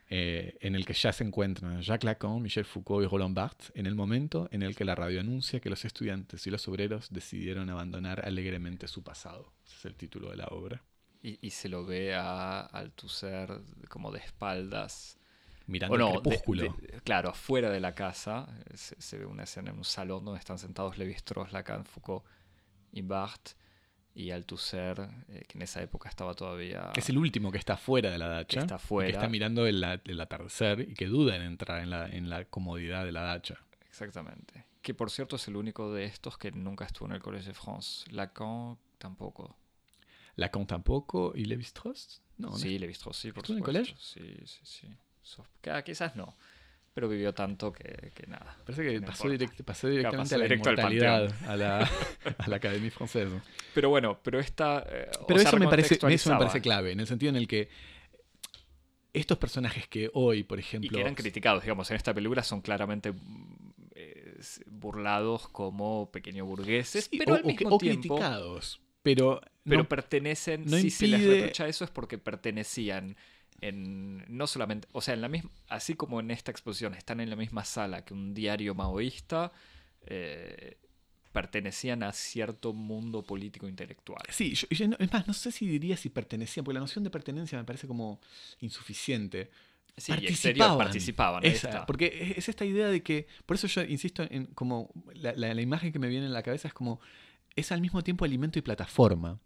Eh, 0.10 0.58
en 0.62 0.76
el 0.76 0.86
que 0.86 0.94
ya 0.94 1.12
se 1.12 1.26
encuentran 1.26 1.82
Jacques 1.82 2.06
Lacan, 2.06 2.42
Michel 2.42 2.64
Foucault 2.64 3.06
y 3.06 3.10
Roland 3.10 3.36
Barthes, 3.36 3.74
en 3.76 3.86
el 3.88 3.96
momento 3.96 4.48
en 4.52 4.64
el 4.64 4.74
que 4.74 4.86
la 4.86 4.96
radio 4.96 5.20
anuncia 5.20 5.60
que 5.60 5.70
los 5.70 5.84
estudiantes 5.84 6.48
y 6.48 6.50
los 6.50 6.66
obreros 6.70 7.10
decidieron 7.12 7.70
abandonar 7.70 8.26
alegremente 8.26 8.88
su 8.88 9.04
pasado. 9.04 9.52
Ese 9.66 9.76
es 9.76 9.86
el 9.86 9.96
título 9.96 10.30
de 10.30 10.38
la 10.38 10.48
obra. 10.48 10.82
Y, 11.22 11.50
se 11.50 11.68
lo 11.68 11.86
ve 11.86 12.16
a 12.16 12.62
Althusser 12.62 13.60
como 13.90 14.12
de 14.14 14.20
espaldas. 14.20 15.18
Mirando 15.66 15.96
el 15.96 16.22
crepúsculo. 16.22 16.78
claro, 17.04 17.30
afuera 17.32 17.70
de 17.70 17.82
la 17.82 17.94
casa 17.94 18.48
se, 18.74 19.18
ve 19.18 19.26
una 19.26 19.44
escena 19.44 19.72
en 19.72 19.78
un 19.78 19.84
salón 19.84 20.24
donde 20.24 20.40
están 20.40 20.58
sentados 20.58 20.98
Levi-Strauss, 20.98 21.52
Lacan, 21.52 21.84
Foucault 21.84 22.24
y 22.94 23.02
Barthes 23.02 23.58
y 24.18 24.32
Althusser, 24.32 25.10
eh, 25.30 25.46
que 25.48 25.60
en 25.60 25.62
esa 25.62 25.80
época 25.84 26.10
estaba 26.10 26.34
todavía... 26.34 26.92
Es 26.96 27.08
el 27.10 27.20
último 27.20 27.52
que 27.52 27.60
está 27.60 27.78
fuera 27.78 28.10
de 28.10 28.18
la 28.18 28.28
dacha. 28.28 28.58
Que 28.58 28.66
está 28.66 28.80
fuera. 28.80 29.08
Que 29.08 29.14
está 29.14 29.30
mirando 29.30 29.68
el, 29.68 29.84
el, 29.84 30.20
atardecer 30.20 30.80
y 30.80 30.96
que 30.96 31.06
duda 31.06 31.36
en 31.36 31.44
entrar 31.44 31.84
en 31.84 31.92
la, 31.92 32.10
en 32.10 32.28
la 32.28 32.46
comodidad 32.46 33.06
de 33.06 33.12
la 33.12 33.22
dacha. 33.22 33.60
Exactamente. 33.88 34.66
Que 34.82 34.96
por 34.96 35.12
cierto 35.12 35.36
es 35.36 35.48
el 35.48 35.56
único 35.56 35.94
de 35.94 36.06
estos 36.06 36.40
que 36.40 36.52
nunca 36.52 36.86
estuvo 36.86 37.08
en 37.08 37.14
el 37.14 37.22
Collège 37.22 37.50
de 37.50 37.54
France. 37.54 38.10
Lacan 38.12 38.80
tampoco. 38.98 39.56
Lacan 40.36 40.66
tampoco 40.66 41.34
y 41.36 41.46
Lévi-Strauss? 41.46 42.22
No, 42.38 42.58
sí, 42.58 42.80
Lévi-Strauss 42.80 43.18
sí, 43.18 43.32
por 43.32 43.44
¿Estuvo 43.44 43.58
en 43.58 43.60
el 43.60 43.66
colegio? 43.66 43.96
Sí, 44.00 44.36
sí, 44.46 44.60
sí. 44.64 44.88
quizás 45.86 46.16
no 46.16 46.34
pero 46.98 47.08
vivió 47.08 47.32
tanto 47.32 47.72
que, 47.72 48.12
nada. 48.26 48.58
Parece 48.66 48.84
que 48.84 49.64
pasó, 49.64 49.88
directamente 49.88 50.34
a 50.34 50.40
la 50.40 50.52
inmortalidad, 50.52 51.32
a 51.48 51.56
la, 51.56 51.82
a 52.40 52.48
la 52.48 52.56
Academia 52.56 52.90
Francesa. 52.90 53.40
Pero 53.76 53.90
bueno, 53.90 54.20
pero 54.24 54.40
esta... 54.40 54.84
Eh, 54.90 55.08
pero 55.28 55.40
eso, 55.40 55.58
me 55.58 55.68
parece, 55.68 56.00
eso 56.02 56.32
me 56.32 56.40
parece 56.40 56.60
clave, 56.60 56.94
en 56.94 57.00
el 57.00 57.06
sentido 57.06 57.30
en 57.30 57.36
el 57.36 57.48
que 57.48 57.70
estos 59.14 59.38
personajes 59.38 59.88
que 59.88 60.10
hoy, 60.12 60.42
por 60.42 60.58
ejemplo... 60.58 60.88
Y 60.88 60.90
que 60.90 61.00
eran 61.00 61.14
criticados, 61.14 61.62
digamos, 61.62 61.88
en 61.92 61.98
esta 61.98 62.16
película 62.16 62.42
son 62.42 62.62
claramente 62.62 63.14
eh, 63.94 64.40
burlados 64.66 65.48
como 65.50 66.10
pequeños 66.12 66.48
burgueses, 66.48 67.12
pero 67.16 67.36
al 67.36 67.44
mismo 67.44 67.76
o 67.76 67.78
criticados, 67.78 68.82
pero... 69.04 69.40
Pero 69.64 69.88
pertenecen, 69.88 70.68
si 70.68 70.90
se 70.90 71.06
les 71.06 71.24
reprocha 71.24 71.68
eso 71.68 71.84
es 71.84 71.92
porque 71.92 72.18
pertenecían 72.18 73.18
en, 73.62 74.26
no 74.28 74.48
solamente, 74.48 74.88
o 74.92 75.02
sea, 75.02 75.14
en 75.14 75.22
la 75.22 75.30
misma, 75.30 75.50
así 75.68 75.96
como 75.96 76.20
en 76.20 76.32
esta 76.32 76.52
exposición 76.52 76.94
están 76.94 77.20
en 77.20 77.30
la 77.30 77.36
misma 77.36 77.66
sala 77.66 78.06
que 78.06 78.14
un 78.14 78.34
diario 78.34 78.76
maoísta, 78.76 79.52
eh, 80.06 80.78
pertenecían 81.32 82.02
a 82.02 82.12
cierto 82.14 82.74
mundo 82.74 83.22
político 83.22 83.68
intelectual. 83.68 84.24
Sí, 84.30 84.54
es 84.70 85.12
más, 85.12 85.28
no 85.28 85.34
sé 85.34 85.52
si 85.52 85.68
diría 85.68 85.96
si 85.96 86.10
pertenecían, 86.10 86.64
porque 86.64 86.76
la 86.76 86.80
noción 86.80 87.04
de 87.04 87.12
pertenencia 87.12 87.58
me 87.58 87.64
parece 87.64 87.88
como 87.88 88.20
insuficiente. 88.62 89.52
Sí, 89.96 90.12
participaban, 90.12 90.78
participaban 90.78 91.44
porque 91.88 92.34
es, 92.38 92.50
esta 92.50 92.66
idea 92.66 92.88
de 92.88 93.02
que, 93.02 93.28
por 93.46 93.56
eso 93.56 93.68
yo 93.68 93.84
insisto 93.84 94.24
en 94.30 94.46
como 94.48 94.92
la, 95.14 95.34
la, 95.34 95.62
imagen 95.62 95.92
que 95.92 95.98
me 95.98 96.08
viene 96.08 96.28
en 96.28 96.34
la 96.34 96.44
cabeza 96.44 96.68
es 96.68 96.74
como, 96.74 97.00
es 97.56 97.72
al 97.72 97.82
mismo 97.82 98.04
tiempo 98.04 98.24
alimento 98.24 98.60
y 98.60 98.62
plataforma. 98.62 99.40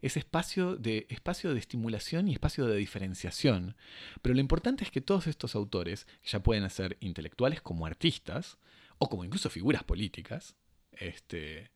Es 0.00 0.16
espacio 0.16 0.76
de, 0.76 1.06
espacio 1.10 1.52
de 1.52 1.58
estimulación 1.58 2.28
y 2.28 2.32
espacio 2.32 2.66
de 2.66 2.76
diferenciación. 2.76 3.76
Pero 4.22 4.34
lo 4.34 4.40
importante 4.40 4.84
es 4.84 4.90
que 4.90 5.00
todos 5.00 5.26
estos 5.26 5.54
autores, 5.54 6.06
ya 6.24 6.42
pueden 6.42 6.68
ser 6.70 6.96
intelectuales 7.00 7.60
como 7.60 7.86
artistas, 7.86 8.58
o 8.98 9.08
como 9.08 9.24
incluso 9.24 9.50
figuras 9.50 9.84
políticas, 9.84 10.56
este, 10.92 11.70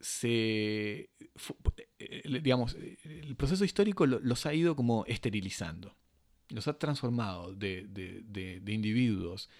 se, 0.00 1.10
eh, 1.98 2.40
digamos, 2.42 2.76
el 3.04 3.36
proceso 3.36 3.64
histórico 3.64 4.06
los 4.06 4.46
ha 4.46 4.54
ido 4.54 4.76
como 4.76 5.04
esterilizando, 5.06 5.96
los 6.50 6.68
ha 6.68 6.78
transformado 6.78 7.54
de, 7.54 8.62
individuos 8.66 9.50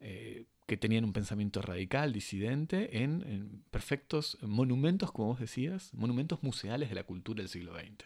eh, 0.00 0.44
que 0.68 0.76
tenían 0.76 1.06
un 1.06 1.14
pensamiento 1.14 1.62
radical, 1.62 2.12
disidente, 2.12 3.02
en, 3.02 3.64
perfectos 3.70 4.36
monumentos, 4.42 5.10
como 5.10 5.28
vos 5.28 5.40
decías, 5.40 5.94
monumentos 5.94 6.42
museales 6.42 6.90
de 6.90 6.94
la 6.94 7.04
cultura 7.04 7.38
del 7.38 7.48
siglo 7.48 7.72
XX. 7.74 8.04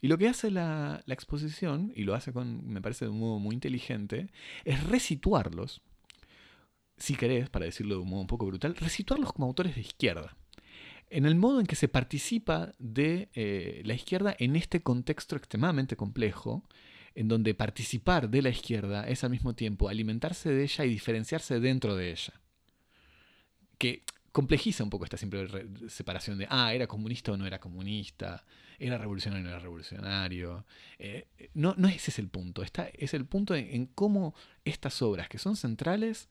Y 0.00 0.08
lo 0.08 0.18
que 0.18 0.28
hace 0.28 0.50
la, 0.50 1.04
exposición, 1.06 1.92
y 1.94 2.02
lo 2.02 2.16
hace 2.16 2.32
con, 2.32 2.66
me 2.68 2.82
parece 2.82 3.04
de 3.04 3.12
un 3.12 3.20
modo 3.20 3.38
muy 3.38 3.54
inteligente, 3.54 4.28
es 4.64 4.82
resituarlos, 4.88 5.80
si 6.96 7.14
querés, 7.14 7.48
para 7.48 7.66
decirlo 7.66 7.94
de 7.94 8.00
un 8.00 8.08
modo 8.08 8.22
un 8.22 8.26
poco 8.26 8.46
brutal, 8.46 8.74
resituarlos 8.74 9.32
como 9.32 9.46
autores 9.46 9.76
de 9.76 9.82
izquierda 9.82 10.36
en 11.10 11.24
el 11.24 11.36
modo 11.36 11.60
en 11.60 11.66
que 11.66 11.74
se 11.74 11.88
participa 11.88 12.72
de 12.78 13.30
eh, 13.32 13.80
la 13.86 13.94
izquierda 13.94 14.36
en 14.38 14.56
este 14.56 14.82
contexto 14.82 15.36
extremadamente 15.36 15.96
complejo, 15.96 16.64
en 17.14 17.28
donde 17.28 17.54
participar 17.54 18.30
de 18.30 18.42
la 18.42 18.50
izquierda 18.50 19.08
es 19.08 19.24
al 19.24 19.30
mismo 19.30 19.54
tiempo 19.54 19.88
alimentarse 19.88 20.50
de 20.50 20.62
ella 20.62 20.84
y 20.84 20.90
diferenciarse 20.90 21.60
dentro 21.60 21.96
de 21.96 22.10
ella. 22.12 22.40
Que 23.78 24.02
complejiza 24.32 24.84
un 24.84 24.90
poco 24.90 25.04
esta 25.04 25.16
simple 25.16 25.48
separación 25.88 26.38
de, 26.38 26.46
ah, 26.50 26.72
era 26.72 26.86
comunista 26.86 27.32
o 27.32 27.36
no 27.36 27.46
era 27.46 27.58
comunista, 27.58 28.44
era 28.78 28.98
revolucionario 28.98 29.42
o 29.42 29.44
no 29.44 29.50
era 29.50 29.58
revolucionario. 29.58 30.66
Eh, 30.98 31.28
no, 31.54 31.74
no 31.76 31.88
ese 31.88 32.10
es 32.10 32.18
el 32.18 32.28
punto, 32.28 32.62
es 32.62 33.14
el 33.14 33.26
punto 33.26 33.54
en 33.54 33.86
cómo 33.86 34.34
estas 34.64 35.02
obras 35.02 35.28
que 35.28 35.38
son 35.38 35.56
centrales 35.56 36.28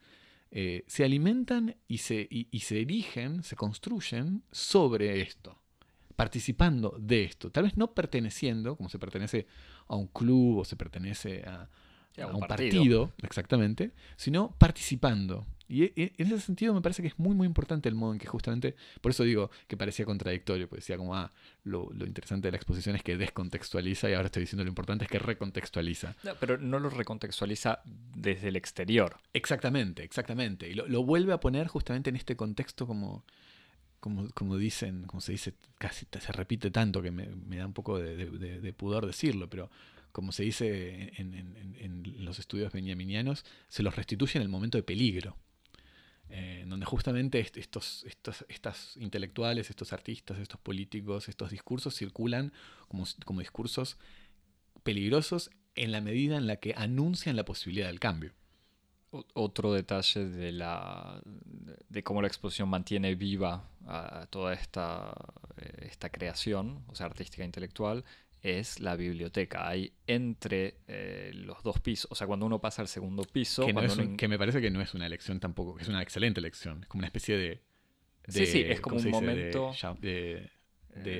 eh, 0.49 0.85
se 0.87 1.03
alimentan 1.03 1.75
y 1.87 1.97
se, 1.97 2.27
y, 2.29 2.59
se 2.61 2.81
erigen, 2.81 3.43
se 3.43 3.57
construyen 3.57 4.43
sobre 4.49 5.21
esto, 5.21 5.61
participando 6.15 6.95
de 6.99 7.25
esto, 7.25 7.51
tal 7.51 7.65
vez 7.65 7.75
no 7.75 7.93
perteneciendo, 7.93 8.77
como 8.77 8.87
se 8.87 8.97
pertenece 8.97 9.45
a 9.87 9.95
un 9.95 10.07
club 10.07 10.59
o 10.59 10.65
se 10.65 10.75
pertenece 10.75 11.43
a, 11.45 11.69
un, 12.33 12.41
partido. 12.41 13.11
exactamente, 13.21 13.91
sino 14.15 14.55
participando. 14.57 15.45
Y 15.69 15.83
e, 15.83 16.13
en 16.17 16.27
ese 16.27 16.39
sentido 16.39 16.73
me 16.73 16.81
parece 16.81 17.01
que 17.01 17.09
es 17.09 17.19
muy, 17.19 17.35
muy 17.35 17.45
importante 17.45 17.89
el 17.89 17.95
modo 17.95 18.13
en 18.13 18.19
que 18.19 18.27
justamente, 18.27 18.75
por 19.01 19.11
eso 19.11 19.23
digo 19.23 19.51
que 19.67 19.75
parecía 19.75 20.05
contradictorio, 20.05 20.67
porque 20.67 20.81
decía 20.81 20.97
como, 20.97 21.15
ah, 21.15 21.31
lo, 21.63 21.91
interesante 22.05 22.47
de 22.47 22.51
la 22.51 22.57
exposición 22.57 22.95
es 22.95 23.03
que 23.03 23.17
descontextualiza 23.17 24.09
y 24.09 24.13
ahora 24.13 24.27
estoy 24.27 24.41
diciendo 24.41 24.63
lo 24.63 24.69
importante 24.69 25.05
es 25.05 25.11
que 25.11 25.19
recontextualiza. 25.19 26.15
pero 26.39 26.57
no 26.57 26.79
lo 26.79 26.89
recontextualiza 26.89 27.81
desde 27.85 28.47
el 28.47 28.55
exterior. 28.55 29.17
Exactamente, 29.33 30.03
exactamente. 30.03 30.69
Y 30.69 30.73
lo, 30.73 31.03
vuelve 31.03 31.33
a 31.33 31.39
poner 31.39 31.67
justamente 31.67 32.09
en 32.09 32.15
este 32.15 32.35
contexto 32.35 32.87
como, 32.87 33.25
como, 33.99 34.29
como 34.31 34.57
dicen, 34.57 35.03
como 35.03 35.21
se 35.21 35.33
dice, 35.33 35.53
casi 35.77 36.05
se 36.11 36.31
repite 36.31 36.71
tanto 36.71 37.01
que 37.01 37.11
me, 37.11 37.57
da 37.57 37.65
un 37.65 37.73
poco 37.73 37.99
de, 37.99 38.73
pudor 38.73 39.05
decirlo, 39.05 39.49
pero 39.49 39.69
como 40.11 40.31
se 40.31 40.43
dice 40.43 41.13
en, 41.17 41.33
en 41.79 42.25
los 42.25 42.39
estudios 42.39 42.71
benjaminianos, 42.71 43.45
se 43.67 43.83
los 43.83 43.95
restituye 43.95 44.37
en 44.37 44.43
el 44.43 44.49
momento 44.49 44.77
de 44.77 44.83
peligro. 44.83 45.37
Eh, 46.29 46.65
donde 46.67 46.85
justamente 46.85 47.39
estos, 47.39 48.03
estos 48.03 48.45
estas 48.49 48.97
intelectuales, 48.97 49.69
estos 49.69 49.93
artistas, 49.93 50.37
estos 50.39 50.59
políticos, 50.59 51.29
estos 51.29 51.51
discursos 51.51 51.95
circulan 51.95 52.51
como, 52.89 53.05
como 53.23 53.39
discursos 53.39 53.97
peligrosos 54.83 55.49
en 55.75 55.93
la 55.93 56.01
medida 56.01 56.35
en 56.35 56.45
la 56.45 56.57
que 56.57 56.73
anuncian 56.75 57.37
la 57.37 57.45
posibilidad 57.45 57.87
del 57.87 58.01
cambio. 58.01 58.33
Otro 59.09 59.73
detalle 59.73 60.25
de, 60.25 60.51
la, 60.51 61.21
de 61.87 62.03
cómo 62.03 62.21
la 62.21 62.27
exposición 62.27 62.67
mantiene 62.67 63.15
viva 63.15 63.63
a 63.85 64.27
toda 64.29 64.53
esta, 64.53 65.13
eh, 65.57 65.87
esta 65.89 66.09
creación, 66.09 66.83
o 66.87 66.95
sea, 66.95 67.05
artística 67.05 67.43
e 67.43 67.45
intelectual, 67.45 68.03
es 68.41 68.79
la 68.79 68.95
biblioteca. 68.95 69.67
Hay 69.67 69.93
entre 70.07 70.75
eh, 70.87 71.31
los 71.33 71.63
dos 71.63 71.79
pisos, 71.79 72.11
o 72.11 72.15
sea, 72.15 72.27
cuando 72.27 72.45
uno 72.45 72.59
pasa 72.59 72.81
al 72.81 72.89
segundo 72.89 73.23
piso... 73.23 73.65
Que, 73.65 73.73
me 74.27 74.37
parece 74.37 74.61
que 74.61 74.69
no 74.69 74.81
es 74.81 74.93
una 74.93 75.05
elección 75.05 75.39
tampoco, 75.39 75.75
que 75.75 75.83
es 75.83 75.89
una 75.89 76.01
excelente 76.01 76.39
elección, 76.39 76.81
es 76.83 76.87
como 76.87 76.99
una 76.99 77.07
especie 77.07 77.37
de... 77.37 77.61
sí, 78.27 78.45
sí, 78.45 78.61
es 78.61 78.81
como 78.81 78.97
un 78.97 79.09
momento... 79.09 79.71
De, 80.01 80.09
de, 80.09 80.56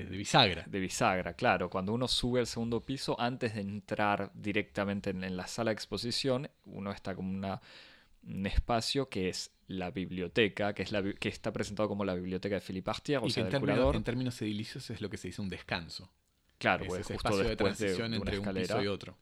bisagra. 0.10 0.64
De 0.68 0.80
bisagra, 0.80 1.34
claro. 1.34 1.70
Cuando 1.70 1.94
uno 1.94 2.08
sube 2.08 2.40
al 2.40 2.48
segundo 2.48 2.82
piso, 2.82 3.20
antes 3.20 3.56
de 3.56 3.62
entrar 3.62 4.32
directamente 4.34 5.10
en, 5.10 5.38
la 5.38 5.48
sala 5.48 5.72
de 5.72 5.76
exposición, 5.76 6.50
uno 6.66 6.92
está 6.92 7.16
como 7.16 7.32
una, 7.32 7.62
un 8.24 8.46
espacio 8.46 9.10
que 9.10 9.30
es 9.30 9.52
la 9.68 9.92
biblioteca, 9.92 10.74
que, 10.74 10.84
es 10.84 10.92
la, 10.92 11.04
que 11.04 11.30
está 11.30 11.52
presentado 11.52 11.90
como 11.90 12.06
la 12.06 12.16
biblioteca 12.16 12.56
de 12.56 12.62
Philippe 12.62 12.90
Artier, 12.90 13.20
o 13.22 13.30
sea, 13.30 13.44
en, 13.44 13.50
términos, 13.50 13.96
en 13.96 14.04
términos 14.04 14.42
edilicios 14.42 14.90
es 14.90 15.02
lo 15.02 15.10
que 15.10 15.18
se 15.18 15.28
dice 15.28 15.42
un 15.42 15.50
descanso. 15.50 16.10
Claro, 16.58 16.86
pues, 16.86 17.00
justo 17.00 17.14
espacio 17.14 17.50
de 17.50 17.56
transición 17.56 18.14
entre 18.14 18.40
un 18.40 18.54
piso 18.54 18.82
y 18.82 18.88
otro. 18.88 19.18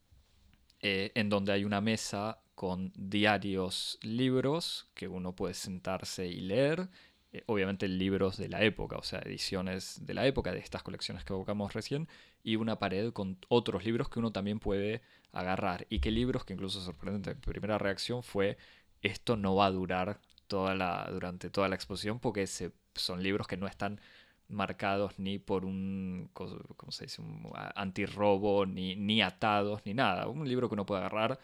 Eh, 0.82 1.12
en 1.16 1.30
donde 1.30 1.52
hay 1.52 1.66
una 1.66 1.82
mesa 1.82 2.40
con 2.54 2.94
diarios, 2.96 4.00
libros 4.02 4.88
que 4.94 5.08
uno 5.08 5.36
puede 5.36 5.54
sentarse 5.54 6.28
y 6.28 6.40
leer. 6.40 6.90
Eh, 7.36 7.44
obviamente 7.48 7.88
libros 7.90 8.38
de 8.38 8.48
la 8.48 8.64
época, 8.64 8.96
o 8.98 9.04
sea, 9.04 9.20
ediciones 9.20 10.06
de 10.06 10.14
la 10.14 10.26
época 10.26 10.54
de 10.54 10.60
estas 10.60 10.84
colecciones 10.84 11.26
que 11.26 11.34
evocamos 11.34 11.74
recién, 11.74 12.08
y 12.44 12.56
una 12.56 12.80
pared 12.80 13.12
con 13.12 13.38
otros 13.50 13.84
libros 13.84 14.08
que 14.10 14.20
uno 14.20 14.32
también 14.32 14.60
puede 14.60 15.02
agarrar. 15.34 15.86
Y 15.90 16.00
qué 16.00 16.12
libros 16.12 16.46
que 16.46 16.54
incluso 16.54 16.80
sorprendente, 16.82 17.36
primera 17.36 17.78
reacción 17.78 18.24
fue, 18.24 18.58
esto 19.02 19.36
no 19.36 19.54
va 19.56 19.66
a 19.66 19.72
durar 19.72 20.20
toda 20.48 20.76
la, 20.76 21.10
durante 21.12 21.50
toda 21.50 21.68
la 21.68 21.76
exposición 21.76 22.20
porque 22.20 22.48
son 22.48 23.22
libros 23.22 23.48
que 23.48 23.58
no 23.58 23.68
están 23.68 24.00
marcados 24.48 25.20
ni 25.20 25.38
por 25.40 25.66
un, 25.66 26.30
¿cómo 26.34 26.92
se 26.92 27.06
dice? 27.06 27.22
un 27.22 27.52
antirrobo, 27.76 28.66
ni, 28.66 28.96
ni 28.96 29.22
atados, 29.22 29.82
ni 29.86 29.94
nada. 29.94 30.28
Un 30.30 30.48
libro 30.48 30.70
que 30.70 30.76
uno 30.76 30.86
puede 30.86 31.02
agarrar 31.02 31.40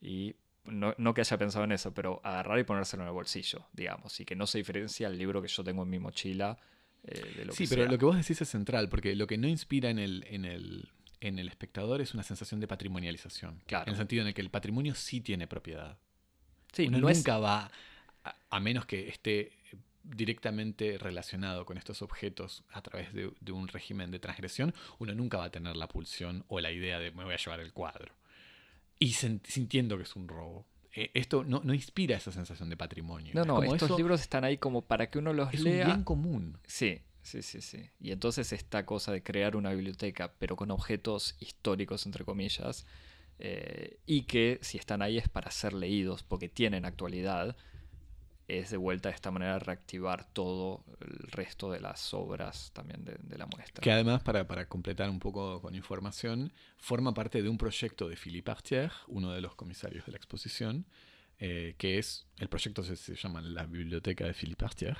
y 0.00 0.36
no, 0.64 0.94
no, 0.98 1.14
que 1.14 1.20
haya 1.20 1.38
pensado 1.38 1.64
en 1.64 1.72
eso, 1.72 1.92
pero 1.92 2.20
agarrar 2.24 2.58
y 2.58 2.64
ponérselo 2.64 3.02
en 3.02 3.08
el 3.08 3.14
bolsillo, 3.14 3.66
digamos, 3.72 4.18
y 4.20 4.24
que 4.24 4.34
no 4.34 4.46
se 4.46 4.58
diferencia 4.58 5.08
el 5.08 5.18
libro 5.18 5.42
que 5.42 5.48
yo 5.48 5.62
tengo 5.62 5.82
en 5.82 5.90
mi 5.90 5.98
mochila 5.98 6.58
eh, 7.04 7.34
de 7.36 7.44
lo 7.44 7.52
sí, 7.52 7.66
pero 7.66 7.86
lo 7.86 7.98
que 7.98 8.04
vos 8.04 8.16
decís 8.16 8.40
es 8.40 8.48
central, 8.48 8.88
porque 8.88 9.14
lo 9.14 9.26
que 9.26 9.36
no 9.36 9.46
inspira 9.46 9.90
en 9.90 9.98
el, 9.98 10.24
en 10.28 10.44
el, 10.44 10.88
en 11.20 11.38
el 11.38 11.48
espectador 11.48 12.00
es 12.00 12.14
una 12.14 12.22
sensación 12.22 12.60
de 12.60 12.66
patrimonialización. 12.66 13.60
Claro. 13.66 13.84
En 13.86 13.90
el 13.90 13.96
sentido 13.96 14.22
en 14.22 14.28
el 14.28 14.34
que 14.34 14.40
el 14.40 14.50
patrimonio 14.50 14.94
sí 14.94 15.20
tiene 15.20 15.46
propiedad. 15.46 15.98
Sí, 16.72 16.88
Uno 16.88 16.98
nunca 16.98 17.38
va, 17.38 17.70
a 18.50 18.60
menos 18.60 18.86
que 18.86 19.08
esté 19.08 19.52
directamente 20.04 20.98
relacionado 20.98 21.64
con 21.64 21.78
estos 21.78 22.02
objetos 22.02 22.64
a 22.70 22.82
través 22.82 23.12
de, 23.12 23.32
un 23.52 23.68
régimen 23.68 24.10
de 24.10 24.18
transgresión, 24.18 24.74
uno 24.98 25.14
nunca 25.14 25.38
va 25.38 25.44
a 25.44 25.50
tener 25.50 25.76
la 25.76 25.88
pulsión 25.88 26.44
o 26.48 26.60
la 26.60 26.70
idea 26.70 26.98
de 26.98 27.10
me 27.10 27.24
voy 27.24 27.34
a 27.34 27.38
llevar 27.38 27.60
el 27.60 27.72
cuadro. 27.72 28.14
Y 29.04 29.12
sintiendo 29.12 29.98
que 29.98 30.04
es 30.04 30.16
un 30.16 30.28
robo. 30.28 30.66
E, 30.90 31.10
esto 31.12 31.44
no, 31.44 31.74
inspira 31.74 32.16
esa 32.16 32.32
sensación 32.32 32.70
de 32.70 32.76
patrimonio. 32.76 33.32
No, 33.34 33.44
no, 33.44 33.62
estos 33.62 33.96
libros 33.98 34.22
están 34.22 34.44
ahí 34.44 34.56
como 34.56 34.80
para 34.80 35.10
que 35.10 35.18
uno 35.18 35.34
los 35.34 35.52
lea. 35.52 35.82
Es 35.82 35.86
bien 35.86 36.04
común. 36.04 36.58
Sí, 36.66 37.02
sí, 37.22 37.42
sí, 37.42 37.60
sí. 37.60 37.90
Y 38.00 38.12
entonces 38.12 38.52
esta 38.52 38.86
cosa 38.86 39.12
de 39.12 39.22
crear 39.22 39.56
una 39.56 39.72
biblioteca, 39.72 40.32
pero 40.38 40.56
con 40.56 40.70
objetos 40.70 41.36
históricos, 41.38 42.06
entre 42.06 42.24
comillas, 42.24 42.86
eh, 43.38 43.98
y 44.06 44.22
que 44.22 44.58
si 44.62 44.78
están 44.78 45.02
ahí 45.02 45.18
es 45.18 45.28
para 45.28 45.50
ser 45.50 45.74
leídos, 45.74 46.22
porque 46.22 46.48
tienen 46.48 46.86
actualidad, 46.86 47.56
es 48.48 48.70
de 48.70 48.76
vuelta 48.76 49.08
de 49.08 49.14
esta 49.14 49.30
manera 49.30 49.58
reactivar 49.58 50.26
todo 50.32 50.84
el 51.00 51.30
resto 51.30 51.70
de 51.70 51.80
las 51.80 52.12
obras 52.12 52.70
también 52.74 53.04
de, 53.04 53.38
la 53.38 53.46
muestra. 53.46 53.80
Que 53.82 53.90
además, 53.90 54.22
para, 54.22 54.66
completar 54.66 55.08
un 55.08 55.18
poco 55.18 55.60
con 55.62 55.74
información, 55.74 56.52
forma 56.76 57.14
parte 57.14 57.42
de 57.42 57.48
un 57.48 57.58
proyecto 57.58 58.08
de 58.08 58.16
Philippe 58.16 58.50
Artier, 58.50 58.92
uno 59.08 59.32
de 59.32 59.40
los 59.40 59.54
comisarios 59.54 60.04
de 60.06 60.12
la 60.12 60.18
exposición, 60.18 60.84
eh, 61.40 61.74
que 61.78 61.98
es, 61.98 62.26
el 62.38 62.48
proyecto 62.48 62.84
se, 62.84 63.14
llama 63.16 63.40
la 63.40 63.64
Biblioteca 63.66 64.26
de 64.26 64.34
Philippe 64.34 64.64
Artier, 64.64 64.96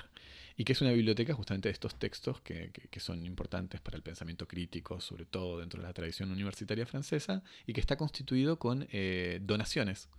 y 0.57 0.63
que 0.63 0.73
es 0.73 0.81
una 0.81 0.91
biblioteca 0.91 1.33
justamente 1.33 1.69
de 1.69 1.73
estos 1.73 1.99
textos 1.99 2.41
que, 2.41 2.71
son 2.97 3.25
importantes 3.25 3.79
para 3.81 3.97
el 3.97 4.03
pensamiento 4.03 4.47
crítico, 4.47 4.99
sobre 5.01 5.25
todo 5.25 5.59
dentro 5.59 5.81
de 5.81 5.87
la 5.87 5.93
tradición 5.93 6.31
universitaria 6.31 6.85
francesa, 6.85 7.43
y 7.67 7.73
que 7.73 7.81
está 7.81 7.95
constituido 7.95 8.57
con 8.57 8.87
eh, 8.91 9.39
donaciones 9.43 10.09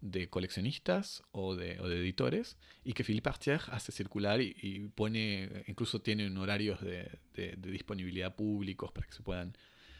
de 0.00 0.28
coleccionistas 0.28 1.22
o 1.32 1.56
de, 1.56 1.72
editores 1.72 2.56
y 2.84 2.92
que 2.92 3.04
Philippe 3.04 3.28
Artier 3.28 3.60
hace 3.68 3.92
circular 3.92 4.40
y, 4.40 4.90
pone, 4.94 5.64
incluso 5.66 6.00
tiene 6.00 6.30
horarios 6.38 6.80
de, 6.80 7.18
disponibilidad 7.58 8.34
públicos 8.34 8.92
para 8.92 9.06
que 9.06 9.14
se 9.14 9.22
puedan, 9.22 9.56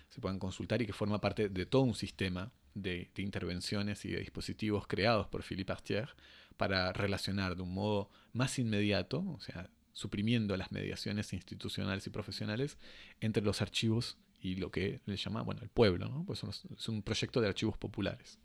se 0.08 0.20
puedan 0.20 0.38
consultar 0.38 0.82
y 0.82 0.86
que 0.86 0.92
forma 0.92 1.20
parte 1.20 1.48
de 1.48 1.66
todo 1.66 1.82
un 1.82 1.94
sistema 1.94 2.52
de, 2.74 3.10
intervenciones 3.16 4.04
y 4.04 4.10
de 4.10 4.20
dispositivos 4.20 4.86
creados 4.86 5.26
por 5.28 5.42
Philippe 5.42 5.72
Artier 5.72 6.08
para 6.56 6.92
relacionar 6.92 7.56
de 7.56 7.62
un 7.62 7.74
modo 7.74 8.10
más 8.32 8.58
inmediato, 8.58 9.20
o 9.20 9.40
sea, 9.40 9.70
suprimiendo 9.92 10.56
las 10.56 10.70
mediaciones 10.70 11.32
institucionales 11.32 12.06
y 12.06 12.10
profesionales 12.10 12.78
entre 13.20 13.42
los 13.42 13.62
archivos 13.62 14.16
y 14.40 14.56
lo 14.56 14.70
que 14.70 15.00
le 15.06 15.16
llama, 15.16 15.42
bueno, 15.42 15.62
el 15.62 15.68
pueblo, 15.68 16.08
¿no? 16.08 16.24
Pues 16.24 16.44
es 16.44 16.88
un 16.88 17.02
proyecto 17.02 17.40
de 17.40 17.48
archivos 17.48 17.76
populares. 17.76 18.38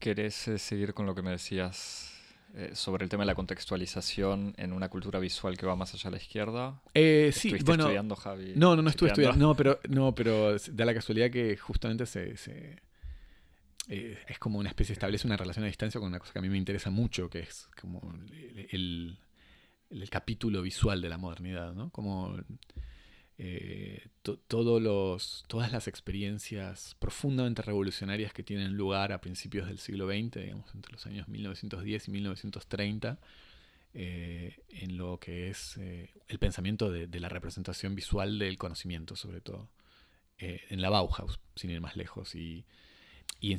¿Querés 0.00 0.48
eh, 0.48 0.58
seguir 0.58 0.94
con 0.94 1.04
lo 1.04 1.14
que 1.14 1.20
me 1.20 1.30
decías 1.30 2.10
eh, 2.54 2.70
sobre 2.72 3.04
el 3.04 3.10
tema 3.10 3.22
de 3.22 3.26
la 3.26 3.34
contextualización 3.34 4.54
en 4.56 4.72
una 4.72 4.88
cultura 4.88 5.18
visual 5.18 5.58
que 5.58 5.66
va 5.66 5.76
más 5.76 5.92
allá 5.92 6.08
a 6.08 6.10
la 6.12 6.16
izquierda? 6.16 6.80
Eh, 6.94 7.30
sí, 7.34 7.50
bueno. 7.66 7.84
estudiando, 7.84 8.16
Javi? 8.16 8.54
No, 8.56 8.74
no, 8.74 8.80
no 8.80 8.88
estuve 8.88 9.10
estudiando. 9.10 9.36
No, 9.38 9.54
pero, 9.54 9.78
no, 9.90 10.14
pero 10.14 10.56
da 10.72 10.86
la 10.86 10.94
casualidad 10.94 11.30
que 11.30 11.54
justamente 11.58 12.06
se, 12.06 12.32
es 13.88 14.38
como 14.38 14.58
una 14.58 14.70
especie, 14.70 14.94
establece 14.94 15.26
una 15.26 15.36
relación 15.36 15.64
a 15.64 15.68
distancia 15.68 16.00
con 16.00 16.08
una 16.08 16.18
cosa 16.18 16.32
que 16.32 16.38
a 16.38 16.42
mí 16.42 16.48
me 16.48 16.56
interesa 16.56 16.88
mucho, 16.88 17.28
que 17.28 17.40
es 17.40 17.68
como 17.78 18.00
el, 18.70 19.18
el, 19.90 20.08
capítulo 20.08 20.62
visual 20.62 21.02
de 21.02 21.10
la 21.10 21.18
modernidad, 21.18 21.74
¿no? 21.74 21.90
Como 21.90 22.38
eh, 23.42 24.06
todos 24.48 24.82
los, 24.82 25.44
todas 25.48 25.72
las 25.72 25.88
experiencias 25.88 26.94
profundamente 26.98 27.62
revolucionarias 27.62 28.34
que 28.34 28.42
tienen 28.42 28.76
lugar 28.76 29.12
a 29.12 29.22
principios 29.22 29.66
del 29.66 29.78
siglo 29.78 30.06
XX, 30.06 30.42
digamos, 30.42 30.74
entre 30.74 30.92
los 30.92 31.06
años 31.06 31.26
1910 31.26 32.08
y 32.08 32.10
1930, 32.10 33.18
eh, 33.94 34.62
en 34.68 34.98
lo 34.98 35.18
que 35.18 35.48
es 35.48 35.78
eh, 35.78 36.10
el 36.28 36.38
pensamiento 36.38 36.92
de, 36.92 37.08
la 37.18 37.30
representación 37.30 37.94
visual 37.94 38.38
del 38.38 38.58
conocimiento, 38.58 39.16
sobre 39.16 39.40
todo, 39.40 39.70
en 40.36 40.82
la 40.82 40.90
Bauhaus, 40.90 41.40
sin 41.56 41.70
ir 41.70 41.80
más 41.80 41.96
lejos. 41.96 42.34
Y, 42.34 42.66
y 43.40 43.56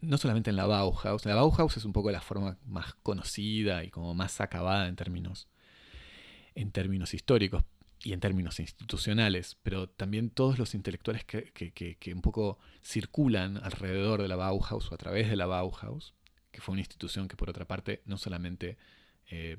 no 0.00 0.18
solamente 0.18 0.50
en 0.50 0.56
la 0.56 0.66
Bauhaus, 0.66 1.24
la 1.26 1.36
Bauhaus 1.36 1.76
es 1.76 1.84
un 1.84 1.92
poco 1.92 2.10
la 2.10 2.20
forma 2.20 2.58
más 2.66 2.94
conocida 3.04 3.84
y 3.84 3.90
como 3.90 4.14
más 4.14 4.40
acabada 4.40 4.88
en 4.88 4.96
términos, 4.96 5.46
en 6.56 6.72
términos 6.72 7.14
históricos, 7.14 7.62
y 8.04 8.12
en 8.12 8.20
términos 8.20 8.58
institucionales, 8.58 9.56
pero 9.62 9.88
también 9.88 10.30
todos 10.30 10.58
los 10.58 10.74
intelectuales 10.74 11.24
que, 11.24 12.12
un 12.14 12.22
poco 12.22 12.58
circulan 12.82 13.58
alrededor 13.58 14.22
de 14.22 14.28
la 14.28 14.36
Bauhaus 14.36 14.90
o 14.90 14.94
a 14.94 14.98
través 14.98 15.28
de 15.28 15.36
la 15.36 15.46
Bauhaus, 15.46 16.14
que 16.50 16.60
fue 16.60 16.72
una 16.72 16.80
institución 16.80 17.28
que 17.28 17.36
por 17.36 17.48
otra 17.48 17.66
parte 17.66 18.02
no 18.04 18.18
solamente 18.18 18.76
eh, 19.30 19.56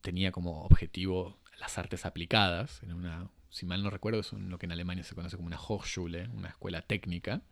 tenía 0.00 0.30
como 0.30 0.64
objetivo 0.64 1.38
las 1.58 1.78
artes 1.78 2.06
aplicadas, 2.06 2.82
en 2.82 2.92
una, 2.92 3.30
si 3.50 3.66
mal 3.66 3.82
no 3.82 3.90
recuerdo, 3.90 4.20
es 4.20 4.32
lo 4.32 4.58
que 4.58 4.66
en 4.66 4.72
Alemania 4.72 5.04
se 5.04 5.14
conoce 5.14 5.36
como 5.36 5.48
una 5.48 5.60
Hochschule, 5.60 6.28
una 6.28 6.48
escuela 6.48 6.82
técnica, 6.82 7.42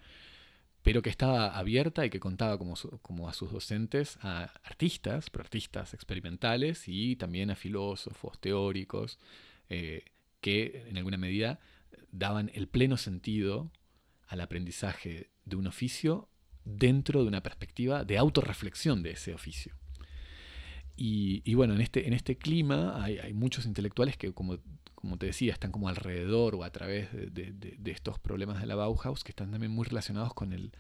pero 0.82 1.00
que 1.00 1.10
estaba 1.10 1.56
abierta 1.56 2.04
y 2.04 2.10
que 2.10 2.20
contaba 2.20 2.58
como, 2.58 2.74
como, 3.00 3.28
a 3.28 3.32
sus 3.32 3.50
docentes 3.50 4.18
a 4.20 4.52
artistas, 4.62 5.30
pero 5.30 5.42
artistas 5.42 5.94
experimentales 5.94 6.84
y 6.86 7.16
también 7.16 7.50
a 7.50 7.56
filósofos, 7.56 8.38
teóricos, 8.38 9.18
eh, 9.68 10.04
que 10.40 10.84
en 10.88 10.98
alguna 10.98 11.16
medida 11.16 11.60
daban 12.10 12.50
el 12.54 12.68
pleno 12.68 12.96
sentido 12.96 13.72
al 14.26 14.40
aprendizaje 14.40 15.30
de 15.44 15.56
un 15.56 15.66
oficio 15.66 16.28
dentro 16.64 17.22
de 17.22 17.28
una 17.28 17.42
perspectiva 17.42 18.04
de 18.04 18.18
autorreflexión 18.18 19.02
de 19.02 19.12
ese 19.12 19.34
oficio. 19.34 19.74
Y, 20.96 21.54
bueno, 21.54 21.74
en 21.74 21.80
este, 21.80 22.06
en 22.06 22.12
este 22.12 22.36
clima 22.36 23.02
hay, 23.02 23.32
muchos 23.32 23.66
intelectuales 23.66 24.16
que, 24.16 24.32
como, 24.32 24.58
como, 24.94 25.18
te 25.18 25.26
decía, 25.26 25.52
están 25.52 25.72
como 25.72 25.88
alrededor 25.88 26.54
o 26.54 26.62
a 26.62 26.70
través 26.70 27.08
de, 27.12 27.76
estos 27.86 28.20
problemas 28.20 28.60
de 28.60 28.66
la 28.66 28.76
Bauhaus, 28.76 29.24
que 29.24 29.32
están 29.32 29.50
también 29.50 29.72
muy 29.72 29.86
relacionados 29.86 30.34
con 30.34 30.52
el, 30.52 30.70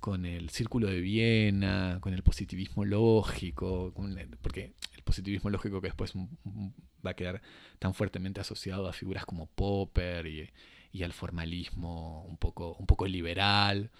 con 0.00 0.24
el 0.24 0.48
círculo 0.48 0.86
de 0.86 1.00
Viena, 1.00 1.98
con 2.00 2.14
el 2.14 2.22
positivismo 2.22 2.86
lógico, 2.86 3.92
porque 4.40 4.72
positivismo 5.04 5.50
lógico 5.50 5.80
que 5.80 5.88
después 5.88 6.12
va 6.16 7.10
a 7.10 7.14
quedar 7.14 7.42
tan 7.78 7.94
fuertemente 7.94 8.40
asociado 8.40 8.88
a 8.88 8.92
figuras 8.92 9.24
como 9.24 9.46
Popper 9.46 10.26
y, 10.26 11.02
al 11.02 11.12
formalismo 11.12 12.24
un 12.24 12.36
poco, 12.36 12.76
un 12.78 12.86
poco 12.86 13.06
liberal, 13.06 13.90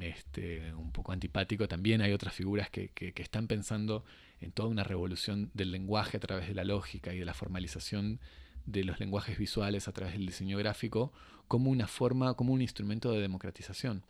este, 0.00 0.74
un 0.74 0.90
poco 0.92 1.12
antipático. 1.12 1.68
También 1.68 2.00
hay 2.02 2.12
otras 2.12 2.34
figuras 2.34 2.70
que, 2.70 2.90
están 3.16 3.46
pensando 3.46 4.04
en 4.40 4.50
toda 4.52 4.68
una 4.68 4.84
revolución 4.84 5.50
del 5.54 5.70
lenguaje 5.70 6.16
a 6.16 6.20
través 6.20 6.48
de 6.48 6.54
la 6.54 6.64
lógica 6.64 7.14
y 7.14 7.18
de 7.18 7.24
la 7.24 7.34
formalización 7.34 8.20
de 8.66 8.84
los 8.84 9.00
lenguajes 9.00 9.38
visuales 9.38 9.88
a 9.88 9.92
través 9.92 10.14
del 10.14 10.26
diseño 10.26 10.56
gráfico 10.58 11.12
como 11.48 11.70
una 11.70 11.86
forma, 11.86 12.34
como 12.34 12.52
un 12.52 12.62
instrumento 12.62 13.12
de 13.12 13.20
democratización. 13.20 14.04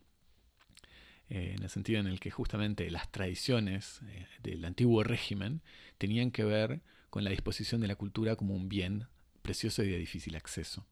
Eh, 1.29 1.53
en 1.55 1.63
el 1.63 1.69
sentido 1.69 1.99
en 1.99 2.07
el 2.07 2.19
que 2.19 2.31
justamente 2.31 2.89
las 2.91 3.11
tradiciones 3.11 4.01
eh, 4.07 4.27
del 4.41 4.65
antiguo 4.65 5.03
régimen 5.03 5.61
tenían 5.97 6.31
que 6.31 6.43
ver 6.43 6.81
con 7.09 7.23
la 7.23 7.29
disposición 7.29 7.79
de 7.81 7.87
la 7.87 7.95
cultura 7.95 8.35
como 8.35 8.55
un 8.55 8.69
bien 8.69 9.07
precioso 9.41 9.83
y 9.83 9.89
de 9.89 9.97
difícil 9.97 10.35
acceso, 10.35 10.85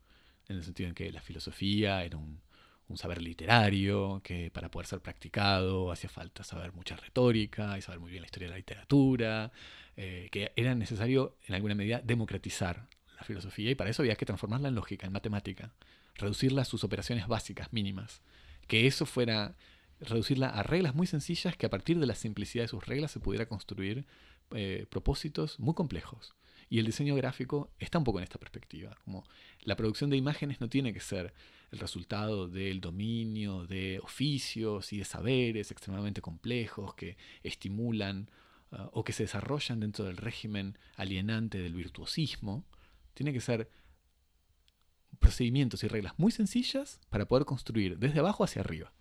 en 0.47 0.57
el 0.57 0.63
sentido 0.63 0.89
en 0.89 0.95
que 0.95 1.11
la 1.11 1.21
filosofía 1.21 2.03
era 2.03 2.17
un, 2.17 2.41
saber 2.95 3.21
literario, 3.21 4.21
que 4.21 4.51
para 4.51 4.69
poder 4.69 4.85
ser 4.85 4.99
practicado 4.99 5.93
hacía 5.93 6.09
falta 6.09 6.43
saber 6.43 6.73
mucha 6.73 6.97
retórica 6.97 7.77
y 7.77 7.81
saber 7.81 8.01
muy 8.01 8.11
bien 8.11 8.21
la 8.21 8.27
historia 8.27 8.49
de 8.49 8.51
la 8.51 8.57
literatura, 8.57 9.53
eh, 9.95 10.27
que 10.29 10.51
era 10.57 10.75
necesario 10.75 11.37
en 11.47 11.55
alguna 11.55 11.73
medida 11.73 12.01
democratizar 12.03 12.89
la 13.15 13.23
filosofía 13.23 13.71
y 13.71 13.75
para 13.75 13.89
eso 13.89 14.01
había 14.01 14.15
que 14.15 14.25
transformarla 14.25 14.67
en 14.67 14.75
lógica, 14.75 15.07
en 15.07 15.13
matemática, 15.13 15.71
reducirla 16.15 16.63
a 16.63 16.65
sus 16.65 16.83
operaciones 16.83 17.27
básicas, 17.29 17.71
mínimas, 17.71 18.21
que 18.67 18.87
eso 18.87 19.05
fuera 19.05 19.55
reducirla 20.01 20.49
a 20.49 20.63
reglas 20.63 20.95
muy 20.95 21.07
sencillas 21.07 21.55
que 21.55 21.65
a 21.65 21.69
partir 21.69 21.99
de 21.99 22.07
la 22.07 22.15
simplicidad 22.15 22.63
de 22.63 22.67
sus 22.67 22.85
reglas 22.85 23.11
se 23.11 23.19
pudiera 23.19 23.47
construir 23.47 24.05
eh, 24.51 24.85
propósitos 24.89 25.59
muy 25.59 25.73
complejos. 25.73 26.33
Y 26.69 26.79
el 26.79 26.85
diseño 26.85 27.15
gráfico 27.15 27.69
está 27.79 27.97
un 27.97 28.05
poco 28.05 28.19
en 28.19 28.23
esta 28.23 28.39
perspectiva, 28.39 28.97
como 29.03 29.25
la 29.61 29.75
producción 29.75 30.09
de 30.09 30.17
imágenes 30.17 30.61
no 30.61 30.69
tiene 30.69 30.93
que 30.93 31.01
ser 31.01 31.33
el 31.71 31.79
resultado 31.79 32.47
del 32.47 32.79
dominio 32.79 33.67
de 33.67 33.99
oficios 34.01 34.93
y 34.93 34.97
de 34.97 35.05
saberes 35.05 35.71
extremadamente 35.71 36.21
complejos 36.21 36.95
que 36.95 37.17
estimulan 37.43 38.29
uh, 38.71 38.87
o 38.93 39.03
que 39.03 39.13
se 39.13 39.23
desarrollan 39.23 39.81
dentro 39.81 40.05
del 40.05 40.17
régimen 40.17 40.77
alienante 40.95 41.57
del 41.57 41.75
virtuosismo. 41.75 42.65
Tiene 43.13 43.33
que 43.33 43.41
ser 43.41 43.69
procedimientos 45.19 45.83
y 45.83 45.87
reglas 45.87 46.13
muy 46.17 46.31
sencillas 46.31 46.99
para 47.09 47.27
poder 47.27 47.45
construir 47.45 47.97
desde 47.99 48.19
abajo 48.19 48.45
hacia 48.45 48.61
arriba. 48.61 48.93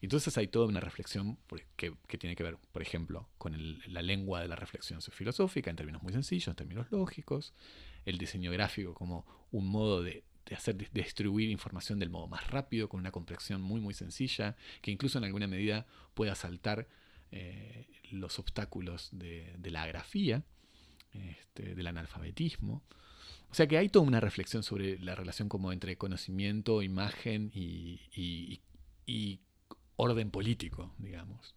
Entonces 0.00 0.38
hay 0.38 0.46
toda 0.46 0.66
una 0.66 0.80
reflexión 0.80 1.38
que, 1.76 1.92
tiene 2.18 2.36
que 2.36 2.44
ver, 2.44 2.56
por 2.72 2.82
ejemplo, 2.82 3.28
con 3.36 3.80
la 3.86 4.02
lengua 4.02 4.40
de 4.40 4.48
la 4.48 4.56
reflexión 4.56 5.00
filosófica 5.02 5.70
en 5.70 5.76
términos 5.76 6.02
muy 6.02 6.12
sencillos, 6.12 6.48
en 6.48 6.54
términos 6.54 6.86
lógicos, 6.90 7.52
el 8.04 8.16
diseño 8.16 8.52
gráfico 8.52 8.94
como 8.94 9.26
un 9.50 9.66
modo 9.66 10.02
de, 10.02 10.24
hacer 10.54 10.76
distribuir 10.92 11.50
información 11.50 11.98
del 11.98 12.10
modo 12.10 12.28
más 12.28 12.48
rápido, 12.48 12.88
con 12.88 13.00
una 13.00 13.10
comprensión 13.10 13.60
muy 13.60 13.80
muy 13.80 13.92
sencilla, 13.92 14.56
que 14.80 14.90
incluso 14.90 15.18
en 15.18 15.24
alguna 15.24 15.46
medida 15.46 15.86
pueda 16.14 16.34
saltar 16.34 16.88
eh, 17.32 17.86
los 18.10 18.38
obstáculos 18.38 19.10
de, 19.12 19.58
la 19.64 19.86
grafía, 19.86 20.44
este, 21.12 21.74
del 21.74 21.86
analfabetismo. 21.88 22.82
O 23.50 23.54
sea 23.54 23.66
que 23.66 23.78
hay 23.78 23.88
toda 23.88 24.06
una 24.06 24.20
reflexión 24.20 24.62
sobre 24.62 24.98
la 25.00 25.14
relación 25.14 25.48
como 25.48 25.72
entre 25.72 25.96
conocimiento, 25.98 26.82
imagen 26.82 27.50
y, 27.52 28.00
y, 28.14 28.60
y 29.06 29.40
orden 29.98 30.30
político, 30.30 30.94
digamos. 30.98 31.54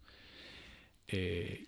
Eh, 1.08 1.66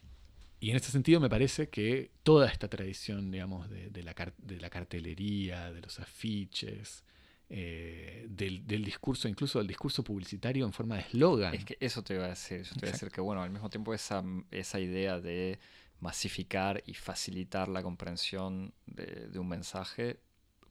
y 0.61 0.71
en 0.71 0.77
este 0.77 0.91
sentido 0.91 1.21
me 1.21 1.29
parece 1.29 1.69
que 1.69 2.11
toda 2.23 2.49
esta 2.51 2.69
tradición, 2.69 3.31
digamos, 3.31 3.69
de, 3.71 4.03
la, 4.03 4.15
de 4.39 4.61
la, 4.61 4.71
cartelería, 4.71 5.73
de 5.73 5.81
los 5.81 6.01
afiches, 6.01 7.05
eh, 7.49 8.27
del, 8.29 8.85
discurso, 8.85 9.29
incluso 9.29 9.59
del 9.59 9.69
discurso 9.69 10.03
publicitario 10.03 10.65
en 10.65 10.73
forma 10.73 10.97
de 10.97 11.03
eslogan. 11.03 11.55
Es 11.55 11.65
que 11.65 11.77
eso 11.81 12.03
te 12.03 12.15
iba 12.15 12.25
a 12.25 12.29
decir, 12.29 12.63
yo 12.63 12.73
te 12.75 12.79
iba 12.81 12.89
a 12.89 12.93
decir 12.93 13.11
que, 13.11 13.21
bueno, 13.21 13.43
al 13.43 13.51
mismo 13.51 13.69
tiempo 13.71 13.93
esa, 13.93 14.25
esa 14.51 14.81
idea 14.81 15.21
de 15.21 15.59
masificar 16.01 16.83
y 16.87 16.95
facilitar 16.95 17.69
la 17.69 17.83
comprensión 17.83 18.73
de 18.87 19.39
un 19.39 19.49
mensaje 19.49 20.19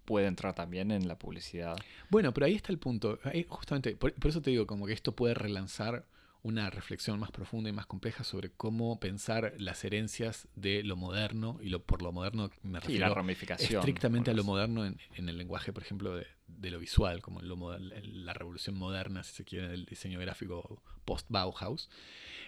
puede 0.05 0.27
entrar 0.27 0.53
también 0.53 0.91
en 0.91 1.07
la 1.07 1.17
publicidad. 1.17 1.75
Bueno, 2.09 2.33
pero 2.33 2.45
ahí 2.45 2.55
está 2.55 2.71
el 2.71 2.79
punto. 2.79 3.19
justamente, 3.47 3.95
por, 3.95 4.13
eso 4.23 4.41
te 4.41 4.51
digo, 4.51 4.67
como 4.67 4.85
que 4.85 4.93
esto 4.93 5.15
puede 5.15 5.33
relanzar 5.33 6.05
una 6.41 6.69
reflexión 6.69 7.19
más 7.19 7.31
profunda 7.31 7.69
y 7.69 7.73
más 7.73 7.85
compleja 7.85 8.25
sobre 8.25 8.51
cómo 8.51 8.99
pensar 8.99 9.53
las 9.57 9.85
herencias 9.85 10.49
de 10.55 10.83
lo 10.83 10.97
moderno, 10.97 11.57
y 11.61 11.69
lo, 11.69 11.81
por 11.81 12.01
lo 12.01 12.11
moderno 12.11 12.51
me 12.63 12.81
refiero 12.81 13.07
la 13.07 13.13
ramificación, 13.13 13.79
estrictamente 13.79 14.31
a 14.31 14.33
lo 14.33 14.43
moderno 14.43 14.85
en, 14.85 14.97
el 15.15 15.37
lenguaje, 15.37 15.71
por 15.71 15.83
ejemplo, 15.83 16.15
de, 16.15 16.71
lo 16.71 16.79
visual, 16.79 17.21
como 17.21 17.41
la 17.41 18.33
revolución 18.33 18.77
moderna, 18.77 19.23
si 19.23 19.33
se 19.35 19.45
quiere, 19.45 19.69
del 19.69 19.85
diseño 19.85 20.19
gráfico 20.19 20.81
post-Bauhaus, 21.05 21.89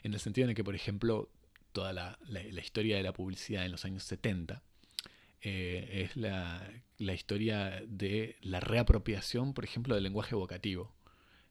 en 0.04 0.14
el 0.14 0.20
sentido 0.20 0.44
en 0.46 0.50
el 0.50 0.56
que, 0.58 0.64
por 0.66 0.76
ejemplo, 0.76 1.30
toda 1.72 1.94
la, 1.94 2.20
la 2.28 2.62
historia 2.62 2.98
de 2.98 3.04
la 3.04 3.14
publicidad 3.14 3.66
en 3.66 3.72
los 3.72 3.86
años 3.86 4.04
70, 4.04 4.62
eh, 5.42 6.04
es 6.04 6.16
la, 6.16 6.68
historia 6.98 7.82
de 7.88 8.36
la 8.42 8.60
reapropiación, 8.60 9.54
por 9.54 9.64
ejemplo, 9.64 9.96
del 9.96 10.04
lenguaje 10.04 10.36
evocativo. 10.36 10.96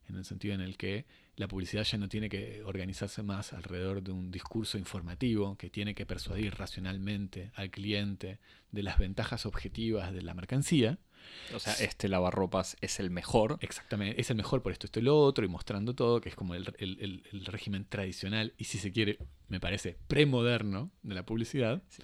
en 0.08 0.16
el 0.16 0.24
sentido 0.24 0.54
en 0.54 0.60
el 0.60 0.76
que 0.76 1.06
la 1.36 1.48
publicidad 1.48 1.82
ya 1.84 1.98
no 1.98 2.08
tiene 2.08 2.28
que 2.28 2.62
organizarse 2.64 3.22
más 3.22 3.52
alrededor 3.52 4.02
de 4.02 4.12
un 4.12 4.30
discurso 4.30 4.78
informativo 4.78 5.56
que 5.56 5.70
tiene 5.70 5.94
que 5.94 6.06
persuadir 6.06 6.54
racionalmente 6.54 7.50
al 7.54 7.70
cliente 7.70 8.38
de 8.70 8.82
las 8.82 8.98
ventajas 8.98 9.46
objetivas 9.46 10.12
de 10.12 10.22
la 10.22 10.34
mercancía. 10.34 10.98
O 11.54 11.58
sea, 11.58 11.72
este 11.74 12.08
lavarropas 12.08 12.76
es 12.82 13.00
el 13.00 13.10
mejor. 13.10 13.56
Exactamente, 13.62 14.20
es 14.20 14.28
el 14.30 14.36
mejor 14.36 14.62
por 14.62 14.72
esto, 14.72 14.86
esto 14.86 15.00
y 15.00 15.02
lo 15.02 15.18
otro, 15.18 15.44
y 15.44 15.48
mostrando 15.48 15.94
todo, 15.94 16.20
que 16.20 16.28
es 16.28 16.34
como 16.34 16.54
el, 16.54 16.74
el 16.78 17.46
régimen 17.46 17.86
tradicional 17.86 18.52
y 18.58 18.64
si 18.64 18.78
se 18.78 18.92
quiere, 18.92 19.18
me 19.48 19.58
parece, 19.58 19.96
premoderno 20.06 20.90
de 21.02 21.14
la 21.14 21.24
publicidad. 21.24 21.82
Sí 21.88 22.02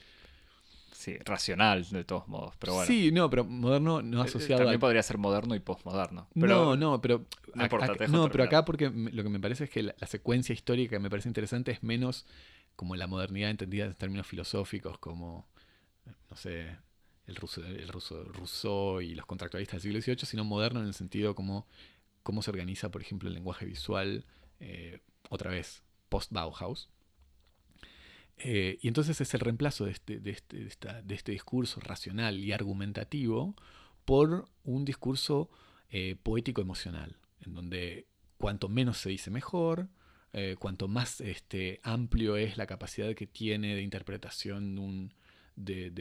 sí, 1.01 1.17
racional 1.25 1.89
de 1.89 2.05
todos 2.05 2.29
modos, 2.29 2.55
pero 2.59 2.75
bueno. 2.75 2.87
Sí, 2.87 3.11
no, 3.11 3.31
pero 3.31 3.45
moderno 3.45 4.03
no 4.03 4.23
eh, 4.23 4.27
asociado 4.27 4.63
También 4.63 4.81
podría 4.81 5.03
ser 5.03 5.19
moderno 5.19 5.55
y 5.55 5.61
postmoderno. 5.61 6.29
no, 6.35 6.77
no, 6.77 7.01
pero 7.01 7.27
no, 7.55 7.65
acá, 7.65 8.07
no 8.09 8.31
pero 8.31 8.45
acá 8.45 8.65
porque 8.65 8.91
lo 8.91 9.23
que 9.23 9.29
me 9.29 9.41
parece 9.41 9.65
es 9.65 9.71
que 9.71 9.83
la, 9.83 9.95
secuencia 10.07 10.53
histórica 10.53 10.97
que 10.97 11.01
me 11.01 11.11
parece 11.11 11.29
interesante 11.29 11.73
es 11.73 11.83
menos 11.83 12.27
como 12.77 12.97
la 12.97 13.07
modernidad 13.07 13.51
entendida 13.51 13.87
en 13.87 13.95
términos 13.95 14.27
filosóficos 14.27 14.99
como 14.99 15.49
no 16.31 16.37
sé, 16.37 16.77
el 17.27 17.37
ruso, 17.37 17.65
el 17.65 17.89
ruso 17.89 18.25
Rousseau 18.25 19.01
y 19.01 19.15
los 19.15 19.27
contractualistas 19.27 19.83
del 19.83 19.93
siglo 19.93 20.15
XVIII, 20.15 20.27
sino 20.27 20.45
moderno 20.45 20.81
en 20.81 20.87
el 20.87 20.95
sentido 20.95 21.35
como 21.35 21.67
cómo 22.23 22.43
se 22.43 22.51
organiza, 22.51 22.91
por 22.91 23.03
ejemplo, 23.03 23.29
el 23.29 23.35
lenguaje 23.35 23.67
visual, 23.67 24.25
eh, 24.61 25.01
otra 25.29 25.51
vez, 25.51 25.83
post-Bauhaus. 26.09 26.89
Eh, 28.43 28.79
y 28.81 28.89
entonces 28.89 29.21
es 29.21 29.35
el 29.35 29.41
reemplazo 29.41 29.87
este, 29.87 30.19
de 30.19 30.31
este, 30.31 30.57
de, 31.03 31.15
este, 31.15 31.33
discurso 31.33 31.81
racional 31.81 32.39
y 32.39 32.53
argumentativo 32.53 33.55
por 34.05 34.49
un 34.65 34.85
discurso 34.85 35.51
eh, 35.91 36.17
poético-emocional, 36.23 37.19
en 37.45 37.55
donde 37.55 38.07
cuanto 38.39 38.69
menos 38.69 38.97
se 38.97 39.11
dice 39.11 39.31
mejor, 39.31 39.89
eh, 40.33 40.57
cuanto 40.59 40.89
más 40.89 41.21
este, 41.21 41.81
amplio 41.83 42.37
es 42.37 42.57
la 42.57 42.67
capacidad 42.67 43.15
que 43.15 43.27
tiene 43.27 43.75
de 43.75 43.83
interpretación 43.83 44.75
de 44.77 44.81
un, 44.81 45.13
de, 45.57 45.93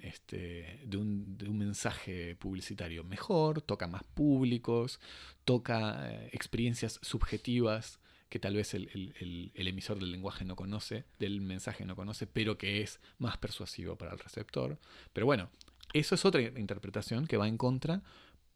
este, 0.00 0.80
de, 0.86 0.96
un, 0.96 1.36
de 1.36 1.48
un, 1.48 1.58
mensaje 1.58 2.36
publicitario 2.36 3.04
mejor, 3.04 3.60
toca 3.60 3.86
más 3.86 4.04
públicos, 4.04 4.98
toca 5.44 6.24
experiencias 6.32 6.98
subjetivas 7.02 8.00
que 8.30 8.38
tal 8.38 8.54
vez 8.54 8.74
el, 8.74 9.52
emisor 9.56 9.98
del 9.98 10.12
lenguaje 10.12 10.44
no 10.44 10.54
conoce, 10.54 11.04
del 11.18 11.40
mensaje 11.40 11.84
no 11.84 11.96
conoce, 11.96 12.28
pero 12.28 12.56
que 12.56 12.80
es 12.80 13.00
más 13.18 13.36
persuasivo 13.36 13.96
para 13.96 14.12
el 14.12 14.20
receptor. 14.20 14.78
Pero 15.12 15.26
bueno, 15.26 15.50
eso 15.92 16.14
es 16.14 16.24
otra 16.24 16.40
interpretación 16.40 17.26
que 17.26 17.36
va 17.36 17.48
en 17.48 17.58
contra, 17.58 18.02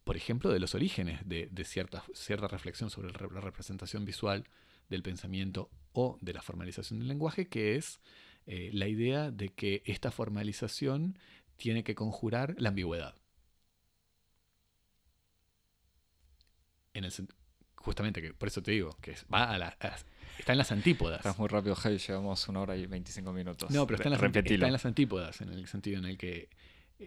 por 0.04 0.16
ejemplo, 0.16 0.50
de 0.50 0.60
los 0.60 0.76
orígenes 0.76 1.28
de, 1.28 1.50
cierta, 1.64 2.04
cierta 2.14 2.46
reflexión 2.46 2.88
sobre 2.88 3.10
la 3.10 3.40
representación 3.40 4.04
visual 4.04 4.44
del 4.88 5.02
pensamiento 5.02 5.70
o 5.92 6.18
de 6.20 6.34
la 6.34 6.42
formalización 6.42 7.00
del 7.00 7.08
lenguaje, 7.08 7.48
que 7.48 7.74
es 7.74 7.98
eh, 8.46 8.70
la 8.72 8.86
idea 8.86 9.32
de 9.32 9.48
que 9.48 9.82
esta 9.86 10.12
formalización 10.12 11.18
tiene 11.56 11.82
que 11.82 11.96
conjurar 11.96 12.54
la 12.58 12.68
ambigüedad. 12.68 13.16
En 16.92 17.02
el, 17.02 17.12
justamente, 17.84 18.22
que 18.22 18.32
por 18.32 18.48
eso 18.48 18.62
te 18.62 18.72
digo, 18.72 18.96
que 19.00 19.14
va 19.32 19.50
a 19.50 19.58
la, 19.58 19.76
está 20.38 20.52
en 20.52 20.58
las 20.58 20.72
antípodas. 20.72 21.18
Estás 21.18 21.38
muy 21.38 21.48
rápido, 21.48 21.74
Javi, 21.74 21.98
llevamos 21.98 22.48
una 22.48 22.60
hora 22.62 22.76
y 22.76 22.86
25 22.86 23.32
minutos. 23.32 23.70
No, 23.70 23.86
pero 23.86 23.96
está 23.96 24.08
en, 24.08 24.12
las, 24.14 24.36
está 24.36 24.66
en 24.66 24.72
las 24.72 24.86
antípodas, 24.86 25.40
en 25.42 25.50
el 25.50 25.66
sentido 25.66 25.98
en 25.98 26.06
el 26.06 26.16
que 26.16 26.48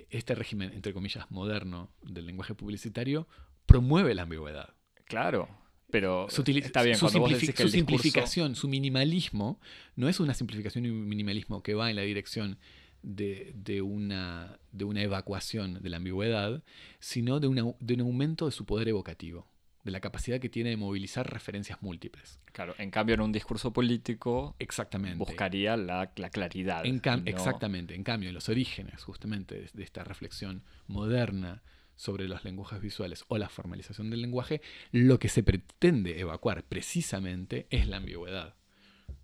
este 0.09 0.35
régimen, 0.35 0.71
entre 0.73 0.93
comillas, 0.93 1.29
moderno 1.31 1.91
del 2.03 2.27
lenguaje 2.27 2.53
publicitario 2.53 3.27
promueve 3.65 4.13
la 4.13 4.23
ambigüedad. 4.23 4.75
Claro, 5.05 5.49
pero 5.89 6.27
su, 6.29 6.43
está 6.45 6.83
bien, 6.83 6.95
su, 6.95 7.09
su 7.09 7.69
simplificación, 7.69 8.55
su 8.55 8.67
minimalismo, 8.67 9.59
no 9.95 10.07
es 10.09 10.19
una 10.19 10.35
simplificación 10.35 10.85
y 10.85 10.89
un 10.89 11.07
minimalismo 11.07 11.63
que 11.63 11.73
va 11.73 11.89
en 11.89 11.95
la 11.95 12.03
dirección 12.03 12.59
de, 13.01 13.51
de, 13.55 13.81
una, 13.81 14.59
de 14.71 14.85
una 14.85 15.01
evacuación 15.01 15.81
de 15.81 15.89
la 15.89 15.97
ambigüedad, 15.97 16.61
sino 16.99 17.39
de, 17.39 17.47
una, 17.47 17.63
de 17.79 17.93
un 17.95 18.01
aumento 18.01 18.45
de 18.45 18.51
su 18.51 18.65
poder 18.65 18.89
evocativo 18.89 19.47
de 19.87 19.91
la 19.91 20.01
capacidad 20.01 20.41
que 20.41 20.49
tiene 20.49 20.71
de 20.71 20.77
movilizar 20.77 21.31
referencias 21.31 21.81
múltiples. 21.81 22.41
Claro, 22.51 22.75
en 22.77 22.91
cambio 22.91 23.15
en 23.15 23.21
un 23.21 23.31
discurso 23.31 23.71
político 23.71 24.53
exactamente. 24.59 25.17
buscaría 25.17 25.77
la, 25.77 26.11
claridad. 26.11 26.85
Exactamente, 26.85 27.95
en 27.95 28.03
cambio 28.03 28.27
en 28.27 28.35
los 28.35 28.49
orígenes 28.49 29.01
justamente 29.01 29.69
de, 29.73 29.83
esta 29.83 30.03
reflexión 30.03 30.61
moderna 30.87 31.63
sobre 31.95 32.27
los 32.27 32.43
lenguajes 32.43 32.81
visuales 32.81 33.23
o 33.29 33.37
la 33.37 33.47
formalización 33.47 34.09
del 34.09 34.21
lenguaje, 34.21 34.61
lo 34.91 35.19
que 35.19 35.29
se 35.29 35.41
pretende 35.41 36.19
evacuar 36.19 36.63
precisamente 36.63 37.65
es 37.69 37.87
la 37.87 37.97
ambigüedad. 37.97 38.55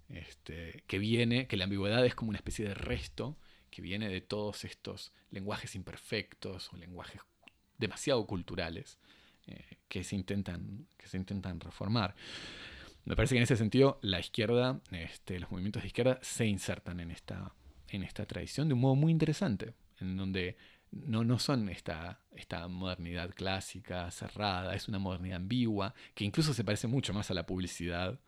Este, 0.07 0.81
que 0.87 0.97
viene, 0.97 1.47
que 1.47 1.57
la 1.57 1.65
ambigüedad 1.65 2.05
es 2.05 2.15
como 2.15 2.29
una 2.29 2.37
especie 2.37 2.65
de 2.65 2.73
resto 2.73 3.37
que 3.69 3.81
viene 3.81 4.07
de 4.07 4.21
todos 4.21 4.63
estos 4.63 5.11
lenguajes 5.29 5.75
imperfectos 5.75 6.71
o 6.71 6.77
lenguajes 6.77 7.19
demasiado 7.77 8.25
culturales 8.25 8.97
eh, 9.47 9.77
que, 9.87 10.03
se 10.03 10.15
intentan, 10.15 10.87
que 10.97 11.07
se 11.07 11.17
intentan 11.17 11.59
reformar. 11.59 12.15
Me 13.05 13.15
parece 13.15 13.35
que 13.35 13.39
en 13.39 13.43
ese 13.43 13.57
sentido 13.57 13.99
la 14.01 14.19
izquierda, 14.19 14.79
este, 14.91 15.39
los 15.39 15.51
movimientos 15.51 15.83
de 15.83 15.87
izquierda 15.87 16.19
se 16.21 16.45
insertan 16.45 16.99
en 16.99 17.11
esta, 17.11 17.53
en 17.89 18.03
esta 18.03 18.25
tradición 18.25 18.69
de 18.69 18.75
un 18.75 18.81
modo 18.81 18.95
muy 18.95 19.11
interesante, 19.11 19.73
en 19.99 20.15
donde 20.15 20.55
no, 20.91 21.23
no 21.23 21.39
son 21.39 21.69
esta, 21.69 22.21
esta 22.35 22.67
modernidad 22.67 23.31
clásica, 23.31 24.09
cerrada, 24.11 24.75
es 24.75 24.87
una 24.87 24.99
modernidad 24.99 25.37
ambigua, 25.37 25.93
que 26.13 26.23
incluso 26.23 26.53
se 26.53 26.63
parece 26.63 26.87
mucho 26.87 27.13
más 27.13 27.29
a 27.29 27.33
la 27.33 27.45
publicidad 27.45 28.19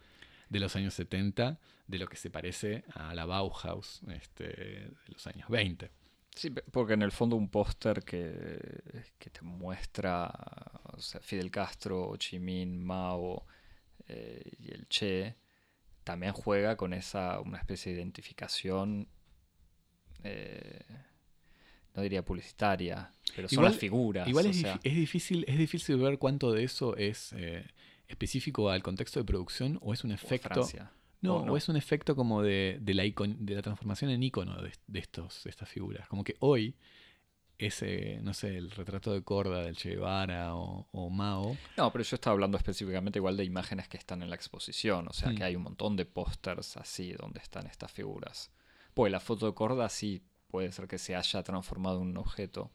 de 0.49 0.59
los 0.59 0.75
años 0.75 0.93
70 0.93 1.59
de 1.87 1.99
lo 1.99 2.07
que 2.07 2.17
se 2.17 2.29
parece 2.29 2.83
a 2.93 3.13
la 3.13 3.25
Bauhaus 3.25 4.01
este, 4.09 4.43
de 4.43 4.91
los 5.07 5.25
años 5.27 5.47
20. 5.49 5.91
Sí, 6.35 6.49
porque 6.49 6.93
en 6.93 7.01
el 7.01 7.11
fondo 7.11 7.37
un 7.37 7.49
póster 7.49 8.03
que, 8.03 8.59
te 9.17 9.41
muestra 9.41 10.31
Fidel 11.21 11.49
Castro, 11.49 12.09
Ho 12.09 12.17
Chi 12.17 12.39
Minh, 12.39 12.83
Mao 12.83 13.45
eh, 14.07 14.43
y 14.59 14.71
el 14.71 14.87
Che, 14.89 15.35
también 16.03 16.33
juega 16.33 16.75
con 16.75 16.93
esa 16.93 17.39
una 17.39 17.57
especie 17.57 17.93
de 17.93 17.99
identificación, 17.99 19.07
eh, 20.23 20.83
no 21.95 22.01
diría 22.01 22.23
publicitaria, 22.23 23.11
pero 23.33 23.47
son 23.47 23.63
las 23.63 23.77
figuras. 23.77 24.27
Igual 24.27 24.47
es, 24.47 24.61
difícil, 24.83 25.45
es 25.47 25.57
difícil 25.57 25.97
ver 25.97 26.17
cuánto 26.17 26.51
de 26.51 26.65
eso 26.65 26.97
es 26.97 27.31
eh, 27.33 27.65
específico 28.09 28.69
al 28.69 28.83
contexto 28.83 29.21
de 29.21 29.25
producción 29.25 29.79
o 29.81 29.93
es 29.93 30.03
un 30.03 30.11
efecto... 30.11 30.67
No, 31.21 31.37
o, 31.37 31.57
es 31.57 31.69
un 31.69 31.75
efecto 31.75 32.15
como 32.15 32.41
de, 32.41 32.79
la, 32.85 33.03
de 33.03 33.55
la 33.55 33.61
transformación 33.61 34.11
en 34.11 34.21
icono 34.21 34.61
de, 34.61 34.99
estos, 34.99 35.45
estas 35.45 35.69
figuras. 35.69 36.07
Como 36.07 36.23
que 36.23 36.35
hoy 36.39 36.75
ese, 37.57 38.19
no 38.21 38.33
sé, 38.33 38.57
el 38.57 38.69
retrato 38.71 39.13
de 39.13 39.23
Corda 39.23 39.63
del 39.63 39.77
Che 39.77 39.91
Guevara 39.91 40.55
o, 40.55 41.09
Mao. 41.09 41.57
No, 41.77 41.91
pero 41.91 42.03
yo 42.03 42.15
estaba 42.15 42.33
hablando 42.33 42.57
específicamente 42.57 43.19
igual 43.19 43.37
de 43.37 43.45
imágenes 43.45 43.87
que 43.87 43.97
están 43.97 44.21
en 44.21 44.29
la 44.29 44.35
exposición. 44.35 45.07
O 45.07 45.13
sea, 45.13 45.31
que 45.31 45.39
mm. 45.39 45.43
hay 45.43 45.55
un 45.55 45.63
montón 45.63 45.95
de 45.95 46.05
pósters 46.05 46.77
así 46.77 47.13
donde 47.13 47.39
están 47.39 47.65
estas 47.67 47.91
figuras. 47.91 48.51
Pues 48.93 49.11
la 49.11 49.19
foto 49.19 49.45
de 49.45 49.53
Corda 49.53 49.89
sí 49.89 50.21
puede 50.47 50.71
ser 50.71 50.87
que 50.87 50.97
se 50.97 51.15
haya 51.15 51.43
transformado 51.43 52.01
en 52.01 52.09
un 52.09 52.17
objeto. 52.17 52.71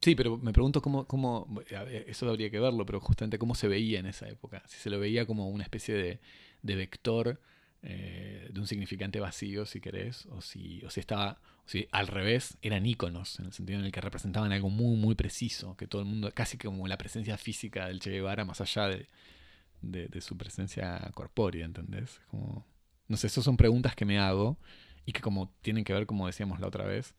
Sí, 0.00 0.14
pero 0.14 0.38
me 0.38 0.52
pregunto 0.52 0.80
cómo, 0.80 1.06
cómo, 1.06 1.46
eso 2.06 2.28
habría 2.28 2.50
que 2.50 2.58
verlo, 2.58 2.86
pero 2.86 3.00
justamente 3.00 3.38
cómo 3.38 3.54
se 3.54 3.68
veía 3.68 4.00
en 4.00 4.06
esa 4.06 4.28
época. 4.28 4.62
Si 4.66 4.78
se 4.78 4.88
lo 4.88 4.98
veía 4.98 5.26
como 5.26 5.50
una 5.50 5.62
especie 5.62 5.94
de, 5.94 6.20
de 6.62 6.76
vector 6.76 7.40
eh, 7.82 8.48
de 8.52 8.60
un 8.60 8.66
significante 8.66 9.20
vacío, 9.20 9.64
si 9.64 9.80
querés, 9.80 10.26
o 10.26 10.42
si, 10.42 10.82
o 10.84 10.90
si 10.90 11.00
estaba, 11.00 11.40
si 11.64 11.88
al 11.92 12.08
revés, 12.08 12.58
eran 12.60 12.84
íconos, 12.84 13.38
en 13.40 13.46
el 13.46 13.52
sentido 13.52 13.78
en 13.78 13.86
el 13.86 13.92
que 13.92 14.00
representaban 14.00 14.52
algo 14.52 14.68
muy, 14.68 14.96
muy 14.96 15.14
preciso, 15.14 15.76
que 15.76 15.86
todo 15.86 16.02
el 16.02 16.08
mundo, 16.08 16.30
casi 16.34 16.58
como 16.58 16.86
la 16.88 16.98
presencia 16.98 17.38
física 17.38 17.86
del 17.86 18.00
Che 18.00 18.10
Guevara, 18.10 18.44
más 18.44 18.60
allá 18.60 18.88
de, 18.88 19.08
de, 19.80 20.20
su 20.20 20.36
presencia 20.36 21.10
corpórea, 21.14 21.64
¿entendés? 21.64 22.20
Como, 22.28 22.66
no 23.08 23.16
sé, 23.16 23.28
esas 23.28 23.44
son 23.44 23.56
preguntas 23.56 23.96
que 23.96 24.04
me 24.04 24.18
hago 24.18 24.58
y 25.06 25.12
que 25.12 25.20
como 25.20 25.54
tienen 25.62 25.84
que 25.84 25.92
ver, 25.92 26.06
como 26.06 26.26
decíamos 26.26 26.60
la 26.60 26.66
otra 26.66 26.84
vez, 26.84 27.14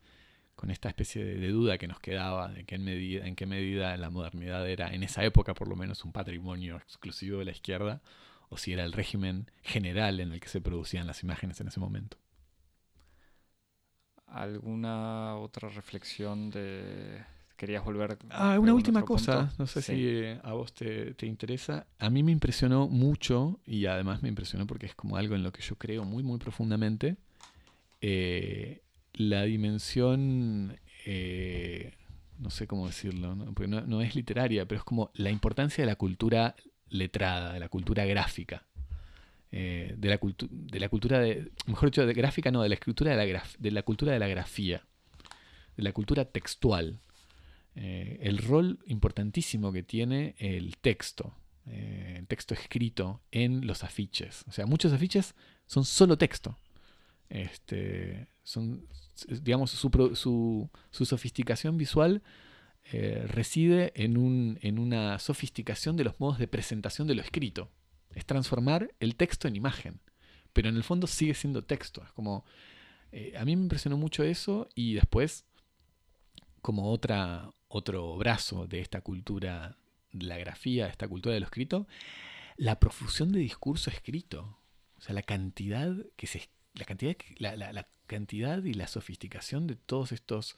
con 0.54 0.70
esta 0.70 0.88
especie 0.88 1.24
de, 1.24 1.48
duda 1.48 1.78
que 1.78 1.88
nos 1.88 1.98
quedaba 1.98 2.52
de 2.52 2.64
en, 2.68 2.84
medida, 2.84 3.26
en 3.26 3.34
qué 3.34 3.46
medida 3.46 3.96
la 3.96 4.10
modernidad 4.10 4.68
era, 4.68 4.94
en 4.94 5.02
esa 5.02 5.24
época 5.24 5.54
por 5.54 5.66
lo 5.66 5.76
menos, 5.76 6.04
un 6.04 6.12
patrimonio 6.12 6.76
exclusivo 6.76 7.40
de 7.40 7.46
la 7.46 7.50
izquierda, 7.50 8.00
o 8.52 8.58
si 8.58 8.72
era 8.72 8.84
el 8.84 8.92
régimen 8.92 9.50
general 9.62 10.20
en 10.20 10.32
el 10.32 10.40
que 10.40 10.48
se 10.48 10.60
producían 10.60 11.06
las 11.06 11.22
imágenes 11.22 11.60
en 11.60 11.68
ese 11.68 11.80
momento. 11.80 12.18
¿Alguna 14.26 15.36
otra 15.36 15.68
reflexión 15.70 16.50
de... 16.50 17.24
¿Querías 17.56 17.84
volver? 17.84 18.18
Ah, 18.30 18.58
una 18.58 18.74
última 18.74 19.04
cosa, 19.04 19.52
no 19.56 19.66
sé 19.66 19.82
si 19.82 19.92
eh, 19.94 20.40
a 20.42 20.52
vos 20.52 20.72
te, 20.74 21.14
interesa. 21.22 21.86
A 21.98 22.10
mí 22.10 22.22
me 22.22 22.32
impresionó 22.32 22.88
mucho 22.88 23.60
y 23.64 23.86
además 23.86 24.22
me 24.22 24.28
impresionó 24.28 24.66
porque 24.66 24.86
es 24.86 24.94
como 24.94 25.16
algo 25.16 25.36
en 25.36 25.44
lo 25.44 25.52
que 25.52 25.62
yo 25.62 25.76
creo 25.76 26.04
muy, 26.04 26.24
muy 26.24 26.38
profundamente. 26.38 27.16
Eh, 28.00 28.82
la 29.12 29.44
dimensión, 29.44 30.76
eh, 31.06 31.92
no 32.38 32.50
sé 32.50 32.66
cómo 32.66 32.86
decirlo, 32.86 33.36
porque 33.54 33.68
no, 33.68 34.00
es 34.00 34.16
literaria, 34.16 34.66
pero 34.66 34.80
es 34.80 34.84
como 34.84 35.10
la 35.14 35.30
importancia 35.30 35.82
de 35.82 35.86
la 35.86 35.96
cultura 35.96 36.56
letrada, 36.92 37.52
de 37.52 37.60
la 37.60 37.68
cultura 37.68 38.04
gráfica. 38.04 38.66
Eh, 39.54 39.94
de, 39.98 40.08
la 40.08 40.18
de 40.40 40.80
la 40.80 40.88
cultura 40.88 41.18
de, 41.18 41.50
mejor 41.66 41.90
dicho, 41.90 42.06
de 42.06 42.14
gráfica, 42.14 42.50
no, 42.50 42.62
de 42.62 42.70
la 42.70 42.74
escritura 42.74 43.14
de 43.14 43.32
la, 43.32 43.42
de 43.58 43.70
la 43.70 43.82
cultura 43.82 44.12
de 44.12 44.18
la 44.18 44.28
grafía, 44.28 44.86
de 45.76 45.82
la 45.82 45.92
cultura 45.92 46.24
textual. 46.24 47.00
Eh, 47.74 48.18
el 48.22 48.38
rol 48.38 48.78
importantísimo 48.86 49.72
que 49.72 49.82
tiene 49.82 50.34
el 50.38 50.76
texto, 50.78 51.34
eh, 51.66 52.16
el 52.18 52.26
texto 52.26 52.54
escrito 52.54 53.22
en 53.30 53.66
los 53.66 53.84
afiches. 53.84 54.44
O 54.48 54.52
sea, 54.52 54.66
muchos 54.66 54.92
afiches 54.92 55.34
son 55.66 55.84
solo 55.84 56.16
texto. 56.16 56.58
Este, 57.28 58.28
son, 58.42 58.86
digamos, 59.26 59.70
su, 59.70 60.70
sofisticación 60.90 61.78
visual 61.78 62.22
eh, 62.84 63.24
reside 63.28 63.92
en, 63.94 64.16
un, 64.16 64.58
en 64.62 64.78
una 64.78 65.18
sofisticación 65.18 65.96
de 65.96 66.04
los 66.04 66.18
modos 66.20 66.38
de 66.38 66.48
presentación 66.48 67.06
de 67.06 67.14
lo 67.14 67.22
escrito. 67.22 67.70
Es 68.14 68.26
transformar 68.26 68.92
el 69.00 69.16
texto 69.16 69.48
en 69.48 69.56
imagen, 69.56 70.00
pero 70.52 70.68
en 70.68 70.76
el 70.76 70.84
fondo 70.84 71.06
sigue 71.06 71.34
siendo 71.34 71.64
texto. 71.64 72.02
Es 72.04 72.12
como, 72.12 72.44
a 73.38 73.44
mí 73.44 73.56
me 73.56 73.62
impresionó 73.62 73.96
mucho 73.96 74.22
eso 74.22 74.68
y 74.74 74.94
después, 74.94 75.46
como 76.60 76.90
otra, 76.90 77.50
otro 77.68 78.16
brazo 78.16 78.66
de 78.66 78.80
esta 78.80 79.00
cultura 79.00 79.78
de 80.12 80.26
la 80.26 80.36
grafía, 80.36 80.88
esta 80.88 81.08
cultura 81.08 81.34
de 81.34 81.40
lo 81.40 81.46
escrito, 81.46 81.86
la 82.56 82.78
profusión 82.78 83.32
de 83.32 83.40
discurso 83.40 83.90
escrito. 83.90 84.58
O 84.96 85.00
sea, 85.00 85.14
la 85.14 85.22
cantidad 85.22 85.96
que 86.16 86.26
se 86.26 86.48
la 86.74 86.84
cantidad, 86.84 87.16
la, 87.38 87.56
la 87.56 87.88
cantidad 88.06 88.62
y 88.64 88.74
la 88.74 88.86
sofisticación 88.86 89.66
de 89.66 89.76
todos 89.76 90.12
estos 90.12 90.56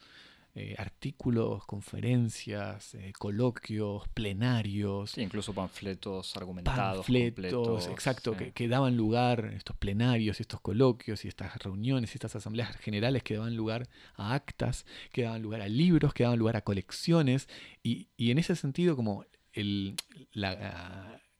eh, 0.57 0.73
artículos, 0.77 1.65
conferencias, 1.65 2.95
eh, 2.95 3.11
coloquios, 3.19 4.07
plenarios. 4.13 5.17
incluso 5.17 5.53
panfletos 5.53 6.37
argumentados. 6.37 7.05
Panfletos, 7.05 7.87
exacto, 7.87 8.37
que, 8.37 8.67
daban 8.69 8.95
lugar, 8.95 9.51
estos 9.53 9.75
plenarios, 9.75 10.39
estos 10.39 10.61
coloquios 10.61 11.25
y 11.25 11.27
estas 11.27 11.61
reuniones 11.61 12.13
y 12.13 12.15
estas 12.15 12.37
asambleas 12.37 12.73
generales 12.77 13.21
que 13.21 13.33
daban 13.33 13.57
lugar 13.57 13.89
a 14.15 14.33
actas, 14.33 14.85
que 15.11 15.23
daban 15.23 15.41
lugar 15.41 15.59
a 15.59 15.67
libros, 15.67 16.13
que 16.13 16.23
daban 16.23 16.39
lugar 16.39 16.55
a 16.55 16.61
colecciones. 16.61 17.49
Y, 17.83 18.07
en 18.17 18.37
ese 18.37 18.55
sentido, 18.55 18.95
como 18.95 19.25
el, 19.51 19.97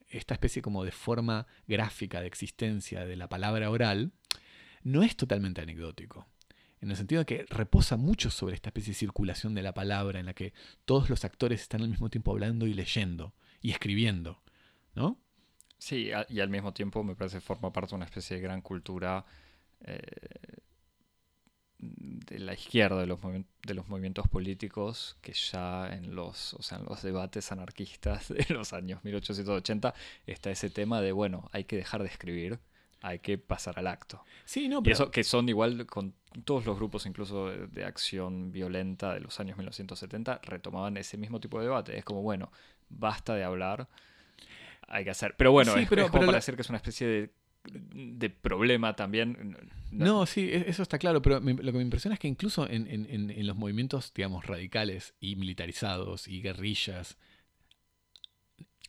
esta 0.09 0.33
especie 0.33 0.61
como 0.61 0.83
de 0.83 0.91
forma 0.91 1.47
gráfica 1.67 2.19
de 2.19 2.27
existencia 2.27 3.05
de 3.05 3.15
la 3.15 3.29
palabra 3.29 3.69
oral, 3.69 4.11
no 4.83 5.03
es 5.03 5.15
totalmente 5.15 5.61
anecdótico 5.61 6.27
en 6.81 6.91
el 6.91 6.97
sentido 6.97 7.19
de 7.19 7.25
que 7.25 7.45
reposa 7.49 7.97
mucho 7.97 8.29
sobre 8.29 8.55
esta 8.55 8.69
especie 8.69 8.91
de 8.91 8.99
circulación 8.99 9.55
de 9.55 9.63
la 9.63 9.73
palabra 9.73 10.19
en 10.19 10.27
la 10.27 10.33
que 10.33 10.53
todos 10.85 11.09
los 11.09 11.25
actores 11.25 11.61
están 11.61 11.81
al 11.81 11.89
mismo 11.89 12.09
tiempo 12.09 12.31
hablando 12.31 12.67
y 12.67 12.73
leyendo 12.73 13.33
y 13.61 13.71
escribiendo, 13.71 14.41
¿no? 14.93 15.19
Sí, 15.77 16.09
y 16.29 16.39
al 16.39 16.49
mismo 16.49 16.73
tiempo 16.73 17.03
me 17.03 17.15
parece 17.15 17.41
forma 17.41 17.71
parte 17.71 17.91
de 17.91 17.95
una 17.95 18.05
especie 18.05 18.37
de 18.37 18.41
gran 18.41 18.61
cultura 18.61 19.25
eh, 19.81 20.01
de 21.77 22.39
la 22.39 22.53
izquierda, 22.53 23.01
de 23.01 23.07
los, 23.07 23.19
de 23.21 23.73
los 23.73 23.87
movimientos 23.87 24.27
políticos, 24.27 25.17
que 25.21 25.33
ya 25.33 25.87
en 25.93 26.15
los, 26.15 26.53
o 26.53 26.61
sea, 26.61 26.79
en 26.79 26.85
los 26.85 27.01
debates 27.03 27.51
anarquistas 27.51 28.29
de 28.29 28.45
los 28.53 28.73
años 28.73 29.03
1880 29.03 29.93
está 30.25 30.51
ese 30.51 30.69
tema 30.69 31.01
de, 31.01 31.11
bueno, 31.11 31.49
hay 31.51 31.65
que 31.65 31.75
dejar 31.75 32.01
de 32.01 32.07
escribir 32.07 32.59
hay 33.05 33.19
que 33.19 33.37
pasar 33.37 33.77
al 33.77 33.85
acto. 33.85 34.25
Sí, 34.45 34.67
no, 34.67 34.81
pero... 34.81 34.91
Y 34.91 34.93
eso 34.93 35.11
que 35.11 35.23
son 35.23 35.47
igual 35.47 35.85
con 35.85 36.15
todos 36.43 36.65
los 36.65 36.75
grupos, 36.75 37.05
incluso 37.05 37.49
de, 37.49 37.85
acción 37.85 38.51
violenta 38.51 39.13
de 39.13 39.19
los 39.19 39.39
años 39.39 39.57
1970, 39.57 40.41
retomaban 40.43 40.97
ese 40.97 41.15
mismo 41.15 41.39
tipo 41.39 41.59
de 41.59 41.65
debate. 41.65 41.97
Es 41.97 42.03
como, 42.03 42.23
bueno, 42.23 42.51
basta 42.89 43.35
de 43.35 43.43
hablar, 43.43 43.87
hay 44.87 45.03
que 45.03 45.11
hacer. 45.11 45.35
Pero 45.37 45.51
bueno, 45.51 45.75
es, 45.75 45.87
como 45.87 46.25
para 46.25 46.33
decir 46.33 46.55
que 46.55 46.63
es 46.63 46.69
una 46.69 46.77
especie 46.77 47.31
de, 47.63 48.29
problema 48.41 48.95
también. 48.95 49.55
No, 49.91 50.25
sí, 50.25 50.49
e, 50.51 50.67
eso 50.67 50.81
está 50.81 50.97
claro, 50.97 51.21
pero 51.21 51.39
lo 51.39 51.71
que 51.71 51.77
me 51.77 51.83
impresiona 51.83 52.15
es 52.15 52.19
que 52.19 52.27
incluso 52.27 52.67
en, 52.67 52.87
en, 52.89 53.47
los 53.47 53.55
movimientos, 53.55 54.13
digamos, 54.15 54.47
radicales 54.47 55.13
y 55.19 55.35
militarizados 55.35 56.27
y 56.27 56.41
guerrillas, 56.41 57.19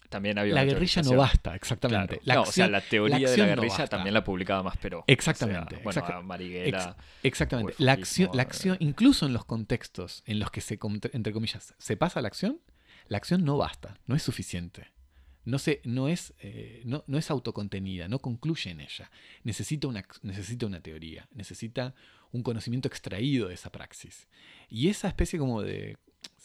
también 0.09 0.39
había 0.39 0.55
la 0.55 0.65
guerrilla 0.65 1.03
no 1.03 1.17
basta, 1.17 1.55
exactamente. 1.55 2.21
La 2.25 2.41
o 2.41 2.47
sea, 2.47 2.69
la 2.69 2.81
teoría 2.81 3.31
de 3.31 3.37
la 3.37 3.47
guerrilla 3.47 3.87
también 3.87 4.15
la 4.15 4.25
publicaba 4.25 4.63
más 4.63 4.77
pero 4.81 5.05
Exactamente. 5.07 5.81
bueno, 5.83 6.23
Mariguera. 6.23 6.97
exactamente. 7.23 7.75
La 7.79 7.93
acción, 7.93 8.31
la 8.35 8.43
acción, 8.43 8.77
incluso 8.81 9.27
en 9.27 9.33
los 9.33 9.45
contextos 9.45 10.23
en 10.27 10.39
los 10.39 10.51
que 10.51 10.61
se, 10.61 10.79
entre 11.13 11.33
comillas, 11.33 11.75
se 11.79 11.97
pasa 11.97 12.21
la 12.21 12.29
acción, 12.29 12.61
la 13.09 13.19
acción 13.19 13.45
no 13.45 13.57
basta, 13.57 13.99
no 14.07 14.15
es 14.15 14.23
suficiente. 14.23 14.89
No, 15.45 15.61
se, 15.61 15.81
no, 15.85 16.09
es, 16.09 16.35
eh, 16.41 16.83
no, 16.85 17.05
no, 17.07 17.19
es 17.19 17.31
autocontenida, 17.31 18.09
no 18.09 18.19
concluye 18.19 18.73
en 18.73 18.81
ella. 18.81 19.13
Necesita 19.45 19.87
una, 19.87 20.05
necesita 20.23 20.67
una 20.67 20.81
teoría, 20.81 21.29
necesita 21.33 21.95
un 22.33 22.43
conocimiento 22.43 22.89
extraído 22.89 23.47
de 23.47 23.55
esa 23.55 23.71
praxis. 23.71 24.27
Y 24.69 24.89
esa 24.89 25.07
especie 25.07 25.39
como 25.39 25.63
de 25.63 25.99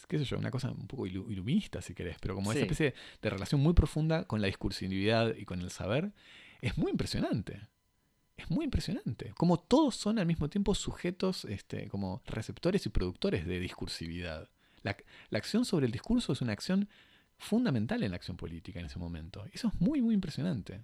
qué 0.07 0.19
sé 0.19 0.25
yo, 0.25 0.37
una 0.37 0.51
cosa 0.51 0.71
un 0.71 0.87
poco 0.87 1.07
iluminista 1.07 1.81
si 1.81 1.93
querés, 1.93 2.17
pero 2.19 2.35
como 2.35 2.51
esa 2.51 2.61
especie 2.61 2.93
de 3.21 3.29
relación 3.29 3.61
muy 3.61 3.73
profunda 3.73 4.25
con 4.25 4.41
la 4.41 4.47
discursividad 4.47 5.35
y 5.35 5.45
con 5.45 5.61
el 5.61 5.71
saber, 5.71 6.11
es 6.61 6.77
muy 6.77 6.91
impresionante. 6.91 7.61
Es 8.35 8.49
muy 8.49 8.65
impresionante. 8.65 9.33
Como 9.37 9.57
todos 9.57 9.95
son 9.95 10.19
al 10.19 10.25
mismo 10.25 10.49
tiempo 10.49 10.75
sujetos, 10.75 11.45
este, 11.45 11.87
como 11.87 12.21
receptores 12.25 12.85
y 12.85 12.89
productores 12.89 13.45
de 13.45 13.59
discursividad. 13.59 14.49
La, 14.83 14.97
acción 15.31 15.63
sobre 15.63 15.85
el 15.85 15.91
discurso 15.91 16.33
es 16.33 16.41
una 16.41 16.53
acción 16.53 16.89
fundamental 17.37 18.03
en 18.03 18.11
la 18.11 18.17
acción 18.17 18.37
política 18.37 18.79
en 18.79 18.87
ese 18.87 18.99
momento. 18.99 19.45
Eso 19.53 19.69
es 19.69 19.79
muy, 19.79 20.01
muy 20.01 20.13
impresionante. 20.13 20.83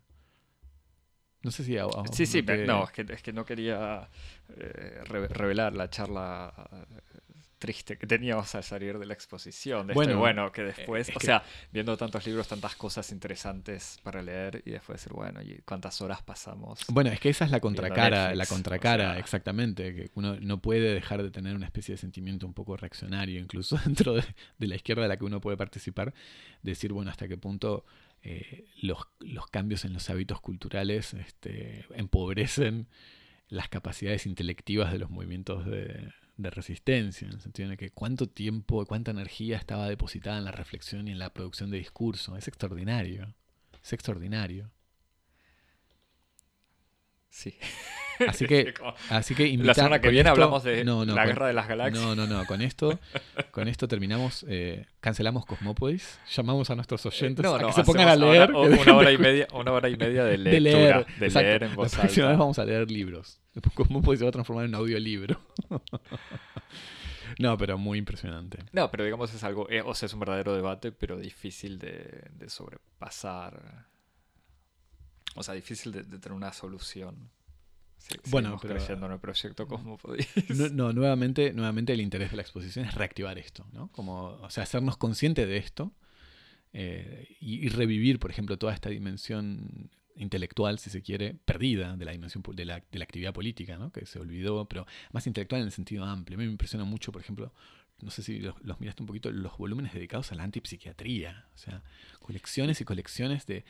No 1.42 1.52
sé 1.52 1.64
si... 1.64 1.78
sí, 2.14 2.26
sí, 2.26 2.42
no, 2.66 2.86
es 2.86 2.92
que, 2.92 3.06
es 3.10 3.22
que 3.22 3.34
no 3.34 3.46
quería 3.46 4.10
eh, 4.50 5.02
revelar 5.30 5.74
la 5.74 5.90
charla 5.90 6.54
triste 7.58 7.98
que 7.98 8.08
teníamos 8.08 8.54
al 8.56 8.64
salir 8.64 8.98
de 8.98 9.06
la 9.06 9.14
exposición. 9.14 9.88
De 9.88 9.94
bueno, 9.94 10.18
bueno, 10.20 10.52
que 10.52 10.64
después, 10.64 11.12
o 11.16 11.20
sea, 11.20 11.44
viendo 11.72 11.98
tantos 11.98 12.26
libros, 12.26 12.48
tantas 12.48 12.76
cosas 12.76 13.12
interesantes 13.12 14.00
para 14.04 14.22
leer 14.22 14.62
y 14.66 14.72
después 14.72 15.00
decir, 15.00 15.14
bueno, 15.14 15.42
¿y 15.42 15.62
cuántas 15.66 16.02
horas 16.02 16.22
pasamos? 16.22 16.86
Bueno, 16.90 17.12
es 17.12 17.20
que 17.20 17.30
esa 17.30 17.46
es 17.46 17.52
la 17.52 17.60
contracara, 17.60 18.34
la 18.36 18.46
contracara, 18.46 19.18
exactamente, 19.18 19.94
que 19.94 20.12
uno 20.16 20.38
no 20.40 20.62
puede 20.62 20.94
dejar 20.94 21.24
de 21.24 21.32
tener 21.32 21.56
una 21.56 21.66
especie 21.66 21.94
de 21.94 21.98
sentimiento 21.98 22.46
un 22.46 22.54
poco 22.54 22.78
reaccionario, 22.78 23.40
incluso 23.40 23.78
dentro 23.86 24.14
de, 24.14 24.24
la 24.60 24.76
izquierda 24.76 25.04
de 25.04 25.10
la 25.10 25.18
que 25.18 25.26
uno 25.26 25.42
puede 25.42 25.58
participar, 25.58 26.14
decir, 26.62 26.94
bueno, 26.94 27.12
hasta 27.12 27.28
qué 27.28 27.38
punto 27.38 27.86
eh, 28.24 28.66
los, 28.82 29.00
los, 29.20 29.48
cambios 29.48 29.86
en 29.86 29.94
los 29.94 30.10
hábitos 30.10 30.42
culturales 30.42 31.14
este, 31.14 31.86
empobrecen 31.96 32.88
las 33.50 33.70
capacidades 33.70 34.26
intelectivas 34.26 34.92
de 34.92 35.00
los 35.00 35.10
movimientos 35.10 35.66
de 35.66 36.12
de 36.38 36.50
resistencia, 36.50 37.28
en 37.28 37.34
el 37.34 37.42
sentido 37.42 37.70
de 37.70 37.78
que 37.78 37.92
cuánto 37.92 38.28
tiempo, 38.28 38.86
cuánta 38.86 39.12
energía 39.12 39.58
estaba 39.58 39.88
depositada 39.90 40.38
en 40.38 40.46
la 40.46 40.52
reflexión 40.52 41.08
y 41.08 41.12
en 41.12 41.20
la 41.20 41.34
producción 41.34 41.72
de 41.72 41.78
discurso. 41.78 42.38
Es 42.38 42.48
extraordinario. 42.48 43.34
Es 43.84 43.94
extraordinario. 43.94 44.72
Sí. 47.30 47.58
Así 48.28 48.46
que, 48.46 48.74
así 49.10 49.36
que 49.36 49.58
La 49.58 49.74
semana 49.74 50.00
que 50.00 50.10
viene 50.10 50.30
hablamos 50.30 50.64
de 50.64 50.84
la 50.84 51.26
guerra 51.26 51.48
de 51.48 51.54
las 51.54 51.68
galaxias. 51.68 52.04
No, 52.04 52.16
no, 52.16 52.28
no. 52.28 52.46
Con 52.46 52.62
esto, 52.62 53.00
con 53.52 53.68
esto 53.68 53.88
terminamos, 53.88 54.46
eh, 54.48 54.86
cancelamos 55.00 55.46
Cosmópolis, 55.46 56.20
llamamos 56.34 56.70
a 56.70 56.76
nuestros 56.76 57.06
oyentes 57.06 57.46
a 57.46 57.60
que 57.60 57.74
se 57.74 57.84
pongan 57.84 58.08
a 58.08 58.16
leer. 58.16 58.52
una, 58.52 58.96
hora 58.96 59.12
y 59.12 59.18
media, 59.18 59.48
una 59.54 59.72
hora 59.72 59.90
y 59.90 59.98
media 59.98 60.24
de 60.24 60.38
lectura, 60.38 61.06
de 61.20 61.30
leer, 61.30 61.64
en 61.64 61.76
voz 61.76 61.94
La 61.94 62.02
próxima 62.02 62.28
vez 62.30 62.38
vamos 62.38 62.60
a 62.60 62.66
leer 62.66 62.90
libros. 62.90 63.40
Cosmópolis 63.74 64.20
se 64.20 64.26
va 64.26 64.30
a 64.30 64.34
transformar 64.34 64.66
en 64.66 64.72
un 64.72 64.76
audiolibro. 64.76 65.40
No, 67.40 67.56
pero 67.56 67.78
muy 67.78 68.00
impresionante. 68.00 68.64
No, 68.72 68.90
pero 68.90 69.04
digamos 69.04 69.32
es 69.32 69.44
algo, 69.44 69.70
eh, 69.70 69.84
o 69.86 69.94
sea, 69.94 70.08
es 70.08 70.14
un 70.14 70.22
verdadero 70.22 70.56
debate, 70.56 70.92
pero 70.92 71.18
difícil 71.18 71.78
de, 71.78 72.32
sobrepasar. 72.48 73.86
O 75.36 75.44
sea, 75.44 75.54
difícil 75.54 75.92
de 75.92 76.04
tener 76.04 76.32
una 76.32 76.52
solución 76.52 77.30
bueno, 78.30 78.58
pero, 78.62 78.74
creciendo 78.74 79.06
en 79.06 79.14
el 79.14 79.20
proyecto 79.20 79.68
como 79.68 79.98
No, 80.50 80.70
no, 80.70 80.94
nuevamente, 80.94 81.54
nuevamente 81.54 81.94
el 81.94 82.02
interés 82.02 82.32
de 82.32 82.38
la 82.38 82.42
exposición 82.42 82.86
es 82.86 82.96
reactivar 82.96 83.38
esto, 83.38 83.66
¿no? 83.74 83.92
Como, 83.92 84.26
o 84.42 84.50
sea, 84.50 84.64
hacernos 84.64 84.98
conscientes 84.98 85.48
de 85.48 85.58
esto 85.58 85.94
eh, 86.74 87.36
y, 87.40 87.70
revivir, 87.70 88.20
por 88.20 88.32
ejemplo, 88.32 88.58
toda 88.58 88.74
esta 88.74 88.90
dimensión 88.90 89.90
intelectual, 90.16 90.80
si 90.80 90.90
se 90.90 91.02
quiere, 91.02 91.36
perdida 91.46 91.96
de 91.96 92.06
la 92.06 92.12
dimensión 92.12 92.44
de 92.54 92.66
la, 92.66 92.84
de 92.92 93.00
la 93.00 93.04
actividad 93.04 93.34
política, 93.34 93.78
¿no? 93.78 93.92
Que 93.92 94.06
se 94.06 94.20
olvidó, 94.20 94.66
pero 94.66 94.86
más 95.12 95.28
intelectual 95.28 95.62
en 95.62 95.68
el 95.68 95.72
sentido 95.72 96.06
amplio. 96.06 96.38
A 96.38 96.40
mí 96.40 96.46
me 96.46 96.52
impresiona 96.52 96.86
mucho, 96.86 97.12
por 97.12 97.22
ejemplo, 97.22 97.54
no 98.02 98.12
sé 98.12 98.22
si 98.22 98.40
los, 98.40 98.56
los, 98.62 98.80
miraste 98.80 99.02
un 99.02 99.08
poquito, 99.08 99.32
los 99.32 99.58
volúmenes 99.58 99.94
dedicados 99.94 100.32
a 100.32 100.36
la 100.36 100.44
antipsiquiatría. 100.44 101.48
O 101.56 101.58
sea, 101.58 101.84
colecciones 102.20 102.80
y 102.82 102.86
colecciones 102.86 103.46
de 103.46 103.66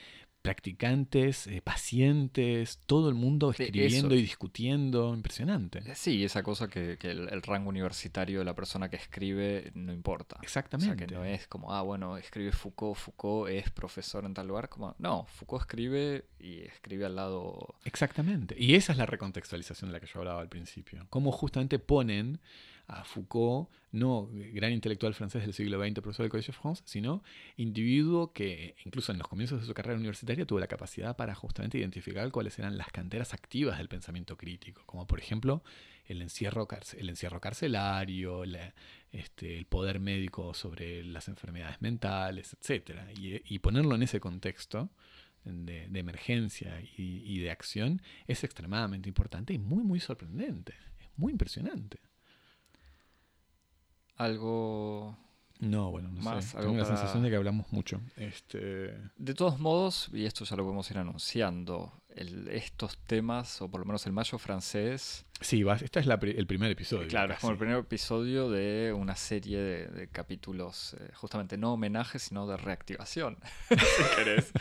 practicantes, 0.48 1.48
eh, 1.48 1.62
pacientes, 1.62 2.80
todo 2.86 3.10
el 3.10 3.16
mundo 3.16 3.52
escribiendo 3.52 4.08
eso. 4.08 4.16
y 4.16 4.22
discutiendo. 4.22 5.14
Impresionante. 5.14 5.80
Eh, 5.80 5.94
Sí, 5.96 6.24
esa 6.24 6.42
cosa 6.44 6.68
que, 6.70 6.98
que 6.98 7.12
el, 7.12 7.28
el 7.30 7.42
rango 7.42 7.70
universitario 7.70 8.40
de 8.40 8.46
la 8.46 8.56
persona 8.56 8.90
que 8.90 8.96
escribe 8.96 9.72
no 9.76 9.92
importa. 9.92 10.38
O 10.40 10.44
Exactamente. 10.44 10.96
sea, 10.98 11.08
que 11.08 11.14
no 11.14 11.24
es 11.26 11.48
como, 11.48 11.74
ah, 11.74 11.82
bueno, 11.82 12.18
escribe 12.18 12.52
Foucault, 12.52 12.98
Foucault 12.98 13.50
es 13.52 13.70
profesor 13.72 14.26
en 14.26 14.34
tal 14.34 14.48
lugar. 14.48 14.70
Como, 14.70 14.96
no, 15.00 15.26
Foucault 15.26 15.62
escribe 15.64 16.26
y 16.40 16.62
escribe 16.62 17.06
al 17.06 17.16
lado. 17.16 17.76
Exactamente. 17.84 18.56
Y 18.58 18.76
esa 18.76 18.92
es 18.94 18.98
la 18.98 19.06
recontextualización 19.06 19.90
de 19.90 19.94
la 19.94 20.00
que 20.00 20.08
yo 20.08 20.20
hablaba 20.20 20.42
al 20.42 20.50
principio. 20.50 21.06
Cómo 21.10 21.32
justamente 21.32 21.80
ponen 21.80 22.40
a 22.88 23.04
Foucault, 23.04 23.70
no 23.92 24.30
gran 24.32 24.72
intelectual 24.72 25.14
francés 25.14 25.42
del 25.44 25.54
siglo 25.54 25.78
XX, 25.84 26.02
profesor 26.02 26.24
del 26.24 26.32
Collège 26.32 26.48
de 26.48 26.58
France, 26.58 26.84
sino 26.86 27.22
individuo 27.58 28.32
que 28.32 28.76
incluso 28.86 29.12
en 29.12 29.18
los 29.18 29.28
comienzos 29.28 29.60
de 29.60 29.68
su 29.68 29.74
carrera 29.74 29.98
universitaria 29.98 30.46
tuvo 30.46 30.60
la 30.60 30.68
capacidad 30.68 31.16
para 31.18 31.36
justamente 31.36 31.78
identificar 31.78 32.32
cuáles 32.32 32.58
eran 32.60 32.78
las 32.78 32.88
canteras 32.92 33.34
activas 33.34 33.78
del 33.78 33.90
pensamiento 33.90 34.38
crítico, 34.38 34.84
como 34.86 35.06
por 35.06 35.20
ejemplo 35.20 35.64
el 36.06 36.22
encierro, 36.22 36.68
el 36.98 37.10
encierro 37.10 37.42
carcelario, 37.42 38.46
la- 38.46 38.74
este, 39.12 39.58
el 39.58 39.66
poder 39.66 40.00
médico 40.00 40.54
sobre 40.54 41.04
las 41.04 41.28
enfermedades 41.28 41.82
mentales, 41.82 42.56
etc. 42.62 43.02
Y, 43.20 43.60
ponerlo 43.60 43.96
en 43.96 44.04
ese 44.04 44.20
contexto 44.20 44.90
de, 45.44 45.88
de 45.90 46.00
emergencia 46.00 46.82
y, 46.82 47.22
y 47.26 47.40
de 47.40 47.52
acción 47.52 48.02
es 48.28 48.44
extremadamente 48.44 49.10
importante 49.10 49.54
y 49.54 49.58
muy, 49.60 49.84
muy 49.84 50.00
sorprendente. 50.00 50.74
Es 51.00 51.08
muy 51.18 51.32
impresionante. 51.34 52.00
Algo. 54.18 55.16
No, 55.60 55.90
bueno, 55.90 56.10
no 56.12 56.22
Más, 56.22 56.46
sé. 56.46 56.58
Tengo 56.58 56.74
la 56.74 56.84
para- 56.84 56.98
sensación 56.98 57.24
de 57.24 57.30
que 57.30 57.36
hablamos 57.36 57.72
mucho. 57.72 58.00
Este, 58.16 58.94
De 59.18 59.34
todos 59.34 59.60
modos, 59.60 60.10
y 60.14 60.26
esto 60.26 60.46
ya 60.46 60.56
lo 60.56 60.64
podemos 60.64 60.90
ir 60.92 60.98
anunciando, 61.00 61.92
el- 62.18 62.48
estos 62.50 62.98
temas, 63.06 63.62
o 63.62 63.70
por 63.70 63.80
lo 63.80 63.86
menos 63.86 64.06
el 64.06 64.14
mayo 64.14 64.38
francés, 64.38 65.26
sí, 65.40 65.64
este 65.82 66.00
es 66.00 66.06
la 66.08 66.16
el 66.16 66.48
primer 66.48 66.72
episodio. 66.72 67.08
claro, 67.08 67.34
es 67.34 67.40
como 67.40 67.54
el 67.54 67.60
primer 67.60 67.78
episodio 67.78 68.50
de 68.50 68.92
una 68.94 69.16
serie 69.16 69.60
de, 69.60 69.88
de 69.88 70.08
capítulos, 70.08 70.96
eh, 71.00 71.12
justamente 71.14 71.58
no 71.58 71.74
homenaje, 71.74 72.18
sino 72.20 72.48
de 72.48 72.58
reactivación, 72.58 73.38
si 73.70 74.16
querés, 74.16 74.52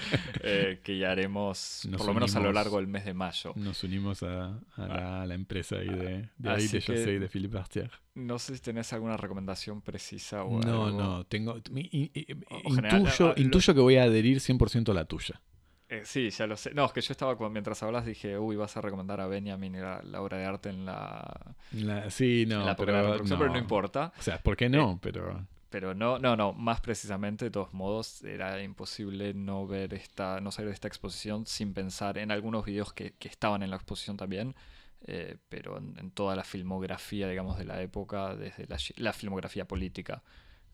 eh, 0.43 0.81
que 0.85 0.99
ya 0.99 1.11
haremos 1.13 1.87
Nos 1.89 1.99
por 1.99 2.07
lo 2.09 2.15
menos 2.15 2.37
a 2.37 2.41
lo 2.41 2.53
largo 2.53 2.77
del 2.77 2.87
mes 2.89 3.05
de 3.05 3.15
mayo. 3.15 3.53
Nos 3.57 3.83
unimos 3.85 4.23
a, 4.23 4.59
a 4.77 4.87
la, 4.87 5.23
a 5.23 5.27
la 5.27 5.35
empresa 5.35 5.77
ahí 5.77 5.89
de, 5.89 6.29
de 6.37 6.51
ahí, 6.51 6.67
de 6.69 6.81
José 6.81 7.13
y 7.15 7.19
de 7.19 7.29
Philippe 7.29 7.57
Bartier. 7.57 7.91
No 8.15 8.39
sé 8.39 8.55
si 8.55 8.61
tenés 8.63 8.93
alguna 8.93 9.17
recomendación 9.17 9.83
precisa 9.83 10.43
o 10.45 10.61
No, 10.61 10.87
algo. 10.87 10.99
no, 11.03 11.25
tengo, 11.27 11.59
mi- 11.71 12.11
O- 12.51 12.71
general, 12.75 13.01
intuyo, 13.01 13.27
ah, 13.31 13.35
lo- 13.37 13.43
intuyo 13.43 13.75
que 13.75 13.81
voy 13.81 13.97
a 13.97 14.05
adherir 14.05 14.41
100% 14.41 14.91
a 14.91 14.95
la 14.95 15.05
tuya. 15.05 15.41
Eh, 15.89 16.03
sí, 16.05 16.31
ya 16.31 16.47
lo 16.47 16.57
sé. 16.57 16.75
No, 16.75 16.85
es 16.85 16.93
que 16.93 17.01
yo 17.01 17.13
estaba, 17.13 17.37
cuando- 17.37 17.53
mientras 17.53 17.83
hablas, 17.83 18.05
dije, 18.05 18.39
uy, 18.39 18.57
vas 18.57 18.77
a 18.77 18.81
recomendar 18.81 19.21
a 19.21 19.27
Benjamin 19.27 19.81
la, 19.81 20.03
la 20.03 20.21
obra 20.21 20.39
de 20.39 20.45
arte 20.45 20.69
en 20.71 20.85
la, 20.85 21.55
La- 21.73 22.11
sí, 22.11 22.45
no, 22.47 22.61
en 22.61 22.67
la 22.67 22.77
pero, 22.77 22.93
reproducción, 22.93 23.39
pero 23.39 23.51
no 23.53 23.59
importa. 23.59 24.13
O 24.19 24.23
sea, 24.23 24.39
¿por 24.43 24.57
qué 24.57 24.69
no? 24.69 24.99
Pero 25.01 25.47
Pero 25.71 25.95
no, 25.95 26.19
no, 26.19 26.37
no, 26.37 26.53
más 26.53 26.81
precisamente, 26.81 27.45
de 27.47 27.51
todos 27.53 27.73
modos, 27.73 28.23
era 28.25 28.61
imposible 28.63 29.33
no 29.35 29.67
ver 29.67 29.95
esta, 29.95 30.41
no 30.41 30.51
salir 30.51 30.69
de 30.71 30.75
esta 30.75 30.89
exposición 30.89 31.47
sin 31.47 31.73
pensar 31.75 32.19
en 32.19 32.31
algunos 32.33 32.65
videos 32.65 32.93
que, 32.93 33.13
que 33.15 33.29
estaban 33.29 33.63
en 33.63 33.71
la 33.71 33.77
exposición 33.77 34.17
también, 34.17 34.55
eh, 35.03 35.37
pero 35.49 35.77
en, 35.79 35.97
en 35.99 36.11
toda 36.11 36.35
la 36.35 36.45
filmografía, 36.45 37.29
digamos, 37.29 37.59
de 37.59 37.65
la 37.65 37.81
época, 37.83 38.35
desde 38.35 38.67
la, 38.67 38.79
la 38.97 39.13
filmografía 39.13 39.67
política 39.69 40.23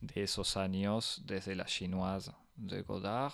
de 0.00 0.22
esos 0.22 0.56
años, 0.56 1.22
desde 1.26 1.54
la 1.54 1.64
chinoise 1.66 2.32
de 2.56 2.82
Godard, 2.82 3.32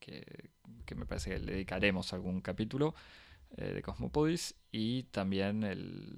que, 0.00 0.50
que 0.86 0.94
me 0.94 1.06
parece 1.06 1.30
que 1.30 1.38
le 1.38 1.52
dedicaremos 1.52 2.12
algún 2.12 2.40
capítulo, 2.40 2.94
eh, 3.56 3.72
de 3.72 3.82
Cosmopodis, 3.82 4.54
y 4.72 5.04
también 5.04 5.62
el- 5.62 6.12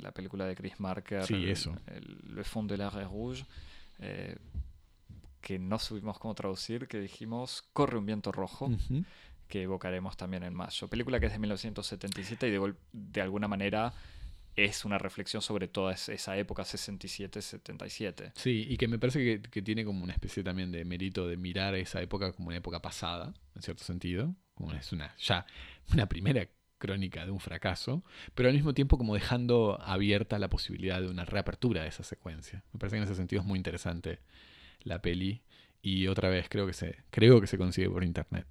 la 0.00 0.12
película 0.12 0.44
de 0.46 0.54
Chris 0.54 0.78
Marker, 0.78 1.24
Sí, 1.24 1.48
eso. 1.48 1.74
el 1.86 2.34
Le 2.34 2.44
Fond 2.44 2.70
de 2.70 2.76
la 2.76 2.90
Rouge, 2.90 3.44
eh, 3.98 4.36
que 5.40 5.58
no 5.58 5.78
supimos 5.78 6.18
cómo 6.18 6.34
traducir, 6.34 6.86
que 6.88 6.98
dijimos 7.00 7.64
Corre 7.72 7.98
un 7.98 8.06
viento 8.06 8.32
rojo, 8.32 8.68
que 9.48 9.62
evocaremos 9.62 10.16
también 10.16 10.42
en 10.42 10.54
mayo. 10.54 10.88
Película 10.88 11.20
que 11.20 11.26
es 11.26 11.32
de 11.32 11.38
1977 11.38 12.48
y 12.48 12.74
de 12.92 13.20
alguna 13.22 13.46
manera 13.48 13.92
es 14.56 14.84
una 14.84 14.98
reflexión 14.98 15.42
sobre 15.42 15.68
toda 15.68 15.92
es- 15.92 16.08
esa 16.08 16.36
época 16.36 16.64
67-77. 16.64 18.32
Sí, 18.34 18.66
y 18.68 18.76
que 18.76 18.88
me 18.88 18.98
parece 18.98 19.18
que, 19.22 19.42
que 19.50 19.62
tiene 19.62 19.84
como 19.84 20.02
una 20.02 20.12
especie 20.12 20.42
también 20.42 20.72
de 20.72 20.84
mérito 20.84 21.26
de 21.28 21.36
mirar 21.36 21.74
esa 21.74 22.00
época 22.02 22.32
como 22.32 22.48
una 22.48 22.56
época 22.56 22.80
pasada, 22.80 23.34
en 23.54 23.62
cierto 23.62 23.84
sentido, 23.84 24.34
como 24.54 24.72
es 24.72 24.92
una 24.92 25.14
ya 25.18 25.46
una 25.92 26.06
primera 26.08 26.48
crónica 26.78 27.24
de 27.24 27.30
un 27.30 27.40
fracaso, 27.40 28.04
pero 28.34 28.48
al 28.48 28.54
mismo 28.54 28.74
tiempo 28.74 28.98
como 28.98 29.14
dejando 29.14 29.80
abierta 29.80 30.38
la 30.38 30.48
posibilidad 30.50 31.00
de 31.00 31.08
una 31.08 31.24
reapertura 31.24 31.82
de 31.82 31.88
esa 31.88 32.02
secuencia. 32.04 32.64
Me 32.72 32.78
parece 32.78 32.96
que 32.96 32.98
en 32.98 33.04
ese 33.04 33.14
sentido 33.14 33.40
es 33.42 33.46
muy 33.48 33.58
interesante 33.58 34.20
la 34.82 35.00
peli 35.02 35.42
y 35.82 36.06
otra 36.08 36.28
vez 36.28 36.48
creo 36.48 36.66
que 36.66 36.72
se 36.74 37.04
creo 37.10 37.40
que 37.40 37.46
se 37.46 37.58
consigue 37.58 37.88
por 37.90 38.04
internet. 38.04 38.46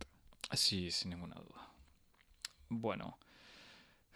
Sí, 0.54 0.92
sin 0.92 1.12
ninguna 1.12 1.36
duda. 1.36 1.70
Bueno, 2.70 3.18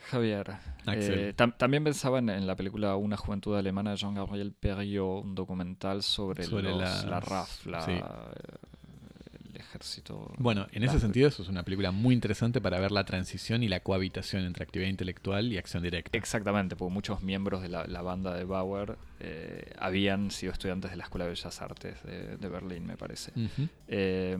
Javier, 0.08 0.56
eh, 0.88 1.34
tam- 1.36 1.56
también 1.58 1.84
pensaba 1.84 2.20
en, 2.20 2.30
en 2.30 2.48
la 2.48 2.56
película 2.56 2.96
Una 2.96 3.18
juventud 3.18 3.56
alemana 3.56 3.92
de 3.92 3.98
Jean-Gabriel 3.98 4.54
Perriot, 4.60 5.24
un 5.24 5.36
documental 5.36 6.02
sobre, 6.04 6.44
Sobre 6.46 6.70
los- 6.72 6.80
las- 6.80 7.06
la 7.06 7.20
RAF, 7.20 7.66
la- 7.66 7.82
sí. 7.86 7.92
el 7.92 9.56
ejército. 9.60 10.32
Bueno, 10.38 10.68
en 10.72 10.84
ese 10.84 11.00
sentido 11.00 11.28
eso 11.28 11.44
es 11.44 11.50
una 11.50 11.64
película 11.64 11.92
muy 11.92 12.14
interesante 12.16 12.62
para 12.62 12.80
ver 12.80 12.92
la 12.92 13.04
transición 13.04 13.62
y 13.62 13.68
la 13.68 13.82
cohabitación 13.82 14.46
entre 14.46 14.64
actividad 14.64 14.90
intelectual 14.90 15.52
y 15.52 15.58
acción 15.58 15.84
directa. 15.84 16.18
Exactamente, 16.18 16.76
porque 16.76 16.94
muchos 16.94 17.22
miembros 17.22 17.62
de 17.62 17.70
la, 17.70 17.86
la 17.86 18.02
banda 18.02 18.34
de 18.34 18.46
Bauer 18.46 18.98
eh, 19.20 19.74
habían 19.80 20.32
sido 20.32 20.54
estudiantes 20.54 20.92
de 20.92 20.98
la 20.98 21.04
Escuela 21.04 21.26
de 21.26 21.32
Bellas 21.32 21.62
Artes 21.62 22.02
de, 22.04 22.38
de 22.38 22.50
Berlín, 22.50 22.86
me 22.88 22.96
parece. 22.98 23.32
Eh, 23.88 24.38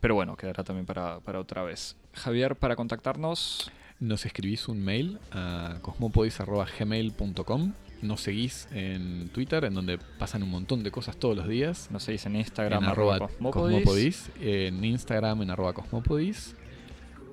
pero 0.00 0.14
bueno, 0.14 0.36
quedará 0.36 0.64
también 0.64 0.86
para, 0.86 1.20
para 1.20 1.40
otra 1.40 1.62
vez. 1.62 1.96
Javier, 2.12 2.56
para 2.56 2.76
contactarnos, 2.76 3.70
Nos 4.00 4.24
escribís 4.26 4.68
un 4.68 4.80
mail 4.84 5.18
a 5.32 5.78
cosmopodis.gmail.com. 5.82 7.72
Nos 8.00 8.20
seguís 8.20 8.68
en 8.70 9.28
Twitter, 9.30 9.64
en 9.64 9.74
donde 9.74 9.98
pasan 10.20 10.44
un 10.44 10.50
montón 10.50 10.84
de 10.84 10.92
cosas 10.92 11.16
todos 11.16 11.36
los 11.36 11.48
días. 11.48 11.88
nos 11.90 12.04
seguís 12.04 12.24
en 12.26 12.36
Instagram, 12.36 12.84
en 12.84 12.90
arroba 12.90 13.18
Cosmopodis, 13.18 13.74
cosmopodis, 13.74 14.30
en 14.40 14.84
Instagram 14.84 15.42
en 15.42 15.50
arroba 15.50 15.72
cosmopodis. 15.72 16.54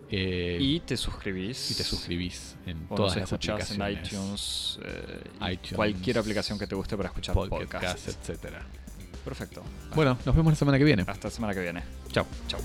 eh, 0.09 0.57
y 0.59 0.79
te 0.79 0.97
suscribís. 0.97 1.69
y 1.71 1.75
te 1.75 1.83
suscribís 1.83 2.55
en 2.65 2.87
O 2.89 2.95
todas 2.95 3.11
nos 3.15 3.21
las 3.21 3.31
escuchás 3.31 3.71
en 3.71 3.81
aplicaciones. 3.83 4.11
iTunes, 4.11 4.79
eh, 4.83 5.51
iTunes, 5.53 5.73
cualquier 5.73 6.17
aplicación 6.17 6.57
que 6.57 6.65
te 6.65 6.73
guste 6.73 6.97
para 6.97 7.09
escuchar 7.09 7.35
Podcast, 7.35 7.61
podcasts. 7.71 8.07
etcétera. 8.07 8.65
Perfecto. 9.23 9.63
Bueno, 9.95 10.17
nos 10.25 10.35
vemos 10.35 10.51
la 10.51 10.55
semana 10.57 10.79
que 10.79 10.83
viene. 10.83 11.03
Hasta 11.07 11.27
la 11.27 11.31
semana 11.31 11.53
que 11.53 11.61
viene. 11.61 11.83
Chao. 12.11 12.25
Chao. 12.47 12.59